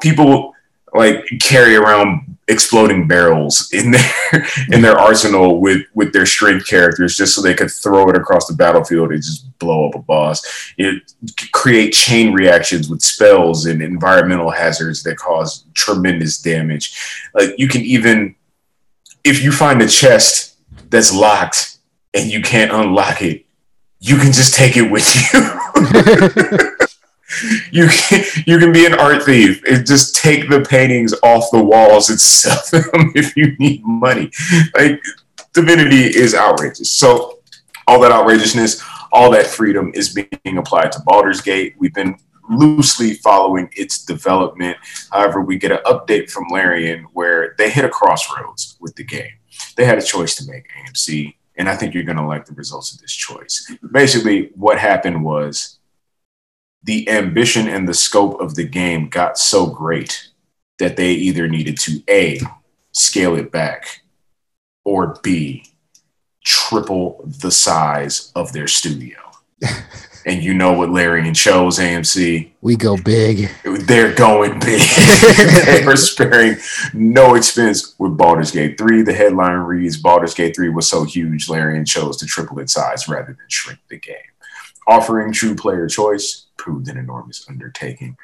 people 0.03 0.53
like 0.93 1.25
carry 1.41 1.77
around 1.77 2.34
exploding 2.49 3.09
barrels 3.09 3.71
in 3.73 3.91
their 3.91 4.13
in 4.71 4.83
their 4.83 4.99
arsenal 4.99 5.61
with 5.61 5.83
with 5.95 6.13
their 6.13 6.27
strength 6.27 6.67
characters 6.67 7.17
just 7.17 7.35
so 7.35 7.41
they 7.41 7.55
could 7.55 7.71
throw 7.71 8.09
it 8.11 8.17
across 8.17 8.47
the 8.47 8.55
battlefield 8.55 9.13
and 9.13 9.23
just 9.23 9.59
blow 9.59 9.89
up 9.89 9.95
a 9.95 9.99
boss. 9.99 10.73
You 10.77 11.01
create 11.53 11.93
chain 11.93 12.33
reactions 12.35 12.89
with 12.91 13.03
spells 13.03 13.67
and 13.67 13.83
environmental 13.83 14.51
hazards 14.51 15.03
that 15.05 15.17
cause 15.17 15.65
tremendous 15.75 16.39
damage. 16.39 17.01
Like 17.35 17.51
you 17.57 17.69
can 17.69 17.81
even, 17.83 18.35
if 19.25 19.43
you 19.43 19.51
find 19.53 19.81
a 19.81 19.89
chest 19.89 20.57
that's 20.91 21.15
locked 21.15 21.79
and 22.13 22.31
you 22.31 22.43
can't 22.43 22.73
unlock 22.73 23.23
it, 23.23 23.47
you 24.01 24.17
can 24.17 24.33
just 24.33 24.55
take 24.55 24.77
it 24.77 24.91
with 24.91 25.09
you. 25.33 26.71
you 27.73 27.89
can 27.89 28.25
you 28.47 28.59
can 28.59 28.73
be 28.73 28.87
an 28.87 28.95
art 28.95 29.23
thief 29.23 29.63
and 29.69 29.87
just 29.87 30.17
take 30.17 30.49
the 30.49 30.61
paintings 30.61 31.15
off 31.23 31.51
the 31.53 31.63
walls 31.63 32.11
and 32.11 32.21
sell 32.21 32.61
them 32.71 33.13
if 33.15 33.37
you 33.37 33.57
need 33.59 33.85
money. 33.85 34.31
Like 34.77 35.03
divinity 35.53 36.05
is 36.05 36.35
outrageous. 36.35 36.93
So 36.93 37.41
all 37.87 38.01
that 38.01 38.13
outrageousness, 38.13 38.83
all 39.13 39.31
that 39.31 39.47
freedom 39.47 39.93
is 39.95 40.13
being 40.13 40.59
applied 40.59 40.93
to 40.93 41.01
Baldur's 41.07 41.41
Gate. 41.41 41.75
We've 41.79 41.95
been 41.95 42.17
loosely 42.51 43.15
following 43.15 43.71
its 43.73 44.05
development. 44.05 44.77
However, 45.11 45.41
we 45.41 45.57
get 45.57 45.73
an 45.73 45.79
update 45.87 46.31
from 46.31 46.45
Larian 46.51 47.05
where 47.13 47.55
they 47.59 47.71
hit 47.71 47.85
a 47.85 47.89
crossroads 47.89 48.77
with 48.81 48.95
the 48.97 49.05
game. 49.05 49.33
They 49.77 49.85
had 49.85 49.99
a 49.99 50.03
choice 50.03 50.35
to 50.37 50.51
make, 50.51 50.67
AMC, 50.87 51.35
and 51.57 51.69
I 51.69 51.77
think 51.77 51.95
you're 51.95 52.05
going 52.05 52.19
to 52.19 52.27
like 52.27 52.47
the 52.47 52.55
results 52.55 52.93
of 52.93 53.01
this 53.01 53.13
choice. 53.13 53.71
Basically, 53.93 54.51
what 54.55 54.79
happened 54.79 55.25
was 55.25 55.79
the 56.85 57.09
ambition 57.09 57.67
and 57.67 57.89
the 57.89 57.95
scope 57.95 58.41
of 58.41 58.55
the 58.55 58.65
game 58.65 59.09
got 59.09 59.39
so 59.39 59.67
great 59.67 60.31
that 60.79 60.97
they 60.97 61.13
either 61.13 61.49
needed 61.49 61.79
to 61.81 62.03
A, 62.09 62.41
scale 62.93 63.37
it 63.37 63.51
back, 63.51 64.03
or 64.85 65.19
B, 65.23 65.65
triple 66.45 67.25
the 67.41 67.51
size 67.51 68.31
of 68.37 68.53
their 68.53 68.69
studio. 68.69 69.17
and 70.27 70.43
you 70.43 70.53
know 70.53 70.73
what 70.75 70.91
Larian 70.91 71.33
chose, 71.33 71.79
AMC. 71.79 72.51
We 72.61 72.77
go 72.77 72.99
big. 72.99 73.51
They're 73.65 74.15
going 74.15 74.59
big. 74.59 74.83
they 75.65 75.85
are 75.85 75.97
sparing 75.97 76.57
no 76.93 77.35
expense 77.35 77.95
with 77.99 78.17
Baldur's 78.19 78.51
Gate 78.51 78.77
3. 78.77 79.03
The 79.03 79.15
headline 79.15 79.59
reads 79.61 79.97
Baldur's 79.97 80.35
Gate 80.35 80.55
3 80.55 80.69
was 80.69 80.89
so 80.89 81.05
huge, 81.05 81.49
Larian 81.49 81.87
chose 81.87 82.19
to 82.19 82.27
triple 82.27 82.59
its 82.59 82.75
size 82.75 83.09
rather 83.09 83.29
than 83.29 83.47
shrink 83.49 83.81
the 83.89 83.99
game. 83.99 84.17
Offering 84.87 85.33
true 85.33 85.55
player 85.55 85.89
choice 85.89 86.47
proved 86.57 86.89
an 86.89 86.97
enormous 86.97 87.47
undertaking. 87.49 88.17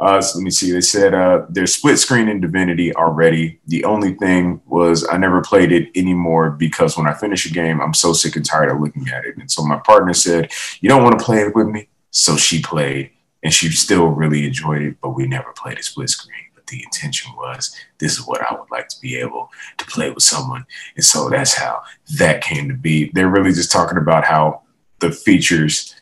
Uh, 0.00 0.20
so 0.20 0.38
let 0.38 0.44
me 0.44 0.50
see. 0.50 0.72
They 0.72 0.80
said 0.80 1.14
uh, 1.14 1.46
they're 1.48 1.66
split 1.66 1.98
screen 1.98 2.28
in 2.28 2.40
Divinity 2.40 2.94
already. 2.94 3.60
The 3.68 3.84
only 3.84 4.14
thing 4.14 4.60
was 4.66 5.06
I 5.08 5.16
never 5.16 5.40
played 5.40 5.70
it 5.70 5.88
anymore 5.94 6.50
because 6.50 6.96
when 6.96 7.06
I 7.06 7.14
finish 7.14 7.46
a 7.46 7.52
game, 7.52 7.80
I'm 7.80 7.94
so 7.94 8.12
sick 8.12 8.36
and 8.36 8.44
tired 8.44 8.70
of 8.70 8.80
looking 8.80 9.08
at 9.08 9.24
it. 9.24 9.36
And 9.36 9.50
so 9.50 9.64
my 9.64 9.78
partner 9.78 10.12
said, 10.12 10.50
"You 10.80 10.88
don't 10.88 11.04
want 11.04 11.18
to 11.18 11.24
play 11.24 11.38
it 11.42 11.54
with 11.54 11.68
me," 11.68 11.88
so 12.10 12.36
she 12.36 12.60
played, 12.60 13.10
and 13.42 13.52
she 13.52 13.70
still 13.70 14.08
really 14.08 14.46
enjoyed 14.46 14.82
it. 14.82 14.96
But 15.00 15.10
we 15.10 15.26
never 15.26 15.52
played 15.52 15.78
a 15.78 15.82
split 15.82 16.10
screen. 16.10 16.34
But 16.54 16.66
the 16.66 16.82
intention 16.82 17.32
was, 17.36 17.74
this 17.98 18.18
is 18.18 18.26
what 18.26 18.42
I 18.42 18.52
would 18.54 18.70
like 18.70 18.88
to 18.88 19.00
be 19.00 19.16
able 19.16 19.50
to 19.78 19.84
play 19.86 20.10
with 20.10 20.24
someone, 20.24 20.66
and 20.96 21.04
so 21.04 21.30
that's 21.30 21.54
how 21.54 21.82
that 22.18 22.42
came 22.42 22.68
to 22.68 22.74
be. 22.74 23.10
They're 23.14 23.28
really 23.28 23.52
just 23.52 23.70
talking 23.70 23.98
about 23.98 24.24
how 24.24 24.62
the 24.98 25.12
features 25.12 25.93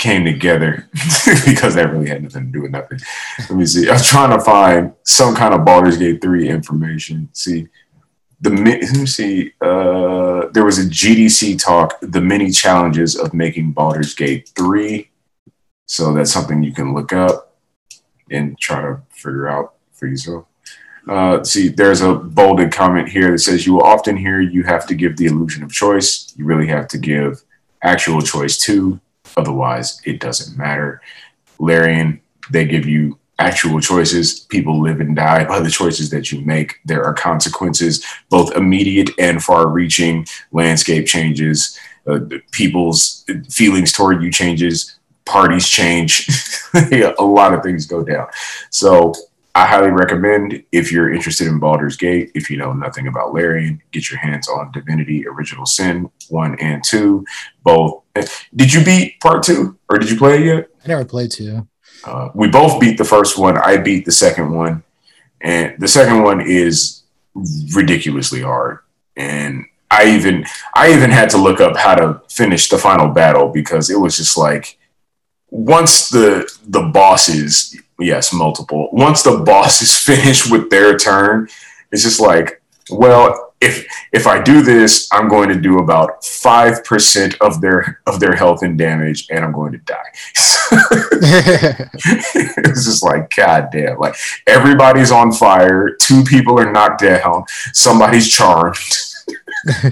came 0.00 0.24
together 0.24 0.88
because 1.44 1.74
that 1.74 1.90
really 1.92 2.08
had 2.08 2.22
nothing 2.22 2.46
to 2.46 2.52
do 2.52 2.62
with 2.62 2.70
nothing. 2.70 2.98
Let 3.38 3.50
me 3.50 3.66
see. 3.66 3.88
I 3.88 3.92
was 3.92 4.06
trying 4.06 4.36
to 4.36 4.42
find 4.42 4.94
some 5.04 5.36
kind 5.36 5.52
of 5.52 5.64
Baldur's 5.64 5.98
Gate 5.98 6.22
3 6.22 6.48
information. 6.48 7.28
See, 7.32 7.68
the 8.40 8.50
let 8.50 8.96
me 8.96 9.06
see. 9.06 9.52
Uh, 9.60 10.48
there 10.52 10.64
was 10.64 10.78
a 10.78 10.88
GDC 10.88 11.62
talk, 11.62 11.98
the 12.00 12.22
many 12.22 12.50
challenges 12.50 13.14
of 13.14 13.34
making 13.34 13.72
Baldur's 13.72 14.14
Gate 14.14 14.50
3. 14.56 15.08
So 15.84 16.14
that's 16.14 16.32
something 16.32 16.62
you 16.62 16.72
can 16.72 16.94
look 16.94 17.12
up 17.12 17.54
and 18.30 18.58
try 18.58 18.80
to 18.80 19.02
figure 19.10 19.48
out 19.48 19.74
for 19.92 20.06
yourself. 20.06 20.46
Uh, 21.06 21.44
see, 21.44 21.68
there's 21.68 22.00
a 22.00 22.14
bolded 22.14 22.72
comment 22.72 23.08
here 23.08 23.32
that 23.32 23.38
says 23.38 23.66
you 23.66 23.74
will 23.74 23.82
often 23.82 24.16
hear 24.16 24.40
you 24.40 24.62
have 24.62 24.86
to 24.86 24.94
give 24.94 25.18
the 25.18 25.26
illusion 25.26 25.62
of 25.62 25.70
choice. 25.70 26.32
You 26.36 26.46
really 26.46 26.68
have 26.68 26.88
to 26.88 26.98
give 26.98 27.42
actual 27.82 28.22
choice 28.22 28.56
too 28.56 29.00
Otherwise, 29.36 30.00
it 30.04 30.20
doesn't 30.20 30.56
matter. 30.56 31.00
Larian, 31.58 32.20
they 32.50 32.64
give 32.64 32.86
you 32.86 33.18
actual 33.38 33.80
choices. 33.80 34.40
People 34.40 34.80
live 34.80 35.00
and 35.00 35.16
die 35.16 35.44
by 35.44 35.60
the 35.60 35.70
choices 35.70 36.10
that 36.10 36.30
you 36.30 36.42
make. 36.42 36.76
There 36.84 37.04
are 37.04 37.14
consequences, 37.14 38.04
both 38.28 38.54
immediate 38.54 39.10
and 39.18 39.42
far 39.42 39.68
reaching 39.68 40.26
landscape 40.52 41.06
changes. 41.06 41.78
Uh, 42.06 42.20
people's 42.50 43.24
feelings 43.50 43.92
toward 43.92 44.22
you 44.22 44.30
changes, 44.30 44.98
parties 45.24 45.68
change. 45.68 46.28
a 46.74 47.14
lot 47.20 47.54
of 47.54 47.62
things 47.62 47.86
go 47.86 48.04
down. 48.04 48.26
So 48.70 49.14
I 49.54 49.66
highly 49.66 49.90
recommend 49.90 50.62
if 50.70 50.92
you're 50.92 51.12
interested 51.12 51.48
in 51.48 51.58
Baldur's 51.58 51.96
Gate, 51.96 52.30
if 52.34 52.50
you 52.50 52.56
know 52.56 52.72
nothing 52.72 53.06
about 53.08 53.34
Larian, 53.34 53.82
get 53.90 54.10
your 54.10 54.20
hands 54.20 54.48
on 54.48 54.70
Divinity 54.70 55.26
Original 55.26 55.66
Sin 55.66 56.10
1 56.28 56.58
and 56.60 56.84
2. 56.84 57.24
Both. 57.64 57.99
Did 58.54 58.72
you 58.72 58.84
beat 58.84 59.20
part 59.20 59.42
2 59.42 59.76
or 59.88 59.98
did 59.98 60.10
you 60.10 60.16
play 60.16 60.38
it 60.38 60.46
yet? 60.46 60.68
I 60.84 60.88
never 60.88 61.04
played 61.04 61.30
2. 61.30 61.66
Uh, 62.04 62.28
we 62.34 62.48
both 62.48 62.80
beat 62.80 62.98
the 62.98 63.04
first 63.04 63.38
one. 63.38 63.56
I 63.56 63.76
beat 63.76 64.04
the 64.04 64.12
second 64.12 64.52
one. 64.52 64.82
And 65.40 65.78
the 65.78 65.88
second 65.88 66.22
one 66.22 66.40
is 66.40 67.02
ridiculously 67.74 68.42
hard. 68.42 68.78
And 69.16 69.66
I 69.90 70.10
even 70.16 70.46
I 70.74 70.92
even 70.92 71.10
had 71.10 71.30
to 71.30 71.38
look 71.38 71.60
up 71.60 71.76
how 71.76 71.94
to 71.94 72.22
finish 72.28 72.68
the 72.68 72.78
final 72.78 73.08
battle 73.08 73.48
because 73.48 73.90
it 73.90 73.98
was 73.98 74.16
just 74.16 74.36
like 74.36 74.78
once 75.50 76.08
the 76.08 76.50
the 76.66 76.82
bosses 76.82 77.76
yes, 78.00 78.32
multiple. 78.32 78.88
Once 78.92 79.22
the 79.22 79.38
boss 79.46 79.82
is 79.82 79.96
finished 80.10 80.50
with 80.50 80.70
their 80.70 80.96
turn, 80.96 81.48
it's 81.92 82.02
just 82.02 82.20
like, 82.20 82.62
well, 82.90 83.49
if 83.60 83.86
if 84.12 84.26
I 84.26 84.40
do 84.40 84.62
this, 84.62 85.08
I'm 85.12 85.28
going 85.28 85.50
to 85.50 85.60
do 85.60 85.78
about 85.78 86.24
five 86.24 86.82
percent 86.84 87.36
of 87.40 87.60
their 87.60 88.00
of 88.06 88.18
their 88.18 88.34
health 88.34 88.62
and 88.62 88.78
damage, 88.78 89.26
and 89.30 89.44
I'm 89.44 89.52
going 89.52 89.72
to 89.72 89.78
die. 89.78 89.96
it's 92.62 92.84
just 92.84 93.02
like, 93.02 93.34
god 93.34 93.68
damn! 93.70 93.98
Like 93.98 94.16
everybody's 94.46 95.10
on 95.10 95.32
fire, 95.32 95.90
two 96.00 96.24
people 96.24 96.58
are 96.58 96.72
knocked 96.72 97.02
down, 97.02 97.44
somebody's 97.72 98.28
charmed. 98.30 98.76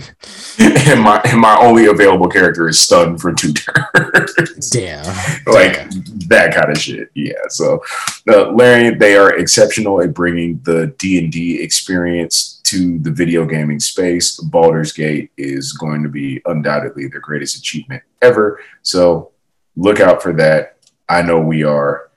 and 0.58 1.00
my 1.00 1.20
and 1.24 1.40
my 1.40 1.56
only 1.60 1.86
available 1.86 2.28
character 2.28 2.68
is 2.68 2.78
stunned 2.78 3.20
for 3.20 3.32
two 3.34 3.52
turns. 3.52 4.70
Damn. 4.70 5.04
like 5.46 5.74
Damn. 5.74 5.90
that 6.28 6.54
kind 6.54 6.70
of 6.70 6.78
shit. 6.78 7.10
Yeah. 7.14 7.34
So, 7.48 7.82
uh, 8.28 8.50
Larry, 8.52 8.94
they 8.94 9.16
are 9.16 9.36
exceptional 9.36 10.00
at 10.00 10.14
bringing 10.14 10.60
the 10.64 10.94
D 10.98 11.18
and 11.18 11.30
D 11.30 11.62
experience 11.62 12.57
to 12.70 12.98
the 12.98 13.10
video 13.10 13.44
gaming 13.44 13.80
space. 13.80 14.38
Baldur's 14.38 14.92
Gate 14.92 15.30
is 15.36 15.72
going 15.72 16.02
to 16.02 16.08
be 16.08 16.40
undoubtedly 16.46 17.08
their 17.08 17.20
greatest 17.20 17.56
achievement 17.56 18.02
ever. 18.22 18.60
So, 18.82 19.32
look 19.76 20.00
out 20.00 20.22
for 20.22 20.32
that. 20.34 20.78
I 21.08 21.22
know 21.22 21.40
we 21.40 21.64
are. 21.64 22.10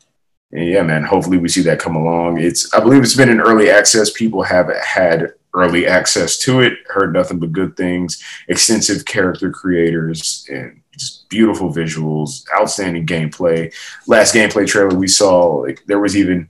Yeah, 0.51 0.83
man. 0.83 1.03
Hopefully, 1.03 1.37
we 1.37 1.47
see 1.47 1.61
that 1.63 1.79
come 1.79 1.95
along. 1.95 2.39
It's 2.41 2.73
I 2.73 2.79
believe 2.79 3.03
it's 3.03 3.15
been 3.15 3.29
in 3.29 3.39
early 3.39 3.69
access. 3.69 4.11
People 4.11 4.43
have 4.43 4.69
had 4.75 5.33
early 5.53 5.87
access 5.87 6.37
to 6.39 6.61
it. 6.61 6.73
Heard 6.87 7.13
nothing 7.13 7.39
but 7.39 7.53
good 7.53 7.77
things. 7.77 8.21
Extensive 8.47 9.05
character 9.05 9.49
creators 9.49 10.45
and 10.49 10.81
just 10.93 11.29
beautiful 11.29 11.73
visuals, 11.73 12.43
outstanding 12.53 13.05
gameplay. 13.05 13.73
Last 14.07 14.35
gameplay 14.35 14.67
trailer 14.67 14.95
we 14.95 15.07
saw, 15.07 15.55
like 15.55 15.83
there 15.85 15.99
was 15.99 16.17
even 16.17 16.49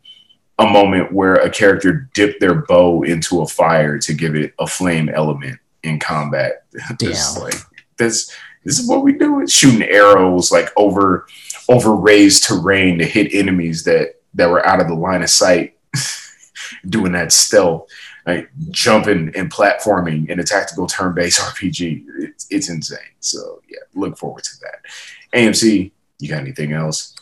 a 0.61 0.69
moment 0.69 1.11
where 1.11 1.35
a 1.35 1.49
character 1.49 2.09
dipped 2.13 2.39
their 2.39 2.55
bow 2.55 3.03
into 3.03 3.41
a 3.41 3.47
fire 3.47 3.97
to 3.99 4.13
give 4.13 4.35
it 4.35 4.53
a 4.59 4.67
flame 4.67 5.09
element 5.09 5.59
in 5.83 5.99
combat. 5.99 6.65
this 6.99 7.37
like 7.37 7.55
this 7.97 8.31
this 8.63 8.79
is 8.79 8.87
what 8.87 9.03
we 9.03 9.13
do. 9.13 9.45
Shooting 9.47 9.83
arrows 9.83 10.51
like 10.51 10.69
over 10.77 11.27
over 11.69 11.95
raised 11.95 12.43
terrain 12.43 12.97
to 12.99 13.05
hit 13.05 13.33
enemies 13.33 13.83
that 13.83 14.21
that 14.33 14.49
were 14.49 14.65
out 14.65 14.79
of 14.79 14.87
the 14.87 14.95
line 14.95 15.23
of 15.23 15.29
sight. 15.29 15.77
doing 16.87 17.11
that 17.11 17.33
stealth 17.33 17.87
like 18.25 18.49
jumping 18.69 19.31
and 19.35 19.51
platforming 19.51 20.29
in 20.29 20.39
a 20.39 20.43
tactical 20.43 20.87
turn-based 20.87 21.39
RPG. 21.41 22.05
It's, 22.19 22.47
it's 22.49 22.69
insane. 22.69 22.99
So 23.19 23.61
yeah, 23.69 23.79
look 23.93 24.17
forward 24.17 24.43
to 24.43 24.59
that. 24.61 24.85
AMC, 25.33 25.91
you 26.19 26.29
got 26.29 26.41
anything 26.41 26.73
else? 26.73 27.15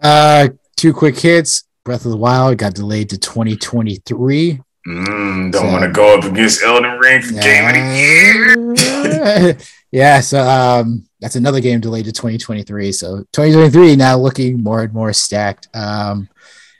Uh, 0.00 0.48
two 0.76 0.92
quick 0.92 1.18
hits. 1.18 1.64
Breath 1.90 2.04
of 2.04 2.12
the 2.12 2.18
Wild 2.18 2.56
got 2.56 2.74
delayed 2.74 3.10
to 3.10 3.18
2023. 3.18 4.60
Mm, 4.86 5.50
don't 5.50 5.52
so, 5.52 5.66
want 5.66 5.82
to 5.82 5.90
go 5.90 6.16
up 6.16 6.22
against 6.22 6.62
Elden 6.62 7.00
Ring 7.00 7.20
for 7.20 7.32
game 7.32 7.66
of 7.66 7.74
the 7.74 9.34
year. 9.42 9.56
yeah, 9.90 10.20
so 10.20 10.38
um, 10.38 11.04
that's 11.18 11.34
another 11.34 11.60
game 11.60 11.80
delayed 11.80 12.04
to 12.04 12.12
2023. 12.12 12.92
So 12.92 13.24
2023 13.32 13.96
now 13.96 14.16
looking 14.16 14.62
more 14.62 14.84
and 14.84 14.94
more 14.94 15.12
stacked. 15.12 15.66
Um, 15.74 16.28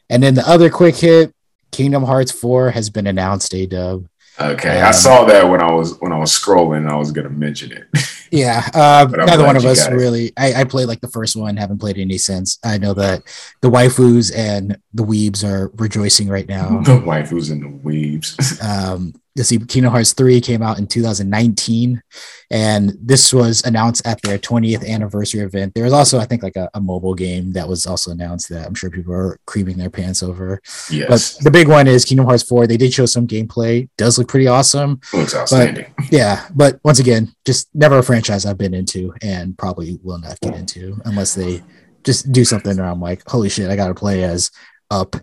and 0.08 0.22
then 0.22 0.36
the 0.36 0.48
other 0.48 0.70
quick 0.70 0.94
hit, 0.94 1.34
Kingdom 1.72 2.04
Hearts 2.04 2.30
4 2.30 2.70
has 2.70 2.88
been 2.88 3.08
announced, 3.08 3.50
Adub. 3.50 4.06
Okay, 4.38 4.80
um, 4.80 4.88
I 4.88 4.90
saw 4.90 5.24
that 5.24 5.48
when 5.48 5.60
I 5.60 5.70
was 5.72 5.98
when 6.00 6.12
I 6.12 6.18
was 6.18 6.30
scrolling. 6.30 6.90
I 6.90 6.96
was 6.96 7.12
gonna 7.12 7.30
mention 7.30 7.72
it. 7.72 7.88
Yeah, 8.30 8.62
uh, 8.74 9.08
neither 9.10 9.44
one 9.44 9.56
of 9.56 9.64
us 9.64 9.88
really. 9.90 10.32
I, 10.36 10.60
I 10.60 10.64
played 10.64 10.86
like 10.86 11.00
the 11.00 11.08
first 11.08 11.34
one, 11.34 11.56
haven't 11.56 11.78
played 11.78 11.98
any 11.98 12.16
since. 12.16 12.58
I 12.64 12.78
know 12.78 12.94
that 12.94 13.24
the 13.60 13.70
waifus 13.70 14.32
and 14.34 14.78
the 14.94 15.02
weebs 15.02 15.42
are 15.42 15.70
rejoicing 15.74 16.28
right 16.28 16.48
now. 16.48 16.80
The 16.84 17.00
waifus 17.00 17.50
and 17.50 17.62
the 17.62 17.88
weebs. 17.88 18.62
um, 18.64 19.14
you 19.40 19.58
see, 19.58 19.58
Kingdom 19.58 19.92
Hearts 19.92 20.12
3 20.12 20.40
came 20.40 20.62
out 20.62 20.78
in 20.78 20.86
2019, 20.86 22.02
and 22.50 22.92
this 23.00 23.32
was 23.32 23.62
announced 23.64 24.06
at 24.06 24.20
their 24.22 24.38
20th 24.38 24.86
anniversary 24.86 25.40
event. 25.40 25.74
There 25.74 25.84
was 25.84 25.92
also, 25.92 26.18
I 26.18 26.26
think, 26.26 26.42
like 26.42 26.56
a, 26.56 26.68
a 26.74 26.80
mobile 26.80 27.14
game 27.14 27.52
that 27.52 27.68
was 27.68 27.86
also 27.86 28.10
announced 28.10 28.48
that 28.50 28.66
I'm 28.66 28.74
sure 28.74 28.90
people 28.90 29.14
are 29.14 29.38
creaming 29.46 29.78
their 29.78 29.90
pants 29.90 30.22
over. 30.22 30.60
Yes. 30.90 31.08
But 31.38 31.44
the 31.44 31.50
big 31.50 31.68
one 31.68 31.86
is 31.86 32.04
Kingdom 32.04 32.26
Hearts 32.26 32.42
4. 32.42 32.66
They 32.66 32.76
did 32.76 32.92
show 32.92 33.06
some 33.06 33.26
gameplay, 33.26 33.88
does 33.96 34.18
look 34.18 34.28
pretty 34.28 34.46
awesome. 34.46 35.00
Looks 35.12 35.34
outstanding. 35.34 35.92
But, 35.96 36.12
yeah, 36.12 36.46
but 36.54 36.78
once 36.84 36.98
again, 36.98 37.34
just 37.46 37.68
never 37.74 37.98
a 37.98 38.02
franchise 38.02 38.44
I've 38.44 38.58
been 38.58 38.74
into 38.74 39.14
and 39.22 39.56
probably 39.56 39.98
will 40.02 40.18
not 40.18 40.38
get 40.40 40.54
into 40.54 41.00
unless 41.06 41.34
they 41.34 41.62
just 42.04 42.30
do 42.30 42.44
something 42.44 42.76
where 42.76 42.86
I'm 42.86 43.00
like, 43.00 43.22
holy 43.28 43.48
shit, 43.48 43.70
I 43.70 43.76
got 43.76 43.88
to 43.88 43.94
play 43.94 44.22
as 44.22 44.50
Up, 44.90 45.16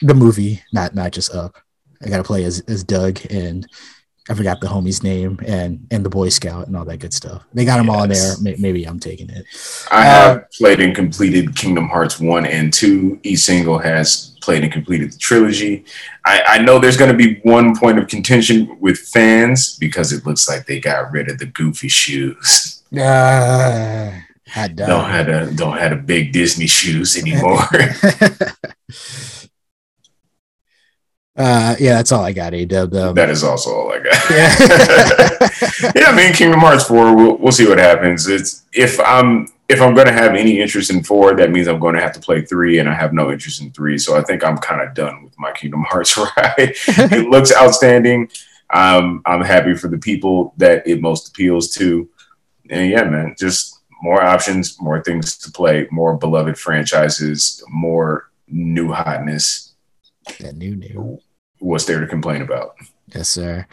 the 0.00 0.14
movie, 0.14 0.62
not 0.72 0.94
not 0.94 1.12
just 1.12 1.34
Up. 1.34 1.56
I 2.02 2.08
got 2.08 2.18
to 2.18 2.24
play 2.24 2.44
as, 2.44 2.60
as 2.60 2.84
Dug 2.84 3.20
and 3.30 3.66
I 4.30 4.34
forgot 4.34 4.60
the 4.60 4.66
homie's 4.66 5.02
name 5.02 5.40
and 5.46 5.86
and 5.90 6.04
the 6.04 6.10
Boy 6.10 6.28
Scout 6.28 6.66
and 6.66 6.76
all 6.76 6.84
that 6.84 6.98
good 6.98 7.14
stuff. 7.14 7.44
They 7.54 7.64
got 7.64 7.78
them 7.78 7.86
yes. 7.86 7.96
all 7.96 8.02
in 8.04 8.44
there. 8.44 8.56
Maybe 8.58 8.84
I'm 8.84 9.00
taking 9.00 9.30
it. 9.30 9.46
I 9.90 10.04
have 10.04 10.36
uh, 10.36 10.40
played 10.52 10.80
and 10.80 10.94
completed 10.94 11.56
Kingdom 11.56 11.88
Hearts 11.88 12.20
one 12.20 12.44
and 12.44 12.72
two. 12.72 13.18
E 13.22 13.36
single 13.36 13.78
has 13.78 14.36
played 14.42 14.64
and 14.64 14.72
completed 14.72 15.12
the 15.12 15.18
trilogy. 15.18 15.84
I, 16.26 16.42
I 16.46 16.58
know 16.58 16.78
there's 16.78 16.98
going 16.98 17.10
to 17.10 17.16
be 17.16 17.40
one 17.42 17.74
point 17.78 17.98
of 17.98 18.06
contention 18.08 18.78
with 18.80 18.98
fans 18.98 19.76
because 19.76 20.12
it 20.12 20.26
looks 20.26 20.46
like 20.46 20.66
they 20.66 20.78
got 20.78 21.10
rid 21.10 21.30
of 21.30 21.38
the 21.38 21.46
goofy 21.46 21.88
shoes. 21.88 22.74
Uh, 22.96 24.10
don't 24.74 25.10
have 25.10 25.28
a 25.28 25.52
don't 25.54 25.76
have 25.76 25.92
a 25.92 25.96
big 25.96 26.32
Disney 26.32 26.66
shoes 26.66 27.18
anymore. 27.22 27.60
Uh, 31.38 31.76
yeah, 31.78 31.94
that's 31.94 32.10
all 32.10 32.24
I 32.24 32.32
got. 32.32 32.52
Adub. 32.52 32.94
Um, 33.00 33.14
that 33.14 33.30
is 33.30 33.44
also 33.44 33.70
all 33.70 33.92
I 33.92 34.00
got. 34.00 34.30
Yeah, 34.30 35.92
yeah. 35.94 36.10
I 36.10 36.16
mean, 36.16 36.32
Kingdom 36.32 36.58
Hearts 36.58 36.84
four. 36.84 37.14
We'll, 37.14 37.36
we'll 37.36 37.52
see 37.52 37.68
what 37.68 37.78
happens. 37.78 38.26
It's 38.26 38.64
if 38.72 38.98
I'm 38.98 39.46
if 39.68 39.80
I'm 39.80 39.94
going 39.94 40.06
to 40.06 40.12
have 40.12 40.34
any 40.34 40.60
interest 40.60 40.90
in 40.90 41.04
four, 41.04 41.36
that 41.36 41.50
means 41.50 41.68
I'm 41.68 41.78
going 41.78 41.94
to 41.94 42.00
have 42.00 42.12
to 42.14 42.20
play 42.20 42.42
three, 42.42 42.80
and 42.80 42.88
I 42.88 42.94
have 42.94 43.12
no 43.12 43.30
interest 43.30 43.60
in 43.60 43.70
three. 43.70 43.98
So 43.98 44.16
I 44.16 44.22
think 44.22 44.42
I'm 44.42 44.58
kind 44.58 44.80
of 44.80 44.94
done 44.94 45.22
with 45.22 45.38
my 45.38 45.52
Kingdom 45.52 45.84
Hearts 45.84 46.16
ride. 46.16 46.32
it 46.58 47.28
looks 47.28 47.54
outstanding. 47.54 48.30
Um, 48.74 49.22
I'm 49.24 49.42
happy 49.42 49.74
for 49.74 49.86
the 49.86 49.98
people 49.98 50.54
that 50.56 50.86
it 50.88 51.00
most 51.00 51.28
appeals 51.28 51.70
to, 51.74 52.08
and 52.68 52.90
yeah, 52.90 53.04
man, 53.04 53.36
just 53.38 53.78
more 54.02 54.22
options, 54.22 54.80
more 54.80 55.02
things 55.02 55.36
to 55.38 55.52
play, 55.52 55.86
more 55.90 56.16
beloved 56.16 56.58
franchises, 56.58 57.62
more 57.68 58.30
new 58.48 58.92
hotness. 58.92 59.74
That 60.40 60.56
new 60.56 60.74
new 60.74 61.20
what's 61.58 61.84
there 61.84 62.00
to 62.00 62.06
complain 62.06 62.42
about? 62.42 62.76
Yes, 63.14 63.28
sir. 63.28 63.66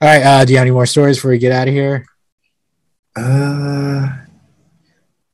All 0.00 0.08
right. 0.08 0.22
Uh, 0.22 0.44
do 0.44 0.52
you 0.52 0.58
have 0.58 0.64
any 0.64 0.72
more 0.72 0.86
stories 0.86 1.16
before 1.16 1.30
we 1.30 1.38
get 1.38 1.52
out 1.52 1.68
of 1.68 1.74
here? 1.74 2.04
Uh, 3.16 4.08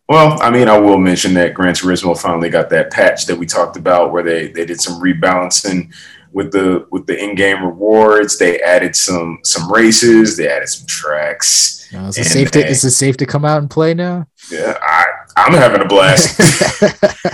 well, 0.08 0.42
I 0.42 0.50
mean, 0.50 0.68
I 0.68 0.78
will 0.78 0.98
mention 0.98 1.34
that 1.34 1.54
Gran 1.54 1.74
Turismo 1.74 2.18
finally 2.18 2.50
got 2.50 2.68
that 2.70 2.90
patch 2.90 3.26
that 3.26 3.36
we 3.36 3.46
talked 3.46 3.76
about, 3.76 4.12
where 4.12 4.22
they 4.22 4.48
they 4.48 4.66
did 4.66 4.80
some 4.80 5.00
rebalancing 5.00 5.92
with 6.32 6.52
the 6.52 6.86
with 6.90 7.06
the 7.06 7.16
in-game 7.16 7.64
rewards. 7.64 8.38
They 8.38 8.60
added 8.60 8.96
some 8.96 9.38
some 9.44 9.72
races. 9.72 10.36
They 10.36 10.48
added 10.48 10.68
some 10.68 10.86
tracks. 10.86 11.88
No, 11.92 12.06
is 12.06 12.18
it 12.18 12.24
safe 12.24 12.50
to 12.52 12.66
is 12.66 12.84
it 12.84 12.90
safe 12.90 13.16
to 13.18 13.26
come 13.26 13.44
out 13.44 13.58
and 13.58 13.70
play 13.70 13.94
now? 13.94 14.26
Yeah, 14.50 14.76
I 14.82 15.04
I'm 15.36 15.52
having 15.52 15.80
a 15.80 15.86
blast. 15.86 16.38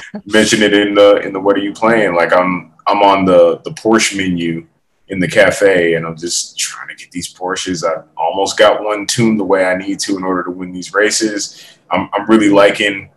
Mention 0.27 0.63
it 0.63 0.73
in 0.73 0.95
the 0.95 1.17
in 1.25 1.33
the 1.33 1.41
what 1.41 1.57
are 1.57 1.61
you 1.61 1.73
playing? 1.73 2.15
Like 2.15 2.33
I'm 2.33 2.73
I'm 2.87 3.03
on 3.03 3.25
the 3.25 3.61
the 3.65 3.71
Porsche 3.71 4.17
menu 4.17 4.67
in 5.09 5.21
the 5.21 5.29
cafe 5.29 5.95
and 5.95 6.05
I'm 6.05 6.17
just 6.17 6.59
trying 6.59 6.89
to 6.89 6.95
get 6.95 7.11
these 7.13 7.33
Porsches. 7.33 7.85
I 7.85 8.03
almost 8.17 8.59
got 8.59 8.83
one 8.83 9.07
tuned 9.07 9.39
the 9.39 9.45
way 9.45 9.65
I 9.65 9.77
need 9.77 10.01
to 10.01 10.17
in 10.17 10.25
order 10.25 10.43
to 10.45 10.51
win 10.51 10.73
these 10.73 10.95
races. 10.95 11.65
I'm 11.91 12.09
I'm 12.13 12.27
really 12.29 12.51
liking 12.51 13.11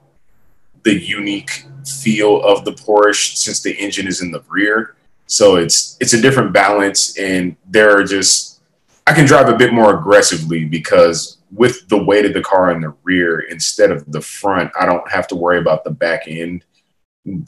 the 0.84 1.00
unique 1.00 1.66
feel 1.86 2.42
of 2.44 2.66
the 2.66 2.72
Porsche 2.72 3.36
since 3.36 3.62
the 3.62 3.74
engine 3.74 4.08
is 4.08 4.22
in 4.22 4.32
the 4.32 4.44
rear. 4.50 4.96
So 5.28 5.58
it's 5.58 5.98
it's 6.00 6.14
a 6.14 6.22
different 6.22 6.54
balance 6.54 7.18
and 7.18 7.56
there 7.68 7.98
are 7.98 8.04
just 8.04 8.62
I 9.08 9.14
can 9.14 9.26
drive 9.26 9.50
a 9.50 9.58
bit 9.58 9.74
more 9.74 9.98
aggressively 9.98 10.66
because 10.66 11.38
with 11.52 11.88
the 11.88 12.04
weight 12.04 12.26
of 12.26 12.34
the 12.34 12.42
car 12.42 12.72
in 12.72 12.82
the 12.82 12.94
rear 13.04 13.40
instead 13.40 13.92
of 13.92 14.12
the 14.12 14.22
front, 14.22 14.72
I 14.80 14.86
don't 14.86 15.10
have 15.10 15.28
to 15.30 15.36
worry 15.36 15.60
about 15.60 15.84
the 15.84 15.90
back 15.90 16.28
end 16.28 16.64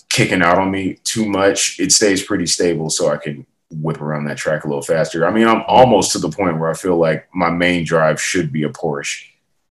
kicking 0.10 0.41
out 0.41 0.57
on 0.57 0.72
me 0.72 0.99
too 1.03 1.26
much. 1.26 1.80
It 1.80 1.91
stays 1.91 2.23
pretty 2.23 2.45
stable, 2.45 2.89
so 2.89 3.10
I 3.10 3.18
can 3.18 3.45
whip 3.72 4.02
around 4.02 4.26
that 4.26 4.38
track 4.38 4.64
a 4.64 4.68
little 4.68 4.81
faster. 4.81 5.26
I 5.26 5.31
mean, 5.31 5.48
I'm 5.48 5.64
almost 5.68 6.11
to 6.11 6.19
the 6.19 6.30
point 6.30 6.60
where 6.60 6.69
I 6.69 6.73
feel 6.73 6.98
like 6.98 7.27
my 7.34 7.49
main 7.49 7.85
drive 7.85 8.22
should 8.22 8.52
be 8.52 8.64
a 8.64 8.69
Porsche 8.69 9.26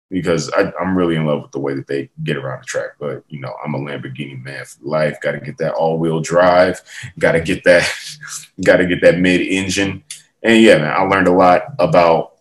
because 0.10 0.52
I, 0.52 0.72
am 0.80 0.98
really 0.98 1.15
in 1.15 1.26
love 1.26 1.41
with 1.41 1.52
the 1.52 1.60
way 1.60 1.74
that 1.74 1.88
they 1.88 2.10
get 2.24 2.38
around 2.38 2.61
the 2.61 2.65
track. 2.65 2.91
But 2.99 3.24
you 3.30 3.40
know, 3.40 3.53
I'm 3.64 3.74
a 3.74 3.80
Lamborghini 3.80 4.41
man 4.41 4.65
for 4.65 4.84
life. 4.84 5.20
Got 5.22 5.34
to 5.34 5.40
get 5.40 5.57
that 5.57 5.74
all-wheel 5.74 6.22
drive. 6.22 6.82
Got 7.18 7.34
to 7.34 7.41
get 7.41 7.64
that. 7.64 7.91
Got 8.64 8.78
to 8.78 8.86
get 8.86 9.02
that 9.02 9.20
mid-engine. 9.20 10.03
And 10.44 10.61
yeah, 10.61 10.78
man, 10.78 10.94
I 10.94 11.02
learned 11.03 11.28
a 11.28 11.34
lot 11.34 11.64
about 11.80 12.34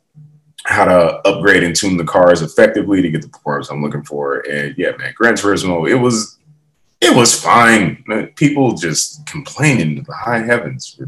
how 0.64 0.84
to 0.84 1.28
upgrade 1.28 1.62
and 1.62 1.74
tune 1.74 1.96
the 1.96 2.04
cars 2.04 2.42
effectively 2.42 3.02
to 3.02 3.10
get 3.10 3.22
the 3.22 3.28
performance 3.28 3.70
I'm 3.70 3.82
looking 3.82 4.04
for. 4.04 4.40
And 4.48 4.76
yeah, 4.76 4.92
man, 4.96 5.12
Gran 5.16 5.34
Turismo, 5.34 5.88
it 5.88 5.94
was 5.94 6.38
it 7.02 7.14
was 7.14 7.38
fine. 7.38 8.04
People 8.36 8.74
just 8.74 9.26
complaining 9.26 9.96
to 9.96 10.02
the 10.02 10.14
high 10.14 10.42
heavens 10.42 10.98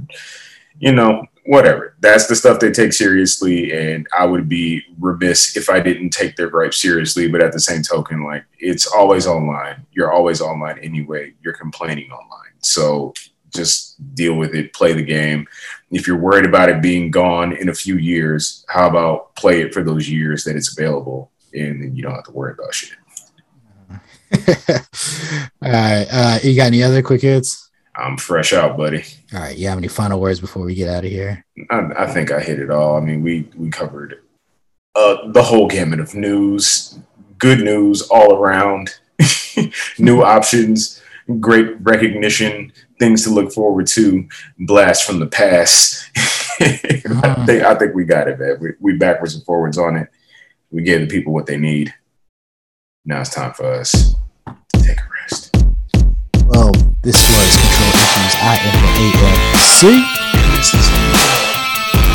you 0.78 0.92
know, 0.92 1.24
whatever. 1.46 1.96
That's 2.00 2.26
the 2.26 2.36
stuff 2.36 2.60
they 2.60 2.70
take 2.70 2.92
seriously, 2.92 3.72
and 3.72 4.06
I 4.16 4.26
would 4.26 4.48
be 4.48 4.82
remiss 4.98 5.56
if 5.56 5.70
I 5.70 5.80
didn't 5.80 6.10
take 6.10 6.36
their 6.36 6.48
gripe 6.48 6.74
seriously. 6.74 7.28
But 7.28 7.42
at 7.42 7.52
the 7.52 7.60
same 7.60 7.82
token, 7.82 8.24
like 8.24 8.44
it's 8.58 8.86
always 8.86 9.26
online. 9.26 9.86
You're 9.92 10.12
always 10.12 10.40
online 10.40 10.78
anyway. 10.78 11.34
You're 11.42 11.54
complaining 11.54 12.10
online, 12.10 12.52
so 12.58 13.14
just 13.54 14.14
deal 14.14 14.34
with 14.34 14.54
it. 14.54 14.72
Play 14.72 14.92
the 14.94 15.04
game. 15.04 15.46
If 15.90 16.06
you're 16.08 16.18
worried 16.18 16.46
about 16.46 16.68
it 16.68 16.82
being 16.82 17.10
gone 17.10 17.52
in 17.52 17.68
a 17.68 17.74
few 17.74 17.98
years, 17.98 18.64
how 18.68 18.88
about 18.88 19.36
play 19.36 19.60
it 19.60 19.72
for 19.72 19.82
those 19.82 20.10
years 20.10 20.44
that 20.44 20.56
it's 20.56 20.76
available, 20.76 21.30
and 21.52 21.82
then 21.82 21.94
you 21.94 22.02
don't 22.02 22.14
have 22.14 22.24
to 22.24 22.32
worry 22.32 22.52
about 22.52 22.74
shit. 22.74 22.98
All 25.62 25.70
right. 25.70 26.06
Uh, 26.10 26.38
you 26.42 26.56
got 26.56 26.66
any 26.66 26.82
other 26.82 27.02
quick 27.02 27.22
hits? 27.22 27.70
I'm 27.96 28.16
fresh 28.16 28.52
out, 28.52 28.76
buddy. 28.76 29.04
All 29.32 29.40
right. 29.40 29.56
You 29.56 29.68
have 29.68 29.78
any 29.78 29.88
final 29.88 30.20
words 30.20 30.40
before 30.40 30.64
we 30.64 30.74
get 30.74 30.88
out 30.88 31.04
of 31.04 31.10
here? 31.10 31.44
I, 31.70 31.90
I 31.96 32.06
think 32.06 32.32
I 32.32 32.40
hit 32.40 32.58
it 32.58 32.70
all. 32.70 32.96
I 32.96 33.00
mean, 33.00 33.22
we 33.22 33.48
we 33.56 33.70
covered 33.70 34.20
uh, 34.94 35.28
the 35.30 35.42
whole 35.42 35.68
gamut 35.68 36.00
of 36.00 36.14
news, 36.14 36.98
good 37.38 37.60
news 37.60 38.02
all 38.02 38.34
around, 38.34 38.90
new 39.98 40.22
options, 40.24 41.00
great 41.40 41.80
recognition, 41.80 42.72
things 42.98 43.24
to 43.24 43.30
look 43.30 43.52
forward 43.52 43.86
to, 43.88 44.28
blast 44.58 45.04
from 45.04 45.20
the 45.20 45.26
past. 45.26 46.04
mm. 46.14 47.24
I 47.24 47.46
think 47.46 47.62
I 47.62 47.74
think 47.76 47.94
we 47.94 48.04
got 48.04 48.28
it, 48.28 48.38
man. 48.38 48.58
We, 48.60 48.70
we 48.80 48.98
backwards 48.98 49.34
and 49.34 49.44
forwards 49.44 49.78
on 49.78 49.96
it. 49.96 50.08
We 50.70 50.82
gave 50.82 51.00
the 51.00 51.06
people 51.06 51.32
what 51.32 51.46
they 51.46 51.56
need. 51.56 51.94
Now 53.04 53.20
it's 53.20 53.30
time 53.30 53.52
for 53.52 53.66
us 53.66 54.16
this 57.04 57.20
was 57.20 57.52
Control 57.60 57.92
Issues. 58.00 58.34
I 58.40 58.56
am 58.64 58.72
the 58.80 58.88
AMC. 59.04 59.92
This 60.56 60.72
is 60.72 60.88